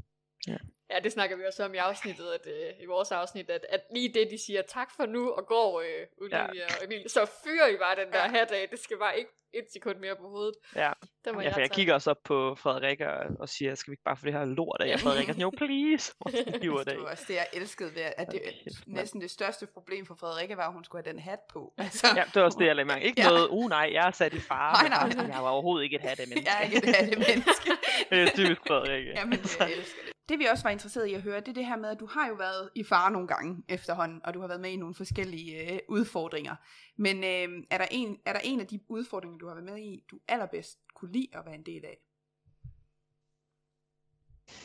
Ja, 0.46 0.56
det 1.02 1.12
snakker 1.12 1.36
vi 1.36 1.42
også 1.48 1.64
om 1.64 1.74
i 1.74 1.76
afsnittet, 1.76 2.26
at, 2.32 2.46
øh, 2.46 2.82
i 2.82 2.86
vores 2.86 3.10
afsnit, 3.12 3.50
at, 3.50 3.66
at 3.68 3.80
lige 3.94 4.14
det, 4.14 4.28
de 4.30 4.38
siger 4.46 4.62
tak 4.62 4.90
for 4.96 5.06
nu, 5.06 5.30
og 5.30 5.46
går 5.46 5.80
øh, 5.80 6.06
Olivia 6.20 6.64
og 6.66 6.84
Emil, 6.84 7.10
så 7.10 7.26
fyrer 7.44 7.66
I 7.68 7.76
bare 7.76 7.96
den 7.96 8.12
der 8.12 8.18
Ja. 8.24 8.28
hat 8.28 8.50
af. 8.52 8.68
Det 8.70 8.78
skal 8.78 8.98
bare 8.98 9.18
ikke 9.18 9.30
et 9.54 9.64
sekund 9.72 9.98
mere 9.98 10.16
på 10.16 10.28
hovedet. 10.28 10.54
ja. 10.76 10.92
Der 11.24 11.32
må 11.32 11.40
ja, 11.40 11.50
for 11.52 11.60
jeg 11.60 11.70
kigger 11.70 11.94
også 11.94 12.10
op 12.10 12.16
på 12.24 12.54
Frederikke 12.54 13.10
og, 13.12 13.26
og 13.40 13.48
siger, 13.48 13.74
skal 13.74 13.90
vi 13.90 13.92
ikke 13.92 14.02
bare 14.02 14.16
få 14.16 14.24
det 14.26 14.32
her 14.32 14.44
lort 14.44 14.80
af? 14.80 14.92
Og 14.94 15.00
Frederikke 15.00 15.30
er 15.30 15.34
sådan, 15.34 15.42
jo 15.42 15.50
please. 15.56 16.12
Og 16.20 16.30
så 16.30 16.58
hiver 16.62 16.78
det 16.78 16.86
Det 16.86 16.98
var 17.02 17.10
også 17.10 17.24
det, 17.28 17.34
jeg 17.34 17.46
elskede 17.52 17.94
ved, 17.94 18.02
at 18.16 18.26
det 18.32 18.42
næsten 18.86 19.20
det 19.20 19.30
største 19.30 19.66
problem 19.66 20.06
for 20.06 20.14
Frederikke 20.20 20.56
var, 20.56 20.66
at 20.66 20.72
hun 20.72 20.84
skulle 20.84 21.04
have 21.04 21.12
den 21.12 21.20
hat 21.22 21.38
på. 21.52 21.74
Altså, 21.78 22.06
Ja, 22.16 22.22
det 22.24 22.34
var 22.34 22.42
også 22.42 22.58
det, 22.58 22.66
jeg 22.66 22.76
lagde 22.76 22.86
mærke. 22.88 23.04
Ikke 23.04 23.22
Ja. 23.22 23.28
noget, 23.28 23.48
uh 23.48 23.68
nej, 23.68 23.90
jeg 23.92 24.06
er 24.06 24.10
sat 24.10 24.34
i 24.34 24.40
fare. 24.40 24.88
Nej, 24.88 24.88
nej. 24.88 25.10
sådan, 25.10 25.30
Jeg 25.30 25.42
var 25.42 25.50
overhovedet 25.50 25.84
ikke 25.84 25.96
et 25.96 26.02
hat 26.02 26.20
af 26.20 26.28
menneske. 26.28 26.50
jeg 26.50 26.58
er 26.60 26.64
ikke 26.64 26.88
et 26.88 26.96
hattemenneske. 26.96 27.70
det 28.10 28.18
er 28.22 28.30
typisk 28.34 28.60
Frederikke. 28.66 29.10
Jamen, 29.18 29.32
jeg 29.32 29.72
elsker 29.72 30.02
det. 30.04 30.12
Det 30.28 30.38
vi 30.38 30.44
også 30.44 30.64
var 30.64 30.70
interesseret 30.70 31.06
i 31.06 31.14
at 31.14 31.22
høre, 31.22 31.40
det 31.40 31.48
er 31.48 31.52
det 31.52 31.66
her 31.66 31.76
med, 31.76 31.88
at 31.88 32.00
du 32.00 32.06
har 32.06 32.28
jo 32.28 32.34
været 32.34 32.70
i 32.74 32.84
fare 32.84 33.10
nogle 33.10 33.28
gange 33.28 33.62
efterhånden, 33.68 34.20
og 34.24 34.34
du 34.34 34.40
har 34.40 34.48
været 34.48 34.60
med 34.60 34.70
i 34.70 34.76
nogle 34.76 34.94
forskellige 34.94 35.72
øh, 35.72 35.78
udfordringer. 35.88 36.56
Men 36.96 37.16
øh, 37.16 37.64
er, 37.70 37.78
der 37.78 37.86
en, 37.90 38.20
er 38.24 38.32
der 38.32 38.40
en 38.44 38.60
af 38.60 38.66
de 38.66 38.80
udfordringer, 38.88 39.38
du 39.38 39.46
har 39.46 39.54
været 39.54 39.64
med 39.64 39.78
i, 39.78 40.04
du 40.10 40.20
allerbedst 40.28 40.78
kunne 40.94 41.12
lide 41.12 41.28
at 41.32 41.46
være 41.46 41.54
en 41.54 41.66
del 41.66 41.84
af? 41.84 41.98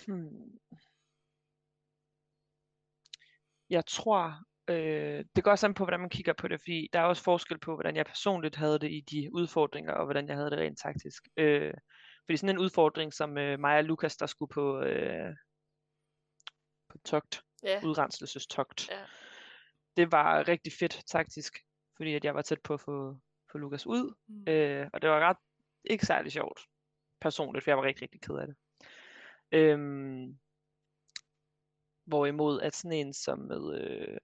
Hmm. 0.07 0.59
Jeg 3.69 3.85
tror, 3.85 4.33
øh, 4.67 5.25
det 5.35 5.43
går 5.43 5.51
også 5.51 5.67
an 5.67 5.73
på, 5.73 5.83
hvordan 5.83 5.99
man 5.99 6.09
kigger 6.09 6.33
på 6.33 6.47
det, 6.47 6.61
fordi 6.61 6.89
der 6.93 6.99
er 6.99 7.03
også 7.03 7.23
forskel 7.23 7.59
på, 7.59 7.73
hvordan 7.73 7.95
jeg 7.95 8.05
personligt 8.05 8.55
havde 8.55 8.79
det 8.79 8.91
i 8.91 8.99
de 9.11 9.29
udfordringer, 9.33 9.93
og 9.93 10.05
hvordan 10.05 10.27
jeg 10.27 10.35
havde 10.35 10.49
det 10.49 10.59
rent 10.59 10.79
taktisk. 10.79 11.27
Øh, 11.37 11.73
fordi 12.25 12.37
sådan 12.37 12.55
en 12.55 12.61
udfordring 12.61 13.13
som 13.13 13.37
øh, 13.37 13.59
mig 13.59 13.77
og 13.77 13.83
Lukas, 13.83 14.17
der 14.17 14.25
skulle 14.25 14.49
på, 14.49 14.81
øh, 14.81 15.35
togt, 17.05 17.43
Ja, 17.63 17.81
udrenselsestogt, 17.85 18.89
ja. 18.89 19.05
det 19.97 20.11
var 20.11 20.47
rigtig 20.47 20.73
fedt 20.73 21.03
taktisk, 21.07 21.57
fordi 21.97 22.13
at 22.13 22.25
jeg 22.25 22.35
var 22.35 22.41
tæt 22.41 22.61
på 22.61 22.73
at 22.73 22.81
få, 22.81 23.19
få 23.51 23.57
Lukas 23.57 23.87
ud, 23.87 24.15
Mm. 24.27 24.47
Øh, 24.47 24.89
og 24.93 25.01
det 25.01 25.09
var 25.09 25.19
ret 25.19 25.37
ikke 25.83 26.05
særlig 26.05 26.31
sjovt 26.31 26.59
personligt, 27.21 27.63
for 27.63 27.71
jeg 27.71 27.77
var 27.77 27.83
rigtig, 27.83 28.01
rigtig 28.01 28.21
ked 28.21 28.35
af 28.35 28.47
det. 28.47 28.55
Øhm, 29.51 30.39
hvorimod 32.05 32.61
at 32.61 32.75
sådan 32.75 32.91
en 32.97 33.13
som 33.13 33.39
med, 33.39 33.81
øh, 33.81 34.17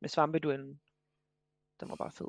med 0.00 0.08
svampeduellen, 0.08 0.80
den 1.80 1.88
var 1.88 1.96
bare 1.96 2.12
fed. 2.12 2.28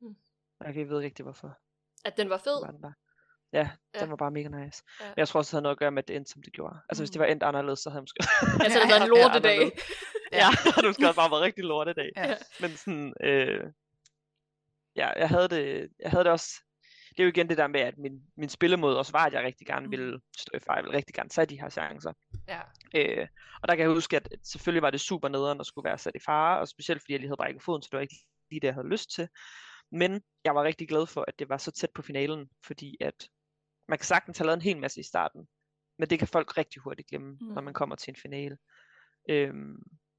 Mm. 0.00 0.16
Jeg 0.60 0.72
kan 0.72 0.80
ikke 0.80 0.88
vide 0.90 1.00
rigtig 1.00 1.22
hvorfor. 1.22 1.58
At 2.04 2.16
den 2.16 2.30
var 2.30 2.38
fed. 2.38 2.64
Var 2.66 2.70
den 2.70 2.80
bare. 2.80 2.94
Ja, 3.52 3.70
Ja. 3.94 4.00
den 4.00 4.10
var 4.10 4.16
bare 4.16 4.30
mega 4.30 4.48
nice. 4.48 4.82
Ja. 5.00 5.04
Men 5.06 5.14
jeg 5.16 5.28
tror 5.28 5.38
også, 5.38 5.48
det 5.50 5.52
havde 5.54 5.62
noget 5.62 5.74
at 5.74 5.78
gøre 5.78 5.90
med, 5.90 6.02
at 6.02 6.08
det 6.08 6.16
endte, 6.16 6.30
som 6.32 6.42
det 6.42 6.52
gjorde. 6.52 6.76
Altså, 6.88 7.02
hvis 7.02 7.10
det 7.10 7.18
Mm. 7.18 7.20
var 7.20 7.26
endt 7.26 7.42
anderledes, 7.42 7.78
så 7.80 7.90
havde 7.90 7.98
jeg 7.98 8.02
måske... 8.02 8.18
Altså, 8.64 8.78
det 8.82 8.88
var 8.90 8.96
en 8.96 9.02
Ja, 9.02 9.08
lortedag. 9.08 9.52
anderledes. 9.54 9.82
ja, 10.32 10.48
det 10.64 10.74
havde 10.74 10.86
måske 10.86 11.06
også 11.08 11.20
bare 11.20 11.30
været 11.30 11.42
rigtig 11.42 11.64
lortedag. 11.64 12.10
Ja. 12.16 12.36
Men 12.60 12.70
sådan, 12.70 13.14
øh, 13.22 13.72
ja, 14.96 15.08
jeg 15.18 15.28
havde 15.28 15.48
det, 15.48 15.88
jeg 16.00 16.10
havde 16.10 16.24
det 16.24 16.32
også, 16.32 16.50
det 17.10 17.20
er 17.20 17.24
jo 17.24 17.28
igen 17.28 17.48
det 17.48 17.58
der 17.58 17.66
med, 17.66 17.80
at 17.80 17.98
min, 17.98 18.22
min 18.36 18.48
spillemåde 18.48 18.98
også 18.98 19.12
var, 19.12 19.26
at 19.26 19.32
jeg 19.32 19.42
rigtig 19.44 19.66
gerne 19.66 19.86
Mm. 19.86 19.90
ville 19.90 20.20
stå 20.38 20.50
i 20.56 20.60
ville 20.82 20.96
rigtig 20.96 21.14
gerne 21.14 21.28
tage 21.28 21.46
de 21.46 21.60
her 21.60 21.68
chancer. 21.70 22.12
Ja. 22.48 22.60
Øh, 22.94 23.26
og 23.62 23.68
der 23.68 23.74
kan 23.74 23.82
jeg 23.82 23.90
huske, 23.94 24.16
at 24.16 24.28
at 24.32 24.38
selvfølgelig 24.46 24.82
var 24.82 24.90
det 24.90 25.00
super 25.00 25.28
nederen 25.28 25.60
at 25.60 25.66
skulle 25.66 25.84
være 25.88 25.98
sat 25.98 26.14
i 26.14 26.18
fare, 26.26 26.58
og 26.60 26.68
specielt 26.68 27.02
fordi 27.02 27.12
jeg 27.12 27.20
lige 27.20 27.28
havde 27.28 27.36
brækket 27.36 27.62
foden, 27.62 27.82
så 27.82 27.88
det 27.92 27.96
var 27.96 28.02
ikke 28.02 28.16
lige 28.50 28.60
det, 28.60 28.66
jeg 28.66 28.74
havde 28.74 28.88
lyst 28.88 29.10
til. 29.14 29.28
Men 29.92 30.22
jeg 30.44 30.54
var 30.54 30.64
rigtig 30.64 30.88
glad 30.88 31.06
for, 31.06 31.24
at 31.28 31.38
det 31.38 31.48
var 31.48 31.56
så 31.58 31.70
tæt 31.70 31.90
på 31.94 32.02
finalen, 32.02 32.48
fordi 32.66 32.96
at 33.00 33.28
man 33.88 33.98
kan 33.98 34.04
sagtens 34.06 34.38
have 34.38 34.46
lavet 34.46 34.56
en 34.56 34.62
hel 34.62 34.78
masse 34.78 35.00
i 35.00 35.02
starten, 35.02 35.48
men 35.98 36.10
det 36.10 36.18
kan 36.18 36.28
folk 36.28 36.58
rigtig 36.58 36.82
hurtigt 36.82 37.08
glemme, 37.08 37.30
mm. 37.40 37.46
når 37.46 37.62
man 37.62 37.74
kommer 37.74 37.96
til 37.96 38.10
en 38.10 38.16
finale. 38.16 38.58
Øhm, 39.30 39.76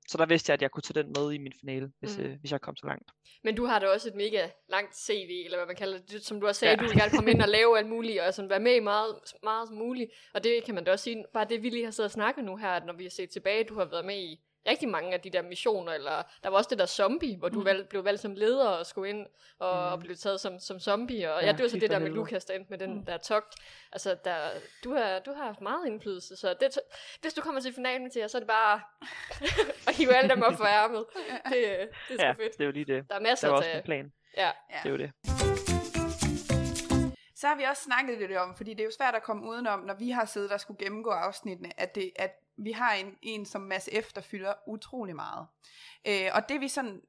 så 0.08 0.18
der 0.18 0.26
vidste 0.26 0.50
jeg, 0.50 0.54
at 0.54 0.62
jeg 0.62 0.72
kunne 0.72 0.82
tage 0.82 1.04
den 1.04 1.14
med 1.18 1.32
i 1.34 1.38
min 1.38 1.54
finale, 1.60 1.92
hvis, 2.00 2.18
Mm. 2.18 2.24
øh, 2.24 2.40
hvis 2.40 2.52
jeg 2.52 2.62
kom 2.62 2.76
så 2.76 2.88
langt. 2.88 3.12
Men 3.44 3.56
du 3.56 3.66
har 3.66 3.80
da 3.80 3.88
også 3.88 4.10
et 4.10 4.16
mega 4.16 4.50
langt 4.70 4.96
CV, 4.98 5.42
eller 5.46 5.58
hvad 5.58 5.68
man 5.68 5.76
kalder 5.76 6.00
det, 6.00 6.26
som 6.26 6.42
du 6.42 6.48
også 6.48 6.60
sagde, 6.60 6.72
Ja. 6.72 6.80
du 6.80 6.84
vil 6.90 6.98
gerne 6.98 7.12
komme 7.12 7.32
ind 7.32 7.42
og 7.42 7.50
lave 7.58 7.78
alt 7.78 7.90
muligt, 7.90 8.22
og 8.22 8.34
sådan 8.34 8.50
være 8.50 8.60
med 8.60 8.76
i 8.76 8.80
meget, 8.80 9.16
meget 9.44 9.72
muligt. 9.72 10.12
Og 10.34 10.44
det 10.44 10.64
kan 10.64 10.76
man 10.76 10.84
da 10.84 10.92
også 10.92 11.04
sige, 11.04 11.26
bare 11.34 11.46
det 11.50 11.64
vi 11.64 11.70
lige 11.70 11.84
har 11.84 11.92
siddet 11.92 12.08
og 12.08 12.12
snakket 12.12 12.44
nu 12.46 12.56
her, 12.56 12.70
at 12.70 12.86
når 12.86 12.94
vi 12.94 13.04
har 13.04 13.10
set 13.10 13.30
tilbage, 13.30 13.64
du 13.64 13.76
har 13.76 13.86
været 13.86 14.06
med 14.06 14.18
i 14.20 14.42
rigtig 14.68 14.90
mange 14.90 15.14
af 15.14 15.22
de 15.22 15.30
der 15.30 15.42
missioner, 15.42 15.92
eller 15.94 16.24
der 16.44 16.50
var 16.50 16.58
også 16.58 16.68
det 16.70 16.80
der 16.80 16.86
zombie, 16.86 17.38
hvor 17.38 17.50
du 17.50 17.60
Mm. 17.60 17.66
valg, 17.66 17.90
blev 17.90 18.06
valgt 18.06 18.22
som 18.22 18.36
leder 18.36 18.68
og 18.68 18.86
skulle 18.86 19.10
ind 19.10 19.26
og, 19.60 19.74
mm. 19.88 19.92
og 19.94 20.00
blev 20.00 20.16
taget 20.16 20.40
som, 20.40 20.60
som 20.60 20.80
zombie, 20.80 21.34
og 21.34 21.42
ja, 21.42 21.46
Ja, 21.48 21.52
det 21.52 21.62
var 21.64 21.70
så 21.70 21.78
det 21.80 21.90
der 21.90 22.00
med. 22.00 22.10
Lukas, 22.10 22.46
der 22.46 22.54
endte 22.54 22.70
med 22.70 22.78
den 22.78 22.94
Mm. 22.94 23.06
der 23.06 23.18
togt. 23.18 23.56
Altså, 23.92 24.18
der, 24.26 24.38
du, 24.84 24.94
har, 24.96 25.20
du 25.20 25.34
har 25.34 25.46
haft 25.46 25.62
meget 25.62 25.88
indflydelse, 25.88 26.36
så 26.36 26.56
det, 26.60 26.80
hvis 27.22 27.34
du 27.34 27.42
kommer 27.42 27.62
til 27.62 27.74
finalen 27.74 28.12
til 28.12 28.20
jer, 28.20 28.28
så 28.28 28.38
er 28.38 28.40
det 28.40 28.48
bare 28.48 28.82
at 29.88 29.96
hive 29.96 30.16
alle 30.16 30.30
dem 30.30 30.42
op 30.44 30.54
for 30.54 30.66
ærmet. 30.66 31.06
Det, 31.46 31.54
det 31.54 31.62
er 31.62 31.88
sgu 32.08 32.14
Ja, 32.24 32.32
fedt. 32.32 32.54
det 32.54 32.62
er 32.62 32.66
jo 32.66 32.72
lige 32.72 32.86
det. 32.86 33.06
Der 33.10 33.16
er 33.16 33.20
masser 33.20 33.48
var 33.48 33.56
at 33.56 33.60
også 33.60 33.70
min 33.74 33.84
plan. 33.84 34.12
Ja. 34.38 34.46
Ja. 34.46 34.52
Det 34.84 34.86
er 34.86 34.90
jo 34.90 34.98
det. 34.98 35.12
Så 37.36 37.48
har 37.48 37.56
vi 37.56 37.64
også 37.64 37.84
snakket 37.84 38.18
lidt 38.18 38.32
om, 38.38 38.56
fordi 38.56 38.72
det 38.74 38.80
er 38.80 38.86
jo 38.86 38.92
svært 38.98 39.16
at 39.16 39.24
komme 39.24 39.50
udenom, 39.50 39.80
når 39.80 39.94
vi 39.94 40.10
har 40.10 40.26
siddet 40.26 40.52
og 40.52 40.60
skulle 40.60 40.78
gennemgå 40.86 41.10
afsnittene, 41.10 41.70
at, 41.78 41.96
det, 41.96 42.12
at 42.16 42.32
vi 42.64 42.72
har 42.72 42.94
en, 42.94 43.16
en 43.22 43.46
som 43.46 43.62
Mads 43.62 43.90
F., 44.04 44.14
der 44.14 44.22
fylder 44.22 44.54
utrolig 44.68 45.16
meget. 45.16 45.48
Øh, 46.08 46.30
og 46.34 46.50
det 46.50 46.62
vi 46.62 46.68
sådan 46.68 47.02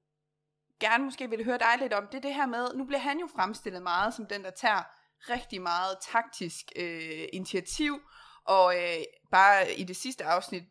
gerne 0.81 1.05
måske 1.05 1.31
ville 1.31 1.45
høre 1.45 1.59
dig 1.59 1.77
lidt 1.81 1.93
om, 1.93 2.07
det 2.07 2.15
er 2.15 2.21
det 2.21 2.35
her 2.35 2.47
med, 2.47 2.75
nu 2.75 2.85
bliver 2.85 3.01
han 3.01 3.19
jo 3.19 3.29
fremstillet 3.37 3.83
meget 3.83 4.15
som 4.15 4.27
den, 4.27 4.45
der 4.45 4.51
tager 4.51 4.83
rigtig 5.21 5.63
meget 5.63 5.97
taktisk 6.13 6.73
øh, 6.77 7.25
initiativ, 7.33 8.01
og 8.45 8.77
øh, 8.77 9.05
bare 9.31 9.73
i 9.73 9.85
det 9.85 9.97
sidste 9.97 10.25
afsnit 10.25 10.63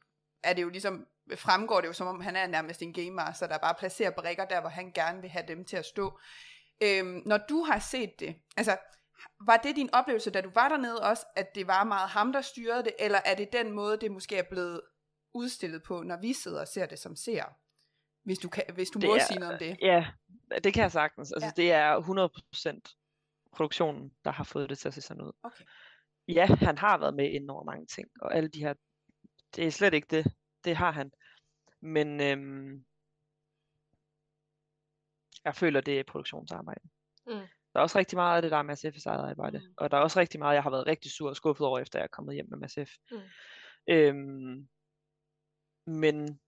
er 0.43 0.53
det 0.53 0.61
jo 0.61 0.69
ligesom, 0.69 1.05
fremgår 1.35 1.81
det 1.81 1.87
jo 1.87 1.93
som 1.93 2.07
om, 2.07 2.21
han 2.21 2.35
er 2.35 2.47
nærmest 2.47 2.81
en 2.81 2.93
game 2.93 3.11
master, 3.11 3.47
der 3.47 3.57
bare 3.57 3.75
placerer 3.79 4.11
brikker 4.11 4.45
der, 4.45 4.61
hvor 4.61 4.69
han 4.69 4.91
gerne 4.91 5.21
vil 5.21 5.29
have 5.29 5.47
dem 5.47 5.65
til 5.65 5.77
at 5.77 5.85
stå. 5.85 6.19
Øhm, 6.83 7.21
når 7.25 7.37
du 7.37 7.63
har 7.63 7.79
set 7.79 8.19
det, 8.19 8.35
altså 8.57 8.77
var 9.45 9.57
det 9.57 9.75
din 9.75 9.89
oplevelse, 9.93 10.31
da 10.31 10.41
du 10.41 10.49
var 10.55 10.69
dernede 10.69 11.01
også, 11.01 11.25
at 11.35 11.55
det 11.55 11.67
var 11.67 11.83
meget 11.83 12.09
ham, 12.09 12.31
der 12.33 12.41
styrede 12.41 12.83
det, 12.83 12.93
eller 12.99 13.19
er 13.25 13.35
det 13.35 13.53
den 13.53 13.71
måde, 13.71 13.97
det 13.97 14.11
måske 14.11 14.37
er 14.37 14.43
blevet 14.49 14.81
udstillet 15.33 15.83
på, 15.83 16.03
når 16.03 16.17
vi 16.21 16.33
sidder 16.33 16.61
og 16.61 16.67
ser 16.67 16.85
det 16.85 16.99
som 16.99 17.15
ser? 17.15 17.43
Hvis 18.23 18.39
du, 18.39 18.49
kan, 18.49 18.63
hvis 18.73 18.89
du 18.89 18.99
Det 18.99 19.09
må 19.09 19.15
er- 19.15 19.19
sige 19.27 19.39
noget 19.39 19.53
om 19.53 19.59
det. 19.59 19.77
Ja, 19.81 20.07
det 20.63 20.73
kan 20.73 20.83
jeg 20.83 20.91
sagtens. 20.91 21.31
Altså, 21.31 21.45
Ja. 21.57 21.61
det 21.61 21.71
er 21.71 21.99
100% 21.99 22.95
produktionen, 23.51 24.11
der 24.25 24.31
har 24.31 24.43
fået 24.43 24.69
det 24.69 24.79
til 24.79 24.87
at 24.87 24.93
se 24.93 25.01
sådan 25.01 25.23
ud. 25.23 25.31
Okay. 25.43 25.63
Ja, 26.27 26.45
han 26.45 26.77
har 26.77 26.97
været 26.97 27.13
med 27.13 27.29
ind 27.31 27.49
over 27.49 27.63
mange 27.63 27.85
ting, 27.85 28.07
og 28.21 28.35
alle 28.35 28.49
de 28.49 28.59
her, 28.59 28.73
det 29.55 29.67
er 29.67 29.71
slet 29.71 29.93
ikke 29.93 30.07
det. 30.09 30.33
Det 30.63 30.75
har 30.75 30.91
han. 30.91 31.11
Men 31.81 32.21
øhm, 32.21 32.85
jeg 35.45 35.55
føler, 35.55 35.81
det 35.81 35.99
er 35.99 36.03
produktionsarbejde. 36.07 36.89
Mm. 37.27 37.47
Der 37.73 37.79
er 37.79 37.81
også 37.81 37.97
rigtig 37.99 38.15
meget 38.15 38.35
af 38.35 38.41
det, 38.41 38.51
der 38.51 38.57
er 38.57 38.61
Mads 38.61 38.85
F's 38.85 39.03
eget 39.05 39.29
arbejde. 39.29 39.59
Mm. 39.59 39.73
Og 39.77 39.91
der 39.91 39.97
er 39.97 40.01
også 40.01 40.19
rigtig 40.19 40.39
meget, 40.39 40.55
jeg 40.55 40.63
har 40.63 40.69
været 40.69 40.87
rigtig 40.87 41.11
sur 41.11 41.29
og 41.29 41.35
skuffet 41.35 41.67
over, 41.67 41.79
efter 41.79 41.99
jeg 41.99 42.03
er 42.03 42.07
kommet 42.07 42.35
hjem 42.35 42.49
med 42.49 42.57
Mads 42.57 42.77
F. 42.89 42.91
Mm. 43.11 43.17
Øhm, 43.87 44.67
men 45.85 46.39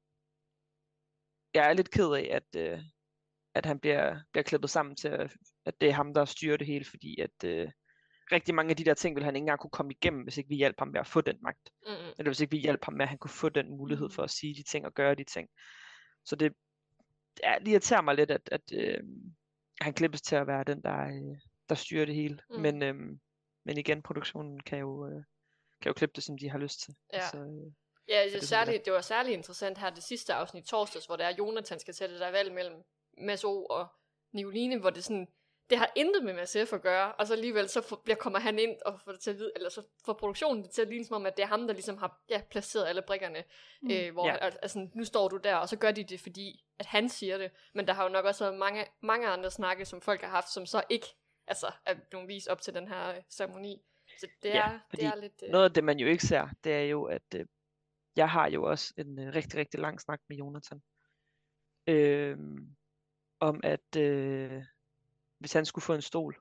jeg 1.53 1.69
er 1.69 1.73
lidt 1.73 1.91
ked 1.91 2.13
af, 2.13 2.29
at, 2.31 2.61
øh, 2.61 2.79
at 3.55 3.65
han 3.65 3.79
bliver, 3.79 4.19
bliver 4.31 4.43
klippet 4.43 4.69
sammen 4.69 4.95
til, 4.95 5.07
at, 5.07 5.31
at 5.65 5.81
det 5.81 5.89
er 5.89 5.93
ham, 5.93 6.13
der 6.13 6.25
styrer 6.25 6.57
det 6.57 6.67
hele, 6.67 6.85
fordi 6.85 7.19
at 7.19 7.43
øh, 7.45 7.71
rigtig 8.31 8.55
mange 8.55 8.69
af 8.69 8.75
de 8.75 8.85
der 8.85 8.93
ting 8.93 9.15
ville 9.15 9.25
han 9.25 9.35
ikke 9.35 9.43
engang 9.43 9.59
kunne 9.59 9.71
komme 9.71 9.91
igennem, 9.91 10.23
hvis 10.23 10.37
ikke 10.37 10.49
vi 10.49 10.55
hjalp 10.55 10.75
ham 10.79 10.87
med 10.87 10.99
at 10.99 11.07
få 11.07 11.21
den 11.21 11.37
magt. 11.41 11.69
Mm. 11.87 11.91
Eller 12.17 12.29
hvis 12.29 12.41
ikke 12.41 12.51
vi 12.51 12.57
hjalp 12.57 12.85
ham 12.85 12.93
med, 12.93 13.01
at 13.01 13.09
han 13.09 13.17
kunne 13.17 13.31
få 13.31 13.49
den 13.49 13.77
mulighed 13.77 14.07
Mm. 14.07 14.11
for 14.11 14.23
at 14.23 14.29
sige 14.29 14.55
de 14.55 14.63
ting 14.63 14.85
og 14.85 14.93
gøre 14.93 15.15
de 15.15 15.23
ting. 15.23 15.49
Så 16.25 16.35
det, 16.35 16.53
det 17.37 17.67
irriterer 17.67 18.01
mig 18.01 18.15
lidt, 18.15 18.31
at, 18.31 18.49
at 18.51 18.61
øh, 18.73 19.03
han 19.81 19.93
klippes 19.93 20.21
til 20.21 20.35
at 20.35 20.47
være 20.47 20.63
den, 20.63 20.81
der, 20.81 21.01
øh, 21.07 21.37
der 21.69 21.75
styrer 21.75 22.05
det 22.05 22.15
hele. 22.15 22.39
Mm. 22.49 22.61
Men, 22.61 22.83
øh, 22.83 22.95
men 23.65 23.77
igen, 23.77 24.01
produktionen 24.01 24.59
kan 24.59 24.79
jo, 24.79 25.07
øh, 25.07 25.23
kan 25.81 25.89
jo 25.89 25.93
klippe 25.93 26.13
det, 26.15 26.23
som 26.23 26.37
de 26.37 26.49
har 26.49 26.57
lyst 26.57 26.81
til. 26.81 26.95
Ja. 27.13 27.29
Så, 27.29 27.37
øh, 27.37 27.73
Ja, 28.07 28.23
det, 28.23 28.33
det 28.33 28.43
særligt, 28.43 28.85
det 28.85 28.93
var 28.93 29.01
særligt 29.01 29.33
interessant 29.33 29.77
her 29.77 29.89
det 29.89 30.03
sidste 30.03 30.33
afsnit 30.33 30.65
torsdags, 30.65 31.05
hvor 31.05 31.15
der 31.15 31.25
er 31.25 31.35
Jonathan 31.37 31.79
skal 31.79 31.93
det 31.93 32.19
der 32.19 32.31
valg 32.31 32.53
mellem 32.53 32.83
Mads 33.17 33.43
O 33.43 33.65
og 33.65 33.87
Nicoline, 34.31 34.79
hvor 34.79 34.89
det 34.89 35.03
sådan, 35.03 35.27
det 35.71 35.79
har 35.79 35.91
intet 35.95 36.23
med 36.23 36.33
MSF 36.33 36.73
at 36.73 36.81
gøre, 36.81 37.13
og 37.13 37.27
så 37.27 37.33
alligevel 37.33 37.69
så 37.69 37.81
for, 37.81 38.01
bliver, 38.03 38.17
kommer 38.17 38.39
han 38.39 38.59
ind 38.59 38.75
og 38.85 38.99
får 39.05 39.11
det 39.11 39.21
til 39.21 39.31
at 39.31 39.37
vide, 39.37 39.51
eller 39.55 39.69
så 39.69 39.81
får 40.05 40.13
produktionen 40.13 40.63
det 40.63 40.71
til 40.71 40.81
at 40.81 40.87
ligne 40.87 41.05
som 41.05 41.15
om, 41.15 41.25
at 41.25 41.37
det 41.37 41.43
er 41.43 41.47
ham, 41.47 41.67
der 41.67 41.73
ligesom 41.73 41.97
har 41.97 42.21
ja, 42.29 42.41
placeret 42.51 42.87
alle 42.87 43.01
brikkerne, 43.01 43.43
mm. 43.81 43.91
øh, 43.91 44.13
hvor 44.13 44.27
Ja. 44.27 44.35
altså, 44.37 44.87
nu 44.95 45.03
står 45.03 45.27
du 45.27 45.37
der, 45.37 45.55
og 45.55 45.69
så 45.69 45.77
gør 45.77 45.91
de 45.91 46.03
det, 46.03 46.19
fordi 46.19 46.63
at 46.79 46.85
han 46.85 47.09
siger 47.09 47.37
det, 47.37 47.51
men 47.73 47.87
der 47.87 47.93
har 47.93 48.03
jo 48.03 48.09
nok 48.09 48.25
også 48.25 48.43
været 48.43 48.59
mange, 48.59 48.85
mange 49.01 49.27
andre 49.27 49.51
snakke, 49.51 49.85
som 49.85 50.01
folk 50.01 50.21
har 50.21 50.29
haft, 50.29 50.49
som 50.49 50.65
så 50.65 50.83
ikke 50.89 51.07
altså, 51.47 51.71
er 51.85 51.95
blevet 52.09 52.27
vist 52.27 52.47
op 52.47 52.61
til 52.61 52.73
den 52.73 52.87
her 52.87 53.09
øh, 53.09 53.21
ceremoni. 53.29 53.81
Så 54.19 54.27
det 54.43 54.49
Ja, 54.49 54.65
er, 54.65 54.79
det 54.91 55.03
er 55.03 55.15
lidt... 55.15 55.43
Øh, 55.43 55.49
Noget 55.49 55.65
af 55.65 55.73
det, 55.73 55.83
man 55.83 55.99
jo 55.99 56.07
ikke 56.07 56.23
ser, 56.23 56.47
det 56.63 56.73
er 56.73 56.81
jo, 56.83 57.03
at 57.03 57.35
øh, 57.35 57.45
jeg 58.15 58.29
har 58.29 58.49
jo 58.49 58.63
også 58.63 58.93
en 58.97 59.19
øh, 59.19 59.33
rigtig, 59.35 59.59
rigtig 59.59 59.79
lang 59.79 60.01
snak 60.01 60.21
med 60.29 60.37
Jonathan. 60.37 60.81
Øh, 61.87 62.37
om 63.39 63.59
at 63.63 63.95
øh, 63.97 64.63
hvis 65.41 65.53
han 65.53 65.65
skulle 65.65 65.83
få 65.83 65.93
en 65.93 66.01
stol, 66.01 66.35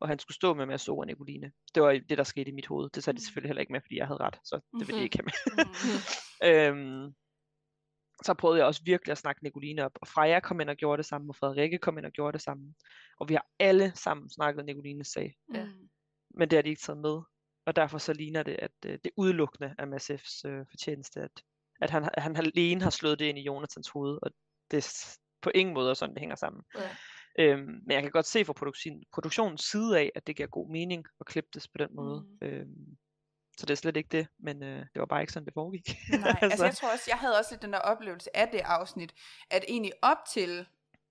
og 0.00 0.08
han 0.08 0.18
skulle 0.18 0.34
stå 0.34 0.54
med 0.54 0.66
Mads 0.66 0.88
og 0.88 1.06
Nicoline. 1.06 1.52
Det 1.74 1.82
var 1.82 1.92
det, 2.08 2.18
der 2.18 2.24
skete 2.24 2.50
i 2.50 2.54
mit 2.54 2.66
hoved. 2.66 2.90
Det 2.90 3.04
sagde 3.04 3.16
de 3.16 3.20
Mm. 3.20 3.24
selvfølgelig 3.24 3.48
heller 3.48 3.60
ikke 3.60 3.72
med, 3.72 3.80
fordi 3.80 3.96
jeg 3.96 4.06
havde 4.06 4.20
ret, 4.20 4.38
så 4.44 4.56
det 4.56 4.86
ville 4.86 4.92
de 4.92 4.92
Mhm. 4.96 5.02
ikke 5.04 5.18
have 5.18 5.24
med. 5.24 5.64
Mm. 6.72 6.78
øhm, 7.04 7.14
så 8.22 8.34
prøvede 8.34 8.58
jeg 8.58 8.66
også 8.66 8.82
virkelig 8.84 9.12
at 9.12 9.18
snakke 9.18 9.42
Nicoline 9.42 9.84
op. 9.84 9.92
Og 10.00 10.08
Freja 10.08 10.40
kom 10.40 10.60
ind 10.60 10.70
og 10.70 10.76
gjorde 10.76 10.96
det 10.98 11.06
samme, 11.06 11.30
og 11.30 11.36
Frederikke 11.36 11.78
kom 11.78 11.98
ind 11.98 12.06
og 12.06 12.12
gjorde 12.12 12.32
det 12.32 12.42
samme. 12.42 12.74
Og 13.20 13.28
vi 13.28 13.34
har 13.34 13.46
alle 13.58 13.92
sammen 13.94 14.30
snakket 14.30 14.64
Nicolines 14.64 15.08
sag. 15.08 15.34
Ja. 15.54 15.64
Mm. 15.64 15.88
Men 16.34 16.50
det 16.50 16.56
har 16.56 16.62
de 16.62 16.68
ikke 16.68 16.82
taget 16.82 17.00
med. 17.00 17.20
Og 17.66 17.76
derfor 17.76 17.98
så 17.98 18.12
ligner 18.12 18.42
det, 18.42 18.56
at 18.58 18.72
øh, 18.86 18.98
det 19.04 19.10
udelukkende 19.16 19.74
er 19.78 19.86
Massefs 19.86 20.44
øh, 20.44 20.66
fortjeneste, 20.70 21.20
at, 21.20 21.42
at 21.80 21.90
han, 21.90 22.08
han 22.18 22.36
alene 22.36 22.82
har 22.82 22.90
slået 22.90 23.18
det 23.18 23.24
ind 23.24 23.38
i 23.38 23.42
Jonathans 23.42 23.88
hoved, 23.88 24.18
og 24.22 24.30
det 24.70 24.76
er 24.76 25.18
på 25.42 25.50
ingen 25.54 25.74
måde 25.74 25.94
sådan, 25.94 26.14
det 26.14 26.20
hænger 26.20 26.36
sammen. 26.36 26.62
Ja. 26.74 26.96
Øhm, 27.38 27.60
men 27.60 27.90
jeg 27.90 28.02
kan 28.02 28.10
godt 28.10 28.26
se 28.26 28.44
fra 28.44 28.52
produktion, 28.52 29.02
produktionens 29.12 29.60
side 29.60 29.98
af, 29.98 30.12
at 30.14 30.26
det 30.26 30.36
giver 30.36 30.48
god 30.48 30.68
mening 30.70 31.04
at 31.20 31.26
klippe 31.26 31.50
det 31.54 31.66
på 31.72 31.78
den 31.78 31.96
måde. 31.96 32.24
Mm. 32.40 32.46
Øhm, 32.46 32.96
så 33.56 33.66
det 33.66 33.70
er 33.70 33.76
slet 33.76 33.96
ikke 33.96 34.08
det, 34.12 34.26
men 34.38 34.62
øh, 34.62 34.78
det 34.78 35.00
var 35.00 35.06
bare 35.06 35.20
ikke 35.20 35.32
sådan, 35.32 35.46
det 35.46 35.54
foregik. 35.54 35.96
Nej, 36.20 36.38
altså 36.42 36.64
jeg 36.64 36.74
tror 36.74 36.92
også, 36.92 37.04
jeg 37.08 37.18
havde 37.18 37.38
også 37.38 37.54
lidt 37.54 37.62
den 37.62 37.72
der 37.72 37.78
oplevelse 37.78 38.36
af 38.36 38.48
det 38.48 38.60
afsnit, 38.60 39.14
at 39.50 39.64
egentlig 39.68 39.92
op 40.02 40.18
til 40.32 40.66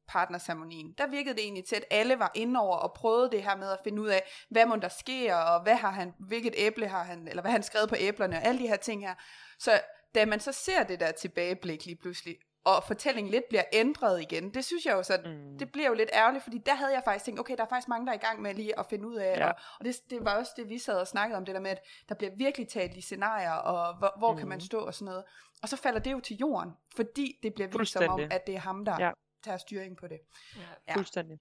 partnerceremonien, 0.08 0.94
der 0.98 1.08
virkede 1.08 1.36
det 1.36 1.44
egentlig 1.44 1.66
til, 1.66 1.76
at 1.76 1.86
alle 1.92 2.20
var 2.20 2.32
inde 2.36 2.60
over 2.60 2.78
og 2.78 2.94
prøvede 2.94 3.32
det 3.32 3.44
her 3.44 3.56
med 3.58 3.72
at 3.72 3.80
finde 3.84 4.02
ud 4.02 4.08
af, 4.08 4.24
hvad 4.50 4.66
må 4.66 4.76
der 4.76 4.90
sker, 4.90 5.36
og 5.36 5.64
hvad 5.64 5.76
har 5.76 5.92
han, 5.92 6.14
hvilket 6.20 6.54
æble 6.58 6.88
har 6.88 7.04
han, 7.04 7.28
eller 7.28 7.42
hvad 7.42 7.52
han 7.52 7.64
skrevet 7.64 7.90
på 7.90 7.96
æblerne, 8.00 8.36
og 8.36 8.44
alle 8.44 8.62
de 8.62 8.68
her 8.68 8.78
ting 8.78 9.02
her. 9.02 9.16
Så 9.60 9.82
da 10.16 10.26
man 10.26 10.40
så 10.40 10.52
ser 10.52 10.84
det 10.84 11.00
der 11.00 11.12
tilbageblik 11.12 11.86
lige 11.86 11.96
pludselig, 11.96 12.38
og 12.64 12.84
fortællingen 12.84 13.32
lidt 13.32 13.44
bliver 13.50 13.64
ændret 13.74 14.22
igen, 14.22 14.54
det 14.54 14.66
synes 14.66 14.86
jeg 14.86 14.94
jo 14.94 15.04
så, 15.04 15.20
Mm. 15.26 15.58
det 15.60 15.72
bliver 15.72 15.88
jo 15.88 15.94
lidt 15.94 16.10
ærgerligt, 16.14 16.44
fordi 16.44 16.58
der 16.58 16.74
havde 16.74 16.94
jeg 16.94 17.02
faktisk 17.06 17.26
tænkt, 17.26 17.40
okay, 17.40 17.58
der 17.58 17.64
er 17.64 17.68
faktisk 17.70 17.88
mange, 17.88 18.06
der 18.06 18.12
er 18.12 18.16
i 18.16 18.26
gang 18.26 18.42
med 18.42 18.54
lige 18.56 18.80
at 18.80 18.86
finde 18.90 19.08
ud 19.08 19.16
af, 19.16 19.38
Ja. 19.38 19.48
og, 19.50 19.56
og 19.80 19.86
det, 19.86 19.96
det 20.10 20.26
var 20.26 20.38
også 20.38 20.52
det, 20.56 20.70
vi 20.70 20.78
sad 20.78 20.98
og 21.00 21.08
snakkede 21.08 21.38
om, 21.38 21.46
det 21.46 21.56
der 21.56 21.62
med, 21.62 21.72
at 21.72 21.84
der 22.10 22.16
bliver 22.16 22.32
virkelig 22.36 22.68
talt 22.68 22.98
i 22.98 23.02
scenarier, 23.02 23.52
og 23.54 23.98
hvor, 23.98 24.14
hvor 24.18 24.32
mm. 24.32 24.38
kan 24.38 24.48
man 24.48 24.56
Mhm. 24.56 24.66
stå 24.66 24.80
og 24.80 24.94
sådan 24.94 25.06
noget. 25.06 25.24
Og 25.64 25.70
så 25.70 25.78
falder 25.78 26.00
det 26.00 26.12
jo 26.12 26.20
til 26.20 26.38
jorden, 26.38 26.72
fordi 26.96 27.40
det 27.44 27.54
bliver 27.54 27.70
vist 27.80 27.92
som 27.94 28.08
om, 28.10 28.20
at 28.32 28.48
det 28.48 28.56
er 28.56 28.60
ham, 28.60 28.86
der 28.86 28.96
Ja. 29.06 29.12
tager 29.44 29.58
styring 29.58 29.98
på 29.98 30.08
det. 30.08 30.20
Ja. 30.56 30.62
Ja. 30.88 30.96
Fuldstændig. 30.96 31.40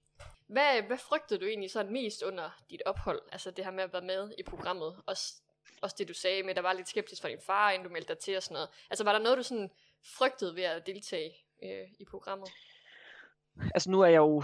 Hvad, 0.49 0.83
hvad 0.83 0.99
frygtede 0.99 1.41
du 1.41 1.45
egentlig 1.47 1.71
sådan 1.71 1.93
mest 1.93 2.23
under 2.23 2.51
dit 2.71 2.83
ophold? 2.87 3.21
Altså 3.33 3.51
det 3.51 3.65
her 3.65 3.73
med 3.73 3.85
at 3.85 3.93
være 3.93 4.03
med 4.03 4.33
i 4.39 4.43
programmet. 4.43 4.97
Også, 5.07 5.35
også 5.83 5.97
det 5.99 6.09
du 6.09 6.15
sagde 6.15 6.43
med, 6.43 6.51
at 6.51 6.57
der 6.57 6.63
var 6.63 6.73
lidt 6.73 6.89
skeptisk 6.89 7.23
fra 7.23 7.29
din 7.29 7.39
far, 7.47 7.71
inden 7.71 7.87
du 7.89 7.93
meldte 7.93 8.15
dig 8.15 8.19
til 8.23 8.37
og 8.37 8.43
sådan 8.43 8.55
noget. 8.55 8.69
Altså 8.91 9.05
var 9.05 9.13
der 9.13 9.19
noget, 9.19 9.39
du 9.39 9.43
sådan 9.43 9.71
frygtede 10.19 10.57
ved 10.57 10.63
at 10.63 10.87
deltage 10.87 11.33
øh, 11.63 11.89
i 12.01 12.05
programmet? 12.11 12.49
altså 13.75 13.91
nu 13.91 14.01
er 14.01 14.07
jeg 14.07 14.19
jo, 14.19 14.43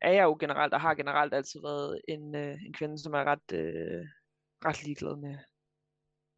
er 0.00 0.12
jeg 0.12 0.22
jo 0.22 0.36
generelt, 0.40 0.74
og 0.74 0.80
har 0.80 0.94
generelt 0.94 1.34
altid 1.34 1.60
været 1.60 2.00
en, 2.08 2.34
øh, 2.34 2.56
en 2.66 2.72
kvinde, 2.72 2.98
som 2.98 3.14
er 3.14 3.24
ret, 3.24 3.52
øh, 3.52 4.06
ret 4.64 4.84
ligeglad 4.84 5.16
med, 5.16 5.38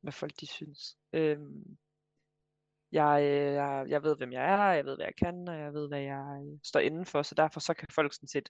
hvad 0.00 0.12
folk 0.12 0.32
de 0.40 0.46
synes. 0.46 0.96
Øhm, 1.12 1.76
jeg, 2.92 3.22
øh, 3.22 3.52
jeg, 3.54 3.86
jeg 3.88 4.02
ved, 4.02 4.16
hvem 4.16 4.32
jeg 4.32 4.44
er, 4.44 4.72
jeg 4.72 4.84
ved, 4.84 4.96
hvad 4.96 5.06
jeg 5.06 5.16
kan, 5.16 5.48
og 5.48 5.58
jeg 5.58 5.72
ved, 5.72 5.88
hvad 5.88 6.00
jeg 6.00 6.42
øh, 6.46 6.58
står 6.64 6.80
inden 6.80 7.06
for, 7.06 7.22
så 7.22 7.34
derfor 7.34 7.60
så 7.60 7.74
kan 7.74 7.88
folk 7.94 8.14
sådan 8.14 8.28
set 8.28 8.48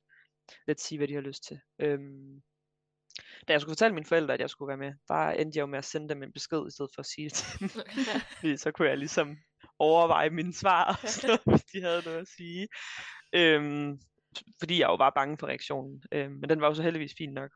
lidt 0.67 0.81
sige, 0.81 0.99
hvad 0.99 1.09
de 1.09 1.15
har 1.15 1.21
lyst 1.21 1.45
til. 1.45 1.61
Øhm, 1.79 2.43
da 3.49 3.53
jeg 3.53 3.61
skulle 3.61 3.73
fortælle 3.73 3.95
mine 3.95 4.07
forældre, 4.07 4.35
at 4.35 4.41
jeg 4.41 4.51
skulle 4.51 4.69
være 4.69 4.77
med, 4.77 4.93
der 5.09 5.31
endte 5.31 5.57
jeg 5.57 5.63
jo 5.63 5.67
med 5.67 5.79
at 5.79 5.85
sende 5.85 6.09
dem 6.09 6.23
en 6.23 6.33
besked, 6.33 6.67
i 6.67 6.71
stedet 6.71 6.91
for 6.95 7.01
at 7.01 7.07
sige 7.07 7.29
det 7.29 7.33
til 7.33 7.61
dem. 7.61 7.69
Fordi 8.39 8.57
så 8.57 8.73
kunne 8.73 8.89
jeg 8.89 8.99
ligesom 8.99 9.37
overveje 9.79 10.31
mine 10.31 10.53
svar, 10.55 10.85
og 11.03 11.09
sådan 11.09 11.29
noget, 11.29 11.41
hvis 11.59 11.65
de 11.73 11.83
havde 11.83 12.03
noget 12.05 12.19
at 12.21 12.29
sige. 12.29 12.69
Øhm, 13.33 14.01
fordi 14.59 14.81
jeg 14.81 14.87
jo 14.89 14.95
var 14.95 15.11
bange 15.11 15.39
for 15.39 15.47
reaktionen. 15.47 16.03
Øhm, 16.13 16.33
men 16.33 16.49
den 16.51 16.61
var 16.61 16.67
jo 16.69 16.75
så 16.75 16.83
heldigvis 16.83 17.15
fin 17.19 17.33
nok. 17.33 17.51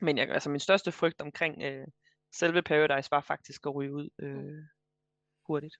Men 0.00 0.18
jeg, 0.18 0.28
altså 0.28 0.50
min 0.50 0.60
største 0.60 0.92
frygt 0.92 1.20
omkring 1.20 1.62
øh, 1.62 1.86
selve 2.34 2.62
Paradise 2.62 3.10
var 3.10 3.20
faktisk 3.20 3.66
at 3.66 3.74
ryge 3.74 3.92
ud 3.92 4.08
øh, 4.18 4.64
hurtigt. 5.46 5.74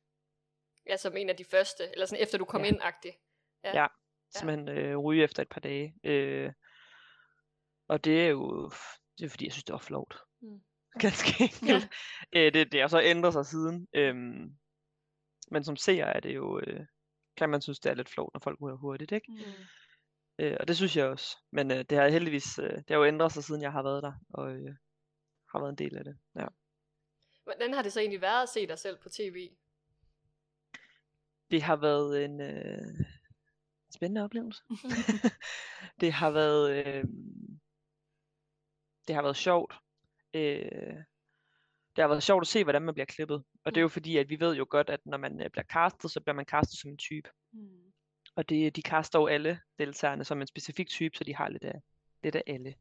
ja, 0.86 0.96
som 0.96 1.16
en 1.16 1.28
af 1.28 1.36
de 1.36 1.44
første, 1.44 1.82
eller 1.92 2.06
sådan 2.06 2.22
efter 2.22 2.38
du 2.38 2.44
kom 2.44 2.60
Ja. 2.62 2.66
ind-agtig. 2.68 3.12
Ja. 3.64 3.80
Ja. 3.80 3.86
Simpelthen 4.34 4.68
øh, 4.68 4.98
ryge 4.98 5.24
efter 5.24 5.42
et 5.42 5.48
par 5.48 5.60
dage. 5.60 5.94
Øh, 6.04 6.52
og 7.88 8.04
det 8.04 8.22
er 8.24 8.28
jo 8.28 8.70
det 9.18 9.24
er 9.24 9.28
fordi, 9.28 9.44
jeg 9.44 9.52
synes, 9.52 9.64
det 9.64 9.72
var 9.72 9.78
flot. 9.78 10.14
Mm. 10.40 10.60
Ganske 11.00 11.44
enkelt. 11.44 11.88
Øh, 12.32 12.52
det, 12.54 12.72
det 12.72 12.80
har 12.80 12.88
så 12.88 13.00
ændret 13.02 13.32
sig 13.32 13.46
siden. 13.46 13.88
Øhm, 13.94 14.56
men 15.50 15.64
som 15.64 15.76
seer 15.76 16.06
er 16.06 16.20
det 16.20 16.34
jo, 16.34 16.60
øh, 16.60 16.86
kan 17.36 17.50
man 17.50 17.62
synes, 17.62 17.80
det 17.80 17.90
er 17.90 17.94
lidt 17.94 18.08
flot, 18.08 18.30
når 18.34 18.40
folk 18.40 18.60
ryger 18.60 18.76
hurtigt, 18.76 19.12
ikke? 19.12 19.32
Mm. 19.32 19.42
Øh, 20.38 20.56
og 20.60 20.68
det 20.68 20.76
synes 20.76 20.96
jeg 20.96 21.06
også. 21.06 21.36
Men 21.50 21.70
øh, 21.70 21.84
det 21.90 21.98
har 21.98 22.08
heldigvis, 22.08 22.58
øh, 22.58 22.70
det 22.70 22.90
har 22.90 22.96
jo 22.96 23.04
ændret 23.04 23.32
sig, 23.32 23.44
siden 23.44 23.62
jeg 23.62 23.72
har 23.72 23.82
været 23.82 24.02
der, 24.02 24.12
og 24.30 24.52
øh, 24.52 24.74
har 25.52 25.58
været 25.58 25.70
en 25.70 25.78
del 25.78 25.96
af 25.96 26.04
det. 26.04 26.18
Ja. 26.36 26.46
Hvordan 27.44 27.74
har 27.74 27.82
det 27.82 27.92
så 27.92 28.00
egentlig 28.00 28.20
været 28.20 28.42
at 28.42 28.48
se 28.48 28.66
dig 28.66 28.78
selv 28.78 28.98
på 29.02 29.08
tv? 29.08 29.50
Det 31.50 31.62
har 31.62 31.76
været 31.76 32.24
en 32.24 32.40
øh, 32.40 33.06
spændende 33.94 34.24
oplevelse. 34.24 34.62
det 36.00 36.12
har 36.12 36.30
været, 36.30 36.86
øh, 36.86 37.04
det 39.08 39.14
har 39.14 39.22
været 39.22 39.36
sjovt. 39.36 39.74
Øh, 40.34 40.96
det 41.96 42.02
har 42.02 42.08
været 42.08 42.22
sjovt 42.22 42.42
at 42.42 42.46
se, 42.46 42.64
hvordan 42.64 42.82
man 42.82 42.94
bliver 42.94 43.06
klippet. 43.06 43.44
Og 43.64 43.74
det 43.74 43.76
er 43.76 43.82
jo 43.82 43.88
fordi, 43.88 44.16
at 44.16 44.28
vi 44.28 44.40
ved 44.40 44.56
jo 44.56 44.66
godt, 44.70 44.90
at 44.90 45.00
når 45.06 45.18
man 45.18 45.40
øh, 45.40 45.50
bliver 45.50 45.64
castet, 45.64 46.10
så 46.10 46.20
bliver 46.20 46.34
man 46.34 46.44
castet 46.44 46.78
som 46.78 46.90
en 46.90 46.96
type. 46.96 47.30
Mm. 47.52 47.92
Og 48.36 48.48
det, 48.48 48.76
de 48.76 48.82
kaster 48.82 49.18
jo 49.18 49.26
alle 49.26 49.60
deltagerne 49.78 50.24
som 50.24 50.40
en 50.40 50.46
specifik 50.46 50.88
type, 50.88 51.16
så 51.16 51.24
de 51.24 51.34
har 51.34 51.48
lidt 51.48 51.64
af, 51.64 51.82
lidt 52.22 52.36
af 52.36 52.42
alle. 52.46 52.74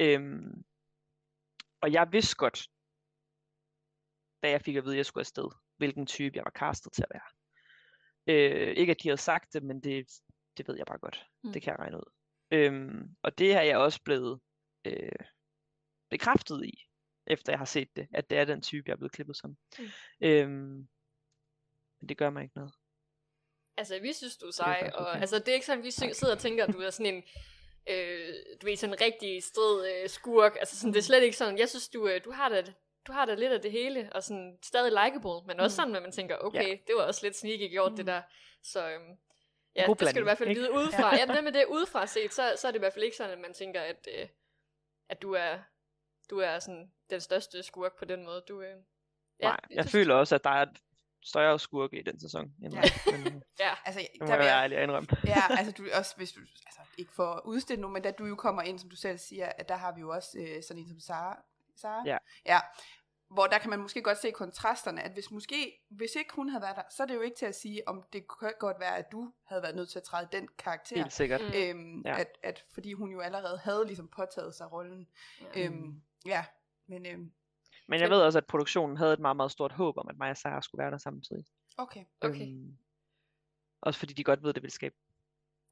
Øhm, 0.00 0.64
og 1.80 1.92
jeg 1.92 2.08
vidste 2.12 2.36
godt, 2.36 2.68
da 4.42 4.50
jeg 4.50 4.62
fik 4.62 4.76
at 4.76 4.84
vide, 4.84 4.94
at 4.94 4.96
jeg 4.96 5.06
skulle 5.06 5.22
afsted, 5.22 5.48
hvilken 5.76 6.06
type 6.06 6.36
jeg 6.36 6.44
var 6.44 6.50
castet 6.50 6.92
til 6.92 7.02
at 7.02 7.14
være. 7.14 7.28
Øh, 8.26 8.76
ikke 8.76 8.90
at 8.90 9.02
de 9.02 9.08
havde 9.08 9.20
sagt 9.20 9.52
det, 9.52 9.62
men 9.62 9.80
det, 9.80 10.06
det 10.56 10.68
ved 10.68 10.76
jeg 10.76 10.86
bare 10.86 10.98
godt. 10.98 11.26
Mm. 11.42 11.48
Mm. 11.48 11.52
Det 11.52 11.62
kan 11.62 11.70
jeg 11.70 11.78
regne 11.78 11.96
ud. 11.96 12.12
Øhm, 12.50 13.16
og 13.22 13.38
det 13.38 13.54
har 13.54 13.62
jeg 13.62 13.78
også 13.78 14.02
blevet 14.04 14.40
øh, 14.84 15.24
bekræftet 16.10 16.64
i, 16.64 16.89
efter 17.30 17.52
jeg 17.52 17.58
har 17.58 17.64
set 17.64 17.96
det, 17.96 18.08
at 18.14 18.30
det 18.30 18.38
er 18.38 18.44
den 18.44 18.62
type, 18.62 18.84
jeg 18.88 18.92
er 18.92 18.96
blevet 18.96 19.12
klippet 19.12 19.36
som. 19.36 19.56
Mm. 19.78 19.84
Øhm, 20.20 20.88
men 22.00 22.08
det 22.08 22.16
gør 22.18 22.30
mig 22.30 22.42
ikke 22.42 22.56
noget. 22.56 22.72
Altså, 23.76 23.98
vi 24.00 24.12
synes, 24.12 24.36
du 24.36 24.46
er 24.46 24.50
det 24.50 24.58
er 24.58 24.64
sej, 24.64 24.90
og 24.94 25.16
altså, 25.20 25.38
det 25.38 25.48
er 25.48 25.52
ikke 25.54 25.66
sådan, 25.66 25.84
vi 25.84 25.90
sy- 25.90 26.12
sidder 26.12 26.34
og 26.34 26.40
tænker, 26.40 26.66
at 26.66 26.72
du 26.74 26.78
er 26.80 26.90
sådan 26.90 27.14
en, 27.14 27.22
øh, 27.90 28.34
du 28.62 28.66
ved, 28.66 28.76
sådan 28.76 28.94
en 28.94 29.00
rigtig 29.00 29.42
strid 29.42 29.92
øh, 29.92 30.08
skurk. 30.08 30.56
Altså, 30.60 30.76
sådan, 30.78 30.92
det 30.92 30.98
er 30.98 31.02
slet 31.02 31.22
ikke 31.22 31.36
sådan, 31.36 31.58
jeg 31.58 31.68
synes, 31.68 31.88
du, 31.88 32.08
øh, 32.08 32.24
du 32.24 32.30
har 32.30 32.48
da 32.48 32.64
du 33.06 33.12
har 33.12 33.24
da 33.24 33.34
lidt 33.34 33.52
af 33.52 33.60
det 33.60 33.72
hele, 33.72 34.10
og 34.12 34.22
sådan 34.22 34.58
stadig 34.62 34.90
likable, 34.92 35.46
men 35.46 35.60
også 35.60 35.74
Mm. 35.74 35.76
sådan, 35.76 35.96
at 35.96 36.02
man 36.02 36.12
tænker, 36.12 36.36
okay, 36.40 36.78
det 36.86 36.94
var 36.96 37.02
også 37.02 37.26
lidt 37.26 37.36
sneaky 37.36 37.70
gjort, 37.70 37.90
det 37.92 37.98
Mm. 37.98 38.06
der. 38.06 38.22
Så 38.62 38.90
øhm, 38.90 39.16
ja, 39.76 39.86
god 39.86 39.96
det 39.96 40.08
skal 40.08 40.20
du 40.22 40.24
i 40.24 40.30
hvert 40.30 40.38
fald 40.38 40.54
vide 40.54 40.72
udefra. 40.72 41.14
Ja, 41.18 41.26
det 41.34 41.44
med 41.44 41.52
det 41.52 41.64
udefra 41.68 42.06
set, 42.06 42.34
så, 42.34 42.54
så 42.56 42.66
er 42.68 42.72
det 42.72 42.78
i 42.78 42.84
hvert 42.84 42.92
fald 42.92 43.04
ikke 43.04 43.16
sådan, 43.16 43.32
at 43.32 43.38
man 43.38 43.54
tænker, 43.54 43.80
at, 43.80 44.08
øh, 44.18 44.28
at 45.08 45.22
du 45.22 45.32
er 45.32 45.58
du 46.30 46.38
er 46.38 46.58
sådan 46.58 46.92
den 47.10 47.20
største 47.20 47.62
skurk 47.62 47.98
på 47.98 48.04
den 48.04 48.24
måde. 48.24 48.42
Du, 48.48 48.60
øh, 48.60 48.76
Ja, 49.40 49.48
Nej, 49.48 49.60
jeg 49.70 49.84
synes- 49.84 49.92
føler 49.92 50.14
også, 50.14 50.34
at 50.34 50.44
der 50.44 50.50
er 50.50 50.62
et 50.62 50.78
større 51.22 51.58
skurke 51.58 51.98
i 51.98 52.02
den 52.02 52.20
sæson. 52.20 52.52
End 52.64 52.74
Ja. 52.74 52.82
men 53.12 53.26
øh, 53.26 53.32
Ja, 53.60 53.70
Altså, 53.84 54.00
det 54.00 54.20
må 54.20 54.26
der 54.26 54.32
jeg 54.32 54.38
være 54.38 54.54
jeg, 54.54 54.62
ærlig 54.64 54.82
indrømme. 54.82 55.08
ja, 55.26 55.42
altså 55.58 55.72
du 55.72 55.84
også, 55.98 56.16
hvis 56.16 56.32
du, 56.32 56.40
altså 56.66 56.80
ikke 56.98 57.12
for 57.12 57.24
at 57.32 57.40
udstille 57.44 57.80
nogen, 57.80 57.92
men 57.92 58.02
da 58.02 58.10
du 58.10 58.24
jo 58.26 58.34
kommer 58.34 58.62
ind, 58.62 58.78
som 58.78 58.90
du 58.90 58.96
selv 58.96 59.18
siger, 59.18 59.46
at 59.58 59.68
der 59.68 59.76
har 59.76 59.92
vi 59.94 60.00
jo 60.00 60.10
også 60.10 60.38
øh, 60.38 60.62
sådan 60.62 60.82
en 60.82 60.88
som 60.88 61.00
Sara, 61.00 61.42
Sara? 61.76 62.02
Ja. 62.06 62.16
ja. 62.46 62.60
Hvor 63.30 63.46
der 63.46 63.58
kan 63.58 63.70
man 63.70 63.78
måske 63.78 64.02
godt 64.02 64.18
se 64.18 64.30
kontrasterne, 64.30 65.02
at 65.02 65.12
hvis 65.12 65.30
måske, 65.30 65.80
hvis 65.90 66.10
ikke 66.14 66.34
hun 66.34 66.48
havde 66.48 66.62
været 66.62 66.76
der, 66.76 66.82
så 66.90 67.02
er 67.02 67.06
det 67.06 67.14
jo 67.14 67.20
ikke 67.20 67.36
til 67.36 67.46
at 67.46 67.54
sige, 67.54 67.88
om 67.88 68.02
det 68.12 68.24
kan 68.40 68.52
godt 68.58 68.80
være, 68.80 68.96
at 68.96 69.12
du 69.12 69.32
havde 69.46 69.62
været 69.62 69.76
nødt 69.76 69.88
til 69.90 69.98
at 69.98 70.02
træde 70.02 70.28
den 70.32 70.48
karakter. 70.58 70.96
Helt 70.96 71.12
sikkert. 71.12 71.40
Mm. 71.40 71.52
Øhm, 71.54 72.02
Ja. 72.06 72.20
at, 72.20 72.38
at, 72.42 72.64
fordi 72.72 72.92
hun 72.92 73.10
jo 73.12 73.20
allerede 73.20 73.58
havde 73.58 73.86
ligesom 73.86 74.08
påtaget 74.08 74.54
sig 74.54 74.72
rollen. 74.72 75.08
Ja. 75.54 75.64
Øhm, 75.64 76.02
ja, 76.26 76.44
men 76.86 77.06
øhm, 77.06 77.32
Men 77.88 78.00
jeg 78.00 78.10
ved 78.10 78.22
også, 78.22 78.38
at 78.38 78.46
produktionen 78.46 78.96
havde 78.96 79.12
et 79.12 79.20
meget, 79.20 79.36
meget 79.36 79.50
stort 79.52 79.72
håb 79.72 79.96
om, 79.98 80.08
at 80.08 80.16
mig 80.18 80.30
og 80.30 80.36
Sarah 80.36 80.62
skulle 80.62 80.82
være 80.82 80.90
der 80.90 80.98
samtidig. 80.98 81.44
okay. 81.78 82.04
Okay. 82.20 82.42
Øhm, 82.48 82.78
også 83.80 83.98
fordi 83.98 84.12
de 84.14 84.24
godt 84.24 84.42
ved, 84.42 84.48
at 84.48 84.54
det 84.54 84.62
ville 84.62 84.72
skabe 84.74 84.94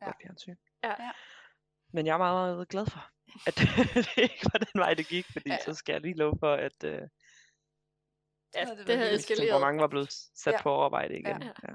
Ja. 0.01 0.05
godt 0.07 0.16
fjernsyn. 0.22 0.57
Ja. 0.84 0.94
Ja. 1.05 1.11
Men 1.92 2.07
jeg 2.07 2.12
er 2.14 2.18
meget, 2.18 2.55
meget 2.57 2.68
glad 2.68 2.86
for, 2.86 3.11
at 3.46 3.55
det 4.16 4.22
ikke 4.22 4.46
var 4.53 4.59
den 4.59 4.80
vej, 4.80 4.94
det 4.94 5.07
gik, 5.09 5.26
fordi 5.32 5.51
Ja. 5.51 5.59
så 5.64 5.74
skal 5.74 5.92
jeg 5.92 6.01
lige 6.01 6.14
love 6.16 6.36
for, 6.40 6.55
at 6.55 6.84
øh, 6.84 6.92
Ja, 8.55 8.64
havde 8.64 8.76
det 8.78 8.86
det, 8.86 8.96
havde 8.96 9.11
helt 9.11 9.26
hvor 9.28 9.34
eskaleret. 9.34 9.61
mange 9.61 9.80
var 9.80 9.86
blevet 9.88 10.12
sat 10.12 10.53
Ja. 10.53 10.62
på 10.62 10.70
overarbejde 10.70 11.14
igen. 11.18 11.42
Ja. 11.42 11.46
Ja. 11.68 11.74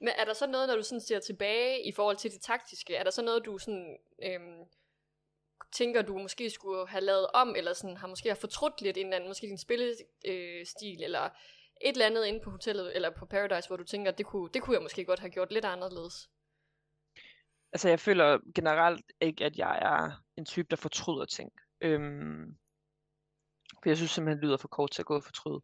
Men 0.00 0.08
er 0.08 0.24
der 0.24 0.32
så 0.32 0.46
noget, 0.46 0.68
når 0.68 0.76
du 0.76 0.82
sådan 0.82 1.00
ser 1.00 1.20
tilbage 1.20 1.88
i 1.88 1.92
forhold 1.92 2.16
til 2.16 2.30
det 2.32 2.40
taktiske, 2.42 2.94
er 2.96 3.04
der 3.04 3.10
så 3.10 3.22
noget, 3.22 3.44
du 3.44 3.58
sådan, 3.58 3.98
øhm, 4.22 4.64
tænker, 5.72 6.02
du 6.02 6.18
måske 6.18 6.50
skulle 6.50 6.88
have 6.88 7.04
lavet 7.04 7.26
om, 7.34 7.56
eller 7.56 7.72
sådan, 7.72 7.96
har 7.96 8.06
måske 8.06 8.28
har 8.28 8.36
fortrudt 8.36 8.82
lidt 8.82 8.96
en 8.96 9.06
eller 9.06 9.16
anden, 9.16 9.30
måske 9.30 9.46
din 9.46 9.58
spillestil, 9.58 10.06
stil, 10.66 11.02
eller 11.02 11.24
et 11.80 11.92
eller 11.92 12.06
andet 12.06 12.26
inde 12.26 12.40
på 12.40 12.50
hotellet, 12.50 12.96
eller 12.96 13.10
på 13.10 13.26
Paradise, 13.26 13.68
hvor 13.68 13.76
du 13.76 13.84
tænker, 13.84 14.10
det 14.10 14.26
kunne, 14.26 14.50
det 14.54 14.62
kunne 14.62 14.74
jeg 14.74 14.82
måske 14.82 15.04
godt 15.04 15.20
have 15.20 15.30
gjort 15.30 15.52
lidt 15.52 15.64
anderledes. 15.64 16.30
Altså 17.72 17.88
jeg 17.88 18.00
føler 18.00 18.38
generelt 18.54 19.12
ikke, 19.20 19.44
at 19.44 19.56
jeg 19.58 19.78
er 19.82 20.22
en 20.36 20.44
type, 20.44 20.66
der 20.70 20.76
fortryder 20.76 21.24
ting. 21.24 21.52
Øhm, 21.80 22.56
for 23.82 23.90
jeg 23.90 23.96
synes 23.96 24.10
simpelthen, 24.10 24.38
det 24.38 24.44
lyder 24.44 24.56
for 24.56 24.68
kort 24.68 24.90
til 24.90 25.02
at 25.02 25.06
gå 25.06 25.16
og 25.16 25.24
fortryde. 25.24 25.60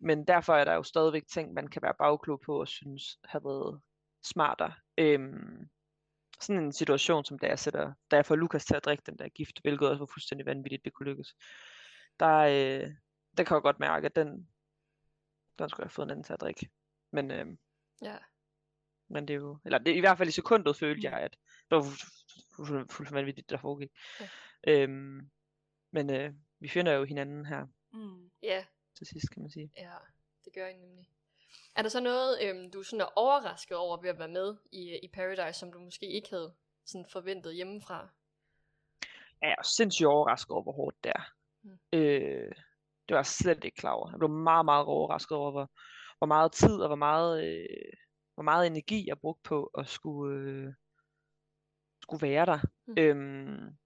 Men 0.00 0.26
derfor 0.26 0.54
er 0.54 0.64
der 0.64 0.74
jo 0.74 0.82
stadigvæk 0.82 1.22
ting, 1.26 1.54
man 1.54 1.68
kan 1.68 1.82
være 1.82 1.94
bagklog 1.98 2.40
på 2.46 2.60
og 2.60 2.68
synes 2.68 3.18
har 3.24 3.40
været 3.40 3.80
smartere. 4.24 4.72
Øhm, 4.98 5.68
sådan 6.40 6.62
en 6.64 6.72
situation, 6.72 7.24
som 7.24 7.38
da 7.38 7.46
jeg, 7.46 7.58
sætter, 7.58 7.92
da 8.10 8.16
jeg 8.16 8.26
får 8.26 8.36
Lukas 8.36 8.64
til 8.64 8.74
at 8.74 8.84
drikke 8.84 9.02
den 9.06 9.18
der 9.18 9.28
gift, 9.28 9.60
hvilket 9.62 9.88
også 9.88 9.98
var 9.98 10.06
fuldstændig 10.06 10.46
vanvittigt, 10.46 10.84
det 10.84 10.92
kunne 10.92 11.08
lykkes. 11.10 11.34
Der, 12.20 12.36
øh, 12.38 12.90
der 13.36 13.44
kan 13.44 13.54
jeg 13.54 13.62
godt 13.62 13.80
mærke, 13.80 14.06
at 14.06 14.16
den, 14.16 14.48
den 15.58 15.68
skulle 15.70 15.82
jeg 15.82 15.86
have 15.86 15.90
fået 15.90 16.06
en 16.06 16.10
anden 16.10 16.24
til 16.24 16.32
at 16.32 16.40
drikke. 16.40 16.70
Men, 17.12 17.30
øh, 17.30 17.46
Ja. 18.02 18.16
men 19.08 19.28
det 19.28 19.34
er 19.34 19.38
jo, 19.38 19.58
eller 19.64 19.78
det, 19.78 19.96
i 19.96 20.00
hvert 20.00 20.18
fald 20.18 20.28
i 20.28 20.32
sekundet 20.32 20.76
følte 20.76 21.08
Mm. 21.08 21.12
jeg, 21.12 21.20
at 21.20 21.36
det 21.70 21.76
var 21.76 21.82
fu- 21.82 21.86
fu- 21.86 22.64
fu- 22.64 22.86
fuldstændig 22.90 23.14
vanvittigt, 23.14 23.50
der 23.50 23.56
foregik. 23.58 23.90
Ja. 24.20 24.28
Øhm, 24.68 25.30
men 25.90 26.10
øh, 26.10 26.34
vi 26.60 26.68
finder 26.68 26.92
jo 26.92 27.04
hinanden 27.04 27.46
her 27.46 27.66
Mm. 27.92 28.30
Ja, 28.42 28.64
til 28.96 29.06
sidst, 29.06 29.30
kan 29.30 29.42
man 29.42 29.50
sige. 29.50 29.72
ja, 29.76 29.94
det 30.44 30.52
gør 30.54 30.66
jeg 30.66 30.76
nemlig. 30.76 31.08
Er 31.76 31.82
der 31.82 31.88
så 31.88 32.00
noget, 32.00 32.38
øhm, 32.42 32.70
du 32.70 32.82
sådan 32.82 33.00
er 33.00 33.12
overrasket 33.16 33.76
over 33.76 34.00
ved 34.00 34.10
at 34.10 34.18
være 34.18 34.28
med 34.28 34.56
i, 34.72 34.98
i 35.02 35.08
Paradise, 35.08 35.58
som 35.58 35.72
du 35.72 35.78
måske 35.78 36.06
ikke 36.06 36.30
havde 36.30 36.54
sådan 36.86 37.06
forventet 37.12 37.54
hjemmefra? 37.54 38.08
Jeg 39.42 39.54
er 39.58 39.62
sindssygt 39.62 40.06
overrasket 40.06 40.50
over, 40.50 40.62
hvor 40.62 40.72
hårdt 40.72 41.04
det 41.04 41.12
er. 41.14 41.24
Mm. 41.62 41.78
Øh, 41.92 42.52
det 43.08 43.14
var 43.14 43.18
jeg 43.18 43.26
slet 43.26 43.64
ikke 43.64 43.76
klar 43.76 43.92
over. 43.92 44.10
Jeg 44.10 44.18
blev 44.18 44.30
meget, 44.30 44.64
meget 44.64 44.86
overrasket 44.86 45.36
over, 45.36 45.50
hvor, 45.50 45.70
hvor 46.18 46.26
meget 46.26 46.52
tid 46.52 46.74
og 46.80 46.86
hvor 46.86 46.96
meget, 46.96 47.44
øh, 47.44 47.92
hvor 48.34 48.42
meget 48.42 48.66
energi 48.66 49.08
jeg 49.08 49.18
brugte 49.18 49.48
på 49.48 49.70
at 49.78 49.88
skulle, 49.88 50.50
øh, 50.50 50.72
skulle 52.02 52.28
være 52.28 52.46
der. 52.46 52.58
Mm. 52.86 52.94
Øhm, 52.98 53.76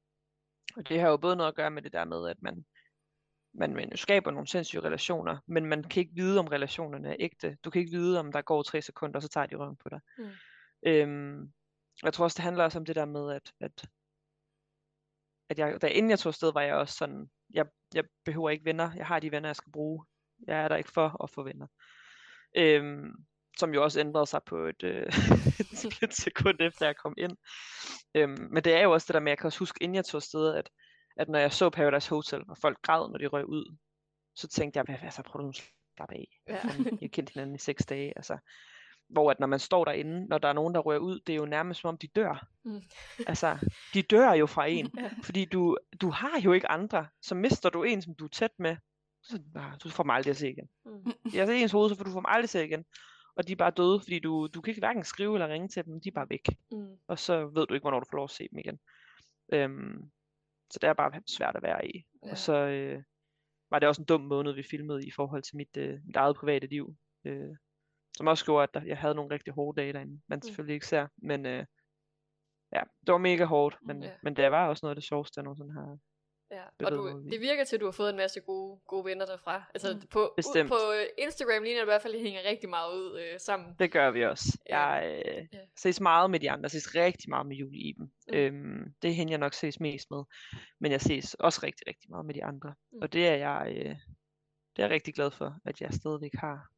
og 0.76 0.88
det 0.88 1.00
har 1.00 1.08
jo 1.08 1.16
både 1.16 1.36
noget 1.36 1.48
at 1.48 1.56
gøre 1.56 1.70
med 1.70 1.82
det 1.82 1.92
der 1.92 2.04
med, 2.04 2.28
at 2.28 2.42
man, 2.42 2.64
man, 3.55 3.74
man 3.74 3.96
skaber 3.96 4.30
nogle 4.30 4.46
sindssyge 4.46 4.82
relationer, 4.82 5.38
men 5.46 5.66
man 5.66 5.82
kan 5.82 6.00
ikke 6.00 6.14
vide, 6.14 6.38
om 6.38 6.48
relationerne 6.48 7.09
er 7.09 7.16
ægte. 7.18 7.57
Du 7.64 7.70
kan 7.70 7.80
ikke 7.80 7.96
vide, 7.96 8.20
om 8.20 8.32
der 8.32 8.42
går 8.42 8.62
tre 8.62 8.82
sekunder, 8.82 9.16
og 9.16 9.22
så 9.22 9.28
tager 9.28 9.46
de 9.46 9.57
røven 9.57 9.76
på 9.76 9.88
dig. 9.88 10.00
Mm. 10.18 10.30
Øhm, 10.86 11.52
jeg 12.02 12.12
tror 12.12 12.24
også, 12.24 12.36
det 12.36 12.44
handler 12.44 12.64
også 12.64 12.78
om 12.78 12.84
det 12.84 12.96
der 12.96 13.05
med, 13.05 13.32
at, 13.32 13.52
at, 13.61 13.86
at 15.50 15.59
jeg, 15.59 15.82
da 15.82 15.86
inden 15.86 16.11
jeg 16.11 16.18
tog 16.18 16.30
afsted, 16.30 16.52
var 16.52 16.62
jeg 16.62 16.74
også 16.74 16.94
sådan, 16.96 17.30
jeg, 17.50 17.66
jeg 17.94 18.05
behøver 18.24 18.50
ikke 18.50 18.64
venner. 18.64 18.90
Jeg 18.96 19.07
har 19.07 19.20
de 19.20 19.30
venner, 19.30 19.48
jeg 19.48 19.57
skal 19.57 19.72
bruge. 19.72 20.05
Jeg 20.46 20.64
er 20.64 20.68
der 20.68 20.76
ikke 20.76 20.92
for 20.92 21.22
at 21.22 21.30
få 21.30 21.42
venner. 21.42 21.66
Øhm, 22.57 23.12
som 23.59 23.74
jo 23.74 23.82
også 23.82 24.00
ændrede 24.00 24.26
sig 24.26 24.40
på 24.46 24.57
et, 24.57 24.82
øh, 24.82 25.07
et 26.02 26.14
sekund 26.14 26.61
efter 26.61 26.86
jeg 26.86 26.96
kom 26.96 27.14
ind. 27.18 27.36
Øhm, 28.14 28.48
men 28.50 28.64
det 28.64 28.74
er 28.74 28.82
jo 28.82 28.92
også 28.92 29.05
det 29.09 29.14
der 29.14 29.20
med, 29.20 29.30
jeg 29.30 29.38
kan 29.38 29.46
også 29.46 29.59
huske, 29.59 29.82
inden 29.82 29.94
jeg 29.94 30.05
tog 30.05 30.18
afsted, 30.18 30.55
at, 30.55 30.70
at 31.16 31.28
når 31.28 31.38
jeg 31.38 31.52
så 31.52 31.70
Paradise 31.70 32.10
Hotel, 32.10 32.42
og 32.48 32.58
folk 32.58 32.82
græd, 32.82 33.10
når 33.10 33.18
de 33.18 33.26
røg 33.26 33.46
ud, 33.46 33.76
så 34.34 34.48
tænkte 34.48 34.78
jeg, 34.78 34.84
hvad, 34.84 34.98
hvad 34.98 35.10
så 35.10 35.22
prøv 35.22 35.42
du 35.42 35.52
slappe 35.96 36.14
af. 36.14 36.40
Ja. 36.48 36.60
Jeg 37.00 37.10
kendte 37.10 37.32
hinanden 37.32 37.54
i 37.54 37.58
seks 37.58 37.86
dage. 37.86 38.12
Altså, 38.16 38.38
hvor 39.08 39.30
at 39.30 39.40
når 39.40 39.46
man 39.46 39.58
står 39.58 39.84
derinde, 39.84 40.26
når 40.26 40.38
der 40.38 40.48
er 40.48 40.52
nogen, 40.52 40.74
der 40.74 40.80
rører 40.80 40.98
ud, 40.98 41.20
det 41.20 41.32
er 41.32 41.36
jo 41.36 41.46
nærmest 41.46 41.80
som 41.80 41.88
om, 41.88 41.98
de 41.98 42.06
dør. 42.06 42.46
Mm. 42.64 42.82
Altså, 43.26 43.58
de 43.94 44.02
dør 44.02 44.32
jo 44.32 44.46
fra 44.46 44.66
en. 44.66 44.90
Ja. 44.98 45.10
Fordi 45.22 45.44
du, 45.44 45.78
du 46.00 46.10
har 46.10 46.40
jo 46.40 46.52
ikke 46.52 46.70
andre. 46.70 47.06
Så 47.22 47.34
mister 47.34 47.70
du 47.70 47.82
en, 47.82 48.02
som 48.02 48.14
du 48.14 48.24
er 48.24 48.28
tæt 48.28 48.52
med, 48.58 48.76
så 49.22 49.38
ah, 49.56 49.72
du 49.84 49.88
får 49.88 50.04
mig 50.04 50.14
aldrig 50.16 50.30
at 50.30 50.36
se 50.36 50.50
igen. 50.50 50.68
Mm. 50.84 51.12
Jeg 51.34 51.46
set 51.46 51.62
ens 51.62 51.72
hoved, 51.72 51.88
så 51.88 51.96
får 51.96 52.04
du 52.04 52.10
får 52.10 52.20
mig 52.20 52.30
aldrig 52.30 52.44
at 52.44 52.50
se 52.50 52.64
igen. 52.64 52.84
Og 53.36 53.46
de 53.48 53.52
er 53.52 53.56
bare 53.56 53.70
døde, 53.70 54.00
fordi 54.00 54.18
du, 54.18 54.46
du 54.46 54.60
kan 54.60 54.70
ikke 54.70 54.80
hverken 54.80 55.04
skrive 55.04 55.34
eller 55.34 55.48
ringe 55.48 55.68
til 55.68 55.84
dem. 55.84 56.00
De 56.00 56.08
er 56.08 56.12
bare 56.12 56.30
væk. 56.30 56.48
Mm. 56.72 56.96
Og 57.08 57.18
så 57.18 57.46
ved 57.46 57.66
du 57.66 57.74
ikke, 57.74 57.84
hvornår 57.84 58.00
du 58.00 58.06
får 58.10 58.16
lov 58.16 58.24
at 58.24 58.30
se 58.30 58.48
dem 58.50 58.58
igen. 58.58 58.78
Øhm, 59.52 60.10
så 60.74 60.78
det 60.82 60.88
er 60.88 60.92
bare 60.92 61.22
svært 61.26 61.56
at 61.56 61.62
være 61.62 61.86
i. 61.88 62.04
Ja. 62.24 62.30
Og 62.30 62.38
så 62.38 62.52
øh, 62.56 63.02
var 63.70 63.78
det 63.78 63.88
også 63.88 64.02
en 64.02 64.06
dum 64.06 64.20
måned, 64.20 64.52
vi 64.52 64.62
filmede 64.70 65.06
i 65.06 65.10
forhold 65.10 65.42
til 65.42 65.56
mit, 65.56 65.76
øh, 65.76 66.00
mit 66.04 66.16
eget 66.16 66.36
private 66.36 66.66
liv. 66.66 66.96
Øh, 67.24 67.56
som 68.16 68.26
også 68.26 68.44
gjorde, 68.44 68.62
at 68.62 68.74
der, 68.74 68.82
jeg 68.84 68.98
havde 68.98 69.14
nogle 69.14 69.34
rigtig 69.34 69.52
hårde 69.52 69.80
dage 69.80 69.92
derinde, 69.92 70.20
man 70.28 70.42
selvfølgelig 70.42 70.74
ikke 70.74 70.86
ser. 70.86 71.06
Men 71.16 71.46
øh, 71.46 71.66
ja, 72.72 72.80
det 73.06 73.12
var 73.12 73.18
mega 73.18 73.44
hårdt, 73.44 73.76
men, 73.82 74.02
Ja. 74.02 74.12
men 74.22 74.36
det 74.36 74.50
var 74.50 74.68
også 74.68 74.86
noget 74.86 74.90
af 74.90 74.96
det 74.96 75.04
sjoveste, 75.04 75.38
jeg 75.38 75.44
nogensinde 75.44 75.72
har. 75.72 75.98
Ja, 76.51 76.62
og 76.86 76.92
du, 76.92 77.22
det 77.30 77.40
virker 77.40 77.64
til, 77.64 77.76
at 77.76 77.80
du 77.80 77.84
har 77.84 77.92
fået 77.92 78.11
en 78.11 78.16
masse 78.16 78.40
gode, 78.40 78.80
gode 78.86 79.05
venner 79.05 79.26
derfra. 79.26 79.62
Altså 79.74 79.95
Mm. 79.95 80.07
på, 80.11 80.22
ud, 80.24 80.28
Bestemt. 80.36 80.68
på 80.70 80.76
øh, 81.01 81.07
Instagram 81.18 81.62
ligner 81.62 81.80
det 81.80 81.84
i 81.84 81.90
hvert 81.90 82.03
fald, 82.03 82.14
at 82.14 82.20
I 82.20 82.22
hænger 82.22 82.40
rigtig 82.45 82.68
meget 82.68 82.92
ud 82.95 83.20
øh, 83.20 83.40
sammen. 83.40 83.76
Det 83.78 83.92
gør 83.92 84.11
vi 84.11 84.24
også. 84.24 84.59
Ja. 84.68 84.80
Jeg 84.88 85.22
øh, 85.26 85.47
Ja. 85.53 85.59
ses 85.76 86.01
meget 86.01 86.30
med 86.30 86.40
de 86.40 86.51
andre. 86.51 86.62
Jeg 86.62 86.70
ses 86.70 86.95
rigtig 86.95 87.30
meget 87.30 87.47
med 87.47 87.57
Julie 87.57 87.80
Iben. 87.88 88.12
Mm. 88.28 88.34
Øhm, 88.34 88.95
det 89.03 89.11
er 89.11 89.14
hende, 89.14 89.30
jeg 89.30 89.38
nok 89.38 89.55
ses 89.55 89.80
mest 89.80 90.11
med. 90.11 90.22
Men 90.78 90.92
jeg 90.92 91.01
ses 91.01 91.34
også 91.34 91.61
rigtig, 91.62 91.86
rigtig 91.86 92.11
meget 92.11 92.26
med 92.26 92.34
de 92.34 92.45
andre. 92.45 92.74
Mm. 92.92 92.99
Og 93.03 93.12
det 93.12 93.28
er 93.28 93.34
jeg 93.36 93.66
øh, 93.76 93.84
det 94.76 94.82
er 94.82 94.86
jeg 94.86 94.90
rigtig 94.90 95.14
glad 95.14 95.30
for, 95.30 95.59
at 95.64 95.80
jeg 95.80 95.92
stadigvæk 95.92 96.34
har 96.34 96.68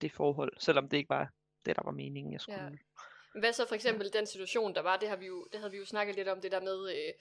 det 0.00 0.12
forhold. 0.12 0.52
Selvom 0.58 0.88
det 0.88 0.96
ikke 0.96 1.08
var 1.10 1.32
det, 1.66 1.76
der 1.76 1.82
var 1.84 1.90
meningen, 1.92 2.32
jeg 2.32 2.40
skulle. 2.40 2.62
Ja. 2.64 2.70
Hvad 3.40 3.52
så 3.52 3.68
for 3.68 3.74
eksempel 3.74 4.12
den 4.12 4.26
situation, 4.26 4.74
der 4.74 4.80
var, 4.82 4.96
det, 4.96 5.08
har 5.08 5.16
vi 5.16 5.26
jo, 5.26 5.46
det 5.52 5.60
havde 5.60 5.70
vi 5.72 5.78
jo 5.78 5.84
snakket 5.84 6.16
lidt 6.16 6.28
om, 6.28 6.40
det 6.40 6.52
der 6.52 6.60
med 6.60 6.90
øh, 6.90 7.12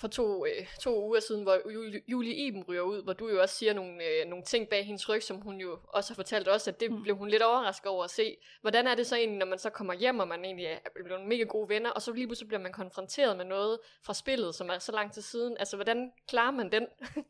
for 0.00 0.08
to, 0.08 0.46
øh, 0.46 0.66
to 0.80 1.04
uger 1.06 1.20
siden, 1.20 1.42
hvor 1.42 1.70
Julie, 1.70 2.02
Julie 2.08 2.34
Iben 2.34 2.62
ryger 2.68 2.80
ud, 2.82 3.02
hvor 3.02 3.12
du 3.12 3.28
jo 3.28 3.40
også 3.40 3.54
siger 3.54 3.72
nogle, 3.72 4.04
øh, 4.04 4.26
nogle 4.26 4.44
ting 4.44 4.68
bag 4.68 4.86
hendes 4.86 5.08
ryg, 5.08 5.22
som 5.22 5.40
hun 5.40 5.56
jo 5.60 5.78
også 5.88 6.10
har 6.12 6.14
fortalt 6.14 6.48
os, 6.48 6.68
at 6.68 6.80
det 6.80 6.90
Mm. 6.92 7.02
blev 7.02 7.16
hun 7.16 7.28
lidt 7.28 7.42
overrasket 7.42 7.86
over 7.86 8.04
at 8.04 8.10
se. 8.10 8.36
Hvordan 8.60 8.86
er 8.86 8.94
det 8.94 9.06
så 9.06 9.16
egentlig, 9.16 9.38
når 9.38 9.46
man 9.46 9.58
så 9.58 9.70
kommer 9.70 9.94
hjem, 9.94 10.18
og 10.18 10.28
man 10.28 10.44
egentlig 10.44 10.66
er 10.66 10.78
blevet 11.04 11.26
mega 11.26 11.42
gode 11.42 11.68
venner, 11.68 11.90
og 11.90 12.02
så 12.02 12.12
lige 12.12 12.26
pludselig 12.26 12.48
bliver 12.48 12.60
man 12.60 12.72
konfronteret 12.72 13.36
med 13.36 13.44
noget 13.44 13.78
fra 14.02 14.14
spillet, 14.14 14.54
som 14.54 14.68
er 14.70 14.78
så 14.78 14.92
lang 14.92 15.12
tid 15.12 15.22
siden. 15.22 15.56
Altså, 15.58 15.76
hvordan 15.76 16.12
klarer 16.28 16.50
man 16.50 16.72
den? 16.72 16.86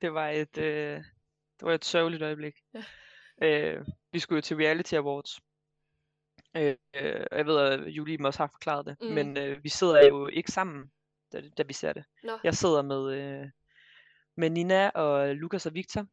Det 0.00 0.14
var 0.14 0.28
et, 0.28 0.58
øh, 0.58 0.96
det 1.60 1.62
var 1.62 1.74
et 1.74 1.84
sørgeligt 1.84 2.22
øjeblik. 2.22 2.54
Ja. 2.74 2.84
Øh, 3.42 3.86
vi 4.12 4.18
skulle 4.18 4.36
jo 4.36 4.40
til 4.40 4.56
Reality 4.56 4.94
Awards. 4.94 5.40
Øh, 6.56 6.76
øh, 6.94 7.26
jeg 7.32 7.46
ved, 7.46 7.58
at 7.58 7.80
Julie 7.88 8.26
også 8.26 8.38
har 8.38 8.50
forklaret 8.52 8.86
det. 8.86 8.96
Mm. 9.00 9.06
Men 9.06 9.36
øh, 9.38 9.64
vi 9.64 9.68
sidder 9.68 10.06
jo 10.06 10.26
ikke 10.26 10.52
sammen, 10.52 10.90
da, 11.32 11.42
da 11.58 11.62
vi 11.62 11.72
ser 11.72 11.92
det. 11.92 12.04
Nå, 12.22 12.38
Jeg 12.44 12.54
sidder 12.54 12.82
med, 12.82 13.12
øh, 13.12 13.50
med 14.36 14.50
Nina 14.50 14.88
og 14.88 15.36
Lukas 15.36 15.66
og 15.66 15.74
Victor 15.74 16.06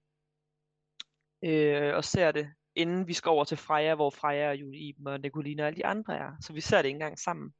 øh, 1.43 1.95
og 1.95 2.03
ser 2.03 2.31
det, 2.31 2.53
inden 2.75 3.07
vi 3.07 3.13
skal 3.13 3.29
over 3.29 3.43
til 3.43 3.57
Freja, 3.57 3.95
hvor 3.95 4.09
Freja 4.09 4.49
og 4.49 4.55
Julie 4.55 4.79
Iben 4.79 5.07
og 5.07 5.19
Nicolina 5.19 5.63
og 5.63 5.67
alle 5.67 5.77
de 5.77 5.85
andre 5.85 6.17
er. 6.17 6.31
Så 6.41 6.53
vi 6.53 6.61
ser 6.61 6.77
det 6.77 6.85
ikke 6.85 6.95
engang 6.95 7.19
sammen. 7.19 7.53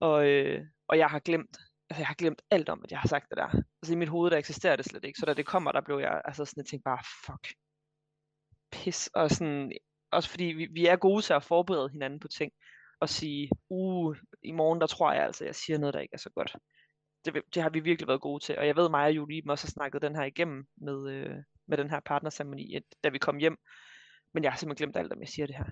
Og, 0.00 0.26
øh, 0.26 0.66
og 0.88 0.98
jeg 0.98 1.08
har 1.08 1.18
glemt, 1.18 1.56
altså 1.90 2.00
jeg 2.00 2.06
har 2.06 2.14
glemt 2.14 2.42
alt 2.50 2.68
om, 2.68 2.80
at 2.84 2.90
jeg 2.90 3.00
har 3.00 3.08
sagt 3.08 3.28
det 3.30 3.36
der. 3.36 3.62
Altså 3.82 3.92
i 3.92 3.96
mit 3.96 4.08
hoved, 4.08 4.30
der 4.30 4.36
eksisterer 4.36 4.76
det 4.76 4.84
slet 4.84 5.04
ikke. 5.04 5.18
Så 5.18 5.26
da 5.26 5.34
det 5.34 5.46
kommer, 5.46 5.72
der 5.72 5.80
blev 5.80 5.98
jeg 5.98 6.22
altså 6.24 6.44
sådan, 6.44 6.60
jeg 6.60 6.66
tænkte 6.66 6.84
bare, 6.84 7.04
fuck, 7.26 7.54
pis. 8.72 9.06
Og 9.14 9.30
sådan, 9.30 9.72
også 10.12 10.30
fordi 10.30 10.44
vi, 10.44 10.66
vi 10.66 10.86
er 10.86 10.96
gode 10.96 11.22
til 11.22 11.32
at 11.32 11.44
forberede 11.44 11.88
hinanden 11.88 12.20
på 12.20 12.28
ting. 12.28 12.52
Og 13.00 13.08
sige, 13.08 13.50
uh, 13.68 14.16
i 14.42 14.52
morgen, 14.52 14.80
der 14.80 14.86
tror 14.86 15.12
jeg 15.12 15.24
altså, 15.24 15.44
jeg 15.44 15.54
siger 15.54 15.78
noget, 15.78 15.94
der 15.94 16.00
ikke 16.00 16.14
er 16.14 16.18
så 16.18 16.30
godt 16.30 16.56
det, 17.24 17.42
det 17.54 17.62
har 17.62 17.70
vi 17.70 17.80
virkelig 17.80 18.08
været 18.08 18.20
gode 18.20 18.44
til. 18.44 18.58
Og 18.58 18.66
jeg 18.66 18.76
ved, 18.76 18.88
mig 18.88 19.04
og 19.04 19.16
Julie 19.16 19.42
også 19.48 19.66
har 19.66 19.70
snakket 19.70 20.02
den 20.02 20.16
her 20.16 20.24
igennem 20.24 20.66
med, 20.76 21.12
øh, 21.12 21.36
med 21.68 21.78
den 21.78 21.90
her 21.90 22.00
partnerceremoni, 22.00 22.78
da 23.04 23.08
vi 23.08 23.18
kom 23.18 23.36
hjem. 23.36 23.56
Men 24.34 24.44
jeg 24.44 24.52
har 24.52 24.58
simpelthen 24.58 24.92
glemt 24.92 24.96
alt, 24.96 25.12
om 25.12 25.20
jeg 25.20 25.28
siger 25.28 25.46
det 25.46 25.56
her. 25.56 25.64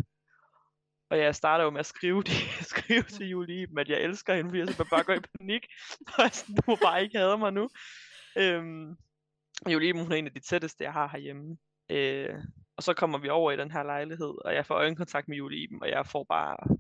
Og 1.11 1.19
jeg 1.19 1.35
starter 1.35 1.65
jo 1.65 1.71
med 1.71 1.81
at 1.81 1.87
skrive, 1.87 2.23
det, 2.23 2.33
skrive 2.75 3.03
til 3.03 3.29
Julie 3.29 3.63
Iben, 3.63 3.79
at 3.79 3.89
jeg 3.89 4.01
elsker 4.01 4.35
hende, 4.35 4.51
fordi 4.51 4.59
jeg 4.59 4.69
simpelthen 4.69 4.97
bare 4.97 5.05
går 5.05 5.15
i 5.15 5.37
panik. 5.39 5.67
Og 6.19 6.31
sådan, 6.31 6.55
du 6.55 6.63
må 6.67 6.77
bare 6.77 7.03
ikke 7.03 7.19
have 7.19 7.39
mig 7.39 7.53
nu. 7.53 7.69
Øhm, 8.39 8.97
Julie 9.69 9.93
hun 9.93 10.13
er 10.13 10.17
en 10.17 10.27
af 10.27 10.33
de 10.33 10.41
tætteste, 10.41 10.85
jeg 10.85 10.93
har 10.93 11.09
herhjemme. 11.09 11.57
Øh, 11.91 12.35
og 12.77 12.83
så 12.83 12.95
kommer 12.95 13.19
vi 13.19 13.29
over 13.29 13.53
i 13.53 13.57
den 13.57 13.71
her 13.71 13.83
lejlighed, 13.83 14.45
og 14.45 14.55
jeg 14.55 14.67
får 14.67 14.75
øjenkontakt 14.75 15.29
med 15.29 15.37
Julie 15.37 15.63
Iben, 15.63 15.83
og 15.83 15.89
jeg 15.89 16.07
får 16.07 16.25
bare... 16.29 16.79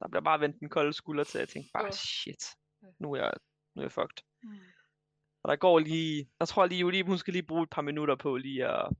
Der 0.00 0.08
bliver 0.08 0.22
bare 0.22 0.40
vendt 0.40 0.62
en 0.62 0.68
kold 0.68 0.92
skulder 0.92 1.24
til, 1.24 1.38
at 1.38 1.40
jeg 1.40 1.48
tænker 1.48 1.70
bare, 1.74 1.92
shit, 1.92 2.44
nu 2.98 3.12
er 3.12 3.16
jeg, 3.22 3.32
nu 3.74 3.80
er 3.80 3.84
jeg 3.84 3.92
fucked. 3.92 4.22
Mm. 4.42 4.50
Og 5.42 5.48
der 5.50 5.56
går 5.56 5.78
lige, 5.78 6.30
jeg 6.40 6.48
tror 6.48 6.66
lige, 6.66 6.80
Julie, 6.80 7.04
hun 7.04 7.18
skal 7.18 7.32
lige 7.32 7.42
bruge 7.46 7.62
et 7.62 7.70
par 7.70 7.82
minutter 7.82 8.16
på 8.16 8.36
lige 8.36 8.66
at 8.66 8.92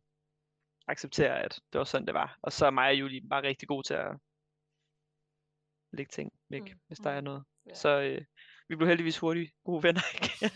acceptere, 0.89 1.43
at 1.43 1.61
det 1.73 1.79
var 1.79 1.85
sådan, 1.85 2.07
det 2.07 2.15
var. 2.15 2.39
Og 2.43 2.53
så 2.53 2.67
er 2.67 2.71
mig 2.71 2.89
og 2.91 2.95
Julie 3.01 3.29
bare 3.29 3.43
rigtig 3.43 3.69
god 3.69 3.83
til 3.83 3.95
at 3.95 4.17
lægge 5.93 6.11
ting 6.11 6.33
væk, 6.49 6.61
Mm, 6.63 6.69
mm. 6.69 6.81
hvis 6.87 6.99
der 6.99 7.11
mm. 7.11 7.17
er 7.17 7.21
noget. 7.21 7.45
Ja. 7.67 7.75
Så 7.75 8.01
øh, 8.01 8.25
vi 8.69 8.77
blev 8.77 8.89
heldigvis 8.89 9.19
hurtigt 9.19 9.53
gode 9.65 9.83
venner 9.83 10.01
igen. 10.19 10.51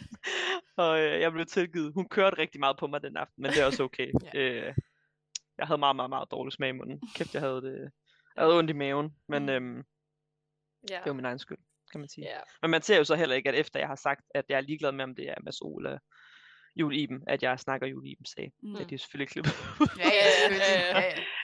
og 0.76 1.00
øh, 1.00 1.20
jeg 1.20 1.32
blev 1.32 1.46
tilgivet. 1.46 1.92
Hun 1.94 2.08
kørte 2.08 2.38
rigtig 2.38 2.60
meget 2.60 2.78
på 2.78 2.86
mig 2.86 3.02
den 3.02 3.16
aften, 3.16 3.42
men 3.42 3.50
det 3.50 3.60
er 3.60 3.66
også 3.66 3.82
okay. 3.82 4.12
Ja. 4.34 4.40
øh, 4.40 4.74
jeg 5.58 5.66
havde 5.66 5.78
meget, 5.78 5.96
meget, 5.96 6.10
meget 6.10 6.30
dårlig 6.30 6.52
smag 6.52 6.68
i 6.68 6.72
munden. 6.72 7.02
Kæft, 7.14 7.34
jeg 7.34 7.42
havde 7.42 7.62
det. 7.62 7.90
Jeg 8.36 8.44
havde 8.44 8.58
ondt 8.58 8.70
i 8.70 8.72
maven, 8.72 9.16
men 9.28 9.42
Mm. 9.42 9.48
øhm, 9.48 9.84
Ja. 10.90 10.96
det 10.96 11.06
var 11.06 11.12
min 11.12 11.24
egen 11.24 11.38
skyld, 11.38 11.58
kan 11.92 12.00
man 12.00 12.08
sige. 12.08 12.26
ja. 12.26 12.38
Men 12.62 12.70
man 12.70 12.82
ser 12.82 12.96
jo 12.96 13.04
så 13.04 13.14
heller 13.14 13.36
ikke, 13.36 13.48
at 13.48 13.54
efter 13.54 13.78
jeg 13.80 13.88
har 13.88 13.94
sagt, 13.96 14.24
at 14.34 14.44
jeg 14.48 14.56
er 14.56 14.60
ligeglad 14.60 14.92
med, 14.92 15.04
om 15.04 15.14
det 15.14 15.28
er 15.30 15.34
Mads 15.42 15.60
O 15.60 15.76
eller 15.78 15.98
Jul 16.76 16.96
Iben, 16.96 17.24
at 17.26 17.42
jeg 17.42 17.58
snakker 17.60 17.86
Jul 17.86 18.06
Iben 18.06 18.26
sag. 18.26 18.52
Mm. 18.62 18.74
Det 18.74 18.82
er 18.82 18.86
de 18.86 18.98
selvfølgelig 18.98 19.28
klippet. 19.28 19.52
Ja, 19.98 20.04
ja, 20.08 20.30
selvfølgelig. 20.30 20.94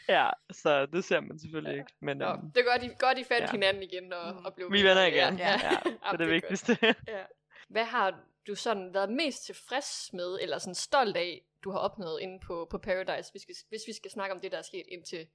Ja, 0.08 0.14
Ja, 0.14 0.24
ja. 0.24 0.30
så 0.52 0.86
det 0.86 1.04
ser 1.04 1.20
man 1.20 1.38
selvfølgelig 1.38 1.72
Ja. 1.74 1.78
ikke. 1.78 1.92
Men 2.00 2.16
Nå, 2.16 2.24
øhm, 2.32 2.52
det 2.52 2.60
er 2.60 2.64
godt, 2.72 2.82
I, 2.82 2.88
godt, 2.98 3.18
I 3.18 3.24
fandt 3.24 3.46
ja. 3.46 3.50
hinanden 3.50 3.82
igen 3.82 4.12
og, 4.12 4.34
Mm. 4.34 4.44
og 4.44 4.54
blev 4.54 4.72
vi 4.72 4.80
er 4.80 4.84
venner 4.88 5.04
igen. 5.06 5.38
Ja, 5.38 5.48
Ja, 5.48 5.70
ja. 5.70 5.80
det 5.84 5.98
er 6.02 6.10
det 6.10 6.18
godt. 6.18 6.30
vigtigste. 6.30 6.78
Ja. 7.08 7.24
Hvad 7.68 7.84
har 7.84 8.20
du 8.46 8.54
sådan 8.54 8.94
været 8.94 9.10
mest 9.12 9.44
tilfreds 9.46 10.12
med, 10.12 10.38
eller 10.42 10.58
sådan 10.58 10.74
stolt 10.74 11.16
af, 11.16 11.42
du 11.64 11.70
har 11.70 11.78
opnået 11.78 12.20
inde 12.20 12.40
på, 12.46 12.66
på 12.70 12.78
Paradise, 12.78 13.30
hvis 13.32 13.42
vi, 13.48 13.52
hvis 13.68 13.80
vi 13.86 13.92
skal 13.92 14.10
snakke 14.10 14.34
om 14.34 14.40
det, 14.40 14.52
der 14.52 14.58
er 14.58 14.62
sket 14.62 14.84
indtil 14.88 15.26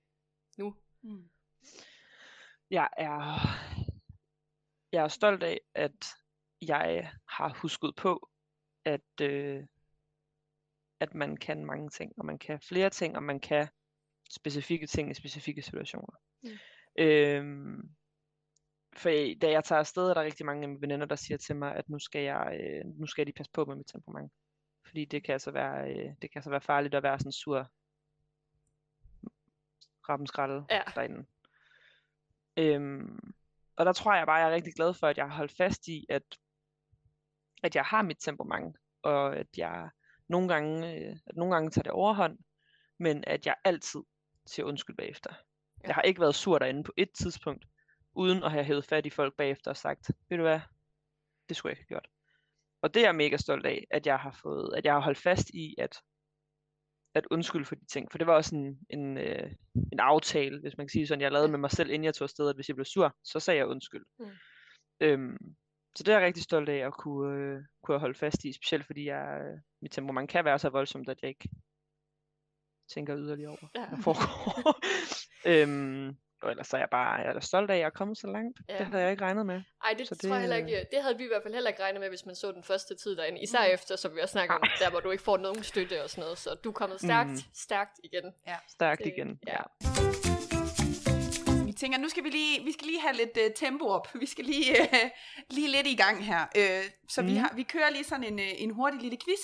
nu? 0.57 0.75
Mm. 1.03 1.23
jeg 2.71 2.87
er, 2.97 3.39
jeg 4.93 5.03
er 5.03 5.07
stolt 5.07 5.43
af, 5.43 5.61
at 5.73 6.05
jeg 6.61 7.13
har 7.29 7.53
husket 7.61 7.95
på, 7.95 8.29
at, 8.85 9.21
øh, 9.21 9.63
at 10.99 11.15
man 11.15 11.37
kan 11.37 11.65
mange 11.65 11.89
ting, 11.89 12.13
og 12.17 12.25
man 12.25 12.39
kan 12.39 12.59
flere 12.61 12.89
ting, 12.89 13.15
og 13.15 13.23
man 13.23 13.39
kan 13.39 13.67
specifikke 14.29 14.87
ting 14.87 15.11
i 15.11 15.13
specifikke 15.13 15.61
situationer. 15.61 16.19
Mm. 16.43 16.49
Øhm, 16.97 17.89
for 18.95 19.09
da 19.41 19.51
jeg 19.51 19.63
tager 19.63 19.79
afsted, 19.79 20.09
er 20.09 20.13
der 20.13 20.21
rigtig 20.21 20.45
mange 20.45 20.63
af 20.63 20.69
mine 20.69 20.81
veninder, 20.81 21.05
der 21.05 21.15
siger 21.15 21.37
til 21.37 21.55
mig, 21.55 21.75
at 21.75 21.89
nu 21.89 21.99
skal 21.99 22.21
jeg, 22.21 22.59
øh, 22.61 22.85
nu 22.85 23.07
skal 23.07 23.27
de 23.27 23.33
passe 23.33 23.51
på 23.51 23.65
med 23.65 23.75
mit 23.75 23.87
temperament. 23.87 24.33
Fordi 24.85 25.05
det 25.05 25.23
kan 25.23 25.33
altså 25.33 25.51
være, 25.51 25.89
øh, 25.89 26.05
det 26.21 26.31
kan 26.31 26.35
altså 26.35 26.49
være 26.49 26.61
farligt 26.61 26.95
at 26.95 27.03
være 27.03 27.19
sådan 27.19 27.31
sur 27.31 27.71
rappenskralde 30.09 30.65
Ja. 30.69 30.81
derinde. 30.95 31.25
Øhm, 32.57 33.33
og 33.75 33.85
der 33.85 33.93
tror 33.93 34.15
jeg 34.15 34.25
bare, 34.25 34.35
jeg 34.35 34.49
er 34.49 34.55
rigtig 34.55 34.73
glad 34.73 34.93
for, 34.93 35.07
at 35.07 35.17
jeg 35.17 35.25
har 35.25 35.35
holdt 35.35 35.57
fast 35.57 35.87
i, 35.87 36.05
at, 36.09 36.23
at 37.63 37.75
jeg 37.75 37.83
har 37.83 38.01
mit 38.01 38.17
temperament, 38.19 38.77
og 39.01 39.35
at 39.35 39.47
jeg 39.57 39.89
nogle 40.29 40.47
gange, 40.47 40.95
øh, 40.95 41.17
at 41.27 41.35
nogle 41.35 41.53
gange 41.53 41.69
tager 41.69 41.83
det 41.83 41.91
overhånd, 41.91 42.39
men 42.99 43.23
at 43.27 43.45
jeg 43.45 43.55
altid 43.63 44.01
siger 44.45 44.65
undskyld 44.65 44.95
bagefter. 44.95 45.33
Ja. 45.81 45.87
Jeg 45.87 45.95
har 45.95 46.01
ikke 46.01 46.21
været 46.21 46.35
sur 46.35 46.59
derinde 46.59 46.83
på 46.83 46.93
et 46.97 47.11
tidspunkt, 47.11 47.65
uden 48.15 48.43
at 48.43 48.51
have 48.51 48.63
hævet 48.63 48.85
fat 48.85 49.05
i 49.05 49.09
folk 49.09 49.37
bagefter 49.37 49.71
og 49.71 49.77
sagt, 49.77 50.11
ved 50.29 50.37
du 50.37 50.43
hvad, 50.43 50.59
det 51.49 51.57
skulle 51.57 51.71
jeg 51.71 51.79
ikke 51.79 51.89
have 51.89 51.99
gjort. 51.99 52.07
Og 52.81 52.93
det 52.93 52.99
er 52.99 53.05
jeg 53.07 53.15
mega 53.15 53.37
stolt 53.37 53.65
af, 53.65 53.87
at 53.91 54.07
jeg 54.07 54.19
har 54.19 54.39
fået, 54.41 54.75
at 54.77 54.85
jeg 54.85 54.93
har 54.93 54.99
holdt 54.99 55.17
fast 55.17 55.49
i, 55.49 55.75
at, 55.77 56.01
at 57.15 57.27
undskylde 57.31 57.65
for 57.65 57.75
de 57.75 57.85
ting. 57.85 58.11
For 58.11 58.17
det 58.17 58.27
var 58.27 58.33
også 58.33 58.55
en, 58.55 58.79
en, 58.89 59.17
øh, 59.17 59.51
en 59.91 59.99
aftale, 59.99 60.59
hvis 60.61 60.77
man 60.77 60.85
kan 60.87 60.89
sige 60.91 61.07
sådan, 61.07 61.21
jeg 61.21 61.31
lavede 61.31 61.47
med 61.51 61.59
mig 61.59 61.71
selv, 61.71 61.89
inden 61.89 62.03
jeg 62.05 62.13
tog 62.13 62.25
afsted, 62.25 62.49
at 62.49 62.55
hvis 62.55 62.67
jeg 62.67 62.75
blev 62.75 62.85
sur, 62.85 63.15
så 63.23 63.39
sagde 63.39 63.57
jeg 63.57 63.67
undskyld. 63.67 64.05
Mm. 64.19 64.25
Øhm, 64.99 65.37
så 65.95 66.03
det 66.03 66.13
er 66.13 66.17
jeg 66.17 66.25
rigtig 66.25 66.43
stolt 66.43 66.69
af 66.69 66.87
at 66.87 66.93
kunne, 66.93 67.37
øh, 67.37 67.61
kunne 67.83 67.99
holde 67.99 68.17
fast 68.19 68.43
i, 68.45 68.53
specielt 68.53 68.85
fordi 68.85 69.05
jeg, 69.05 69.41
øh, 69.41 69.59
mit 69.81 69.91
temperament 69.91 70.29
kan 70.29 70.45
være 70.45 70.59
så 70.59 70.69
voldsomt, 70.69 71.09
at 71.09 71.21
jeg 71.21 71.29
ikke 71.29 71.49
tænker 72.93 73.17
yderligere 73.17 73.49
over, 73.49 73.67
Ja. 73.75 73.87
hvad 73.87 73.97
foregår. 74.03 74.79
øhm, 75.51 76.17
og 76.43 76.51
ellers 76.51 76.73
er 76.73 76.77
jeg 76.77 76.87
bare 76.91 77.13
jeg 77.21 77.35
er 77.35 77.39
stolt 77.39 77.69
af, 77.69 77.73
at 77.75 77.79
jeg 77.79 77.85
er 77.85 77.89
kommet 77.89 78.17
så 78.17 78.27
langt. 78.27 78.59
Ja. 78.69 78.77
Det 78.77 78.85
havde 78.87 79.03
jeg 79.03 79.11
ikke 79.11 79.23
regnet 79.23 79.45
med. 79.45 79.61
Ej, 79.85 79.93
det, 79.97 80.07
Så 80.07 80.15
det 80.15 80.21
tror 80.21 80.29
jeg 80.33 80.39
heller 80.39 80.55
ikke. 80.55 80.85
Det 80.91 81.01
havde 81.01 81.17
vi 81.17 81.23
i 81.23 81.27
hvert 81.27 81.43
fald 81.43 81.53
heller 81.53 81.69
ikke 81.69 81.83
regnet 81.83 81.99
med, 82.01 82.09
hvis 82.09 82.25
man 82.25 82.35
så 82.35 82.51
den 82.51 82.63
første 82.63 82.95
tid 82.95 83.15
derinde. 83.15 83.41
Især 83.43 83.67
Mm. 83.67 83.73
efter, 83.73 83.95
som 83.95 84.15
vi 84.15 84.21
også 84.21 84.31
snakker 84.31 84.55
om, 84.55 84.61
der 84.79 84.89
hvor 84.89 84.99
du 84.99 85.11
ikke 85.11 85.23
får 85.23 85.37
nogen 85.37 85.63
støtte 85.63 86.03
og 86.03 86.09
sådan 86.09 86.21
noget. 86.21 86.37
Så 86.37 86.55
du 86.63 86.69
er 86.69 86.73
kommet 86.73 86.99
stærkt, 87.01 87.29
Mm. 87.29 87.37
stærkt 87.53 87.99
igen. 88.03 88.33
Stærkt 88.69 88.99
Det- 89.03 89.13
igen. 89.17 89.39
ja. 89.47 89.59
Vi 91.65 91.71
tænker, 91.73 91.97
nu 91.99 92.09
skal 92.09 92.23
vi 92.23 92.29
lige, 92.29 92.63
vi 92.65 92.71
skal 92.71 92.87
lige 92.87 93.01
have 93.01 93.15
lidt 93.15 93.37
uh, 93.37 93.53
tempo 93.55 93.85
op. 93.87 94.07
Vi 94.19 94.25
skal 94.25 94.45
lige, 94.45 94.71
uh, 94.81 94.97
lige 95.55 95.71
lidt 95.71 95.87
i 95.87 95.95
gang 95.95 96.25
her. 96.25 96.41
Uh, 96.57 96.85
så 97.09 97.21
mm. 97.21 97.27
vi, 97.27 97.35
har, 97.35 97.51
vi 97.55 97.63
kører 97.63 97.89
lige 97.89 98.03
sådan 98.03 98.23
en, 98.23 98.33
uh, 98.39 98.45
en 98.63 98.69
hurtig 98.71 99.01
lille 99.01 99.17
quiz, 99.25 99.39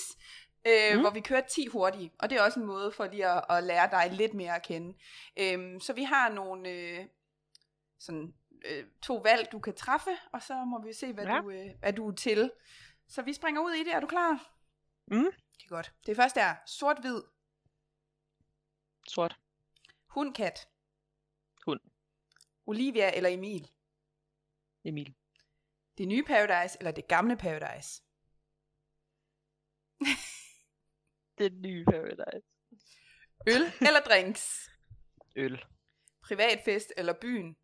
uh, 0.65 0.93
Mhm. 0.93 1.01
hvor 1.01 1.09
vi 1.09 1.21
kører 1.21 1.41
10 1.47 1.65
hurtige. 1.67 2.11
Og 2.19 2.29
det 2.29 2.37
er 2.37 2.41
også 2.41 2.59
en 2.59 2.65
måde 2.65 2.91
for 2.91 3.07
lige 3.07 3.27
at, 3.27 3.45
at 3.49 3.63
lære 3.63 3.89
dig 3.91 4.11
lidt 4.17 4.33
mere 4.33 4.55
at 4.55 4.63
kende. 4.63 4.87
Um, 5.55 5.79
så 5.79 5.93
vi 5.93 6.03
har 6.03 6.29
nogle 6.29 6.69
uh, 6.99 7.05
sådan, 7.99 8.33
uh, 8.71 8.87
to 9.01 9.15
valg, 9.15 9.51
du 9.51 9.59
kan 9.59 9.75
træffe, 9.75 10.09
og 10.33 10.41
så 10.43 10.53
må 10.65 10.81
vi 10.83 10.93
se, 10.93 11.13
hvad, 11.13 11.25
Ja. 11.25 11.37
du, 11.37 11.47
uh, 11.47 11.79
hvad 11.79 11.93
du 11.93 12.09
er 12.09 12.15
til. 12.15 12.51
Så 13.07 13.21
vi 13.21 13.33
springer 13.33 13.61
ud 13.61 13.71
i 13.71 13.83
det. 13.83 13.93
Er 13.93 13.99
du 13.99 14.07
klar? 14.07 14.51
Mm. 15.07 15.31
Det 15.57 15.63
er 15.65 15.69
godt. 15.69 15.93
Det 16.05 16.15
første 16.15 16.39
er 16.39 16.55
sort-hvid, 16.65 17.21
Sort. 19.07 19.39
hund-kat. 20.07 20.67
Hund. 21.65 21.79
Olivia 22.65 23.15
eller 23.15 23.29
Emil? 23.29 23.71
Emil. 24.83 25.15
Det 25.97 26.07
nye 26.07 26.23
Paradise 26.23 26.77
eller 26.79 26.91
det 26.91 27.07
gamle 27.07 27.37
Paradise? 27.37 28.01
Det 31.39 31.53
nye 31.53 31.85
Paradise. 31.85 32.47
Øl 33.47 33.61
eller 33.87 33.99
drinks? 34.05 34.69
Øl. 35.35 35.65
Privatfest 36.21 36.93
eller 36.97 37.13
byen? 37.13 37.57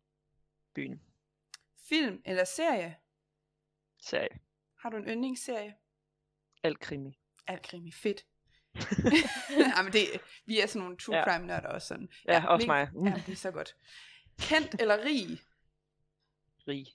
Byen. 0.74 1.02
Film 1.88 2.22
eller 2.24 2.44
serie? 2.44 2.96
Serie. 4.02 4.40
Har 4.78 4.90
du 4.90 4.96
en 4.96 5.04
yndlingsserie? 5.08 5.76
Alt 6.62 6.80
krimi. 6.80 7.18
Alt 7.46 7.62
krimi. 7.62 7.92
Fedt. 7.92 8.26
Jamen 9.76 9.92
det, 9.92 10.06
vi 10.46 10.60
er 10.60 10.66
sådan 10.66 10.82
nogle 10.82 10.96
true 10.96 11.16
Ja. 11.16 11.24
crime 11.24 11.46
nørder 11.46 11.68
også 11.68 11.88
sådan. 11.88 12.08
Ja, 12.28 12.46
også 12.46 12.64
mega- 12.66 12.66
mig. 12.66 12.88
Mm. 12.94 13.06
Ja, 13.06 13.22
det 13.26 13.32
er 13.32 13.36
så 13.36 13.50
godt. 13.50 13.76
Kendt 14.38 14.80
eller 14.80 15.04
rig? 15.04 15.40
Rig. 16.68 16.86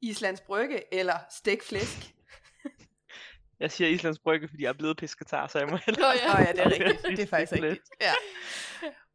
Islands 0.00 0.40
Brygge 0.40 0.94
eller 0.94 1.18
stegt 1.30 1.62
flæsk? 1.64 2.14
Jeg 3.62 3.70
siger 3.72 3.88
Islands 3.88 4.18
Brygge, 4.18 4.48
fordi 4.48 4.62
jeg 4.62 4.68
er 4.68 4.72
blevet 4.72 4.96
pisketar, 4.96 5.46
så 5.46 5.58
jeg 5.58 5.66
må 5.68 5.72
Nå 5.76 5.78
hellere. 5.86 6.10
ja. 6.10 6.26
Nå 6.34 6.38
ja, 6.44 6.52
det 6.52 6.60
er 6.60 6.70
rigtigt. 6.70 7.02
Det 7.02 7.18
er 7.20 7.26
faktisk 7.26 7.52
rigtigt. 7.62 7.88
Ja. 8.00 8.12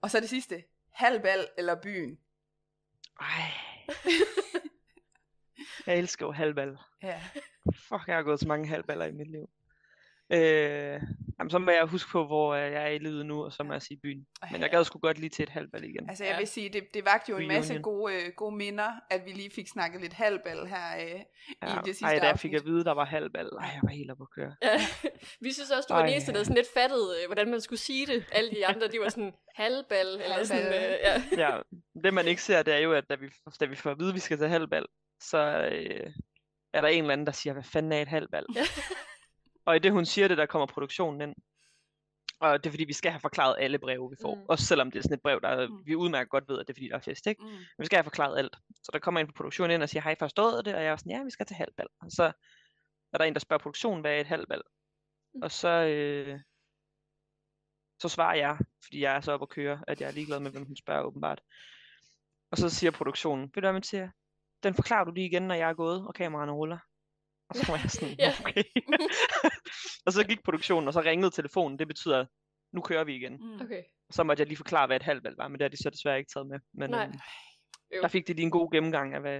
Og 0.01 0.11
så 0.11 0.19
det 0.19 0.29
sidste. 0.29 0.63
Halvbal 0.91 1.47
eller 1.57 1.75
byen? 1.81 2.17
Ej. 3.21 3.51
Jeg 5.87 5.97
elsker 5.97 6.25
jo 6.25 6.31
halvbal. 6.31 6.77
Ja. 7.03 7.21
Fuck, 7.75 8.07
jeg 8.07 8.15
har 8.15 8.23
gået 8.23 8.39
så 8.39 8.47
mange 8.47 8.67
halvballer 8.67 9.05
i 9.05 9.11
mit 9.11 9.31
liv. 9.31 9.49
Øh, 10.34 11.01
jamen, 11.39 11.49
så 11.49 11.59
må 11.59 11.71
jeg 11.71 11.86
huske 11.86 12.11
på, 12.11 12.25
hvor 12.25 12.53
øh, 12.53 12.71
jeg 12.71 12.84
er 12.84 12.88
i 12.88 12.97
livet 12.97 13.25
nu, 13.25 13.43
og 13.45 13.53
så 13.53 13.63
må 13.63 13.73
jeg 13.73 13.82
sige 13.82 13.99
byen. 14.03 14.25
Men 14.51 14.61
jeg 14.61 14.69
gad 14.69 14.84
sgu 14.84 14.99
godt 14.99 15.19
lige 15.19 15.30
til 15.30 15.43
et 15.43 15.49
halvbal 15.49 15.84
igen. 15.84 16.09
Altså 16.09 16.23
jeg 16.23 16.32
Ja. 16.34 16.38
vil 16.38 16.47
sige, 16.47 16.69
det, 16.69 16.84
det 16.93 17.05
vagte 17.05 17.32
jo 17.32 17.38
en 17.38 17.47
masse 17.47 17.80
gode, 17.80 18.13
øh, 18.13 18.32
gode 18.36 18.55
minder, 18.55 18.91
at 19.11 19.21
vi 19.25 19.32
lige 19.32 19.51
fik 19.51 19.67
snakket 19.67 20.01
lidt 20.01 20.13
halvbal 20.13 20.65
her 20.65 20.97
øh, 21.01 21.19
i 21.19 21.23
Ja, 21.63 21.67
det 21.75 21.86
sidste 21.86 22.05
ej, 22.05 22.19
da 22.19 22.28
jeg 22.28 22.39
fik 22.39 22.53
at 22.53 22.65
vide, 22.65 22.84
der 22.84 22.91
var 22.93 23.05
halvbal. 23.05 23.45
Ej, 23.59 23.65
jeg 23.73 23.80
var 23.84 23.89
helt 23.89 24.11
oppe 24.11 24.23
at 24.23 24.30
køre. 24.36 24.55
Ja. 24.63 24.80
Vi 25.45 25.51
synes 25.53 25.71
også, 25.71 25.88
du 25.89 25.93
var 25.93 26.01
den 26.01 26.11
eneste, 26.11 26.34
der 26.34 26.43
sådan 26.43 26.55
lidt 26.55 26.67
fattede, 26.73 27.09
øh, 27.21 27.25
hvordan 27.28 27.51
man 27.51 27.61
skulle 27.61 27.80
sige 27.80 28.05
det. 28.05 28.25
Alle 28.32 28.49
de 28.51 28.67
andre, 28.67 28.88
de 28.88 28.99
var 28.99 29.09
sådan 29.09 29.34
halvbal, 29.55 30.07
eller 30.07 30.43
sådan, 30.43 30.63
Halvbal. 30.63 30.91
øh, 30.91 30.97
ja. 31.03 31.23
Ja, 31.53 31.59
det 32.03 32.13
man 32.13 32.28
ikke 32.28 32.41
ser, 32.43 32.63
det 32.63 32.73
er 32.73 32.80
jo, 32.80 32.93
at 32.93 33.09
da 33.09 33.15
vi, 33.15 33.30
da 33.59 33.65
vi 33.65 33.75
får 33.75 33.91
at 33.91 33.99
vide, 33.99 34.09
at 34.09 34.15
vi 34.15 34.19
skal 34.19 34.38
til 34.38 34.47
halvbal, 34.47 34.86
så 35.21 35.38
øh, 35.71 36.11
er 36.73 36.82
der 36.82 36.88
en 36.88 37.03
eller 37.03 37.13
anden, 37.13 37.28
der 37.28 37.34
siger, 37.34 37.53
hvad 37.53 37.63
fanden 37.63 37.91
er 37.91 38.01
et 38.01 38.07
halvbal? 38.07 38.45
Ja. 38.55 38.61
og 39.68 39.76
i 39.76 39.80
det, 39.80 39.91
hun 39.91 40.05
siger 40.05 40.28
det, 40.28 40.38
der 40.38 40.45
kommer 40.45 40.65
produktionen 40.65 41.22
ind. 41.22 41.36
Og 42.39 42.63
det 42.63 42.70
er 42.70 42.72
fordi, 42.72 42.84
vi 42.84 42.93
skal 42.93 43.11
have 43.11 43.20
forklaret 43.20 43.55
alle 43.59 43.80
breve, 43.80 44.09
vi 44.09 44.15
får. 44.22 44.36
Mm. 44.36 44.41
Også 44.49 44.65
selvom 44.65 44.91
det 44.91 44.99
er 44.99 45.03
sådan 45.03 45.15
et 45.15 45.22
brev, 45.22 45.41
der 45.41 45.68
Mm. 45.68 45.86
vi 45.86 45.95
udmærket 45.95 46.30
godt 46.30 46.49
ved, 46.49 46.59
at 46.59 46.68
det 46.68 46.74
er 46.74 46.76
fordi, 46.76 46.88
der 46.89 46.95
er 46.95 46.99
fest, 46.99 47.28
ikke? 47.28 47.43
Mm. 47.43 47.49
Men 47.49 47.80
vi 47.80 47.86
skal 47.86 47.97
have 47.97 48.03
forklaret 48.03 48.38
alt. 48.38 48.57
Så 48.84 48.89
der 48.93 48.99
kommer 48.99 49.22
en 49.22 49.28
på 49.28 49.34
produktionen 49.38 49.74
ind 49.76 49.84
og 49.84 49.89
siger, 49.89 50.01
har 50.01 50.11
I 50.11 50.15
forstået 50.15 50.65
det? 50.65 50.76
Og 50.76 50.84
jeg 50.84 50.91
er 50.91 50.95
sådan, 50.95 51.11
ja, 51.11 51.24
vi 51.24 51.30
skal 51.32 51.45
til 51.45 51.55
halvbal. 51.55 51.88
Og 52.01 52.11
så 52.11 52.32
er 53.13 53.18
der 53.18 53.26
en, 53.26 53.34
der 53.34 53.39
spørger 53.39 53.61
produktionen, 53.61 54.01
hvad 54.01 54.15
er 54.15 54.20
et 54.22 54.28
halvbal? 54.28 54.61
Mm. 55.34 55.41
Og 55.41 55.51
så, 55.51 55.70
øh, 55.70 56.39
så 58.01 58.09
svarer 58.09 58.36
jeg, 58.36 58.57
fordi 58.84 59.01
jeg 59.01 59.15
er 59.15 59.22
så 59.22 59.32
oppe 59.32 59.43
at 59.43 59.49
køre, 59.49 59.84
at 59.88 60.01
jeg 60.01 60.07
er 60.07 60.11
ligeglad 60.11 60.39
med, 60.39 60.51
hvem 60.51 60.65
hun 60.65 60.76
spørger 60.76 61.03
åbenbart. 61.03 61.41
Og 62.51 62.57
så 62.57 62.70
siger 62.70 62.91
produktionen, 62.91 63.43
ved 63.43 63.49
du 63.53 63.59
hvad, 63.61 63.74
Mathias? 63.74 64.09
Den 64.63 64.74
forklarer 64.74 65.03
du 65.03 65.11
lige 65.11 65.26
igen, 65.28 65.43
når 65.43 65.55
jeg 65.55 65.70
er 65.70 65.74
gået, 65.74 66.07
og 66.07 66.13
kameraerne 66.13 66.51
ruller. 66.51 66.78
Og 67.49 67.55
så 67.55 67.71
var 67.71 67.79
jeg 67.83 67.91
sådan, 67.91 68.15
Ja. 68.19 68.33
okay. 68.41 68.63
og 70.05 70.13
så 70.13 70.23
gik 70.27 70.43
produktionen, 70.43 70.87
og 70.87 70.93
så 70.93 71.01
ringede 71.01 71.31
telefonen. 71.31 71.79
Det 71.79 71.87
betyder, 71.87 72.25
nu 72.73 72.81
kører 72.81 73.03
vi 73.03 73.15
igen. 73.15 73.33
Mm. 73.33 73.61
Okay. 73.61 73.83
Så 74.09 74.23
måtte 74.23 74.41
jeg 74.41 74.47
lige 74.47 74.57
forklare, 74.57 74.87
hvad 74.87 74.95
et 74.95 75.03
halvbal 75.03 75.33
var, 75.37 75.47
men 75.47 75.59
det 75.59 75.63
har 75.63 75.69
de 75.69 75.77
så 75.83 75.89
desværre 75.89 76.17
ikke 76.17 76.31
taget 76.33 76.47
med. 76.47 76.59
Men 76.73 76.89
Nej. 76.89 77.05
øhm, 77.05 78.01
der 78.01 78.07
fik 78.07 78.27
de 78.27 78.33
lige 78.33 78.45
en 78.45 78.51
god 78.51 78.71
gennemgang 78.71 79.13
af, 79.13 79.21
hvad, 79.21 79.39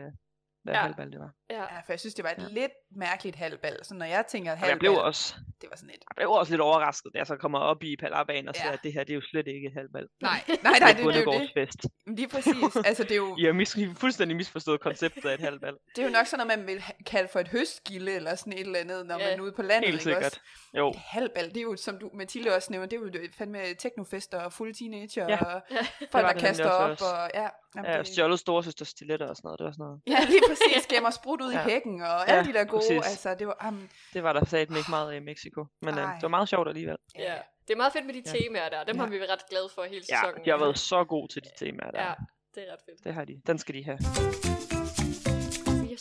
hvad 0.64 0.74
Ja. 0.74 0.82
halvbal 0.82 1.12
det 1.12 1.20
var. 1.20 1.32
Ja. 1.50 1.62
Ja, 1.62 1.78
for 1.86 1.92
jeg 1.94 2.00
synes, 2.00 2.14
det 2.14 2.24
var 2.24 2.30
et 2.32 2.38
Ja. 2.38 2.48
lidt 2.62 2.72
mærkeligt 2.96 3.36
halvbal. 3.36 3.78
Så 3.86 3.94
når 3.94 4.06
jeg 4.06 4.26
tænker 4.28 4.52
Og 4.52 4.58
jeg 4.58 4.66
halvbal, 4.68 4.80
blev 4.80 4.94
også, 4.94 5.36
det 5.62 5.70
var 5.70 5.76
sådan 5.76 5.90
et... 5.90 5.96
jeg 5.96 6.16
blev 6.16 6.30
også 6.32 6.52
lidt 6.54 6.62
overrasket, 6.62 7.14
da 7.14 7.18
jeg 7.20 7.28
så 7.28 7.36
kommer 7.36 7.60
op 7.60 7.84
i 7.84 7.96
Palabanen 7.96 8.48
og 8.50 8.56
ser, 8.56 8.66
Ja. 8.68 8.74
at 8.74 8.80
det 8.84 8.94
her, 8.94 9.04
det 9.04 9.10
er 9.10 9.16
jo 9.16 9.22
slet 9.22 9.48
ikke 9.48 9.68
et 9.68 9.74
halvbal. 9.74 10.08
Nej, 10.22 10.44
nej, 10.64 10.80
nej, 10.80 10.88
det, 10.88 10.98
det, 11.06 11.16
er 11.16 11.24
jo 11.24 11.32
det. 11.56 11.86
Men 12.06 12.16
Lige 12.16 12.28
præcis. 12.28 12.54
Altså, 12.90 13.04
det 13.04 13.12
er 13.12 13.16
jo, 13.16 13.36
I 13.38 13.44
har 13.44 13.54
mis- 13.54 13.94
fuldstændig 14.00 14.38
misforstået 14.38 14.80
konceptet 14.82 15.26
af 15.30 15.34
et 15.34 15.40
halvbal. 15.40 15.74
det 15.96 16.02
er 16.02 16.06
jo 16.08 16.12
nok 16.14 16.28
sådan 16.28 16.48
noget, 16.48 16.60
man 16.60 16.68
vil 16.68 16.84
kalde 17.06 17.30
for 17.32 17.40
et 17.40 17.48
høstgilde, 17.48 18.12
eller 18.12 18.36
sådan 18.36 18.54
et 18.54 18.60
eller 18.60 18.80
andet, 18.80 19.06
når 19.06 19.20
Ja. 19.20 19.30
man 19.30 19.40
er 19.40 19.44
ude 19.44 19.52
på 19.52 19.62
landet. 19.62 19.90
Helt 19.92 20.06
ikke 20.06 20.18
også? 20.18 20.30
sikkert. 20.30 20.42
Jo, 20.78 20.90
Et 20.90 20.96
halvbal, 20.96 21.50
det 21.50 21.58
er 21.58 21.62
jo, 21.62 21.76
som 21.76 21.98
du, 22.00 22.10
Mathilde 22.14 22.56
også 22.56 22.72
nævner, 22.72 22.88
det 22.88 22.98
er 22.98 23.02
jo 23.02 23.08
det- 23.08 23.36
fandme 23.38 23.60
teknofester 23.80 24.40
og 24.40 24.54
fulde 24.54 24.74
teenager, 24.78 25.26
Ja. 25.30 25.46
og 25.46 25.62
Ja. 25.72 25.78
folk, 26.12 26.26
der 26.26 26.34
det 26.34 26.42
kaster 26.42 26.70
op, 26.70 26.90
også 26.90 27.06
og 27.06 27.30
ja. 27.34 27.48
Jamen, 27.76 27.92
ja, 27.92 27.98
det- 27.98 28.08
stjålet 28.08 28.40
storesøsters 28.40 28.88
stiletter 28.88 29.28
og 29.28 29.36
sådan 29.36 29.48
noget, 29.48 29.60
det 29.60 29.66
var 29.66 29.72
sådan 29.72 29.84
noget. 29.86 30.02
Ja, 30.08 30.20
lige 30.30 30.42
præcis. 30.50 30.88
Gemmer 30.88 31.10
sprut 31.20 31.37
ud 31.42 31.54
Ja. 31.54 31.68
i 31.68 31.70
hækken, 31.72 32.02
og 32.02 32.08
Ja, 32.08 32.24
alle 32.34 32.54
de 32.54 32.58
der 32.58 32.64
gode, 32.66 32.80
præcis. 32.80 33.12
altså, 33.12 33.36
det 33.36 33.48
var, 33.48 33.66
um, 33.68 33.90
Det 34.14 34.24
var 34.24 34.34
der 34.34 34.46
sat 34.46 34.60
ikke 34.60 34.74
meget 34.90 35.12
af 35.12 35.16
i 35.16 35.20
Mexico, 35.20 35.66
men 35.82 35.98
øh, 35.98 36.02
det 36.16 36.22
var 36.22 36.28
meget 36.28 36.50
sjovt 36.50 36.68
alligevel. 36.68 36.98
ja. 37.18 37.36
Det 37.68 37.74
er 37.74 37.78
meget 37.78 37.94
fedt 37.94 38.06
med 38.06 38.14
de 38.14 38.24
Ja. 38.26 38.32
temaer 38.40 38.70
der. 38.70 38.84
Dem 38.84 38.96
Ja. 38.96 39.02
har 39.02 39.10
vi 39.10 39.20
været 39.20 39.32
ret 39.32 39.50
glade 39.50 39.70
for 39.76 39.84
hele 39.84 40.02
Ja, 40.10 40.16
sæsonen. 40.16 40.46
de 40.46 40.50
har 40.50 40.58
været 40.58 40.78
så 40.80 41.04
gode 41.04 41.34
til 41.34 41.42
de 41.44 41.50
temaer 41.66 41.92
der. 41.92 42.02
Ja, 42.04 42.14
det 42.56 42.68
er 42.68 42.74
ret 42.74 42.80
fedt. 42.86 43.04
Det 43.04 43.14
har 43.14 43.26
de. 43.26 43.42
Den 43.48 43.58
skal 43.58 43.76
de 43.76 43.84
have. 43.84 43.98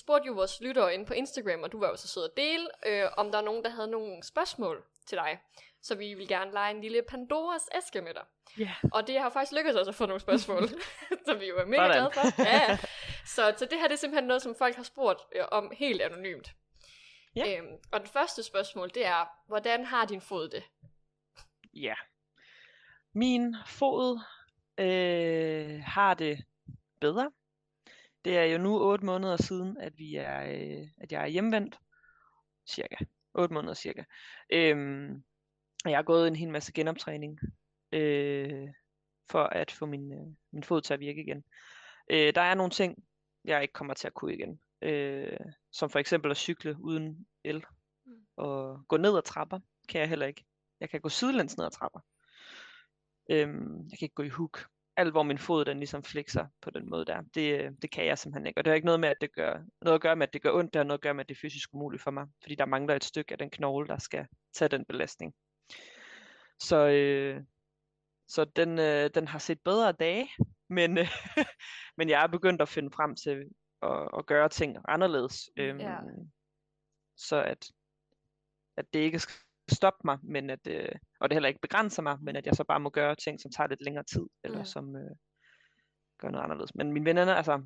Vi 0.07 0.12
har 0.12 0.18
spurgt 0.18 0.26
jo 0.26 0.32
vores 0.32 0.61
lyttere 0.61 0.94
inde 0.94 1.07
på 1.07 1.14
Instagram, 1.14 1.62
og 1.62 1.72
du 1.72 1.80
var 1.80 1.88
jo 1.88 1.96
så 1.96 2.09
sød 2.09 2.24
at 2.24 2.36
dele, 2.36 2.68
øh, 2.86 3.11
om 3.16 3.30
der 3.30 3.38
er 3.38 3.42
nogen, 3.42 3.64
der 3.64 3.70
havde 3.70 3.90
nogle 3.90 4.22
spørgsmål 4.22 4.84
til 5.07 5.18
dig. 5.18 5.38
Så 5.82 5.94
vi 5.94 6.14
vil 6.14 6.28
gerne 6.28 6.52
lege 6.52 6.74
en 6.74 6.80
lille 6.80 7.02
Pandoras 7.09 7.68
æske 7.76 8.00
med 8.00 8.14
dig. 8.14 8.22
Ja. 8.59 8.74
Og 8.92 9.07
det 9.07 9.20
har 9.20 9.30
faktisk 9.30 9.52
lykkedes 9.52 9.76
os 9.76 9.88
at 9.88 9.94
få 9.94 10.07
nogle 10.07 10.20
spørgsmål, 10.20 10.68
som 11.26 11.40
vi 11.40 11.48
jo 11.48 11.57
er 11.57 11.64
mega 11.64 11.92
Sådan. 11.92 12.11
glade 12.11 12.32
for. 12.32 12.42
Ja. 12.42 12.78
Så, 13.26 13.54
så 13.57 13.64
det 13.64 13.78
her 13.78 13.88
det 13.88 13.94
er 13.94 13.98
simpelthen 13.98 14.28
noget, 14.28 14.42
som 14.42 14.54
folk 14.54 14.76
har 14.76 14.82
spurgt 14.82 15.20
øh, 15.36 15.44
om 15.50 15.72
helt 15.78 16.02
anonymt. 16.02 16.54
Ja. 17.36 17.59
Øhm, 17.59 17.76
og 17.92 18.00
det 18.00 18.09
første 18.09 18.42
spørgsmål, 18.42 18.90
det 18.94 19.07
er, 19.07 19.28
hvordan 19.46 19.84
har 19.84 20.07
din 20.07 20.20
fod 20.20 20.48
det? 20.48 20.62
Ja. 21.74 21.94
Min 23.12 23.57
fod 23.66 24.20
øh, 24.78 25.82
har 25.86 26.14
det 26.14 26.44
bedre. 27.00 27.30
Det 28.27 28.39
er 28.39 28.45
jo 28.45 28.59
nu 28.59 28.81
8 28.81 29.07
måneder 29.07 29.37
siden, 29.37 29.77
at 29.77 29.99
vi 29.99 30.14
er, 30.14 30.43
øh, 30.43 30.89
at 30.97 31.12
jeg 31.12 31.22
er 31.22 31.27
hjemvendt. 31.27 31.79
Cirka. 32.68 32.97
8 33.35 33.55
måneder 33.55 33.74
cirka. 33.74 34.05
Øhm, 34.53 35.24
og 35.85 35.91
jeg 35.91 35.99
har 35.99 36.03
gået 36.03 36.29
en 36.29 36.37
hel 36.37 36.51
masse 36.51 36.72
genoptræning 36.72 37.39
øh, 37.93 38.68
for 39.31 39.43
at 39.43 39.70
få 39.70 39.87
min, 39.87 40.12
øh, 40.12 40.27
min 40.53 40.62
fod 40.62 40.81
til 40.81 40.95
at 40.95 41.01
virke 41.01 41.22
igen. 41.22 41.45
Øh, 42.11 42.35
der 42.35 42.41
er 42.41 42.55
nogle 42.55 42.70
ting, 42.70 43.05
jeg 43.45 43.62
ikke 43.62 43.72
kommer 43.72 43.95
til 43.95 44.07
at 44.07 44.14
kunne 44.14 44.35
igen. 44.35 44.61
Øh, 44.83 45.39
som 45.72 45.91
for 45.91 45.99
eksempel 45.99 46.31
at 46.31 46.37
cykle 46.37 46.77
uden 46.81 47.27
el. 47.45 47.64
Mm. 48.07 48.27
Og 48.37 48.85
gå 48.89 48.97
ned 48.97 49.16
ad 49.16 49.22
trapper 49.22 49.61
kan 49.89 50.01
jeg 50.01 50.09
heller 50.09 50.27
ikke. 50.27 50.45
Jeg 50.81 50.91
kan 50.91 51.01
gå 51.01 51.09
sidelæns 51.09 51.57
ned 51.57 51.66
ad 51.66 51.70
trapper. 51.70 52.01
Øhm, 53.31 53.89
jeg 53.91 53.99
kan 53.99 54.07
ikke 54.07 54.14
gå 54.14 54.22
i 54.22 54.29
hook. 54.29 54.66
Alt 54.97 55.11
hvor 55.12 55.22
min 55.22 55.38
fod 55.38 55.64
den 55.64 55.78
ligesom 55.78 56.03
flexer 56.03 56.47
på 56.61 56.70
den 56.70 56.90
måde 56.90 57.05
der, 57.05 57.22
det, 57.34 57.61
øh, 57.61 57.72
det 57.82 57.90
kan 57.90 58.07
jeg 58.07 58.18
simpelthen 58.18 58.47
ikke. 58.47 58.61
Og 58.61 58.64
det 58.64 58.70
har 58.70 58.74
ikke 58.74 58.86
noget 58.86 59.01
med, 59.01 59.09
at 59.09 59.16
det 59.20 59.34
gør, 59.34 59.62
noget 59.82 59.94
at 59.94 60.01
gøre 60.01 60.16
med, 60.16 60.26
at 60.26 60.32
det 60.32 60.42
gør 60.42 60.53
ondt, 60.53 60.74
det 60.74 60.78
har 60.78 60.84
noget 60.84 60.99
at 60.99 61.03
gøre 61.03 61.14
med, 61.14 61.24
at 61.24 61.28
det 61.28 61.34
er 61.34 61.40
fysisk 61.40 61.74
umuligt 61.74 62.03
for 62.03 62.11
mig. 62.11 62.26
Fordi 62.42 62.55
der 62.55 62.66
mangler 62.66 62.94
et 62.94 63.05
stykke 63.05 63.32
af 63.32 63.38
den 63.38 63.51
knogle, 63.51 63.88
der 63.88 63.99
skal 63.99 64.26
tage 64.55 64.68
den 64.68 64.84
belastning. 64.84 65.34
Så, 66.61 66.88
øh, 66.88 67.42
så 68.28 68.44
den, 68.44 68.78
øh, 68.78 69.11
den 69.14 69.28
har 69.28 69.38
set 69.38 69.61
bedre 69.64 69.92
dage, 69.92 70.28
men, 70.68 70.99
øh, 70.99 71.09
men 71.99 72.09
jeg 72.09 72.22
er 72.22 72.26
begyndt 72.26 72.62
at 72.62 72.68
finde 72.68 72.90
frem 72.90 73.16
til 73.16 73.44
at, 73.82 74.09
at 74.18 74.26
gøre 74.26 74.49
ting 74.49 74.76
anderledes. 74.88 75.51
Øhm, 75.57 75.80
Ja. 75.80 75.97
Så 77.16 77.42
at, 77.42 77.70
at 78.76 78.84
det 78.92 78.99
ikke 78.99 79.18
skal 79.18 79.45
stoppe 79.72 80.00
mig, 80.04 80.18
men 80.22 80.50
at, 80.50 80.66
øh, 80.68 80.88
og 81.20 81.28
det 81.28 81.34
heller 81.34 81.48
ikke 81.48 81.60
begrænser 81.60 82.02
mig, 82.02 82.18
men 82.22 82.36
at 82.36 82.46
jeg 82.46 82.54
så 82.54 82.64
bare 82.64 82.80
må 82.80 82.90
gøre 82.90 83.14
ting, 83.14 83.40
som 83.40 83.50
tager 83.50 83.68
lidt 83.68 83.82
længere 83.82 84.04
tid, 84.04 84.26
eller 84.44 84.58
Mm. 84.58 84.64
som 84.64 84.96
øh, 84.96 85.10
gør 86.20 86.30
noget 86.30 86.44
anderledes. 86.44 86.74
Men 86.74 86.92
mine 86.92 87.04
venner, 87.04 87.34
altså, 87.34 87.62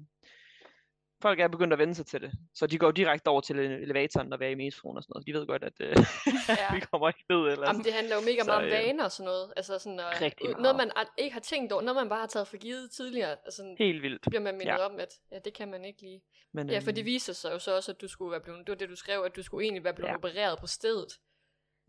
folk 1.22 1.40
er 1.40 1.48
begyndt 1.48 1.72
at 1.72 1.78
vende 1.78 1.94
sig 1.94 2.06
til 2.06 2.20
det, 2.20 2.32
så 2.54 2.66
de 2.66 2.78
går 2.78 2.90
direkte 2.90 3.28
over 3.28 3.40
til 3.40 3.54
ele- 3.54 3.82
elevatoren 3.82 4.32
og 4.32 4.40
være 4.40 4.50
i 4.52 4.54
metroen 4.54 4.96
og 4.96 5.02
sådan 5.02 5.12
noget. 5.14 5.26
De 5.26 5.32
ved 5.32 5.46
godt, 5.46 5.64
at 5.64 5.72
øh, 5.80 5.96
Ja. 6.60 6.74
vi 6.74 6.80
kommer 6.80 7.08
ikke 7.08 7.24
ned 7.30 7.38
eller 7.52 7.66
Jamen, 7.68 7.84
det 7.84 7.92
handler 7.92 8.14
jo 8.16 8.20
mega 8.20 8.40
Så, 8.42 8.46
meget 8.46 8.58
om 8.58 8.64
øh, 8.64 8.70
vaner 8.72 9.04
og 9.04 9.12
sådan 9.12 9.24
noget. 9.24 9.52
Altså 9.56 9.78
sådan, 9.78 10.00
rigtig 10.20 10.48
noget, 10.58 10.76
man 10.76 10.90
ikke 11.18 11.32
har 11.32 11.40
tænkt 11.40 11.72
over, 11.72 11.82
noget 11.82 11.96
man 11.96 12.08
bare 12.08 12.20
har 12.20 12.26
taget 12.26 12.48
for 12.48 12.56
givet 12.56 12.90
tidligere. 12.90 13.36
Altså, 13.44 13.74
Helt 13.78 14.02
vildt. 14.02 14.22
bliver 14.28 14.42
man 14.42 14.54
mindet 14.58 14.72
Ja. 14.78 14.86
om, 14.86 14.98
at 15.00 15.12
ja, 15.32 15.38
det 15.44 15.54
kan 15.54 15.70
man 15.70 15.84
ikke 15.84 16.02
lige. 16.02 16.22
Men, 16.52 16.70
Ja, 16.70 16.78
for 16.78 16.90
det 16.90 16.98
øhm, 17.02 17.06
viser 17.06 17.32
sig 17.32 17.52
jo 17.52 17.58
så 17.58 17.76
også, 17.76 17.92
at 17.92 18.00
du 18.00 18.08
skulle 18.08 18.30
være 18.32 18.40
blevet, 18.40 18.58
det 18.66 18.68
var 18.72 18.76
det 18.76 18.88
du 18.88 18.96
skrev, 18.96 19.22
at 19.22 19.36
du 19.36 19.42
skulle 19.42 19.64
egentlig 19.64 19.84
være 19.84 19.94
blevet 19.94 20.10
Ja. 20.10 20.14
opereret 20.16 20.58
på 20.60 20.66
stedet. 20.66 21.12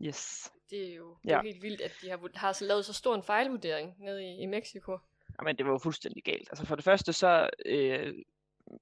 Yes. 0.02 0.52
Det 0.70 0.90
er 0.90 0.94
jo, 0.94 1.16
det 1.22 1.30
er 1.30 1.34
Ja. 1.34 1.36
jo 1.36 1.42
helt 1.42 1.62
vildt, 1.62 1.80
at 1.80 1.92
de 2.02 2.08
har, 2.10 2.30
har 2.38 2.52
så 2.52 2.64
lavet 2.64 2.84
så 2.84 2.92
stor 2.92 3.14
en 3.14 3.22
fejlvurdering 3.22 3.94
nede 3.98 4.24
i, 4.24 4.36
i 4.42 4.46
Mexico. 4.46 4.98
Jamen, 5.40 5.58
det 5.58 5.66
var 5.66 5.72
jo 5.72 5.78
fuldstændig 5.78 6.24
galt. 6.24 6.48
Altså 6.50 6.66
for 6.66 6.74
det 6.74 6.84
første 6.84 7.12
så 7.12 7.50
øh, 7.66 8.14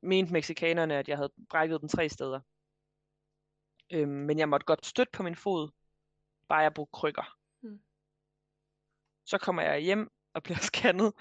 mente 0.03 0.33
mexikanerne, 0.33 0.97
at 0.99 1.09
jeg 1.09 1.17
havde 1.17 1.33
brækket 1.49 1.81
den 1.81 1.89
tre 1.89 2.09
steder. 2.09 2.41
Øhm, 3.93 4.09
men 4.11 4.39
jeg 4.39 4.49
måtte 4.49 4.65
godt 4.67 4.87
støtte 4.87 5.11
på 5.13 5.23
min 5.23 5.37
fod, 5.37 5.69
bare 6.49 6.59
jeg 6.59 6.75
brugte 6.75 6.93
krykker. 6.93 7.39
Mm. 7.63 7.81
Så 9.27 9.39
kommer 9.39 9.63
jeg 9.63 9.81
hjem 9.81 10.11
og 10.35 10.43
bliver 10.43 10.59
scannet. 10.73 11.13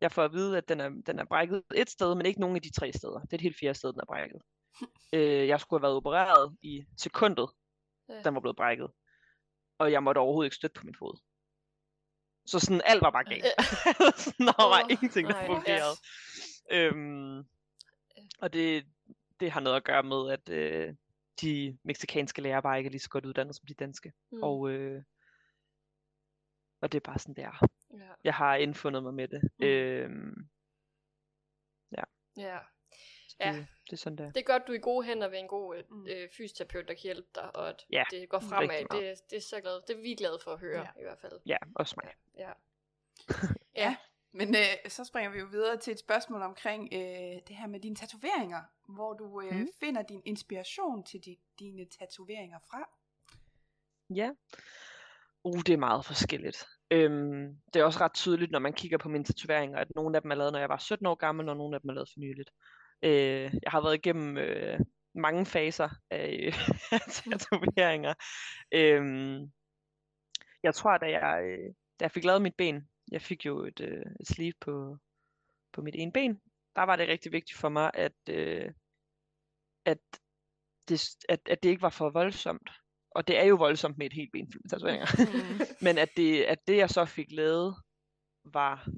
Jeg 0.00 0.12
får 0.12 0.24
at 0.24 0.32
vide, 0.32 0.56
at 0.58 0.68
den 0.68 0.80
er, 0.80 0.88
den 0.88 1.18
er 1.18 1.24
brækket 1.24 1.62
et 1.74 1.90
sted, 1.90 2.14
men 2.14 2.26
ikke 2.26 2.40
nogen 2.40 2.56
af 2.56 2.62
de 2.62 2.72
tre 2.72 2.92
steder. 2.92 3.20
Det 3.20 3.32
er 3.32 3.36
et 3.36 3.40
helt 3.40 3.58
fjerde 3.58 3.78
sted, 3.78 3.92
den 3.92 4.00
er 4.00 4.06
brækket. 4.06 4.42
øh, 5.14 5.48
jeg 5.48 5.60
skulle 5.60 5.80
have 5.80 5.82
været 5.82 5.96
opereret 5.96 6.56
i 6.62 6.84
sekundet, 6.96 7.50
Ja. 8.08 8.22
den 8.22 8.34
var 8.34 8.40
blevet 8.40 8.56
brækket. 8.56 8.90
Og 9.78 9.92
jeg 9.92 10.02
måtte 10.02 10.18
overhovedet 10.18 10.46
ikke 10.46 10.56
støtte 10.56 10.80
på 10.80 10.86
min 10.86 10.94
fod. 10.94 11.18
Så 12.46 12.60
sådan 12.60 12.82
alt 12.84 13.02
var 13.02 13.10
bare 13.10 13.24
galt. 13.24 13.44
Sådan, 14.16 14.46
der 14.56 14.68
var 14.68 14.84
Åh, 14.84 14.90
ingenting, 14.90 15.28
der 15.28 15.34
nej. 15.34 15.46
fungerede. 15.46 15.96
Øhm, 16.70 17.38
og 18.38 18.52
det, 18.52 18.86
det 19.40 19.50
har 19.50 19.60
noget 19.60 19.76
at 19.76 19.84
gøre 19.84 20.02
med, 20.02 20.30
at 20.30 20.48
øh, 20.48 20.94
de 21.40 21.78
meksikanske 21.84 22.42
lærere 22.42 22.62
bare 22.62 22.78
ikke 22.78 22.88
er 22.88 22.90
lige 22.90 23.00
så 23.00 23.10
godt 23.10 23.26
uddannet 23.26 23.56
som 23.56 23.66
de 23.66 23.74
danske. 23.74 24.12
Mm. 24.32 24.42
Og, 24.42 24.70
øh, 24.70 25.02
og 26.80 26.92
det 26.92 26.98
er 26.98 27.10
bare 27.10 27.18
sådan, 27.18 27.34
det 27.34 27.44
er. 27.44 27.68
ja. 27.90 28.12
Jeg 28.24 28.34
har 28.34 28.56
indfundet 28.56 29.02
mig 29.02 29.14
med 29.14 29.28
det. 29.28 29.42
Mm. 29.58 29.66
Øhm, 29.66 30.48
ja. 31.96 32.02
så 32.34 32.77
Ja. 33.40 33.52
det, 33.52 33.66
det 33.86 33.92
er 33.92 33.96
sådan, 33.96 34.18
det 34.18 34.26
er. 34.26 34.30
Det 34.32 34.40
er 34.40 34.44
godt, 34.44 34.62
du 34.66 34.72
er 34.72 34.76
i 34.76 34.80
gode 34.80 35.06
hænder 35.06 35.28
ved 35.28 35.38
en 35.38 35.48
god 35.48 35.76
øh, 35.76 35.84
Mm. 35.90 36.06
øh, 36.06 36.28
fysioterapeut, 36.36 36.88
der 36.88 36.94
kan 36.94 37.02
hjælpe 37.02 37.28
dig, 37.34 37.56
og 37.56 37.68
at 37.68 37.86
Ja, 37.92 38.04
det 38.10 38.28
går 38.28 38.40
fremad. 38.40 38.78
Det, 39.00 39.20
det, 39.30 39.36
er 39.36 39.40
så 39.40 39.60
glad, 39.60 39.82
det 39.86 39.96
er 39.96 40.00
vi 40.02 40.14
glade 40.14 40.38
for 40.44 40.52
at 40.52 40.60
høre, 40.60 40.80
Ja. 40.80 41.00
i 41.00 41.02
hvert 41.02 41.18
fald. 41.18 41.40
Ja, 41.46 41.56
også 41.74 41.94
mig. 42.04 42.12
Ja. 42.38 42.52
Ja. 43.76 43.96
Men 44.32 44.54
øh, 44.54 44.90
så 44.90 45.04
springer 45.04 45.30
vi 45.30 45.38
jo 45.38 45.46
videre 45.46 45.76
til 45.76 45.92
et 45.92 45.98
spørgsmål 45.98 46.42
omkring 46.42 46.88
øh, 46.92 47.00
det 47.48 47.56
her 47.56 47.66
med 47.66 47.80
dine 47.80 47.96
tatoveringer, 47.96 48.62
hvor 48.88 49.12
du 49.12 49.40
øh, 49.40 49.54
Mm. 49.54 49.68
finder 49.80 50.02
din 50.02 50.22
inspiration 50.24 51.04
til 51.04 51.20
di, 51.20 51.38
dine 51.58 51.86
tatoveringer 51.98 52.58
fra. 52.70 52.90
Ja. 54.14 54.30
Uh, 55.44 55.60
det 55.66 55.72
er 55.72 55.76
meget 55.76 56.04
forskelligt. 56.04 56.66
Øhm, 56.90 57.56
det 57.74 57.80
er 57.80 57.84
også 57.84 58.00
ret 58.00 58.14
tydeligt, 58.14 58.50
når 58.50 58.58
man 58.58 58.72
kigger 58.72 58.98
på 58.98 59.08
mine 59.08 59.24
tatoveringer, 59.24 59.78
at 59.78 59.88
nogle 59.94 60.16
af 60.16 60.22
dem 60.22 60.30
er 60.30 60.34
lavet, 60.34 60.52
når 60.52 60.58
jeg 60.58 60.68
var 60.68 60.78
17 60.78 61.06
år 61.06 61.14
gammel, 61.14 61.48
og 61.48 61.56
nogle 61.56 61.74
af 61.76 61.80
dem 61.80 61.90
er 61.90 61.94
lavet 61.94 62.08
for 62.14 62.20
nyligt. 62.20 62.50
Øh, 63.02 63.54
jeg 63.62 63.70
har 63.70 63.80
været 63.80 63.94
igennem 63.94 64.36
øh, 64.36 64.80
mange 65.14 65.46
faser 65.46 65.88
af 66.10 66.38
øh, 66.92 67.00
tatoveringer. 67.10 68.14
Øhm, 68.72 69.52
jeg 70.62 70.74
tror, 70.74 70.98
da 70.98 71.10
jeg, 71.10 71.42
øh, 71.44 71.74
da 72.00 72.04
jeg 72.04 72.10
fik 72.10 72.24
lavet 72.24 72.42
mit 72.42 72.54
ben, 72.58 72.88
jeg 73.12 73.22
fik 73.22 73.46
jo 73.46 73.64
et, 73.64 73.80
øh, 73.80 74.06
et 74.20 74.28
sleeve 74.28 74.52
på, 74.60 74.96
på 75.72 75.82
mit 75.82 75.94
ene 75.98 76.12
ben, 76.12 76.40
der 76.76 76.82
var 76.82 76.96
det 76.96 77.08
rigtig 77.08 77.32
vigtigt 77.32 77.58
for 77.58 77.68
mig, 77.68 77.90
at, 77.94 78.16
øh, 78.30 78.72
at, 79.84 79.98
det, 80.88 81.16
at, 81.28 81.40
at 81.48 81.62
det 81.62 81.68
ikke 81.68 81.82
var 81.82 81.90
for 81.90 82.10
voldsomt. 82.10 82.70
Og 83.10 83.28
det 83.28 83.38
er 83.38 83.44
jo 83.44 83.56
voldsomt 83.56 83.98
med 83.98 84.06
et 84.06 84.12
helt 84.12 84.32
ben 84.32 84.52
tatoveringer. 84.70 85.06
Men 85.84 85.98
at 85.98 86.08
det, 86.16 86.44
at 86.44 86.58
det, 86.66 86.76
jeg 86.76 86.90
så 86.90 87.04
fik 87.04 87.32
lavet, 87.32 87.76
var 88.44 88.88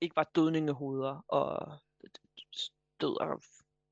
ikke 0.00 0.16
var 0.16 0.30
dødningehoveder 0.34 1.24
og 1.28 1.78
død 3.02 3.20
og 3.20 3.42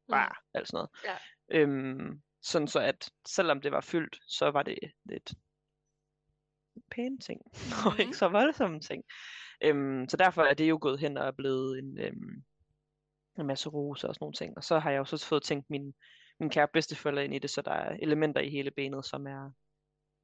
bare 0.09 0.33
alt 0.55 0.69
sådan 0.69 0.77
noget. 0.77 0.91
Ja. 1.05 1.17
Øhm, 1.61 2.23
sådan 2.43 2.69
så 2.69 2.81
at 2.81 3.11
selvom 3.27 3.61
det 3.61 3.73
var 3.73 3.81
fyldt, 3.81 4.21
så 4.27 4.51
var 4.51 4.63
det 4.63 4.79
lidt 5.05 5.33
pæne 6.91 7.19
ting, 7.19 7.41
og 7.87 7.93
Mhm. 7.93 8.01
ikke 8.01 8.17
så 8.17 8.29
voldsomme 8.29 8.81
ting. 8.81 9.05
Øhm, 9.63 10.09
så 10.09 10.17
derfor 10.17 10.43
er 10.43 10.55
det 10.55 10.69
jo 10.69 10.79
gået 10.81 11.01
hen 11.01 11.17
og 11.19 11.27
er 11.27 11.31
blevet 11.31 11.79
en, 11.79 11.99
øhm, 11.99 12.45
en 13.39 13.47
masse 13.47 13.69
roser 13.69 14.09
og 14.09 14.15
sådan 14.15 14.23
nogle 14.25 14.35
ting. 14.35 14.57
Og 14.57 14.65
så 14.65 14.79
har 14.79 14.91
jeg 14.91 14.99
jo 14.99 15.05
så 15.05 15.27
fået 15.27 15.43
tænkt 15.43 15.71
min, 15.71 15.95
min 16.41 16.51
kære 16.51 16.69
bedsteforældre 16.73 17.25
ind 17.25 17.35
i 17.35 17.39
det, 17.39 17.51
så 17.51 17.63
der 17.63 17.71
er 17.73 17.97
elementer 18.03 18.41
i 18.41 18.51
hele 18.51 18.71
benet, 18.71 19.05
som 19.07 19.27
er 19.27 19.51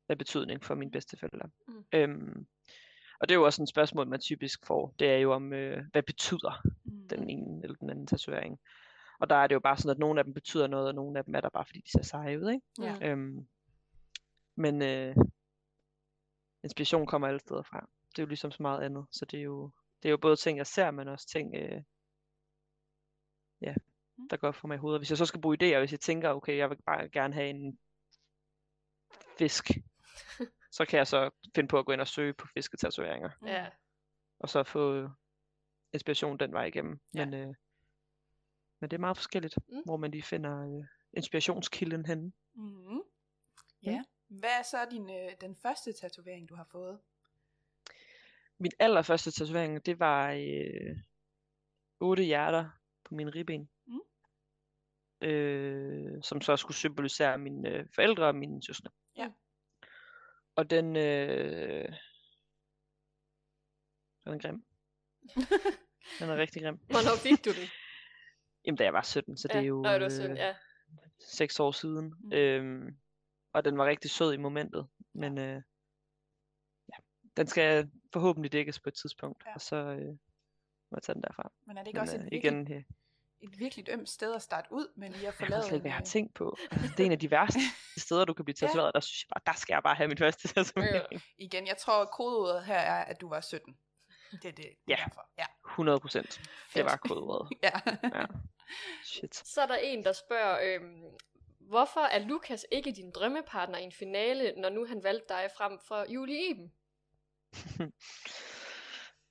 af 0.08 0.18
betydning 0.18 0.64
for 0.64 0.74
mine 0.74 0.90
bedsteforældre. 0.90 1.48
Mm. 1.68 1.84
Øhm, 1.92 2.46
og 3.20 3.28
det 3.28 3.34
er 3.34 3.38
jo 3.38 3.44
også 3.44 3.62
et 3.62 3.68
spørgsmål, 3.68 4.08
man 4.08 4.20
typisk 4.20 4.66
får. 4.66 4.94
Det 4.98 5.10
er 5.10 5.16
jo 5.16 5.32
om, 5.32 5.52
øh, 5.52 5.84
hvad 5.92 6.02
betyder 6.02 6.62
Mm. 6.84 7.08
den 7.08 7.30
ene 7.30 7.62
eller 7.62 7.76
den 7.76 7.90
anden 7.90 8.06
tatovering. 8.06 8.60
Og 9.20 9.30
der 9.30 9.36
er 9.36 9.46
det 9.46 9.54
jo 9.54 9.60
bare 9.60 9.76
sådan, 9.76 9.90
at 9.90 9.98
nogle 9.98 10.20
af 10.20 10.24
dem 10.24 10.34
betyder 10.34 10.66
noget, 10.66 10.88
og 10.88 10.94
nogle 10.94 11.18
af 11.18 11.24
dem 11.24 11.34
er 11.34 11.40
der 11.40 11.48
bare, 11.48 11.64
fordi 11.64 11.80
de 11.80 11.90
ser 11.90 12.02
seje 12.02 12.40
ud, 12.40 12.50
ikke? 12.50 12.66
Ja. 12.80 13.10
Øhm, 13.10 13.46
men 14.56 14.82
øh, 14.82 15.16
inspiration 16.64 17.06
kommer 17.06 17.28
alle 17.28 17.40
steder 17.40 17.62
fra. 17.62 17.88
Det 18.10 18.18
er 18.18 18.22
jo 18.22 18.28
ligesom 18.28 18.50
så 18.50 18.62
meget 18.62 18.82
andet. 18.82 19.06
Så 19.10 19.24
det 19.24 19.38
er 19.38 19.42
jo, 19.44 19.70
det 20.02 20.08
er 20.08 20.10
jo 20.10 20.16
både 20.16 20.36
ting, 20.36 20.58
jeg 20.58 20.66
ser, 20.66 20.90
men 20.90 21.08
også 21.08 21.28
ting, 21.28 21.54
øh, 21.56 21.82
ja, 23.60 23.74
Mm. 24.18 24.28
der 24.28 24.36
går 24.36 24.52
for 24.52 24.68
mig 24.68 24.74
i 24.74 24.78
hovedet. 24.78 25.00
Hvis 25.00 25.10
jeg 25.10 25.18
så 25.18 25.26
skal 25.26 25.40
bruge 25.40 25.56
idéer, 25.62 25.78
hvis 25.78 25.92
jeg 25.92 26.00
tænker, 26.00 26.30
okay, 26.30 26.56
jeg 26.56 26.70
vil 26.70 26.78
bare 26.86 27.08
gerne 27.08 27.34
have 27.34 27.48
en 27.50 27.78
fisk, 29.38 29.70
så 30.76 30.84
kan 30.84 30.98
jeg 30.98 31.06
så 31.06 31.30
finde 31.54 31.68
på 31.68 31.78
at 31.78 31.86
gå 31.86 31.92
ind 31.92 32.00
og 32.00 32.08
søge 32.08 32.32
på 32.32 32.46
fisketatoveringer, 32.54 33.30
Mm. 33.40 33.46
Ja. 33.46 33.66
og 34.38 34.48
så 34.48 34.62
få 34.62 35.10
inspiration 35.92 36.38
den 36.38 36.52
vej 36.52 36.64
igennem. 36.64 37.00
Ja. 37.14 37.24
Men, 37.24 37.34
øh, 37.34 37.54
men 38.80 38.90
det 38.90 38.92
er 38.92 38.98
meget 39.00 39.16
forskelligt, 39.16 39.54
Mm. 39.68 39.82
hvor 39.84 39.96
man 39.96 40.10
lige 40.10 40.22
finder 40.22 40.78
øh, 40.78 40.84
inspirationskilden 41.12 42.06
henne. 42.06 42.32
Mm. 42.54 43.00
Ja. 43.82 44.04
Hvad 44.28 44.50
er 44.58 44.62
så 44.62 44.76
din, 44.90 45.10
øh, 45.10 45.30
den 45.40 45.56
første 45.56 45.92
tatovering, 45.92 46.48
du 46.48 46.54
har 46.54 46.64
fået? 46.72 47.00
Min 48.58 48.72
allerførste 48.78 49.30
tatovering, 49.30 49.86
det 49.86 49.98
var 49.98 50.30
øh, 50.32 50.96
otte 52.00 52.22
hjerter 52.22 52.70
på 53.04 53.14
mine 53.14 53.30
ribben. 53.30 53.68
Mm. 53.86 54.00
Øh, 55.28 56.22
som 56.22 56.40
så 56.40 56.56
skulle 56.56 56.76
symbolisere 56.76 57.38
mine 57.38 57.68
øh, 57.68 57.86
forældre 57.94 58.26
og 58.26 58.34
mine 58.34 58.62
søstre. 58.62 58.90
Ja. 58.90 59.05
Og 60.56 60.70
den, 60.70 60.96
øh, 60.96 61.88
den 64.24 64.34
er 64.34 64.38
grim. 64.38 64.64
den 66.18 66.30
er 66.30 66.36
rigtig 66.36 66.62
grim. 66.62 66.76
Hvornår 66.76 67.16
fik 67.22 67.44
du 67.44 67.50
den? 67.50 67.68
Jamen, 68.64 68.78
da 68.78 68.84
jeg 68.84 68.92
var 68.92 69.02
17, 69.02 69.36
så 69.36 69.48
det 69.48 69.56
er 69.56 69.60
jo 69.60 69.82
Nå, 69.82 69.90
øh, 69.90 70.36
ja. 70.36 70.54
seks 71.20 71.60
år 71.60 71.72
siden. 71.72 72.14
Mm. 72.20 72.32
Øhm, 72.32 72.98
og 73.52 73.64
den 73.64 73.78
var 73.78 73.86
rigtig 73.86 74.10
sød 74.10 74.32
i 74.32 74.36
momentet. 74.36 74.88
Men 75.14 75.38
øh, 75.38 75.62
ja, 76.88 76.96
den 77.36 77.46
skal 77.46 77.90
forhåbentlig 78.12 78.52
dækkes 78.52 78.80
på 78.80 78.88
et 78.88 78.94
tidspunkt. 78.94 79.42
Ja. 79.46 79.54
Og 79.54 79.60
så 79.60 79.76
øh, 79.76 80.08
må 80.90 80.96
jeg 80.96 81.02
tage 81.02 81.14
den 81.14 81.22
derfra. 81.22 81.52
Men 81.66 81.78
er 81.78 81.82
det 81.82 81.88
ikke 81.88 81.96
Men, 81.96 82.02
også 82.02 82.16
øh, 82.16 82.22
virkelig, 82.22 82.44
igen, 82.44 82.72
øh, 82.72 82.82
et 83.40 83.58
virkelig 83.58 83.88
ømt 83.88 84.08
sted 84.08 84.34
at 84.34 84.42
starte 84.42 84.68
ud 84.72 84.92
med 84.96 85.10
lige 85.10 85.28
at 85.28 85.40
ved 85.40 85.48
lavet 85.48 85.64
slet 85.64 85.74
ikke, 85.74 85.80
hvad 85.82 85.90
jeg 85.90 85.94
har 85.96 86.02
øh, 86.02 86.06
tænkt 86.06 86.34
på. 86.34 86.56
Altså, 86.70 86.88
det 86.88 87.00
er 87.00 87.04
en 87.06 87.12
af 87.12 87.18
de 87.18 87.30
værste 87.30 87.60
steder, 88.06 88.24
du 88.24 88.34
kan 88.34 88.44
blive 88.44 88.56
Ja. 88.62 88.66
tatoveret. 88.66 88.94
Der 88.94 89.00
synes 89.00 89.24
jeg 89.24 89.28
bare, 89.34 89.52
der 89.52 89.58
skal 89.58 89.74
jeg 89.74 89.82
bare 89.82 89.94
have 89.94 90.08
min 90.08 90.18
første 90.18 90.48
tatovering. 90.48 91.22
Igen, 91.38 91.66
jeg 91.66 91.76
tror, 91.76 92.02
at 92.02 92.10
kodeordet 92.10 92.64
her 92.64 92.78
er, 92.78 93.04
at 93.04 93.20
du 93.20 93.28
var 93.28 93.40
17. 93.40 93.76
Det 94.32 94.44
er 94.44 94.52
det. 94.52 94.56
det 94.56 94.64
er 94.66 94.70
Ja. 94.88 94.96
Derfor. 94.96 95.26
Ja. 95.38 95.44
100 95.70 96.00
procent. 96.00 96.40
Det 96.74 96.84
var 96.84 96.96
kodeordet. 96.96 97.58
ja. 97.62 97.70
Ja. 98.14 98.24
Shit. 99.04 99.36
Så 99.48 99.60
er 99.62 99.66
der 99.66 99.76
en, 99.76 100.04
der 100.04 100.12
spørger, 100.12 100.58
øhm, 100.64 101.02
hvorfor 101.60 102.00
er 102.00 102.18
Lukas 102.18 102.66
ikke 102.72 102.92
din 102.92 103.10
drømmepartner 103.10 103.78
i 103.78 103.82
en 103.82 103.92
finale, 103.92 104.52
når 104.60 104.68
nu 104.68 104.86
han 104.86 105.02
valgte 105.02 105.26
dig 105.28 105.50
frem 105.56 105.78
for 105.88 106.12
Julie 106.12 106.50
Eben? 106.50 106.72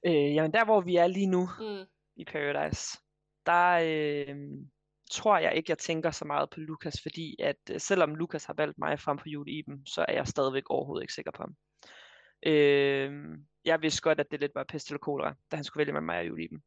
Øh, 0.05 0.35
jamen, 0.35 0.53
der 0.53 0.65
hvor 0.65 0.81
vi 0.81 0.95
er 0.95 1.07
lige 1.07 1.25
nu 1.27 1.49
Mm. 1.59 1.85
i 2.15 2.25
Paradise, 2.25 2.97
der 3.45 3.79
øh, 3.83 4.35
tror 5.11 5.37
jeg 5.37 5.55
ikke, 5.55 5.71
jeg 5.71 5.77
tænker 5.77 6.11
så 6.11 6.25
meget 6.25 6.49
på 6.49 6.59
Lukas, 6.59 7.01
fordi 7.01 7.35
at 7.39 7.57
øh, 7.71 7.79
selvom 7.79 8.15
Lukas 8.15 8.45
har 8.45 8.53
valgt 8.53 8.77
mig 8.77 8.99
frem 8.99 9.19
for 9.19 9.29
Julie 9.29 9.59
Iben, 9.59 9.85
så 9.85 10.05
er 10.07 10.13
jeg 10.13 10.27
stadigvæk 10.27 10.69
overhovedet 10.69 11.03
ikke 11.03 11.13
sikker 11.13 11.31
på 11.31 11.43
ham. 11.43 11.55
Øh, 12.45 13.37
jeg 13.65 13.81
vidste 13.81 14.01
godt, 14.01 14.19
at 14.19 14.31
det 14.31 14.39
lidt 14.39 14.55
var 14.55 14.63
pest 14.63 14.87
eller 14.87 14.99
kolera, 14.99 15.35
da 15.51 15.55
han 15.55 15.63
skulle 15.63 15.81
vælge 15.81 15.93
mellem 15.93 16.05
mig 16.05 16.19
og 16.19 16.27
Julie 16.27 16.45
Iben. 16.45 16.63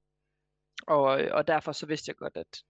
Og, 0.86 1.22
øh, 1.22 1.30
og 1.34 1.46
derfor 1.46 1.72
så 1.72 1.86
vidste 1.86 2.10
jeg 2.10 2.16
godt, 2.16 2.36
at 2.36 2.62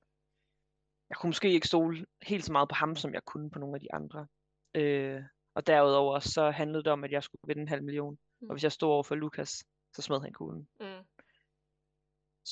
jeg 1.09 1.17
kunne 1.17 1.29
måske 1.29 1.51
ikke 1.51 1.67
stole 1.67 2.07
helt 2.23 2.45
så 2.45 2.53
meget 2.53 2.69
på 2.69 2.75
ham, 2.75 2.97
som 2.97 3.15
jeg 3.15 3.25
kunne 3.25 3.51
på 3.51 3.59
nogle 3.59 3.75
af 3.77 3.81
de 3.81 3.95
andre. 3.95 4.27
Øh, 4.75 5.23
og 5.55 5.67
derudover 5.67 6.19
så 6.19 6.51
handlede 6.51 6.85
det 6.85 6.93
om, 6.93 7.05
at 7.05 7.13
jeg 7.13 7.23
skulle 7.23 7.41
vinde 7.47 7.63
en 7.63 7.69
halv 7.69 7.83
million. 7.83 8.19
Mm. 8.41 8.49
Og 8.49 8.55
hvis 8.55 8.65
jeg 8.65 8.73
stod 8.73 8.89
over 8.89 9.03
for 9.03 9.15
Lukas, 9.15 9.65
så 9.95 10.03
smed 10.03 10.21
han 10.21 10.33
kuglen. 10.33 10.69
Mm. 10.81 10.87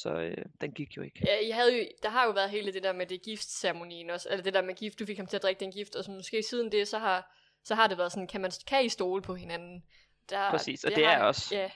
Så 0.03 0.11
øh, 0.15 0.45
den 0.61 0.73
gik 0.73 0.97
jo 0.97 1.03
ikke. 1.03 1.21
Ja, 1.27 1.39
I 1.39 1.51
havde 1.51 1.79
jo, 1.79 1.85
der 2.03 2.09
har 2.09 2.25
jo 2.25 2.31
været 2.31 2.51
hele 2.51 2.73
det 2.73 2.83
der 2.83 2.93
med 2.93 3.07
det 3.07 3.23
giftceremonien 3.23 4.11
også, 4.11 4.29
eller 4.31 4.43
det 4.43 4.55
der 4.55 4.63
med 4.63 4.75
gift, 4.75 4.99
du 4.99 5.07
fik 5.07 5.17
ham 5.17 5.27
til 5.27 5.37
at 5.37 5.43
drikke 5.43 5.61
den 5.61 5.73
gift, 5.73 5.97
og 5.97 6.05
så 6.05 6.11
måske 6.11 6.43
siden 6.43 6.73
det, 6.73 6.89
så 6.89 6.99
har, 6.99 7.37
så 7.65 7.75
har 7.75 7.87
det 7.87 7.99
været 7.99 8.13
sådan, 8.13 8.27
kan, 8.29 8.41
man, 8.41 8.51
kan 8.67 8.85
I 8.85 8.89
stole 8.89 9.23
på 9.23 9.35
hinanden? 9.35 9.85
Der, 10.31 10.51
Præcis, 10.51 10.85
og 10.85 10.91
det 10.91 11.05
er 11.05 11.09
har, 11.17 11.25
også- 11.25 11.55
Ja, 11.57 11.71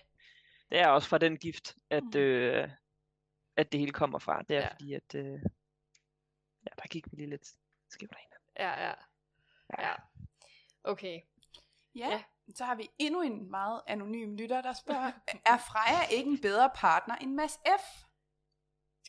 Det 0.70 0.78
er 0.80 0.88
også 0.88 1.08
fra 1.08 1.18
den 1.18 1.36
gift, 1.36 1.76
at, 1.90 2.02
Mm. 2.14 2.18
øh, 2.20 2.68
at 3.56 3.72
det 3.72 3.80
hele 3.80 3.92
kommer 3.92 4.18
fra. 4.18 4.42
Det 4.42 4.56
er 4.56 4.60
Ja. 4.60 4.66
ja. 4.66 4.72
fordi, 4.74 4.94
at 4.94 5.14
øh, 5.14 5.32
ja, 6.66 6.70
der 6.82 6.88
gik 6.90 7.04
vi 7.10 7.16
lige 7.16 7.30
lidt 7.30 7.46
skævt 7.90 8.12
af 8.12 8.18
hinanden. 8.18 8.78
ja, 8.78 8.86
ja. 8.88 8.94
Ja. 9.88 9.94
Okay. 10.84 11.20
Ja, 11.94 12.08
Ja. 12.10 12.22
så 12.54 12.64
har 12.64 12.74
vi 12.74 12.90
endnu 12.98 13.22
en 13.22 13.50
meget 13.50 13.82
anonym 13.86 14.34
lytter, 14.36 14.62
der 14.62 14.72
spørger, 14.72 15.12
er 15.46 15.58
Freja 15.58 16.06
ikke 16.16 16.30
en 16.30 16.40
bedre 16.40 16.70
partner 16.74 17.16
end 17.16 17.34
Mads 17.34 17.58
F? 17.80 18.02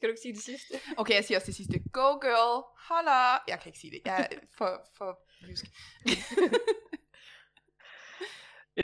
Skal 0.01 0.09
du 0.09 0.11
ikke 0.11 0.21
sige 0.21 0.33
det 0.33 0.43
sidste? 0.43 0.73
Okay, 0.97 1.13
jeg 1.13 1.23
siger 1.23 1.37
også 1.37 1.45
det 1.45 1.55
sidste. 1.55 1.79
Go 1.93 2.17
girl, 2.19 2.63
holder. 2.89 3.43
Jeg 3.47 3.59
kan 3.59 3.69
ikke 3.69 3.79
sige 3.79 3.91
det. 3.91 4.01
Jeg 4.05 4.27
er 4.31 4.37
for, 4.57 4.81
for 4.97 5.19
jysk. 5.47 5.65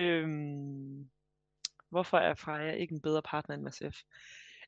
Øhm, 0.02 1.10
hvorfor 1.90 2.18
er 2.18 2.34
Freja 2.34 2.72
ikke 2.72 2.94
en 2.94 3.02
bedre 3.02 3.22
partner 3.22 3.56
end 3.56 3.64
Mads 3.64 3.78
F? 3.78 3.98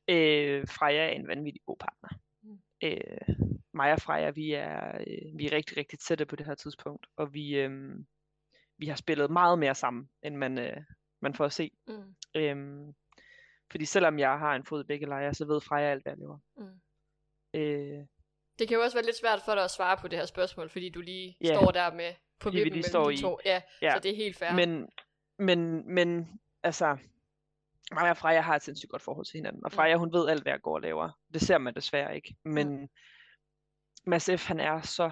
Øh, 0.08 0.68
Freja 0.68 1.06
er 1.06 1.10
en 1.10 1.28
vanvittig 1.28 1.62
god 1.66 1.76
partner. 1.76 2.08
Mm. 2.42 2.60
Øh, 2.82 3.36
mig 3.74 3.92
og 3.92 4.00
Freja, 4.00 4.30
vi 4.30 4.52
er, 4.52 4.98
øh, 4.98 5.38
vi 5.38 5.46
er 5.46 5.52
rigtig, 5.52 5.76
rigtig 5.76 5.98
tætte 5.98 6.26
på 6.26 6.36
det 6.36 6.46
her 6.46 6.54
tidspunkt, 6.54 7.06
og 7.16 7.34
vi, 7.34 7.56
øh, 7.56 7.94
vi 8.78 8.86
har 8.86 8.96
spillet 8.96 9.30
meget 9.30 9.58
mere 9.58 9.74
sammen, 9.74 10.10
end 10.22 10.36
man, 10.36 10.58
øh, 10.58 10.82
man 11.20 11.34
får 11.34 11.44
at 11.44 11.52
se. 11.52 11.70
Mm. 11.88 12.14
Øhm, 12.36 12.94
fordi 13.70 13.84
selvom 13.84 14.18
jeg 14.18 14.38
har 14.38 14.54
en 14.56 14.64
fod 14.64 14.84
i 14.84 14.86
begge 14.86 15.06
lejre, 15.06 15.34
så 15.34 15.44
ved 15.46 15.60
Freja 15.60 15.90
alt, 15.90 16.02
hvad 16.02 16.12
jeg 16.12 16.18
laver. 16.18 16.38
Mm. 16.56 16.80
Øh, 17.60 18.06
Det 18.58 18.68
kan 18.68 18.76
jo 18.76 18.82
også 18.82 18.96
være 18.96 19.04
lidt 19.04 19.16
svært 19.16 19.40
for 19.44 19.54
dig 19.54 19.64
at 19.64 19.70
svare 19.70 19.96
på 19.96 20.08
det 20.08 20.18
her 20.18 20.26
spørgsmål, 20.26 20.70
fordi 20.70 20.90
du 20.90 21.00
lige 21.00 21.36
Ja. 21.40 21.54
står 21.56 21.70
der 21.70 21.92
med 21.94 22.14
på 22.40 22.50
vippen 22.50 22.70
mellem 22.72 22.82
står 22.82 23.08
de 23.08 23.14
i- 23.14 23.20
to. 23.20 23.38
Ja, 23.44 23.62
ja. 23.82 23.92
så 23.94 23.98
det 23.98 24.10
er 24.10 24.16
helt 24.16 24.36
fair. 24.36 24.52
men, 24.54 24.88
men, 25.38 25.88
men, 25.94 26.40
altså, 26.62 26.96
mig 27.92 28.10
og 28.10 28.16
Freja 28.16 28.40
har 28.40 28.56
et 28.56 28.62
sindssygt 28.62 28.90
godt 28.90 29.02
forhold 29.02 29.26
til 29.26 29.38
hinanden. 29.38 29.64
Og 29.64 29.68
Mm. 29.72 29.76
Freja, 29.76 29.96
hun 29.96 30.12
ved 30.12 30.28
alt, 30.28 30.42
hvad 30.42 30.52
jeg 30.52 30.60
går 30.60 30.74
og 30.74 30.80
laver. 30.80 31.18
Det 31.34 31.40
ser 31.40 31.58
man 31.58 31.74
desværre 31.74 32.16
ikke. 32.16 32.36
Men 32.44 32.88
Mads 34.06 34.30
F., 34.38 34.46
han 34.46 34.60
er 34.60 34.80
så 34.80 35.10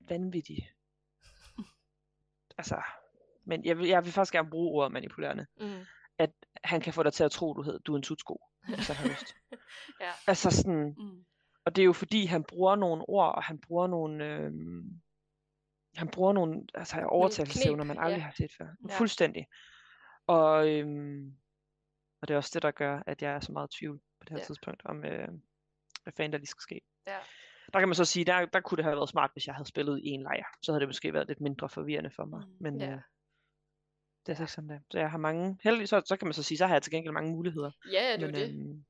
vanvittig. 0.00 0.70
altså, 2.58 2.82
men 3.44 3.64
jeg 3.64 3.78
vil, 3.78 3.88
jeg 3.88 4.04
vil 4.04 4.12
faktisk 4.12 4.32
gerne 4.32 4.50
bruge 4.50 4.70
ordet 4.70 4.92
manipulerende. 4.92 5.46
Mm. 5.60 5.84
Han 6.64 6.80
kan 6.80 6.92
få 6.92 7.02
dig 7.02 7.12
til 7.12 7.24
at 7.24 7.30
tro, 7.30 7.54
du, 7.54 7.62
hed, 7.62 7.80
du 7.80 7.92
er 7.92 7.96
en 7.96 8.02
tutsko, 8.02 8.40
hvis 8.68 8.86
han 8.86 8.96
har 8.96 9.08
lyst. 9.08 9.34
Ja. 10.00 10.10
Altså 10.26 10.50
sådan, 10.50 10.94
Mm. 10.98 11.24
Og 11.64 11.76
det 11.76 11.82
er 11.82 11.86
jo 11.86 11.92
fordi, 11.92 12.24
han 12.26 12.44
bruger 12.44 12.76
nogle 12.76 13.04
ord, 13.08 13.34
og 13.34 13.42
han 13.42 13.58
bruger 13.58 13.86
nogle... 13.86 14.24
Øh, 14.24 14.52
han 15.94 16.08
bruger 16.08 16.32
nogle 16.32 16.62
altså, 16.74 17.02
overtagelsesevner, 17.02 17.84
man 17.84 17.98
aldrig 17.98 18.18
ja. 18.18 18.24
har 18.24 18.32
set 18.32 18.52
før. 18.58 18.66
Ja. 18.88 18.98
Fuldstændig. 18.98 19.46
Og, 20.26 20.68
øhm, 20.68 21.36
og 22.22 22.28
det 22.28 22.34
er 22.34 22.38
også 22.38 22.50
det, 22.54 22.62
der 22.62 22.70
gør, 22.70 23.02
at 23.06 23.22
jeg 23.22 23.32
er 23.32 23.40
så 23.40 23.52
meget 23.52 23.74
i 23.74 23.78
tvivl 23.78 23.98
på 23.98 24.24
det 24.24 24.30
her 24.30 24.38
ja. 24.38 24.44
tidspunkt, 24.44 24.82
om 24.84 25.04
øh, 25.04 25.28
hvad 26.02 26.12
fanden 26.16 26.32
der 26.32 26.38
lige 26.38 26.46
skal 26.46 26.62
ske. 26.62 26.80
Ja. 27.06 27.18
Der 27.72 27.78
kan 27.78 27.88
man 27.88 27.94
så 27.94 28.04
sige, 28.04 28.24
der, 28.24 28.46
der 28.46 28.60
kunne 28.60 28.76
det 28.76 28.84
have 28.84 28.96
været 28.96 29.08
smart, 29.08 29.30
hvis 29.32 29.46
jeg 29.46 29.54
havde 29.54 29.68
spillet 29.68 30.00
i 30.04 30.08
en 30.08 30.22
lejr. 30.22 30.44
Så 30.62 30.72
havde 30.72 30.80
det 30.80 30.88
måske 30.88 31.12
været 31.12 31.28
lidt 31.28 31.40
mindre 31.40 31.68
forvirrende 31.68 32.10
for 32.10 32.24
mig. 32.24 32.42
Mm. 32.46 32.56
Men 32.60 32.80
Ja. 32.80 32.92
øh, 32.92 33.00
det 34.26 34.32
er 34.32 34.36
så 34.36 34.42
ikke 34.42 34.52
sådan 34.52 34.70
der. 34.70 34.78
Så 34.90 34.98
jeg 34.98 35.10
har 35.10 35.18
mange... 35.18 35.58
Heldigvis, 35.62 35.88
så, 35.90 36.02
så 36.06 36.16
kan 36.16 36.26
man 36.26 36.34
så 36.34 36.42
sige, 36.42 36.58
så 36.58 36.66
har 36.66 36.74
jeg 36.74 36.82
til 36.82 36.92
gengæld 36.92 37.12
mange 37.14 37.30
muligheder. 37.32 37.70
Ja, 37.92 38.02
ja, 38.10 38.16
det 38.16 38.22
er 38.22 38.26
Men 38.26 38.34
jo 38.34 38.40
det. 38.40 38.48
øhm, 38.54 38.84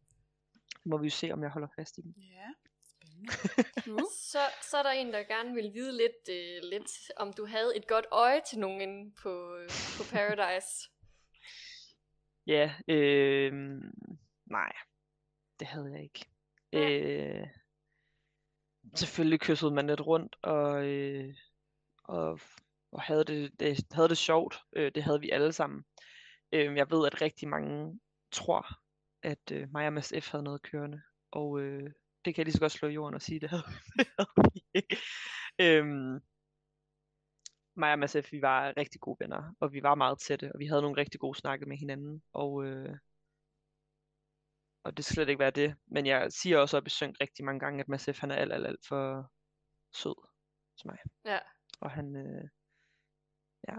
må 0.84 0.98
vi 0.98 1.06
jo 1.06 1.10
se, 1.10 1.30
om 1.32 1.42
jeg 1.42 1.50
holder 1.50 1.68
fast 1.76 1.98
i 1.98 2.00
dem. 2.00 2.14
Ja. 2.18 2.48
Så, 4.32 4.38
så 4.70 4.76
er 4.78 4.82
der 4.82 4.90
en, 4.90 5.12
der 5.12 5.22
gerne 5.22 5.54
vil 5.54 5.70
vide 5.74 5.96
lidt, 5.96 6.28
øh, 6.30 6.70
lidt 6.70 7.10
om 7.16 7.32
du 7.32 7.46
havde 7.46 7.76
et 7.76 7.86
godt 7.86 8.06
øje 8.10 8.40
til 8.50 8.58
nogen 8.58 9.12
på, 9.22 9.56
øh, 9.56 9.68
på 9.96 10.02
Paradise. 10.12 10.68
Ja, 12.46 12.74
øh, 12.88 13.52
nej, 14.46 14.72
det 15.60 15.66
havde 15.66 15.90
jeg 15.92 16.02
ikke. 16.02 16.24
Nej. 16.72 16.92
Øh, 16.92 17.46
selvfølgelig 18.94 19.40
kyssede 19.40 19.70
man 19.70 19.86
lidt 19.86 20.00
rundt, 20.00 20.36
og, 20.42 20.84
øh, 20.84 21.34
og, 22.04 22.40
og 22.92 23.02
havde, 23.02 23.24
det, 23.24 23.60
det, 23.60 23.86
havde 23.92 24.08
det 24.08 24.18
sjovt. 24.18 24.58
Øh, 24.72 24.92
det 24.94 25.02
havde 25.02 25.20
vi 25.20 25.30
alle 25.30 25.52
sammen. 25.52 25.84
Øh, 26.52 26.76
jeg 26.76 26.90
ved, 26.90 27.06
at 27.06 27.22
rigtig 27.22 27.48
mange 27.48 28.00
tror, 28.32 28.66
at 29.22 29.52
øh, 29.52 29.68
mig 29.72 29.86
og 29.86 29.92
Mads 29.92 30.12
F. 30.22 30.30
havde 30.30 30.44
noget 30.44 30.62
kørende, 30.62 31.02
og 31.30 31.60
øh, 31.60 31.90
det 32.24 32.34
kan 32.34 32.36
jeg 32.36 32.44
lige 32.44 32.52
så 32.52 32.60
godt 32.60 32.72
slå 32.72 32.88
i 32.88 32.92
jorden 32.92 33.14
og 33.14 33.22
sige, 33.22 33.40
det 33.40 33.50
havde, 33.50 33.62
det 33.98 34.06
havde 34.18 34.52
vi 34.54 34.62
ikke. 34.74 34.96
Øhm, 35.60 36.20
mig 37.76 37.92
og 37.92 37.98
Mads 37.98 38.16
F., 38.24 38.32
vi 38.32 38.42
var 38.42 38.74
rigtig 38.76 39.00
gode 39.00 39.16
venner, 39.20 39.54
og 39.60 39.72
vi 39.72 39.82
var 39.82 39.94
meget 39.94 40.18
tætte, 40.18 40.52
og 40.54 40.58
vi 40.58 40.66
havde 40.66 40.82
nogle 40.82 41.00
rigtig 41.00 41.20
gode 41.20 41.38
snakke 41.38 41.66
med 41.66 41.76
hinanden, 41.76 42.22
og 42.32 42.64
øh, 42.64 42.96
og 44.84 44.96
det 44.96 45.04
skal 45.04 45.14
slet 45.14 45.28
ikke 45.28 45.38
være 45.38 45.50
det. 45.50 45.76
Men 45.86 46.06
jeg 46.06 46.32
siger 46.32 46.58
også 46.58 46.76
op 46.76 46.86
i 46.86 46.90
synk 46.90 47.16
rigtig 47.20 47.44
mange 47.44 47.60
gange, 47.60 47.80
at 47.80 47.88
Massif 47.88 48.20
han 48.20 48.30
er 48.30 48.34
alt, 48.34 48.52
alt, 48.52 48.66
alt 48.66 48.86
for 48.88 49.30
sød 49.94 50.14
til 50.78 50.86
mig. 50.86 50.98
Ja. 51.24 51.38
Og 51.80 51.90
han, 51.90 52.16
øh, 52.16 52.48
ja. 53.68 53.74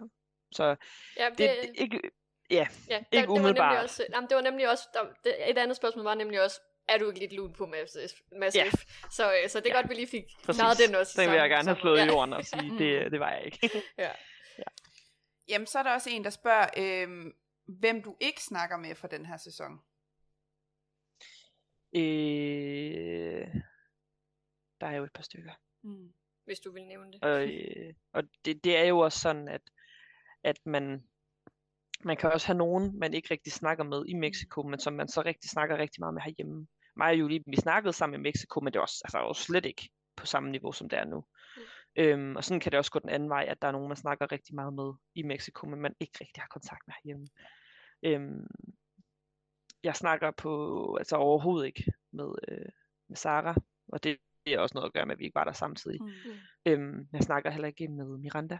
Så 0.51 0.75
Ja, 1.17 1.29
det, 1.29 1.37
det 1.37 1.71
ikke, 1.75 2.01
ja, 2.49 2.67
ja, 2.89 2.97
ikke 2.97 3.07
det 3.11 3.17
var 3.17 3.21
nemlig 3.21 3.29
umiddelbart. 3.29 3.83
også, 3.83 4.05
jamen, 4.13 4.29
det 4.29 4.35
var 4.35 4.41
nemlig 4.41 4.69
også, 4.69 4.87
der, 4.93 5.03
det, 5.23 5.49
et 5.49 5.57
andet 5.57 5.77
spørgsmål 5.77 6.03
var 6.05 6.15
nemlig 6.15 6.43
også, 6.43 6.61
er 6.87 6.97
du 6.97 7.07
ikke 7.07 7.19
lidt 7.19 7.33
lun 7.33 7.53
på 7.53 7.65
Massive? 7.65 8.09
Massive? 8.39 8.63
Ja. 8.63 8.71
Så, 9.11 9.33
øh, 9.43 9.49
så 9.49 9.59
det 9.59 9.65
er 9.65 9.75
Ja. 9.75 9.81
godt, 9.81 9.89
vi 9.89 9.95
lige 9.95 10.07
fik 10.07 10.23
klaret 10.43 10.77
den 10.87 10.95
også. 10.95 11.21
Den 11.21 11.29
vil 11.31 11.37
jeg 11.37 11.49
gerne 11.49 11.67
have 11.67 11.79
slået 11.79 11.97
i 11.97 12.01
ja. 12.01 12.05
jorden 12.07 12.33
og 12.33 12.45
sige, 12.45 12.69
det, 12.79 13.11
det 13.11 13.19
var 13.19 13.31
jeg 13.31 13.45
ikke. 13.45 13.81
Ja. 13.97 14.11
Jamen, 15.47 15.67
så 15.67 15.79
er 15.79 15.83
der 15.83 15.93
også 15.93 16.09
en, 16.09 16.23
der 16.23 16.29
spørger, 16.29 16.67
øh, 16.77 17.33
hvem 17.79 18.03
du 18.03 18.17
ikke 18.19 18.43
snakker 18.43 18.77
med 18.77 18.95
for 18.95 19.07
den 19.07 19.25
her 19.25 19.37
sæson. 19.37 19.71
øh, 21.95 23.47
der 24.81 24.87
er 24.87 24.95
jo 24.95 25.03
et 25.03 25.13
par 25.13 25.23
stykker. 25.23 25.53
Mm. 25.83 26.13
Hvis 26.45 26.59
du 26.59 26.71
vil 26.71 26.85
nævne 26.85 27.11
det. 27.11 27.23
Og, 27.23 27.49
øh, 27.49 27.93
og 28.13 28.23
det, 28.45 28.63
det 28.63 28.77
er 28.77 28.83
jo 28.83 28.99
også 28.99 29.19
sådan, 29.19 29.47
at, 29.47 29.61
at 30.43 30.59
man, 30.65 31.03
man 32.03 32.17
kan 32.17 32.31
også 32.31 32.47
have 32.47 32.57
nogen, 32.57 32.99
man 32.99 33.13
ikke 33.13 33.27
rigtig 33.31 33.53
snakker 33.53 33.83
med 33.83 34.05
i 34.07 34.13
Mexico, 34.13 34.61
men 34.63 34.79
som 34.79 34.93
man 34.93 35.07
så 35.07 35.21
rigtig 35.21 35.49
snakker 35.49 35.77
rigtig 35.77 36.01
meget 36.01 36.13
med 36.13 36.21
herhjemme. 36.21 36.67
Mig 36.95 37.07
og 37.07 37.19
Julie, 37.19 37.43
vi 37.47 37.55
snakkede 37.55 37.93
sammen 37.93 38.19
i 38.19 38.23
Mexico, 38.23 38.59
men 38.59 38.73
det 38.73 38.77
er 38.77 38.81
også, 38.81 39.01
altså, 39.05 39.19
jo 39.19 39.33
slet 39.33 39.65
ikke 39.65 39.89
på 40.15 40.25
samme 40.25 40.51
niveau, 40.51 40.71
som 40.71 40.89
det 40.89 40.99
er 40.99 41.05
nu. 41.05 41.25
Mm. 41.57 41.61
Øhm, 41.95 42.35
og 42.35 42.43
sådan 42.43 42.59
kan 42.59 42.71
det 42.71 42.77
også 42.77 42.91
gå 42.91 42.99
den 42.99 43.09
anden 43.09 43.29
vej, 43.29 43.45
at 43.47 43.61
der 43.61 43.67
er 43.67 43.71
nogen, 43.71 43.87
man 43.87 43.97
snakker 43.97 44.31
rigtig 44.31 44.55
meget 44.55 44.73
med 44.73 44.93
i 45.15 45.23
Mexico, 45.23 45.67
men 45.67 45.81
man 45.81 45.95
ikke 45.99 46.17
rigtig 46.21 46.41
har 46.43 46.47
kontakt 46.47 46.87
med 46.87 46.93
herhjemme. 47.03 47.27
Øhm, 48.03 48.47
jeg 49.83 49.95
snakker 49.95 50.31
på, 50.31 50.95
altså 50.95 51.15
overhovedet 51.15 51.67
ikke 51.67 51.93
med, 52.11 52.35
øh, 52.47 52.69
med 53.09 53.17
Sara, 53.17 53.55
og 53.87 54.03
det, 54.03 54.17
det 54.45 54.53
er 54.53 54.59
også 54.59 54.73
noget 54.75 54.87
at 54.87 54.93
gøre 54.93 55.05
med, 55.05 55.15
at 55.15 55.19
vi 55.19 55.23
ikke 55.25 55.35
var 55.35 55.43
der 55.43 55.51
samtidig. 55.51 56.03
Mm. 56.03 56.11
Øhm, 56.65 57.07
jeg 57.13 57.21
snakker 57.21 57.49
heller 57.49 57.67
ikke 57.67 57.87
med 57.87 58.17
Miranda. 58.17 58.59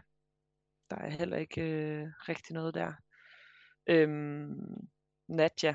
Der 0.90 0.96
er 0.96 1.08
heller 1.08 1.36
ikke 1.36 1.62
øh, 1.62 2.08
rigtig 2.28 2.54
noget 2.54 2.74
der. 2.74 2.92
Øhm, 3.86 4.88
Nadja, 5.28 5.72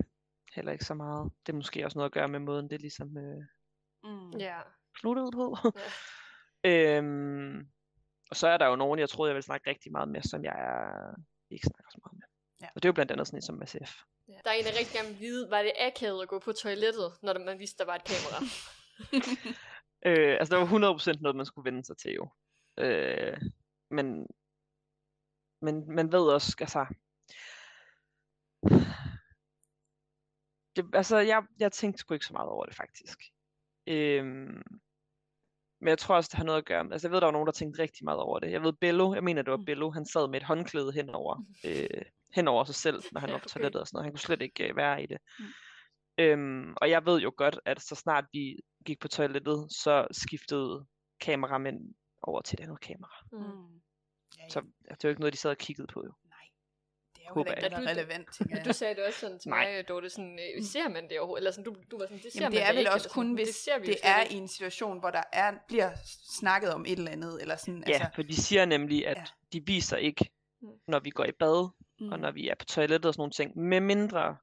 heller 0.55 0.71
ikke 0.71 0.85
så 0.85 0.93
meget. 0.93 1.31
Det 1.45 1.53
er 1.53 1.55
måske 1.55 1.85
også 1.85 1.97
noget 1.97 2.09
at 2.09 2.13
gøre 2.13 2.27
med 2.27 2.39
måden, 2.39 2.69
det 2.69 2.81
ligesom 2.81 3.17
øh, 3.17 3.43
Mm. 4.03 4.31
Ja. 4.31 4.59
sluttede 4.99 5.31
på. 5.31 5.57
Ja. 6.63 6.97
øhm, 6.97 7.67
og 8.29 8.35
så 8.35 8.47
er 8.47 8.57
der 8.57 8.67
jo 8.67 8.75
nogen, 8.75 8.99
jeg 8.99 9.09
troede, 9.09 9.29
jeg 9.29 9.35
ville 9.35 9.45
snakke 9.45 9.69
rigtig 9.69 9.91
meget 9.91 10.09
med, 10.09 10.21
som 10.21 10.43
jeg 10.43 10.55
ikke 11.49 11.67
snakker 11.67 11.89
så 11.91 11.99
meget 12.05 12.13
med. 12.19 12.27
Ja. 12.61 12.67
Og 12.75 12.83
det 12.83 12.85
er 12.85 12.89
jo 12.89 12.93
blandt 12.93 13.11
andet 13.11 13.27
sådan 13.27 13.37
en 13.37 13.41
som 13.41 13.61
SF. 13.65 14.01
Ja. 14.27 14.33
Der 14.43 14.49
er 14.49 14.53
en, 14.53 14.65
der 14.65 14.77
rigtig 14.79 14.95
gerne 14.95 15.09
vil 15.09 15.19
vide, 15.19 15.49
var 15.49 15.61
det 15.61 15.71
akavet 15.79 16.21
at 16.21 16.27
gå 16.27 16.39
på 16.39 16.51
toilettet, 16.51 17.11
når 17.23 17.45
man 17.45 17.59
vidste, 17.59 17.77
der 17.77 17.85
var 17.85 17.95
et 17.95 18.03
kamera? 18.03 18.39
Øh, 20.05 20.37
altså, 20.39 20.55
det 20.55 20.61
var 20.61 21.17
100% 21.17 21.21
noget, 21.21 21.35
man 21.35 21.45
skulle 21.45 21.71
vende 21.71 21.85
sig 21.85 21.97
til 21.97 22.11
jo. 22.11 22.29
Øh, 22.79 23.41
men, 23.91 24.27
men 25.61 25.95
man 25.95 26.11
ved 26.11 26.33
også, 26.33 26.55
altså... 26.59 26.85
Det, 30.75 30.85
altså, 30.93 31.17
jeg, 31.17 31.43
jeg 31.59 31.71
tænkte 31.71 31.99
sgu 31.99 32.13
ikke 32.13 32.25
så 32.25 32.33
meget 32.33 32.49
over 32.49 32.65
det, 32.65 32.75
faktisk. 32.75 33.19
Øhm, 33.87 34.63
men 35.79 35.89
jeg 35.89 35.97
tror 35.97 36.15
også, 36.15 36.29
det 36.31 36.37
har 36.37 36.43
noget 36.43 36.57
at 36.57 36.65
gøre 36.65 36.83
med... 36.83 36.91
Altså, 36.91 37.07
jeg 37.07 37.11
ved, 37.11 37.21
der 37.21 37.27
var 37.27 37.31
nogen, 37.31 37.45
der 37.45 37.51
tænkte 37.51 37.81
rigtig 37.81 38.05
meget 38.05 38.19
over 38.19 38.39
det. 38.39 38.51
Jeg 38.51 38.63
ved, 38.63 38.73
Bello, 38.73 39.13
jeg 39.13 39.23
mener, 39.23 39.41
det 39.41 39.51
var 39.51 39.57
Mm. 39.57 39.65
Bello, 39.65 39.89
han 39.89 40.05
sad 40.05 40.27
med 40.27 40.41
et 40.41 40.47
håndklæde 40.47 40.91
henover, 40.91 41.45
øh, 41.65 42.01
henover 42.35 42.63
sig 42.63 42.75
selv, 42.75 43.03
når 43.11 43.21
han 43.21 43.31
var 43.33 43.37
på 43.37 43.49
toilettet 43.49 43.81
og 43.81 43.87
sådan 43.87 43.95
noget. 43.97 44.05
Han 44.05 44.13
kunne 44.13 44.19
slet 44.19 44.41
ikke 44.41 44.69
øh, 44.69 44.75
være 44.75 45.03
i 45.03 45.05
det. 45.05 45.17
Mm. 45.39 45.45
Øhm, 46.19 46.73
og 46.77 46.89
jeg 46.89 47.05
ved 47.05 47.21
jo 47.21 47.33
godt, 47.37 47.59
at 47.65 47.81
så 47.81 47.95
snart 47.95 48.25
vi 48.33 48.59
gik 48.87 48.99
på 48.99 49.07
toilettet, 49.07 49.67
så 49.71 50.07
skiftede 50.11 50.85
kameramænd 51.19 51.93
over 52.21 52.41
til 52.41 52.59
et 52.59 52.63
andet 52.63 52.79
kamera. 52.81 53.15
Mm. 53.31 53.37
Mm. 53.39 53.81
Ja, 54.37 54.43
ja. 54.43 54.49
Så 54.49 54.59
det 54.59 54.89
var 54.89 54.97
jo 55.03 55.09
ikke 55.09 55.19
noget, 55.21 55.33
de 55.33 55.37
sad 55.37 55.51
og 55.51 55.57
kiggede 55.57 55.87
på. 55.87 56.03
Jo. 56.05 56.13
Nej, 56.29 56.37
det 57.15 57.21
er 57.23 57.27
jo 57.29 57.33
Håber 57.33 57.51
ikke 57.53 57.69
noget 57.69 57.87
relevant, 57.89 58.27
jeg. 58.49 58.65
du 58.65 58.73
sagde 58.73 58.95
det 58.95 59.05
også 59.05 59.19
sådan 59.19 59.39
til 59.39 59.49
mig, 59.49 59.87
Dorte, 59.87 60.09
sådan, 60.09 60.39
øh, 60.57 60.63
ser 60.63 60.89
man 60.89 61.09
det 61.09 61.19
overhovedet? 61.19 61.41
Eller 61.41 61.51
sådan, 61.51 61.63
du, 61.65 61.75
du 61.91 61.97
var 61.97 62.05
sådan, 62.05 62.19
det 62.23 62.33
ser 62.33 62.39
Jamen, 62.41 62.53
man 62.55 62.61
det 62.61 62.61
er 62.63 62.67
da 62.67 62.71
vel 62.73 62.79
ikke, 62.79 62.91
også 62.91 63.03
sådan, 63.09 63.13
kun, 63.13 63.33
hvis 63.33 63.47
det, 63.47 63.55
ser 63.55 63.79
vi 63.79 63.85
det 63.85 63.97
er 64.03 64.21
ikke. 64.21 64.35
i 64.35 64.37
en 64.37 64.47
situation, 64.47 64.99
hvor 64.99 65.11
der 65.11 65.23
er, 65.33 65.53
bliver 65.67 65.91
snakket 66.39 66.73
om 66.73 66.85
et 66.85 66.91
eller 66.97 67.11
andet, 67.11 67.41
eller 67.41 67.55
sådan, 67.55 67.83
Ja, 67.87 67.93
altså, 67.93 68.09
for 68.15 68.21
de 68.21 68.35
siger 68.35 68.65
nemlig, 68.65 69.07
at 69.07 69.17
Ja. 69.17 69.23
de 69.53 69.65
viser 69.65 69.97
ikke, 69.97 70.29
Mm. 70.61 70.69
når 70.87 70.99
vi 70.99 71.09
går 71.09 71.25
i 71.25 71.31
bad, 71.31 71.69
mm, 71.99 72.11
og 72.11 72.19
når 72.19 72.31
vi 72.31 72.47
er 72.47 72.55
på 72.55 72.65
toilettet 72.65 73.05
og 73.05 73.13
sådan 73.13 73.19
nogle 73.21 73.31
ting, 73.31 73.57
med 73.57 73.79
mindre 73.81 74.37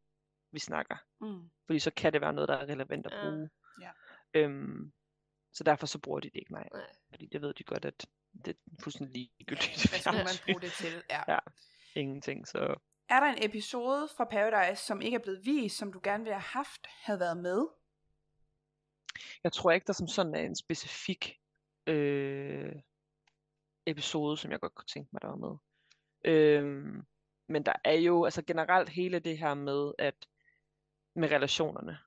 vi 0.53 0.59
snakker. 0.59 0.97
mm, 1.21 1.51
Fordi 1.67 1.79
så 1.79 1.91
kan 1.91 2.13
det 2.13 2.21
være 2.21 2.33
noget, 2.33 2.49
der 2.49 2.57
er 2.57 2.67
relevant 2.67 3.07
at 3.07 3.13
bruge. 3.23 3.51
Ja. 3.81 3.91
Øhm, 4.35 4.93
så 5.53 5.65
derfor 5.65 5.87
så 5.87 5.99
bruger 5.99 6.21
de 6.21 6.31
det 6.31 6.39
ikke, 6.39 6.53
nej. 6.53 6.69
Nej. 6.73 6.87
Fordi 7.11 7.27
det 7.27 7.43
ved 7.43 7.55
de 7.55 7.65
godt, 7.65 7.85
at 7.85 8.07
det 8.45 8.57
er 8.57 8.83
fuldstændig 8.83 9.15
ligegyldigt. 9.15 9.89
hvad 9.91 9.99
skulle 9.99 10.25
man 10.25 10.45
bruge 10.47 10.61
det 10.61 10.73
til? 10.73 11.03
Ja. 11.11 11.23
Ja. 11.29 11.39
Ingenting, 11.97 12.49
så... 12.49 12.77
Er 13.09 13.21
der 13.21 13.27
en 13.27 13.51
episode 13.51 14.09
fra 14.17 14.25
Paradise, 14.25 14.85
som 14.85 15.01
ikke 15.01 15.15
er 15.15 15.23
blevet 15.23 15.45
vist, 15.45 15.77
som 15.77 15.93
du 15.93 16.01
gerne 16.03 16.25
ville 16.25 16.35
have 16.35 16.41
haft, 16.41 16.87
havde 16.87 17.21
været 17.21 17.37
med? 17.37 17.69
Jeg 19.45 19.53
tror 19.53 19.71
ikke, 19.71 19.87
der 19.87 19.93
som 19.93 20.09
sådan 20.09 20.35
er 20.35 20.41
en 20.41 20.57
specifik 20.57 21.41
øh, 21.87 22.73
episode, 23.87 24.37
som 24.37 24.51
jeg 24.51 24.61
godt 24.61 24.75
kunne 24.75 24.87
tænke 24.87 25.09
mig, 25.13 25.23
der 25.23 25.29
var 25.29 25.37
med. 25.37 25.57
Øhm, 26.25 27.07
men 27.49 27.63
der 27.63 27.73
er 27.85 27.93
jo 27.93 28.25
altså 28.25 28.43
generelt 28.43 28.89
hele 28.89 29.19
det 29.19 29.39
her 29.39 29.55
med, 29.55 29.93
at 29.99 30.29
med 31.15 31.31
relationerne, 31.31 31.99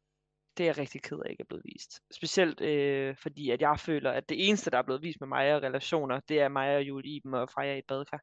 det 0.57 0.63
er 0.63 0.67
jeg 0.67 0.77
rigtig 0.77 1.01
ked 1.01 1.19
af 1.25 1.29
ikke 1.29 1.41
er 1.41 1.45
blevet 1.45 1.65
vist. 1.65 2.01
Specielt 2.11 2.61
øh, 2.61 3.15
fordi, 3.15 3.49
at 3.49 3.61
jeg 3.61 3.79
føler, 3.79 4.11
at 4.11 4.29
det 4.29 4.47
eneste, 4.47 4.71
der 4.71 4.77
er 4.77 4.81
blevet 4.81 5.01
vist 5.01 5.19
med 5.19 5.27
mig 5.27 5.55
og 5.55 5.63
relationer, 5.63 6.19
det 6.19 6.41
er 6.41 6.47
mig 6.47 6.75
og 6.75 6.83
Julie 6.83 7.15
Iben 7.15 7.33
og 7.33 7.49
Freja 7.49 7.75
i 7.75 7.77
et 7.77 7.85
badekar. 7.87 8.21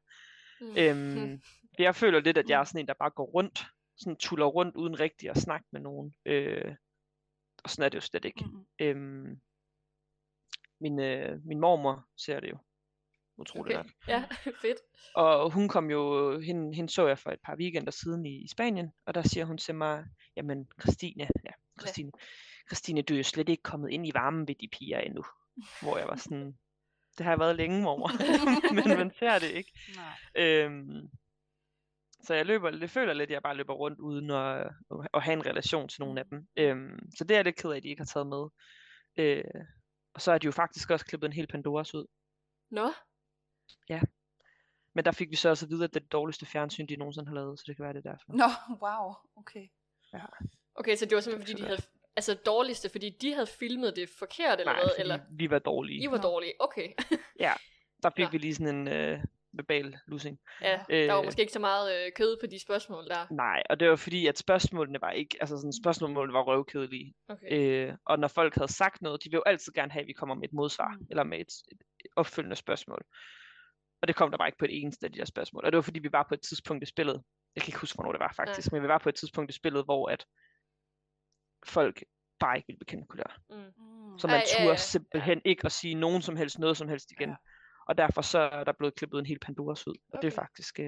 Mm. 0.61 0.77
Øhm, 0.77 1.41
jeg 1.79 1.95
føler 1.95 2.19
lidt, 2.19 2.37
at 2.37 2.49
jeg 2.49 2.59
er 2.59 2.63
sådan 2.63 2.79
en, 2.81 2.87
der 2.87 2.93
bare 2.99 3.09
går 3.09 3.25
rundt, 3.25 3.65
sådan 3.97 4.17
tuller 4.17 4.45
rundt, 4.45 4.75
uden 4.75 4.99
rigtig 4.99 5.29
at 5.29 5.37
snakke 5.37 5.67
med 5.71 5.81
nogen. 5.81 6.15
Øh, 6.25 6.75
og 7.63 7.69
sådan 7.69 7.85
er 7.85 7.89
det 7.89 7.95
jo 7.95 8.01
slet 8.01 8.25
ikke. 8.25 8.45
Mm. 8.45 8.65
Øhm, 8.79 9.41
min, 10.81 10.99
øh, 10.99 11.39
min 11.45 11.59
mormor 11.59 12.05
ser 12.17 12.39
det 12.39 12.49
jo. 12.49 12.57
Utroligt 13.37 13.77
Okay. 13.77 13.89
nok. 13.89 13.93
Ja, 14.07 14.23
fedt. 14.61 14.77
Og 15.15 15.51
hun 15.51 15.67
kom 15.67 15.89
jo, 15.89 16.39
hende, 16.39 16.75
hende 16.75 16.89
så 16.89 17.07
jeg 17.07 17.19
for 17.19 17.31
et 17.31 17.39
par 17.45 17.55
weekender 17.55 17.91
siden 17.91 18.25
i, 18.25 18.43
i 18.43 18.47
Spanien, 18.47 18.91
og 19.05 19.15
der 19.15 19.21
siger 19.21 19.45
hun 19.45 19.57
til 19.57 19.75
mig, 19.75 20.05
jamen 20.35 20.67
Christine, 20.81 21.27
ja, 21.43 21.51
Christine, 21.79 22.11
Christine, 22.67 23.01
du 23.01 23.13
er 23.13 23.17
jo 23.17 23.23
slet 23.23 23.49
ikke 23.49 23.63
kommet 23.63 23.91
ind 23.91 24.07
i 24.07 24.11
varmen 24.13 24.47
ved 24.47 24.55
de 24.55 24.67
piger 24.71 24.99
endnu. 24.99 25.23
Hvor 25.81 25.97
jeg 25.97 26.07
var 26.07 26.15
sådan, 26.15 26.57
det 27.17 27.23
har 27.23 27.31
jeg 27.31 27.39
været 27.39 27.55
længe, 27.55 27.81
mormor, 27.81 28.11
men 28.87 28.97
man 28.97 29.11
ser 29.19 29.39
det 29.39 29.51
ikke. 29.51 29.71
Nej. 29.95 30.15
Øhm, 30.35 31.09
så 32.23 32.33
jeg 32.33 32.45
løber, 32.45 32.71
det 32.71 32.89
føler 32.89 33.13
lidt, 33.13 33.29
at 33.29 33.33
jeg 33.33 33.41
bare 33.43 33.55
løber 33.55 33.73
rundt 33.73 33.99
uden 33.99 34.31
at, 34.31 34.69
at, 35.13 35.23
have 35.23 35.33
en 35.33 35.45
relation 35.45 35.87
til 35.87 36.01
nogle 36.01 36.19
af 36.19 36.25
dem. 36.25 36.47
Øhm, 36.57 36.99
så 37.17 37.23
det 37.23 37.31
er 37.31 37.37
jeg 37.37 37.45
lidt 37.45 37.55
ked 37.55 37.71
af, 37.71 37.77
at 37.77 37.83
de 37.83 37.89
ikke 37.89 37.99
har 37.99 38.05
taget 38.05 38.27
med. 38.27 38.47
Øh, 39.17 39.43
og 40.13 40.21
så 40.21 40.31
er 40.31 40.37
de 40.37 40.45
jo 40.45 40.51
faktisk 40.51 40.89
også 40.89 41.05
klippet 41.05 41.27
en 41.27 41.33
hel 41.33 41.47
Pandoras 41.47 41.93
ud. 41.93 42.05
Nå, 42.71 42.91
Men 44.97 45.05
der 45.05 45.11
fik 45.11 45.31
vi 45.31 45.35
så 45.35 45.49
også 45.49 45.65
at 45.65 45.69
vide, 45.69 45.83
at 45.83 45.89
det 45.93 45.95
er 45.95 46.03
det 46.03 46.11
dårligste 46.11 46.45
fjernsyn, 46.45 46.85
de 46.87 46.95
nogensinde 46.95 47.27
har 47.27 47.35
lavet, 47.35 47.59
så 47.59 47.63
det 47.67 47.75
kan 47.75 47.83
være 47.85 47.93
det 47.93 48.05
er 48.05 48.11
derfor. 48.11 48.31
Nå, 48.33 48.77
wow, 48.81 49.13
okay. 49.35 49.67
okay, 50.75 50.95
så 50.95 51.05
det 51.05 51.15
var 51.15 51.21
simpelthen, 51.21 51.47
fordi 51.51 51.61
de 51.61 51.67
havde, 51.67 51.81
altså 52.15 52.33
dårligste, 52.33 52.89
fordi 52.89 53.09
de 53.09 53.33
havde 53.33 53.47
filmet 53.47 53.95
det 53.95 54.09
forkert, 54.09 54.59
eller 54.59 54.73
Nej, 54.73 54.81
hvad? 54.81 54.89
Eller, 54.97 55.19
vi 55.31 55.49
var 55.49 55.59
dårlige. 55.59 56.03
I 56.03 56.07
var 56.11 56.17
dårlige, 56.21 56.53
okay. 56.59 56.87
Der 58.03 58.09
fik 58.15 58.25
Nå. 58.25 58.31
vi 58.31 58.37
lige 58.37 58.55
sådan 58.55 58.75
en 58.75 58.87
øh, 58.87 59.19
verbal 59.53 59.97
lussing. 60.07 60.39
ja, 60.61 60.79
der 60.89 61.11
var 61.13 61.19
Øh. 61.19 61.25
måske 61.25 61.41
ikke 61.41 61.53
så 61.53 61.59
meget 61.59 62.05
øh, 62.05 62.11
kød 62.15 62.37
på 62.41 62.47
de 62.47 62.59
spørgsmål 62.59 63.07
der. 63.07 63.27
Nej, 63.33 63.63
og 63.69 63.79
det 63.79 63.89
var 63.89 63.95
fordi, 63.95 64.27
at 64.27 64.37
spørgsmålene 64.37 65.01
var 65.01 65.11
ikke, 65.11 65.37
altså 65.39 65.57
sådan 65.57 65.73
spørgsmålene 65.73 66.33
var 66.33 66.41
røvkedelige. 66.43 67.13
Okay. 67.29 67.47
Øh, 67.51 67.93
og 68.05 68.19
når 68.19 68.27
folk 68.27 68.55
havde 68.55 68.71
sagt 68.73 69.01
noget, 69.01 69.23
de 69.23 69.29
vil 69.29 69.37
jo 69.37 69.43
altid 69.45 69.73
gerne 69.73 69.91
have, 69.91 70.01
at 70.01 70.07
vi 70.07 70.13
kommer 70.13 70.35
med 70.35 70.43
et 70.43 70.53
modsvar, 70.53 70.95
Mm. 70.99 71.07
eller 71.09 71.23
med 71.23 71.39
et, 71.39 71.47
et 71.71 71.77
opfølgende 72.15 72.55
spørgsmål. 72.55 73.05
Og 74.05 74.07
det 74.07 74.15
kom 74.15 74.31
der 74.31 74.37
bare 74.37 74.47
ikke 74.47 74.57
på 74.57 74.65
et 74.65 74.81
eneste 74.81 75.05
af 75.05 75.11
de 75.11 75.19
der 75.19 75.25
spørgsmål. 75.25 75.65
Og 75.65 75.71
det 75.71 75.75
var 75.75 75.81
fordi, 75.81 75.99
vi 75.99 76.11
var 76.11 76.25
på 76.29 76.33
et 76.33 76.41
tidspunkt 76.41 76.83
i 76.83 76.85
spillet, 76.85 77.23
jeg 77.55 77.63
kan 77.63 77.69
ikke 77.69 77.79
huske, 77.79 77.95
hvornår 77.95 78.11
det 78.11 78.19
var 78.19 78.33
faktisk, 78.35 78.71
men 78.71 78.83
vi 78.83 78.87
var 78.87 78.97
på 78.97 79.09
et 79.09 79.15
tidspunkt 79.15 79.51
i 79.51 79.53
spillet, 79.53 79.83
hvor 79.85 80.09
at 80.09 80.25
folk 81.65 82.03
bare 82.39 82.57
ikke 82.57 82.67
ville 82.67 82.79
bekende 82.79 83.05
kulør. 83.07 83.37
Mm. 83.49 83.55
Mm. 83.55 84.19
Så 84.19 84.27
man 84.27 84.35
Ej, 84.35 84.43
ja, 84.53 84.57
turde 84.57 84.69
ja, 84.69 84.75
simpelthen 84.75 85.41
ikke 85.45 85.65
at 85.65 85.71
sige 85.71 85.95
nogen 85.95 86.21
som 86.21 86.35
helst, 86.35 86.59
noget 86.59 86.77
som 86.77 86.87
helst 86.89 87.11
igen. 87.11 87.29
Ja. 87.29 87.35
Og 87.87 87.97
derfor 87.97 88.21
så 88.21 88.39
er 88.39 88.63
der 88.63 88.71
blevet 88.71 88.95
klippet 88.95 89.19
en 89.19 89.25
hel 89.25 89.39
Pandoras 89.39 89.87
ud. 89.87 89.95
Og 90.13 90.21
det 90.21 90.27
er 90.27 90.31
Okay. 90.31 90.41
faktisk, 90.41 90.79
øh, 90.79 90.85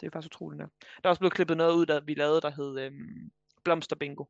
det 0.00 0.06
er 0.06 0.10
faktisk 0.12 0.34
utroligt 0.34 0.58
nok. 0.60 0.70
Der 0.80 1.08
er 1.08 1.08
også 1.08 1.20
blevet 1.20 1.34
klippet 1.34 1.56
noget 1.56 1.74
ud, 1.74 1.86
der 1.86 2.00
vi 2.00 2.14
lavede, 2.14 2.40
der 2.40 2.50
hed 2.50 2.78
øhm, 2.78 3.30
Blomster 3.64 3.96
Bingo. 3.96 4.24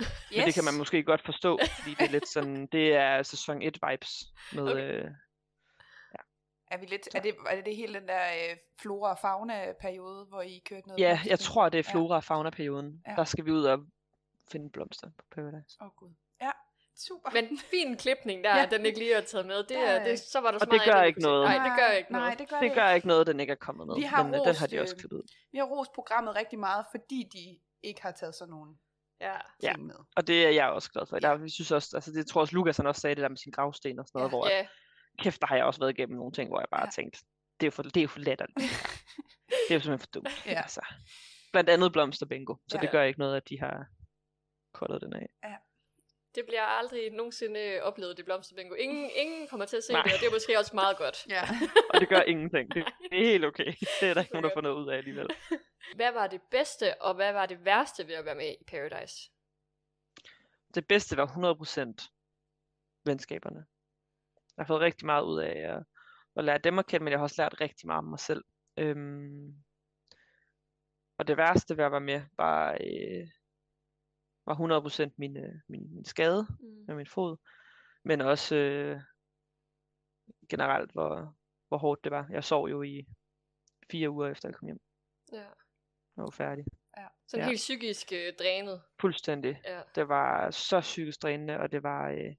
Yes. 0.00 0.08
Men 0.36 0.46
det 0.46 0.54
kan 0.54 0.64
man 0.64 0.78
måske 0.78 1.02
godt 1.02 1.24
forstå, 1.24 1.58
fordi 1.78 1.90
det 1.94 2.06
er 2.06 2.12
lidt 2.12 2.28
sådan, 2.28 2.66
det 2.66 2.94
er 2.94 3.22
sæson 3.22 3.62
1 3.62 3.78
vibes 3.90 4.24
med, 4.52 4.62
Okay. 4.72 5.04
øh, 5.04 5.10
Er, 6.70 6.76
vi 6.78 6.86
lidt, 6.86 7.08
er, 7.14 7.20
det, 7.20 7.34
er 7.50 7.60
det 7.62 7.76
hele 7.76 7.94
den 8.00 8.08
der 8.08 8.20
øh, 8.50 8.56
flora 8.80 9.10
og 9.10 9.18
fauna 9.18 9.72
periode, 9.80 10.24
hvor 10.24 10.42
I 10.42 10.62
kørte 10.68 10.88
noget? 10.88 11.00
ja, 11.00 11.14
blomster- 11.14 11.28
jeg 11.30 11.38
tror 11.38 11.68
det 11.68 11.78
er 11.78 11.82
flora 11.82 12.16
og 12.16 12.24
fauna 12.24 12.50
perioden. 12.50 13.02
Ja. 13.08 13.14
Der 13.16 13.24
skal 13.24 13.44
vi 13.44 13.50
ud 13.50 13.64
og 13.64 13.78
finde 14.52 14.70
blomster 14.70 15.10
på 15.18 15.24
Paradise. 15.34 15.76
Åh 15.80 15.86
oh, 15.86 15.92
gud. 15.96 16.10
Ja, 16.40 16.50
super. 16.96 17.30
Men 17.32 17.58
fin 17.58 17.96
klipning 17.96 18.44
der, 18.44 18.56
Ja. 18.56 18.66
den 18.66 18.86
ikke 18.86 18.98
lige 18.98 19.14
er 19.14 19.20
taget 19.20 19.46
med. 19.46 19.56
Det, 19.56 19.68
Der 19.68 19.78
er, 19.86 20.04
det, 20.04 20.18
så 20.18 20.40
var 20.40 20.50
der 20.50 20.58
så 20.58 20.64
Og 20.64 20.70
det 20.72 20.80
gør 20.84 20.92
andet, 20.92 21.06
ikke 21.06 21.20
noget. 21.20 21.44
Nej, 21.44 21.68
det 21.68 21.78
gør 21.78 21.90
ikke 21.90 22.12
Nej, 22.12 22.20
noget. 22.20 22.38
det 22.38 22.48
gør 22.48 22.60
Det 22.60 22.72
gør 22.74 22.90
ikke 22.90 23.06
noget, 23.08 23.26
den 23.26 23.40
ikke 23.40 23.50
er 23.50 23.56
kommet 23.56 23.86
med. 23.86 23.94
Vi 23.96 24.02
har 24.02 24.22
men 24.22 24.34
øh, 24.34 24.40
den 24.40 24.46
har 24.46 24.52
rost, 24.64 24.70
de 24.70 24.80
også 24.80 24.94
øh, 24.94 25.00
klippet 25.00 25.16
ud. 25.16 25.22
Vi 25.52 25.58
har 25.58 25.64
rost 25.64 25.92
programmet 25.92 26.36
rigtig 26.36 26.58
meget, 26.58 26.86
fordi 26.90 27.28
de 27.32 27.58
ikke 27.82 28.02
har 28.02 28.10
taget 28.10 28.34
sådan 28.34 28.50
nogle 28.50 28.74
Ja. 29.20 29.36
Ja. 29.62 29.76
med. 29.76 29.94
Og 30.16 30.26
det 30.26 30.46
er 30.46 30.50
jeg 30.50 30.68
også 30.68 30.90
glad 30.92 31.06
for. 31.06 31.18
Der, 31.18 31.38
jeg 31.38 31.50
synes 31.50 31.70
også, 31.72 31.96
altså 31.96 32.12
det 32.12 32.26
tror 32.26 32.38
jeg 32.40 32.42
også, 32.42 32.54
Lukas 32.54 32.76
han 32.76 32.86
også 32.86 33.00
sagde 33.00 33.14
det 33.14 33.22
der 33.22 33.28
med 33.28 33.36
sin 33.36 33.52
gravsten 33.52 33.98
og 33.98 34.06
sådan 34.06 34.18
noget, 34.18 34.32
Ja. 34.32 34.36
hvor 34.36 34.48
ja, 34.48 34.66
kæft, 35.18 35.40
der 35.40 35.46
har 35.46 35.56
jeg 35.56 35.64
også 35.64 35.80
været 35.80 35.90
igennem 35.98 36.16
nogle 36.16 36.32
ting, 36.32 36.48
hvor 36.50 36.60
jeg 36.60 36.68
bare 36.70 36.80
Ja. 36.80 36.86
har 36.86 36.90
tænkt, 36.92 37.16
det 37.60 37.66
er 37.66 37.66
jo 37.66 37.70
for, 37.70 37.82
det 37.82 37.96
er 37.96 38.02
jo 38.02 38.08
for 38.08 38.18
latterligt. 38.18 38.58
det 39.48 39.70
er 39.70 39.74
jo 39.74 39.80
simpelthen 39.80 39.98
for 39.98 40.06
dumt. 40.06 40.42
Ja. 40.46 40.52
Altså. 40.62 40.80
Blandt 41.52 41.70
andet 41.70 41.92
blomsterbingo, 41.92 42.54
så 42.68 42.76
Ja. 42.78 42.82
det 42.82 42.90
gør 42.90 43.02
ikke 43.02 43.18
noget, 43.18 43.36
at 43.36 43.48
de 43.48 43.60
har 43.60 43.86
koldet 44.72 45.00
den 45.02 45.12
af. 45.12 45.28
det 46.34 46.44
bliver 46.46 46.62
aldrig 46.62 47.10
nogensinde 47.10 47.60
øh, 47.60 47.82
oplevet, 47.82 48.16
det 48.16 48.24
blomsterbingo. 48.24 48.74
Ingen, 48.74 49.10
ingen 49.14 49.48
kommer 49.48 49.66
til 49.66 49.76
at 49.76 49.84
se 49.84 49.92
Nej. 49.92 50.02
det, 50.02 50.12
og 50.14 50.20
det 50.20 50.26
er 50.26 50.32
måske 50.32 50.58
også 50.58 50.70
meget 50.74 50.96
godt. 50.98 51.26
Ja. 51.30 51.42
Og 51.94 52.00
det 52.00 52.08
gør 52.08 52.20
ingenting. 52.20 52.74
Det, 52.74 52.84
det 53.10 53.20
er 53.20 53.24
helt 53.30 53.44
okay. 53.44 53.72
Det 54.00 54.08
er 54.08 54.14
der 54.14 54.20
ikke 54.20 54.32
nogen, 54.32 54.44
der 54.44 54.50
får 54.54 54.60
noget 54.60 54.76
ud 54.76 54.88
af 54.88 54.96
alligevel. 54.96 55.26
Hvad 55.96 56.12
var 56.12 56.26
det 56.26 56.40
bedste, 56.50 57.02
og 57.02 57.14
hvad 57.14 57.32
var 57.32 57.46
det 57.46 57.64
værste 57.64 58.06
ved 58.06 58.14
at 58.14 58.24
være 58.24 58.34
med 58.34 58.48
i 58.60 58.64
Paradise? 58.66 59.30
Det 60.74 60.86
bedste 60.88 61.16
var 61.16 61.26
100% 61.26 63.02
venskaberne. 63.04 63.66
Jeg 64.56 64.62
har 64.62 64.66
fået 64.66 64.80
rigtig 64.80 65.06
meget 65.06 65.22
ud 65.24 65.40
af 65.40 65.76
at, 65.76 65.84
at 66.36 66.44
lære 66.44 66.58
dem 66.58 66.78
at 66.78 66.86
kende, 66.86 67.04
men 67.04 67.10
jeg 67.10 67.18
har 67.18 67.22
også 67.24 67.42
lært 67.42 67.60
rigtig 67.60 67.86
meget 67.86 67.98
om 67.98 68.04
mig 68.04 68.18
selv. 68.18 68.44
Øhm, 68.76 69.54
og 71.18 71.28
det 71.28 71.36
værste 71.36 71.76
ved 71.76 71.84
at 71.84 71.92
være 71.92 72.00
med 72.00 72.22
var, 72.36 72.72
øh, 72.72 73.28
var 74.46 74.54
100% 75.08 75.14
min, 75.18 75.36
øh, 75.36 75.54
min, 75.68 75.94
min 75.94 76.04
skade 76.04 76.46
Mm. 76.60 76.84
med 76.86 76.94
min 76.94 77.06
fod, 77.06 77.36
men 78.04 78.20
også 78.20 78.56
øh, 78.56 79.00
generelt, 80.48 80.92
hvor, 80.92 81.36
hvor 81.68 81.78
hårdt 81.78 82.04
det 82.04 82.12
var. 82.12 82.26
Jeg 82.30 82.44
sov 82.44 82.68
jo 82.68 82.82
i 82.82 83.06
fire 83.90 84.10
uger 84.10 84.28
efter 84.28 84.48
jeg 84.48 84.54
kom 84.54 84.66
hjem. 84.66 84.80
Ja. 85.32 85.38
Jeg 86.16 86.22
var 86.24 86.30
færdig. 86.30 86.64
Sådan 87.28 87.44
Ja. 87.44 87.48
helt 87.48 87.56
psykisk 87.58 88.12
øh, 88.12 88.32
drænet. 88.38 88.82
Fuldstændig. 89.00 89.60
Ja. 89.64 89.82
Det 89.94 90.08
var 90.08 90.50
så 90.50 90.80
psykisk 90.80 91.22
drænende, 91.22 91.58
og 91.58 91.72
det 91.72 91.82
var... 91.82 92.10
Øh, 92.10 92.34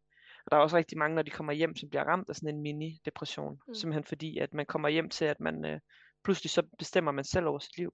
og 0.47 0.51
der 0.51 0.57
er 0.57 0.61
også 0.61 0.77
rigtig 0.77 0.97
mange, 0.97 1.15
når 1.15 1.21
de 1.21 1.31
kommer 1.31 1.53
hjem, 1.53 1.75
som 1.75 1.89
bliver 1.89 2.03
ramt 2.03 2.29
af 2.29 2.35
sådan 2.35 2.55
en 2.55 2.61
mini-depression. 2.61 3.59
Mm. 3.67 3.73
Simpelthen 3.73 4.03
fordi, 4.03 4.37
at 4.37 4.53
man 4.53 4.65
kommer 4.65 4.89
hjem 4.89 5.09
til, 5.09 5.25
at 5.25 5.39
man 5.39 5.65
øh, 5.65 5.79
pludselig 6.23 6.49
så 6.51 6.61
bestemmer 6.79 7.11
man 7.11 7.23
selv 7.23 7.45
over 7.47 7.59
sit 7.59 7.77
liv. 7.77 7.93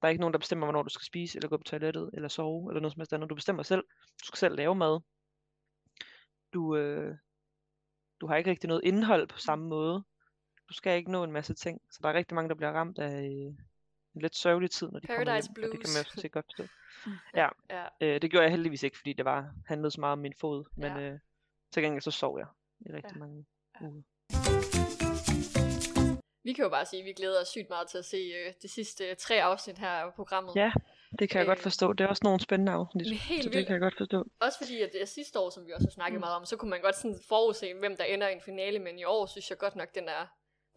Der 0.00 0.08
er 0.08 0.10
ikke 0.10 0.20
nogen, 0.20 0.32
der 0.32 0.38
bestemmer, 0.38 0.66
hvornår 0.66 0.82
du 0.82 0.88
skal 0.88 1.04
spise, 1.06 1.38
eller 1.38 1.48
gå 1.48 1.56
på 1.56 1.62
toilettet, 1.62 2.10
eller 2.14 2.28
sove, 2.28 2.70
eller 2.70 2.80
noget 2.80 2.92
som 2.92 3.00
helst 3.00 3.12
andet. 3.12 3.30
Du 3.30 3.34
bestemmer 3.34 3.62
selv. 3.62 3.82
Du 4.20 4.24
skal 4.26 4.38
selv 4.38 4.56
lave 4.56 4.74
mad. 4.74 5.00
Du, 6.52 6.76
øh, 6.76 7.16
du 8.20 8.26
har 8.26 8.36
ikke 8.36 8.50
rigtig 8.50 8.68
noget 8.68 8.84
indhold 8.84 9.28
på 9.28 9.38
samme 9.38 9.68
måde. 9.68 10.04
Du 10.68 10.74
skal 10.74 10.96
ikke 10.96 11.10
nå 11.12 11.24
en 11.24 11.32
masse 11.32 11.54
ting. 11.54 11.80
Så 11.90 11.98
der 12.02 12.08
er 12.08 12.14
rigtig 12.14 12.34
mange, 12.34 12.48
der 12.48 12.54
bliver 12.54 12.72
ramt 12.72 12.98
af 12.98 13.22
øh, 13.22 13.54
en 14.14 14.22
lidt 14.22 14.36
sørgelig 14.36 14.70
tid, 14.70 14.88
når 14.92 14.98
de 15.00 15.06
kommer 15.06 15.24
Paradise 15.24 15.50
hjem. 15.56 15.64
Og 15.64 15.72
det 15.72 15.80
kan 15.80 15.90
man 15.96 16.04
blues. 16.12 16.24
jo 16.24 16.28
godt 16.32 16.46
forstå. 16.46 16.64
Ja. 17.40 17.48
Øh, 18.00 18.22
det 18.22 18.30
gjorde 18.30 18.44
jeg 18.44 18.50
heldigvis 18.50 18.82
ikke, 18.82 18.98
fordi 18.98 19.12
det 19.12 19.24
var 19.24 19.54
handlede 19.66 19.90
så 19.90 20.00
meget 20.00 20.12
om 20.12 20.18
min 20.18 20.34
fod. 20.40 20.64
Men 20.76 20.92
Ja. 20.92 21.00
øh, 21.00 21.18
til 21.72 21.82
gengæld 21.82 22.02
så 22.02 22.10
sov 22.10 22.38
jeg 22.38 22.46
i 22.80 22.92
rigtig 22.92 23.12
Ja. 23.14 23.18
mange 23.18 23.44
uger. 23.80 24.02
Vi 26.44 26.52
kan 26.52 26.62
jo 26.64 26.68
bare 26.68 26.86
sige, 26.86 27.00
at 27.00 27.06
vi 27.06 27.12
glæder 27.12 27.40
os 27.40 27.48
sygt 27.48 27.68
meget 27.70 27.88
til 27.88 27.98
at 27.98 28.04
se 28.04 28.16
øh, 28.16 28.52
de 28.62 28.68
sidste 28.68 29.04
øh, 29.08 29.16
tre 29.16 29.42
afsnit 29.42 29.78
her 29.78 29.88
af 29.88 30.14
programmet. 30.14 30.56
Ja, 30.56 30.72
Det 31.18 31.30
kan 31.30 31.38
jeg 31.38 31.46
godt 31.46 31.58
Øh, 31.58 31.62
forstå. 31.62 31.92
Det 31.92 32.04
er 32.04 32.08
også 32.08 32.20
nogle 32.24 32.40
spændende 32.40 32.72
afsnit. 32.72 33.06
Helt 33.20 33.42
så 33.42 33.48
det 33.48 33.54
vildt. 33.54 33.66
kan 33.66 33.72
jeg 33.74 33.80
godt 33.80 33.96
forstå. 33.96 34.24
Også 34.40 34.58
fordi, 34.58 34.80
at 34.80 34.90
det 34.92 35.02
er 35.02 35.06
sidste 35.06 35.38
år, 35.38 35.50
som 35.50 35.66
vi 35.66 35.72
også 35.72 35.86
har 35.86 35.90
snakket 35.92 36.16
Mm. 36.18 36.20
meget 36.20 36.36
om, 36.36 36.44
så 36.44 36.56
kunne 36.56 36.70
man 36.70 36.80
godt 36.80 36.96
sådan 36.96 37.18
forudse, 37.28 37.74
hvem 37.74 37.96
der 37.96 38.04
ender 38.04 38.28
i 38.28 38.32
en 38.32 38.40
finale, 38.40 38.78
men 38.78 38.98
i 38.98 39.04
år 39.04 39.26
synes 39.26 39.50
jeg 39.50 39.58
godt 39.58 39.76
nok, 39.76 39.94
den 39.94 40.08
er, 40.08 40.26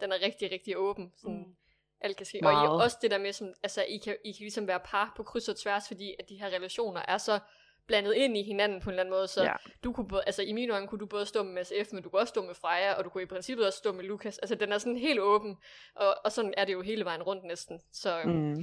den 0.00 0.12
er 0.12 0.16
rigtig, 0.22 0.52
rigtig 0.52 0.76
åben. 0.76 1.12
Sådan, 1.16 1.36
Mm. 1.36 1.56
Alt 2.00 2.16
kan 2.16 2.26
ske. 2.26 2.38
Og 2.44 2.52
I, 2.52 2.54
Meget. 2.54 2.82
også 2.82 2.98
det 3.02 3.10
der 3.10 3.18
med, 3.18 3.32
som, 3.32 3.48
altså, 3.62 3.82
I 3.82 3.96
kan, 3.96 4.16
I 4.24 4.32
kan 4.32 4.40
ligesom 4.40 4.66
være 4.66 4.80
par 4.84 5.12
på 5.16 5.22
kryds 5.22 5.48
og 5.48 5.56
tværs, 5.56 5.86
fordi 5.88 6.14
at 6.18 6.28
de 6.28 6.36
her 6.36 6.46
relationer 6.46 7.02
er 7.08 7.18
så 7.18 7.38
blandet 7.86 8.14
ind 8.14 8.36
i 8.36 8.42
hinanden 8.42 8.80
på 8.80 8.90
en 8.90 8.92
eller 8.92 9.02
anden 9.02 9.10
måde, 9.14 9.28
så 9.28 9.42
Ja. 9.42 9.50
ja. 9.50 9.56
du 9.84 9.92
kunne 9.92 10.08
både, 10.08 10.22
altså 10.26 10.42
i 10.42 10.52
mine 10.52 10.72
øjne 10.72 10.88
kunne 10.88 10.98
du 10.98 11.06
både 11.06 11.26
stå 11.26 11.42
med 11.42 11.52
Mads 11.52 11.72
F, 11.84 11.92
men 11.92 12.02
du 12.02 12.08
kunne 12.08 12.20
også 12.20 12.30
stå 12.30 12.46
med 12.46 12.54
Freja, 12.54 12.92
og 12.92 13.04
du 13.04 13.08
kunne 13.10 13.22
i 13.22 13.26
princippet 13.26 13.66
også 13.66 13.78
stå 13.78 13.92
med 13.92 14.04
Lukas. 14.04 14.38
Altså 14.38 14.54
den 14.54 14.72
er 14.72 14.78
sådan 14.78 14.96
helt 14.96 15.20
åben, 15.20 15.56
og, 15.94 16.16
og 16.24 16.32
sådan 16.32 16.54
er 16.56 16.64
det 16.64 16.72
jo 16.72 16.82
hele 16.82 17.04
vejen 17.04 17.22
rundt 17.22 17.44
næsten. 17.44 17.80
Så 17.92 18.22
mm. 18.24 18.54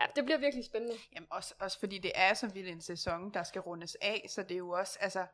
Ja, 0.00 0.06
det 0.16 0.24
bliver 0.24 0.38
virkelig 0.38 0.64
spændende. 0.64 0.94
Jamen 1.14 1.26
også, 1.30 1.54
også 1.60 1.78
fordi 1.80 1.98
det 1.98 2.12
er 2.14 2.34
så 2.34 2.48
vild 2.48 2.68
en 2.68 2.80
sæson, 2.80 3.30
der 3.34 3.42
skal 3.42 3.60
rundes 3.60 3.96
af, 4.02 4.26
så 4.28 4.42
det 4.42 4.50
er 4.54 4.58
jo 4.58 4.70
også, 4.70 4.98
altså, 5.00 5.26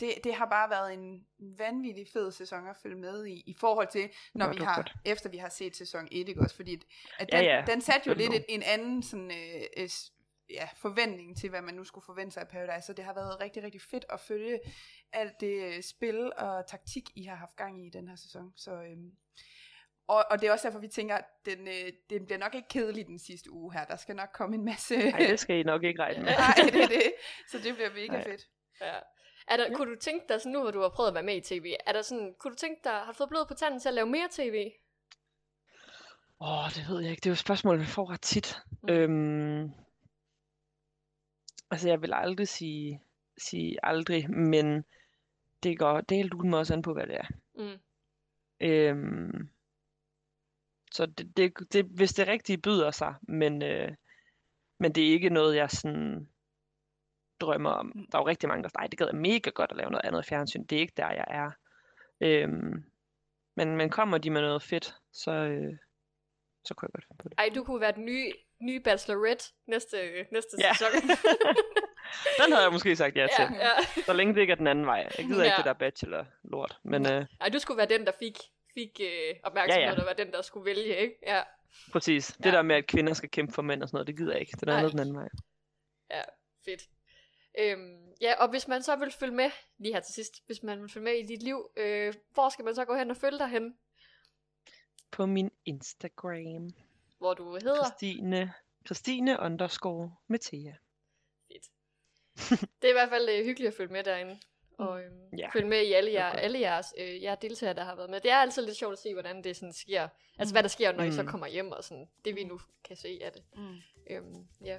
det, 0.00 0.14
det 0.24 0.34
har 0.34 0.46
bare 0.46 0.70
været 0.70 0.94
en 0.94 1.26
vanvittig 1.38 2.06
fed 2.12 2.32
sæson 2.32 2.68
at 2.68 2.76
følge 2.82 2.96
med 2.96 3.26
i, 3.26 3.42
i 3.46 3.54
forhold 3.60 3.88
til, 3.88 4.10
når 4.34 4.46
Nå, 4.46 4.52
vi 4.52 4.58
har, 4.58 4.76
godt. 4.76 4.92
efter 5.04 5.28
vi 5.30 5.36
har 5.36 5.48
set 5.48 5.76
sæson 5.76 6.08
1, 6.12 6.28
ikke 6.28 6.40
også, 6.40 6.56
fordi 6.56 6.74
at, 6.74 6.80
at 7.18 7.28
Ja, 7.32 7.38
den, 7.38 7.44
ja. 7.46 7.72
den 7.72 7.80
satte 7.80 8.08
jo 8.08 8.14
Den 8.14 8.20
lidt 8.20 8.32
et, 8.34 8.44
en 8.48 8.62
anden 8.62 9.02
sådan, 9.02 9.30
øh, 9.30 9.62
øh, 9.76 9.88
ja, 10.50 10.68
forventning 10.76 11.36
til, 11.36 11.50
hvad 11.50 11.62
man 11.62 11.74
nu 11.74 11.84
skulle 11.84 12.04
forvente 12.04 12.34
sig 12.34 12.40
af 12.40 12.48
Paradise, 12.48 12.86
så 12.86 12.92
det 12.92 13.04
har 13.04 13.14
været 13.14 13.40
rigtig, 13.40 13.62
rigtig 13.62 13.82
fedt 13.82 14.04
at 14.10 14.20
følge 14.20 14.60
alt 15.12 15.40
det 15.40 15.64
øh, 15.64 15.82
spil 15.82 16.32
og 16.36 16.66
taktik, 16.66 17.10
I 17.14 17.24
har 17.24 17.36
haft 17.36 17.56
gang 17.56 17.84
i 17.84 17.86
i 17.86 17.90
den 17.90 18.08
her 18.08 18.16
sæson, 18.16 18.52
så... 18.56 18.72
øhm, 18.72 19.12
og, 20.08 20.24
og 20.30 20.40
det 20.40 20.48
er 20.48 20.52
også 20.52 20.68
derfor, 20.68 20.78
vi 20.78 20.88
tænker, 20.88 21.16
at 21.16 21.24
den, 21.46 21.68
øh, 21.68 21.92
den 22.10 22.26
bliver 22.26 22.38
nok 22.38 22.54
ikke 22.54 22.68
kedelig 22.68 23.06
den 23.06 23.18
sidste 23.18 23.50
uge 23.50 23.72
her. 23.72 23.84
Der 23.84 23.96
skal 23.96 24.16
nok 24.16 24.28
komme 24.34 24.56
en 24.56 24.64
masse... 24.64 24.94
Ej, 25.10 25.18
det 25.18 25.40
skal 25.40 25.56
I 25.56 25.62
nok 25.62 25.84
ikke 25.84 26.02
regne 26.02 26.22
med. 26.24 26.32
Nej, 26.38 26.54
det 26.72 26.82
er 26.82 26.88
det. 26.88 27.12
Så 27.50 27.58
det 27.58 27.74
bliver 27.74 27.90
mega 27.90 28.06
Nej. 28.06 28.24
fedt. 28.24 28.48
Ja. 28.80 28.94
Er 29.48 29.56
der, 29.56 29.74
kunne 29.74 29.94
du 29.94 30.00
tænke 30.00 30.24
dig, 30.28 30.40
sådan, 30.40 30.52
nu 30.52 30.60
hvor 30.60 30.70
du 30.70 30.80
har 30.80 30.88
prøvet 30.88 31.08
at 31.08 31.14
være 31.14 31.22
med 31.22 31.36
i 31.36 31.40
tv, 31.40 31.74
er 31.86 31.92
der 31.92 32.02
sådan, 32.02 32.34
kunne 32.38 32.50
du 32.50 32.56
tænke 32.56 32.80
dig, 32.84 32.92
har 32.92 33.12
du 33.12 33.16
fået 33.16 33.28
blod 33.28 33.46
på 33.48 33.54
tanden 33.54 33.80
til 33.80 33.88
at 33.88 33.94
lave 33.94 34.06
mere 34.06 34.28
tv? 34.30 34.70
Åh, 36.40 36.70
det 36.74 36.86
ved 36.88 37.00
jeg 37.00 37.10
ikke. 37.10 37.20
Det 37.20 37.26
er 37.26 37.30
jo 37.30 37.32
et 37.32 37.38
spørgsmål, 37.38 37.78
man 37.78 37.86
får 37.86 38.10
ret 38.10 38.20
tit. 38.20 38.58
Mm. 38.82 38.88
Mm. 38.88 38.94
Øhm, 38.94 39.70
altså, 41.70 41.88
jeg 41.88 42.02
vil 42.02 42.12
aldrig 42.14 42.48
sige, 42.48 43.02
sige 43.38 43.76
aldrig, 43.82 44.30
men 44.30 44.84
det 45.62 45.78
går 45.78 46.00
det 46.00 46.16
helt 46.16 46.44
mig 46.44 46.58
også 46.58 46.74
an 46.74 46.82
på, 46.82 46.92
hvad 46.92 47.06
det 47.06 47.16
er. 47.16 47.26
Mm. 47.54 47.80
Øhm, 48.60 49.48
så 50.92 51.06
det, 51.06 51.36
det, 51.36 51.72
det, 51.72 51.84
hvis 51.84 52.12
det 52.12 52.28
rigtige 52.28 52.58
byder 52.58 52.90
sig, 52.90 53.14
men, 53.22 53.62
øh, 53.62 53.94
men 54.78 54.92
det 54.92 55.08
er 55.08 55.12
ikke 55.12 55.30
noget, 55.30 55.56
jeg 55.56 55.70
sådan 55.70 56.28
drømmer 57.40 57.70
om. 57.70 58.06
Der 58.12 58.18
er 58.18 58.22
jo 58.22 58.28
rigtig 58.28 58.48
mange, 58.48 58.62
der 58.62 58.68
siger, 58.68 58.88
det 58.88 58.98
gad 58.98 59.06
jeg 59.06 59.20
mega 59.20 59.50
godt 59.50 59.70
at 59.70 59.76
lave 59.76 59.90
noget 59.90 60.04
andet 60.04 60.26
fjernsyn. 60.26 60.64
Det 60.64 60.76
er 60.76 60.80
ikke 60.80 60.92
der, 60.96 61.10
jeg 61.10 61.24
er. 61.28 61.50
Øhm, 62.20 62.84
men, 63.56 63.76
men 63.76 63.90
kommer 63.90 64.18
de 64.18 64.30
med 64.30 64.40
noget 64.40 64.62
fedt, 64.62 64.94
så, 65.12 65.30
øh, 65.30 65.76
så 66.64 66.74
kunne 66.74 66.86
jeg 66.86 66.92
godt 66.92 67.04
finde 67.04 67.22
på 67.22 67.28
det. 67.28 67.34
Ej, 67.38 67.50
du 67.54 67.64
kunne 67.64 67.80
være 67.80 67.92
den 67.92 68.04
nye, 68.04 68.32
nye 68.62 68.80
Bachelorette 68.80 69.44
næste, 69.66 70.26
næste 70.32 70.56
Ja. 70.60 70.72
sæson. 70.72 70.92
Den 72.44 72.52
havde 72.52 72.62
jeg 72.64 72.72
måske 72.72 72.96
sagt 72.96 73.16
ja 73.16 73.26
til. 73.36 73.44
ja, 73.54 73.66
ja. 73.68 74.02
Så 74.06 74.12
længe 74.12 74.34
det 74.34 74.40
ikke 74.40 74.50
er 74.50 74.56
den 74.56 74.66
anden 74.66 74.86
vej. 74.86 75.12
Jeg 75.18 75.26
gider 75.26 75.44
ikke 75.44 75.52
Ja. 75.52 75.56
det 75.56 75.64
der 75.64 75.72
bachelor-lort. 75.72 76.78
Men 76.84 77.06
øh, 77.12 77.26
Ej, 77.40 77.48
du 77.48 77.58
skulle 77.58 77.78
være 77.78 77.88
den, 77.88 78.06
der 78.06 78.12
fik, 78.18 78.38
fik 78.74 79.00
øh, 79.02 79.34
opmærksomhed, 79.42 79.82
Ja, 79.84 79.92
ja. 79.94 80.00
og 80.00 80.06
var 80.06 80.12
den, 80.12 80.32
der 80.32 80.42
skulle 80.42 80.66
vælge, 80.66 80.96
ikke? 80.96 81.14
Ja, 81.26 81.42
præcis. 81.92 82.26
Det 82.26 82.46
Ja. 82.46 82.50
der 82.50 82.62
med, 82.62 82.76
at 82.76 82.86
kvinder 82.86 83.12
skal 83.14 83.30
kæmpe 83.30 83.52
for 83.52 83.62
mænd 83.62 83.82
og 83.82 83.88
sådan 83.88 83.96
noget, 83.96 84.06
det 84.06 84.16
gider 84.16 84.32
jeg 84.32 84.40
ikke. 84.40 84.52
Det 84.60 84.62
er 84.68 84.76
noget 84.76 84.92
den 84.92 85.00
anden 85.00 85.16
vej. 85.16 85.28
fedt. 86.64 86.82
Øhm, 87.58 87.98
ja, 88.20 88.34
og 88.42 88.48
hvis 88.50 88.68
man 88.68 88.82
så 88.82 88.96
vil 88.96 89.10
følge 89.12 89.34
med, 89.34 89.50
lige 89.78 89.92
her 89.94 90.00
til 90.00 90.14
sidst, 90.14 90.32
hvis 90.46 90.62
man 90.62 90.80
vil 90.82 90.88
følge 90.90 91.04
med 91.04 91.12
i 91.12 91.26
dit 91.26 91.42
liv, 91.42 91.70
øh, 91.76 92.14
hvor 92.34 92.48
skal 92.48 92.64
man 92.64 92.74
så 92.74 92.84
gå 92.84 92.94
hen 92.96 93.10
og 93.10 93.16
følge 93.16 93.38
dig 93.38 93.48
hen? 93.48 93.74
På 95.10 95.26
min 95.26 95.50
Instagram. 95.64 96.70
Hvor 97.20 97.34
du 97.34 97.52
hedder? 97.52 97.84
Christine, 97.84 98.52
Christine 98.86 99.40
underscore 99.40 100.16
Mathia. 100.26 100.76
Fedt. 101.52 101.66
Det 102.82 102.84
er 102.84 102.88
i 102.88 102.92
hvert 102.92 103.08
fald 103.08 103.28
øh, 103.28 103.44
hyggeligt 103.44 103.68
at 103.68 103.74
følge 103.74 103.92
med 103.92 104.04
derinde. 104.04 104.40
Og 104.78 105.02
øhm, 105.02 105.36
Ja, 105.38 105.48
følge 105.52 105.68
med 105.68 105.82
i 105.82 105.92
alle, 105.92 106.10
er 106.10 106.14
jer, 106.24 106.30
godt. 106.30 106.40
alle 106.40 106.60
jeres 106.60 106.86
øh, 106.98 107.22
jer 107.22 107.34
deltagere, 107.34 107.74
der 107.74 107.84
har 107.84 107.94
været 107.96 108.10
med. 108.10 108.20
Det 108.20 108.30
er 108.30 108.36
altid 108.36 108.66
lidt 108.66 108.76
sjovt 108.76 108.92
at 108.92 108.98
se, 108.98 109.12
hvordan 109.12 109.44
det 109.44 109.56
sådan 109.56 109.72
sker. 109.72 110.08
Altså, 110.38 110.54
hvad 110.54 110.62
der 110.62 110.68
sker, 110.68 110.92
når 110.92 111.04
I 111.04 111.12
så 111.12 111.22
Mm. 111.22 111.28
kommer 111.28 111.46
hjem, 111.46 111.72
og 111.72 111.84
sådan 111.84 112.08
det 112.24 112.36
vi 112.36 112.44
nu 112.44 112.60
kan 112.84 112.96
se 112.96 113.18
af 113.22 113.32
det. 113.32 113.42
Mm. 113.56 113.76
Øhm, 114.10 114.46
ja. 114.64 114.78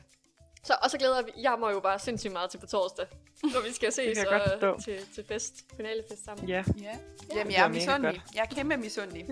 Så, 0.63 0.73
og 0.83 0.91
så 0.91 0.97
glæder 0.97 1.21
vi, 1.21 1.31
jeg 1.41 1.55
mig 1.59 1.73
jo 1.73 1.79
bare 1.79 1.99
sindssygt 1.99 2.33
meget 2.33 2.49
til 2.51 2.57
på 2.57 2.65
torsdag, 2.65 3.05
når 3.43 3.61
vi 3.67 3.73
skal 3.73 3.91
ses 3.91 4.17
jeg 4.17 4.27
og, 4.27 4.41
forstå. 4.51 4.79
til, 4.81 4.97
til 5.15 5.25
fest, 5.27 5.53
finalefest 5.77 6.25
sammen. 6.25 6.47
Ja, 6.49 6.55
Ja. 6.55 6.61
det 6.61 7.27
Jamen, 7.29 7.45
bliver 7.47 7.59
jeg 7.59 7.63
er 7.65 7.67
misundelig. 7.67 8.21
Jeg 8.35 8.41
er 8.51 8.55
kæmpe 8.55 8.77
misundelig. 8.77 9.25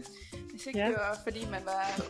Hvis 0.52 0.66
ikke 0.66 0.80
Ja. 0.80 0.86
det 0.86 0.96
var, 0.96 1.20
fordi 1.24 1.48
man 1.52 1.62
var 1.66 2.02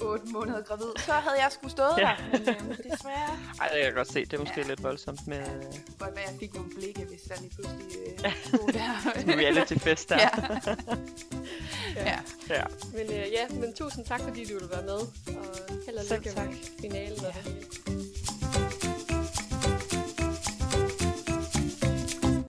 8 0.00 0.26
måneder 0.26 0.62
gravid, 0.62 0.86
så 0.98 1.12
havde 1.12 1.42
jeg 1.42 1.52
skulle 1.52 1.70
stået 1.70 1.94
Ja. 1.98 2.02
der. 2.32 2.38
Men 2.38 2.48
øhm, 2.48 2.68
desværre 2.92 3.38
Ej, 3.60 3.66
det 3.68 3.76
kan 3.76 3.84
jeg 3.84 3.92
godt 3.94 4.12
se. 4.12 4.24
Det 4.24 4.32
er 4.32 4.38
måske 4.38 4.60
Ja. 4.60 4.66
lidt 4.66 4.82
voldsomt 4.82 5.26
med 5.26 5.38
øh, 5.38 5.62
godt 5.98 6.16
være, 6.16 6.24
jeg 6.30 6.34
fik 6.40 6.54
nogle 6.54 6.70
blikke, 6.74 7.04
hvis 7.04 7.20
der 7.20 7.34
lige 7.40 7.50
pludselig 7.54 7.86
øh, 8.24 8.32
stod 8.48 8.72
der. 8.72 9.36
reality-fest 9.36 10.08
der. 10.08 10.18
ja. 10.18 10.30
Ja. 11.96 12.04
ja. 12.04 12.18
ja. 12.54 12.62
Men 12.92 13.06
øh, 13.06 13.26
ja, 13.32 13.48
men 13.48 13.74
tusind 13.74 14.04
tak, 14.06 14.20
fordi 14.20 14.44
du 14.44 14.54
ville 14.54 14.70
være 14.70 14.82
med. 14.82 14.98
Og 15.38 15.56
held 15.86 15.96
og 15.98 16.04
lykke 16.16 16.32
med 16.36 16.54
finalen 16.80 17.24
og 17.24 17.32
det 17.34 17.42
hele. 17.42 17.66